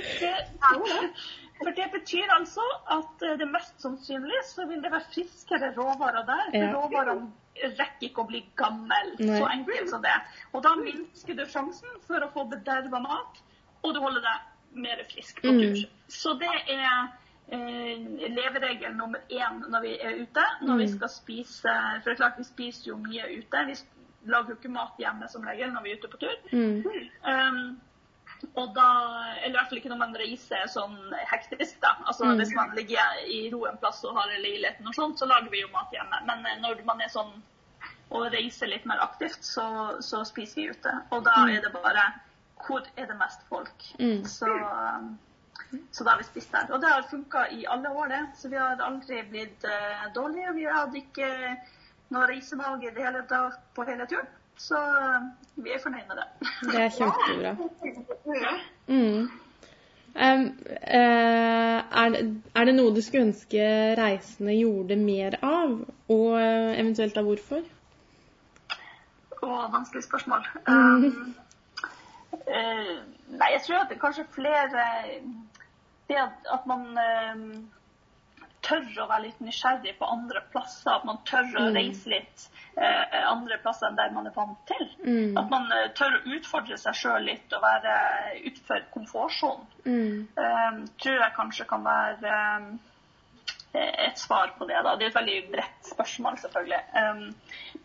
det, 0.22 0.34
for 1.62 1.70
det 1.76 1.86
betyr 1.92 2.30
altså 2.38 2.64
at 2.96 3.22
uh, 3.26 3.36
det 3.38 3.48
mest 3.52 3.80
sannsynlig 3.82 4.40
så 4.48 4.66
vil 4.68 4.80
det 4.82 4.90
være 4.92 5.08
friskere 5.14 5.72
råvarer 5.76 6.24
der. 6.26 6.46
For 6.50 6.58
Ja. 6.66 6.72
råvarene 6.72 7.30
rekker 7.78 8.08
ikke 8.08 8.22
å 8.22 8.26
bli 8.30 8.40
gammel. 8.56 9.10
Nei. 9.20 9.38
Så 9.38 9.46
enkelt 9.52 9.90
som 9.90 10.02
det. 10.02 10.14
Og 10.52 10.62
da 10.64 10.74
minsker 10.80 11.34
du 11.36 11.44
sjansen 11.46 11.88
for 12.06 12.20
å 12.24 12.30
få 12.32 12.46
bederva 12.50 13.00
mat, 13.04 13.40
og 13.84 13.94
du 13.94 14.00
holder 14.00 14.20
deg 14.22 14.40
mer 14.86 15.04
frisk 15.10 15.42
på 15.42 15.52
Mm. 15.52 15.60
tur. 15.60 15.88
Så 16.08 16.34
det 16.38 16.48
er 16.68 17.08
eh, 17.52 17.98
leveregel 18.30 18.94
nummer 18.96 19.18
én 19.28 19.64
når 19.68 19.80
vi 19.82 19.94
er 20.00 20.20
ute. 20.22 20.44
Når 20.62 20.76
vi 20.78 20.84
Mm. 20.86 20.96
skal 20.96 21.08
spise 21.08 21.72
For 22.02 22.10
det 22.10 22.12
er 22.20 22.22
klart, 22.22 22.38
vi 22.38 22.44
spiser 22.44 22.86
jo 22.92 22.96
mye 22.96 23.24
ute. 23.38 23.66
Vi 23.66 23.74
lager 24.30 24.48
jo 24.50 24.54
ikke 24.56 24.70
mat 24.70 24.92
hjemme 24.98 25.28
som 25.28 25.42
regel 25.42 25.72
når 25.72 25.82
vi 25.82 25.90
er 25.90 25.96
ute 25.96 26.08
på 26.08 26.18
tur. 26.20 26.36
Mm. 26.52 26.84
Um, 27.24 27.80
og 28.54 28.74
da, 28.74 28.86
eller 29.44 29.48
i 29.48 29.56
hvert 29.58 29.68
fall 29.68 29.78
ikke 29.78 29.90
når 29.92 29.98
man 30.00 30.14
reiser 30.16 30.66
sånn 30.72 30.96
hektisk, 31.30 31.80
da. 31.82 31.94
Altså 32.06 32.24
Mm. 32.24 32.36
Hvis 32.40 32.54
man 32.54 32.74
ligger 32.76 33.20
i 33.26 33.50
ro 33.52 33.64
en 33.66 33.76
plass 33.78 34.04
og 34.04 34.16
har 34.16 34.28
leiligheten 34.40 34.86
og 34.86 34.94
sånt, 34.94 35.18
så 35.18 35.26
lager 35.26 35.50
vi 35.50 35.60
jo 35.60 35.68
mat 35.72 35.90
hjemme. 35.92 36.20
Men 36.26 36.46
eh, 36.46 36.58
når 36.60 36.84
man 36.84 37.00
er 37.00 37.08
sånn 37.12 37.32
og 38.10 38.32
reiser 38.32 38.66
litt 38.66 38.84
mer 38.90 38.98
aktivt, 39.04 39.44
så, 39.44 39.96
så 40.02 40.24
spiser 40.24 40.56
vi 40.62 40.68
ute. 40.70 40.92
Og 41.10 41.24
da 41.24 41.34
Mm. 41.44 41.50
er 41.56 41.60
det 41.62 41.72
bare 41.72 42.06
hvor 42.66 42.82
er 42.96 43.06
det 43.06 43.16
mest 43.16 43.40
folk? 43.48 43.84
Mm. 43.98 44.24
Så, 44.24 44.46
så 45.92 46.04
da 46.04 46.10
har 46.10 46.18
vi 46.18 46.24
spist 46.26 46.52
der. 46.52 46.66
Og 46.74 46.80
det 46.82 46.88
har 46.90 47.02
funka 47.10 47.46
i 47.54 47.64
alle 47.66 47.88
år, 47.88 48.08
det. 48.08 48.22
Så 48.36 48.48
vi 48.48 48.56
har 48.56 48.76
aldri 48.82 49.22
blitt 49.30 49.64
uh, 49.64 50.08
dårlige. 50.14 50.52
Vi 50.56 50.64
hadde 50.66 50.98
ikke 50.98 51.30
noe 52.10 52.26
reisemage 52.26 52.88
i 52.88 52.90
det 52.94 53.04
hele 53.06 53.22
tatt 53.30 53.60
på 53.76 53.86
hele 53.86 54.06
turen. 54.10 54.26
Så 54.60 54.76
uh, 54.76 55.28
vi 55.64 55.72
er 55.72 55.80
fornøyd 55.82 56.08
med 56.08 56.18
det. 56.20 56.26
Det 56.72 56.80
er 56.84 56.90
kjempebra. 56.96 57.52
Mm. 58.86 59.30
Um, 60.10 60.42
uh, 60.68 61.78
er, 62.02 62.08
det, 62.14 62.42
er 62.54 62.64
det 62.68 62.74
noe 62.76 62.92
du 62.94 63.00
skulle 63.00 63.30
ønske 63.30 63.68
reisende 63.98 64.56
gjorde 64.58 64.98
mer 65.00 65.38
av, 65.46 65.76
og 66.10 66.26
uh, 66.34 66.72
eventuelt 66.74 67.16
da 67.16 67.24
hvorfor? 67.24 67.62
Å, 69.40 69.50
vanskelig 69.72 70.04
spørsmål. 70.04 70.44
Um, 70.68 71.06
uh, 72.34 72.96
nei, 73.32 73.52
jeg 73.54 73.62
tror 73.64 73.84
at 73.84 73.94
det 73.94 74.00
kanskje 74.02 74.28
flere 74.34 74.88
Det 76.10 76.18
at, 76.18 76.36
at 76.52 76.66
man 76.66 76.98
eh, 76.98 77.42
tør 78.66 78.84
å 79.02 79.06
være 79.08 79.22
litt 79.28 79.40
nysgjerrig 79.40 79.94
på 79.98 80.08
andre 80.08 80.42
plasser. 80.52 80.90
At 80.98 81.04
man 81.08 81.18
tør 81.28 81.46
å 81.56 81.66
Mm. 81.70 81.74
reise 81.76 82.10
litt 82.12 82.48
eh, 82.76 83.16
andre 83.30 83.58
plasser 83.62 83.88
enn 83.88 83.96
der 83.96 84.10
man 84.14 84.26
er 84.26 84.34
vant 84.36 84.60
til. 84.68 84.86
Mm. 85.04 85.38
At 85.38 85.48
man 85.50 85.70
eh, 85.72 85.88
tør 85.96 86.18
å 86.18 86.36
utfordre 86.36 86.78
seg 86.78 86.94
sjøl 86.94 87.24
litt 87.24 87.52
og 87.56 87.62
være 87.62 87.96
utenfor 88.44 88.86
komfortsonen. 88.94 89.66
Mm. 89.84 90.28
Eh, 90.36 90.78
tror 91.02 91.20
jeg 91.24 91.36
kanskje 91.36 91.66
kan 91.68 91.84
være 91.84 92.36
eh, 93.72 94.06
et 94.08 94.18
svar 94.18 94.50
på 94.58 94.66
det. 94.66 94.80
da. 94.82 94.96
Det 94.96 95.04
er 95.06 95.12
et 95.12 95.14
veldig 95.20 95.38
bredt 95.52 95.90
spørsmål, 95.92 96.38
selvfølgelig. 96.42 96.80
Um, 96.94 97.34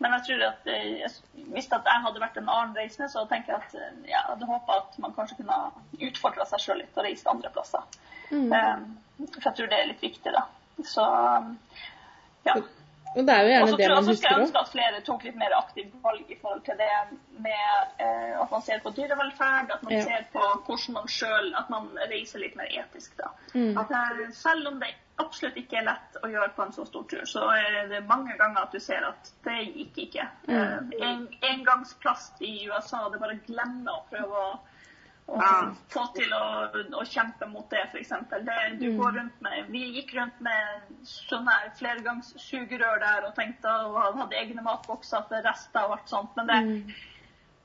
men 0.00 0.12
jeg 0.16 0.22
tror 0.26 0.42
at 0.48 0.66
eh, 0.66 1.18
hvis 1.54 1.68
at 1.72 1.86
jeg 1.86 2.02
hadde 2.06 2.20
vært 2.24 2.36
en 2.40 2.48
annen 2.50 2.74
reisende, 2.76 3.08
så 3.12 3.22
tenker 3.30 3.54
jeg 3.54 3.62
at 3.62 3.76
eh, 3.78 4.10
jeg 4.10 4.22
hadde 4.28 4.48
håpa 4.50 4.80
at 4.80 4.98
man 4.98 5.14
kanskje 5.14 5.36
kunne 5.40 5.58
utfordra 6.08 6.44
seg 6.50 6.64
sjøl 6.64 6.80
litt 6.82 6.98
og 6.98 7.06
reist 7.06 7.30
andre 7.30 7.52
plasser. 7.54 7.86
Mm. 8.32 8.50
Um, 8.50 9.28
for 9.38 9.46
jeg 9.50 9.54
tror 9.60 9.70
det 9.70 9.78
er 9.78 9.90
litt 9.92 10.02
viktig, 10.02 10.32
da. 10.34 10.42
Så 10.84 11.06
ja. 12.46 12.56
Og 13.16 13.24
det 13.24 13.32
så 13.32 13.76
det 13.76 13.76
tror 13.76 13.80
jeg 13.80 13.90
man 13.90 13.96
også 13.96 14.14
skulle 14.16 14.42
ønske 14.42 14.60
at 14.60 14.68
flere 14.72 14.98
tok 15.04 15.22
litt 15.24 15.36
mer 15.40 15.54
aktivt 15.56 15.94
valg 16.04 16.28
i 16.28 16.36
forhold 16.40 16.60
til 16.66 16.76
det 16.76 16.88
med 17.40 17.94
eh, 18.04 18.34
at 18.42 18.50
man 18.52 18.64
ser 18.66 18.82
på 18.84 18.92
dyrevelferd, 18.98 19.72
at 19.72 19.82
man 19.82 19.94
Ja. 19.94 20.02
ser 20.04 20.26
på 20.34 20.42
hvordan 20.66 20.92
man 20.98 21.08
sjøl 21.08 21.54
At 21.56 21.70
man 21.70 21.88
reiser 22.12 22.38
litt 22.38 22.56
mer 22.56 22.68
etisk, 22.68 23.16
da. 23.16 23.30
Mm. 23.54 23.78
At, 23.78 23.90
eh, 23.90 24.30
selv 24.32 24.68
om 24.68 24.80
det 24.80 24.92
absolutt 25.18 25.56
ikke 25.56 25.78
er 25.80 25.88
lett 25.88 26.20
å 26.22 26.28
gjøre 26.28 26.52
på 26.56 26.62
en 26.62 26.72
så 26.72 26.84
stor 26.84 27.04
tur, 27.08 27.24
så 27.24 27.48
er 27.56 27.88
det 27.88 28.04
mange 28.08 28.36
ganger 28.36 28.66
at 28.66 28.72
du 28.72 28.80
ser 28.80 29.08
at 29.08 29.32
det 29.44 29.58
gikk 29.64 29.98
ikke. 30.08 30.28
Mm. 30.48 30.56
Eh, 30.56 31.08
en, 31.08 31.28
engangsplast 31.54 32.42
i 32.42 32.68
USA, 32.68 33.08
det 33.12 33.20
bare 33.20 33.40
glemmer 33.48 33.96
å 33.96 34.04
prøve 34.10 34.44
å 34.44 34.58
og 35.26 35.42
få 35.90 36.04
til 36.14 36.30
å, 36.36 36.42
å 37.00 37.04
kjempe 37.10 37.48
mot 37.50 37.66
det, 37.72 37.80
f.eks. 37.90 38.12
Du 38.78 38.86
går 38.94 39.16
rundt 39.18 39.40
med 39.42 39.70
Vi 39.74 39.82
gikk 39.96 40.12
rundt 40.14 40.38
med 40.44 40.92
sånne 41.08 41.56
flergangssugerør 41.80 43.00
der 43.02 43.26
og 43.26 43.34
tenkte 43.34 43.72
og 43.88 43.98
hadde 44.20 44.38
egne 44.38 44.62
matbokser 44.62 45.26
til 45.30 45.42
rester 45.46 45.88
og 45.88 45.96
alt 45.98 46.12
sånt. 46.14 46.36
Men 46.38 46.46
det, 46.52 46.60
Mm. 46.66 46.92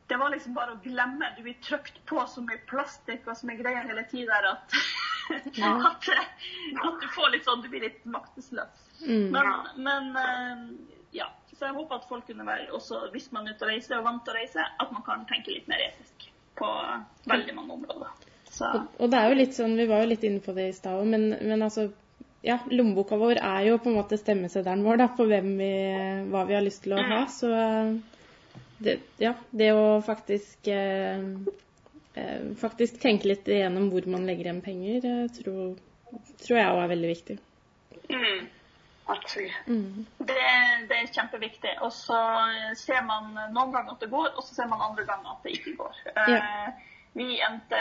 det 0.10 0.18
var 0.18 0.34
liksom 0.34 0.56
bare 0.58 0.74
å 0.74 0.82
glemme. 0.84 1.30
Du 1.38 1.44
blir 1.44 1.60
trykt 1.62 2.02
på 2.10 2.26
så 2.28 2.42
mye 2.42 2.60
plastikk 2.68 3.28
og 3.28 3.38
så 3.38 3.46
mye 3.48 3.62
greier 3.62 3.86
hele 3.88 4.08
tida 4.10 4.42
at, 4.56 4.74
at, 5.62 6.10
at 6.10 6.98
du 7.02 7.08
får 7.14 7.30
litt 7.36 7.46
sånn 7.46 7.62
Du 7.62 7.70
blir 7.70 7.86
litt 7.86 8.02
maktesløs. 8.06 8.90
Mm. 9.06 9.30
Men, 9.38 9.54
men 9.78 10.18
eh, 10.18 10.66
ja. 11.22 11.30
Så 11.62 11.68
jeg 11.68 11.78
håper 11.78 12.00
at 12.00 12.10
folk 12.10 12.26
være 12.26 12.72
også, 12.74 13.04
hvis 13.14 13.28
man 13.32 13.46
er 13.46 13.54
ute 13.54 13.68
og 13.68 13.70
reiser 13.70 14.00
og 14.00 14.06
vant 14.08 14.24
til 14.26 14.34
å 14.34 14.40
reise, 14.40 14.64
at 14.82 14.92
man 14.92 15.04
kan 15.06 15.28
tenke 15.30 15.54
litt 15.54 15.68
mer 15.70 15.84
etisk 15.92 16.11
på 16.62 16.70
veldig 17.32 17.58
mange 17.58 17.80
områder. 17.80 18.14
Så 18.52 18.70
Og, 18.70 18.88
og 19.00 19.12
det 19.12 19.20
er 19.20 19.32
jo 19.32 19.42
litt 19.42 19.58
sånn, 19.58 19.76
vi 19.80 19.90
var 19.90 20.04
jo 20.04 20.12
litt 20.12 20.24
inne 20.28 20.44
på 20.44 20.54
det 20.56 20.70
i 20.70 20.78
stad 20.78 21.00
òg, 21.02 21.10
men, 21.10 21.30
men 21.40 21.66
altså 21.66 21.90
ja, 22.46 22.58
lommeboka 22.74 23.18
vår 23.22 23.40
er 23.42 23.68
jo 23.70 23.78
på 23.82 23.92
en 23.92 24.00
måte 24.00 24.18
stemmeseddelen 24.20 24.86
vår 24.86 25.02
da, 25.04 25.10
på 25.18 25.28
vi, 25.30 25.42
hva 26.32 26.46
vi 26.50 26.58
har 26.58 26.66
lyst 26.66 26.86
til 26.86 26.98
å 26.98 27.04
ha. 27.06 27.22
Så 27.30 27.52
det, 28.82 28.98
ja, 29.22 29.36
det 29.54 29.70
å 29.78 30.02
faktisk 30.06 30.72
eh, 30.74 31.22
eh, 32.18 32.48
faktisk 32.58 32.98
tenke 33.02 33.30
litt 33.30 33.50
igjennom 33.50 33.92
hvor 33.94 34.08
man 34.10 34.26
legger 34.30 34.50
igjen 34.50 34.64
penger, 34.66 35.06
eh, 35.06 35.28
tror, 35.38 35.76
tror 36.42 36.58
jeg 36.58 36.74
òg 36.74 36.82
er 36.82 36.92
veldig 36.96 37.14
viktig. 37.14 37.38
mm. 38.10 38.42
Absolutt. 39.12 39.68
Mm. 39.68 40.06
Det, 40.18 40.40
det 40.90 40.98
er 41.02 41.12
kjempeviktig. 41.16 41.76
Og 41.82 41.92
så 41.96 42.20
ser 42.80 43.02
man 43.08 43.34
noen 43.54 43.74
ganger 43.76 43.92
at 43.98 44.00
det 44.06 44.10
går, 44.14 44.32
og 44.38 44.44
så 44.48 44.56
ser 44.62 44.72
man 44.72 44.82
andre 44.92 45.06
ganger 45.10 45.36
at 45.36 45.44
det 45.44 45.58
ikke 45.60 45.76
går. 45.82 46.02
Ja. 46.16 46.38
Eh, 46.38 46.88
vi 47.14 47.26
endte 47.44 47.80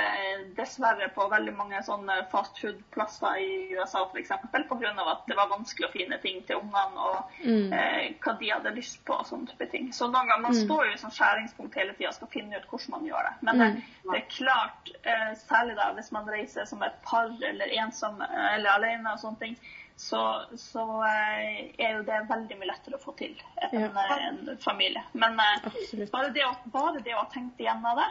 dessverre 0.57 1.07
på 1.15 1.23
veldig 1.31 1.53
mange 1.55 1.79
sånne 1.87 2.17
fastfood-plasser 2.33 3.37
i 3.39 3.51
USA 3.79 4.01
f.eks. 4.11 4.33
pga. 4.51 4.91
at 5.13 5.21
det 5.29 5.37
var 5.39 5.47
vanskelig 5.53 5.87
å 5.87 5.93
finne 5.93 6.19
ting 6.23 6.41
til 6.49 6.57
ungene 6.57 6.99
og 6.99 7.31
Mm. 7.47 7.73
eh, 7.73 8.15
hva 8.25 8.33
de 8.41 8.51
hadde 8.51 8.75
lyst 8.75 9.05
på 9.07 9.15
og 9.15 9.27
sånne 9.27 9.47
type 9.53 9.71
ting. 9.71 9.93
Så 9.93 10.09
noen 10.11 10.27
ganger, 10.27 10.43
man 10.43 10.53
Mm. 10.53 10.65
står 10.67 10.85
jo 10.87 10.93
i 10.93 10.99
sånn 10.99 11.15
skjæringspunkt 11.15 11.75
hele 11.79 11.93
tida 11.95 12.09
og 12.09 12.15
skal 12.15 12.29
finne 12.29 12.57
ut 12.57 12.67
hvordan 12.69 12.91
man 12.91 13.07
gjør 13.07 13.23
det. 13.29 13.35
Men 13.43 13.59
det, 13.59 13.69
Mm. 13.71 13.83
det 14.13 14.23
er 14.23 14.27
klart, 14.45 14.91
eh, 15.05 15.35
særlig 15.47 15.77
da 15.77 15.93
hvis 15.95 16.13
man 16.13 16.27
reiser 16.27 16.65
som 16.67 16.83
et 16.83 17.03
par 17.03 17.27
eller 17.27 17.67
ensom 17.79 18.21
eh, 18.23 18.55
eller 18.55 18.71
alene 18.71 19.13
og 19.13 19.19
sånne 19.19 19.39
ting, 19.39 19.57
så, 20.01 20.21
så 20.57 20.83
eh, 21.05 21.75
er 21.77 21.99
jo 21.99 22.05
det 22.09 22.21
veldig 22.31 22.57
mye 22.61 22.71
lettere 22.71 22.97
å 22.97 23.03
få 23.03 23.13
til 23.19 23.35
enn 23.61 23.75
Ja. 23.83 23.91
eh, 23.91 24.23
en 24.31 24.57
familie. 24.65 25.03
Men 25.13 25.37
eh, 25.45 26.07
bare 26.13 26.31
det, 26.33 26.47
å, 26.47 26.55
bare 26.73 27.03
det 27.05 27.13
å 27.15 27.21
ha 27.21 27.29
tenkt 27.35 27.61
igjennom 27.61 27.99
det, 28.01 28.07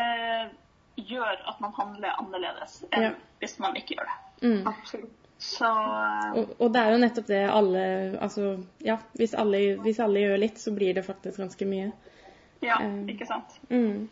eh, 0.00 0.48
gjør 0.98 1.44
at 1.52 1.60
man 1.62 1.72
handler 1.78 2.16
annerledes 2.18 2.80
enn 2.90 3.02
Ja. 3.06 3.12
hvis 3.38 3.54
man 3.62 3.76
ikke 3.78 3.94
gjør 4.00 4.10
det. 4.10 4.18
Mm. 4.48 4.66
Absolutt. 4.72 5.14
Så 5.38 5.68
Og, 6.34 6.48
og 6.58 6.72
det 6.74 6.80
er 6.82 6.90
jo 6.92 6.98
nettopp 6.98 7.26
det 7.30 7.44
alle 7.46 7.82
Altså, 8.18 8.56
ja, 8.82 8.96
hvis 9.14 9.34
alle, 9.38 9.60
hvis 9.84 10.00
alle 10.02 10.24
gjør 10.24 10.40
litt, 10.42 10.58
så 10.58 10.72
blir 10.74 10.96
det 10.98 11.04
faktisk 11.06 11.38
ganske 11.38 11.66
mye. 11.70 11.92
ja, 12.66 12.80
ikke 13.06 13.26
sant. 13.30 13.54
Mm. 13.70 14.08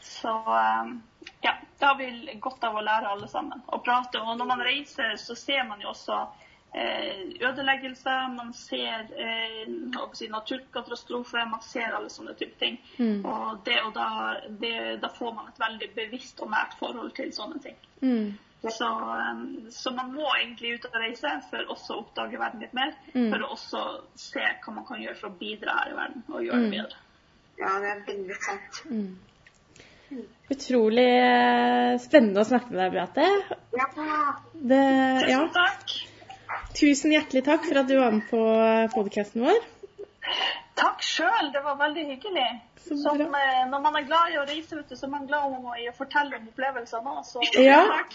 Så 0.00 0.32
eh, 0.56 0.92
ja, 1.40 1.54
da 1.78 1.86
har 1.86 1.96
vi 1.98 2.38
godt 2.40 2.64
av 2.64 2.76
å 2.76 2.84
lære 2.84 3.08
alle 3.14 3.28
sammen 3.28 3.62
å 3.66 3.80
prate. 3.84 4.20
Og 4.20 4.38
når 4.38 4.48
man 4.52 4.62
reiser, 4.64 5.16
så 5.20 5.36
ser 5.36 5.64
man 5.68 5.80
jo 5.84 5.90
også 5.92 6.18
eh, 6.72 7.22
ødeleggelser, 7.40 8.28
man 8.36 8.52
ser 8.56 9.08
eh, 9.16 9.64
naturkatastrofer, 10.30 11.48
man 11.50 11.62
ser 11.64 11.96
alle 11.96 12.12
sånne 12.12 12.36
type 12.40 12.58
ting. 12.60 12.78
Mm. 12.98 13.24
Og, 13.24 13.62
det, 13.64 13.80
og 13.84 13.94
da, 13.96 14.08
det, 14.60 14.76
da 15.02 15.10
får 15.16 15.34
man 15.36 15.50
et 15.50 15.60
veldig 15.60 15.90
bevisst 15.96 16.40
og 16.44 16.52
nært 16.52 16.76
forhold 16.80 17.12
til 17.16 17.32
sånne 17.36 17.60
ting. 17.64 17.76
Mm. 18.04 18.30
Så, 18.60 18.88
eh, 19.16 19.44
så 19.72 19.92
man 19.96 20.12
må 20.12 20.28
egentlig 20.36 20.74
ut 20.76 20.88
og 20.90 20.98
reise 21.00 21.32
for 21.48 21.72
også 21.76 21.96
å 21.96 22.02
oppdage 22.04 22.40
verden 22.40 22.64
litt 22.64 22.76
mer. 22.76 22.92
Mm. 23.14 23.30
For 23.32 23.44
å 23.44 23.54
også 23.56 23.84
se 24.20 24.44
hva 24.44 24.76
man 24.76 24.88
kan 24.88 25.00
gjøre 25.00 25.16
for 25.22 25.32
å 25.32 25.38
bidra 25.40 25.78
her 25.80 25.94
i 25.94 25.98
verden 26.02 26.28
og 26.28 26.44
gjøre 26.44 26.60
Mm. 26.60 26.70
det 26.70 26.76
bedre. 26.78 27.06
Ja, 27.60 27.74
det 27.80 27.88
er 27.90 28.06
veldig 28.06 28.36
sant. 28.40 28.84
Utrolig 30.50 31.10
eh, 31.22 31.98
spennende 32.02 32.42
å 32.42 32.48
snakke 32.48 32.72
med 32.74 32.80
deg, 32.82 32.92
Beate. 32.96 33.26
Ja. 33.78 33.86
Det, 34.52 34.80
ja. 35.30 35.38
Tusen 35.44 35.52
takk. 35.54 35.92
Tusen 36.80 37.14
hjertelig 37.14 37.44
takk 37.46 37.62
for 37.68 37.78
at 37.82 37.88
du 37.90 37.94
var 37.98 38.10
med 38.16 38.26
på 38.30 38.40
podkasten 38.94 39.46
vår. 39.46 39.60
Takk 40.80 41.02
sjøl, 41.04 41.50
det 41.54 41.62
var 41.62 41.76
veldig 41.78 42.04
hyggelig. 42.10 42.48
Som, 42.88 43.20
eh, 43.20 43.64
når 43.70 43.80
man 43.86 43.96
er 44.00 44.06
glad 44.08 44.34
i 44.34 44.38
å 44.40 44.46
reise 44.48 44.80
ute, 44.80 44.96
så 44.96 45.06
er 45.06 45.10
man 45.14 45.26
glad 45.30 45.44
om 45.52 45.70
i 45.76 45.88
å 45.90 45.94
fortelle 45.96 46.36
om 46.40 46.48
opplevelsene 46.50 47.10
òg. 47.16 47.24
Så 47.30 47.38
Ja. 47.62 47.82
takk. 47.94 48.10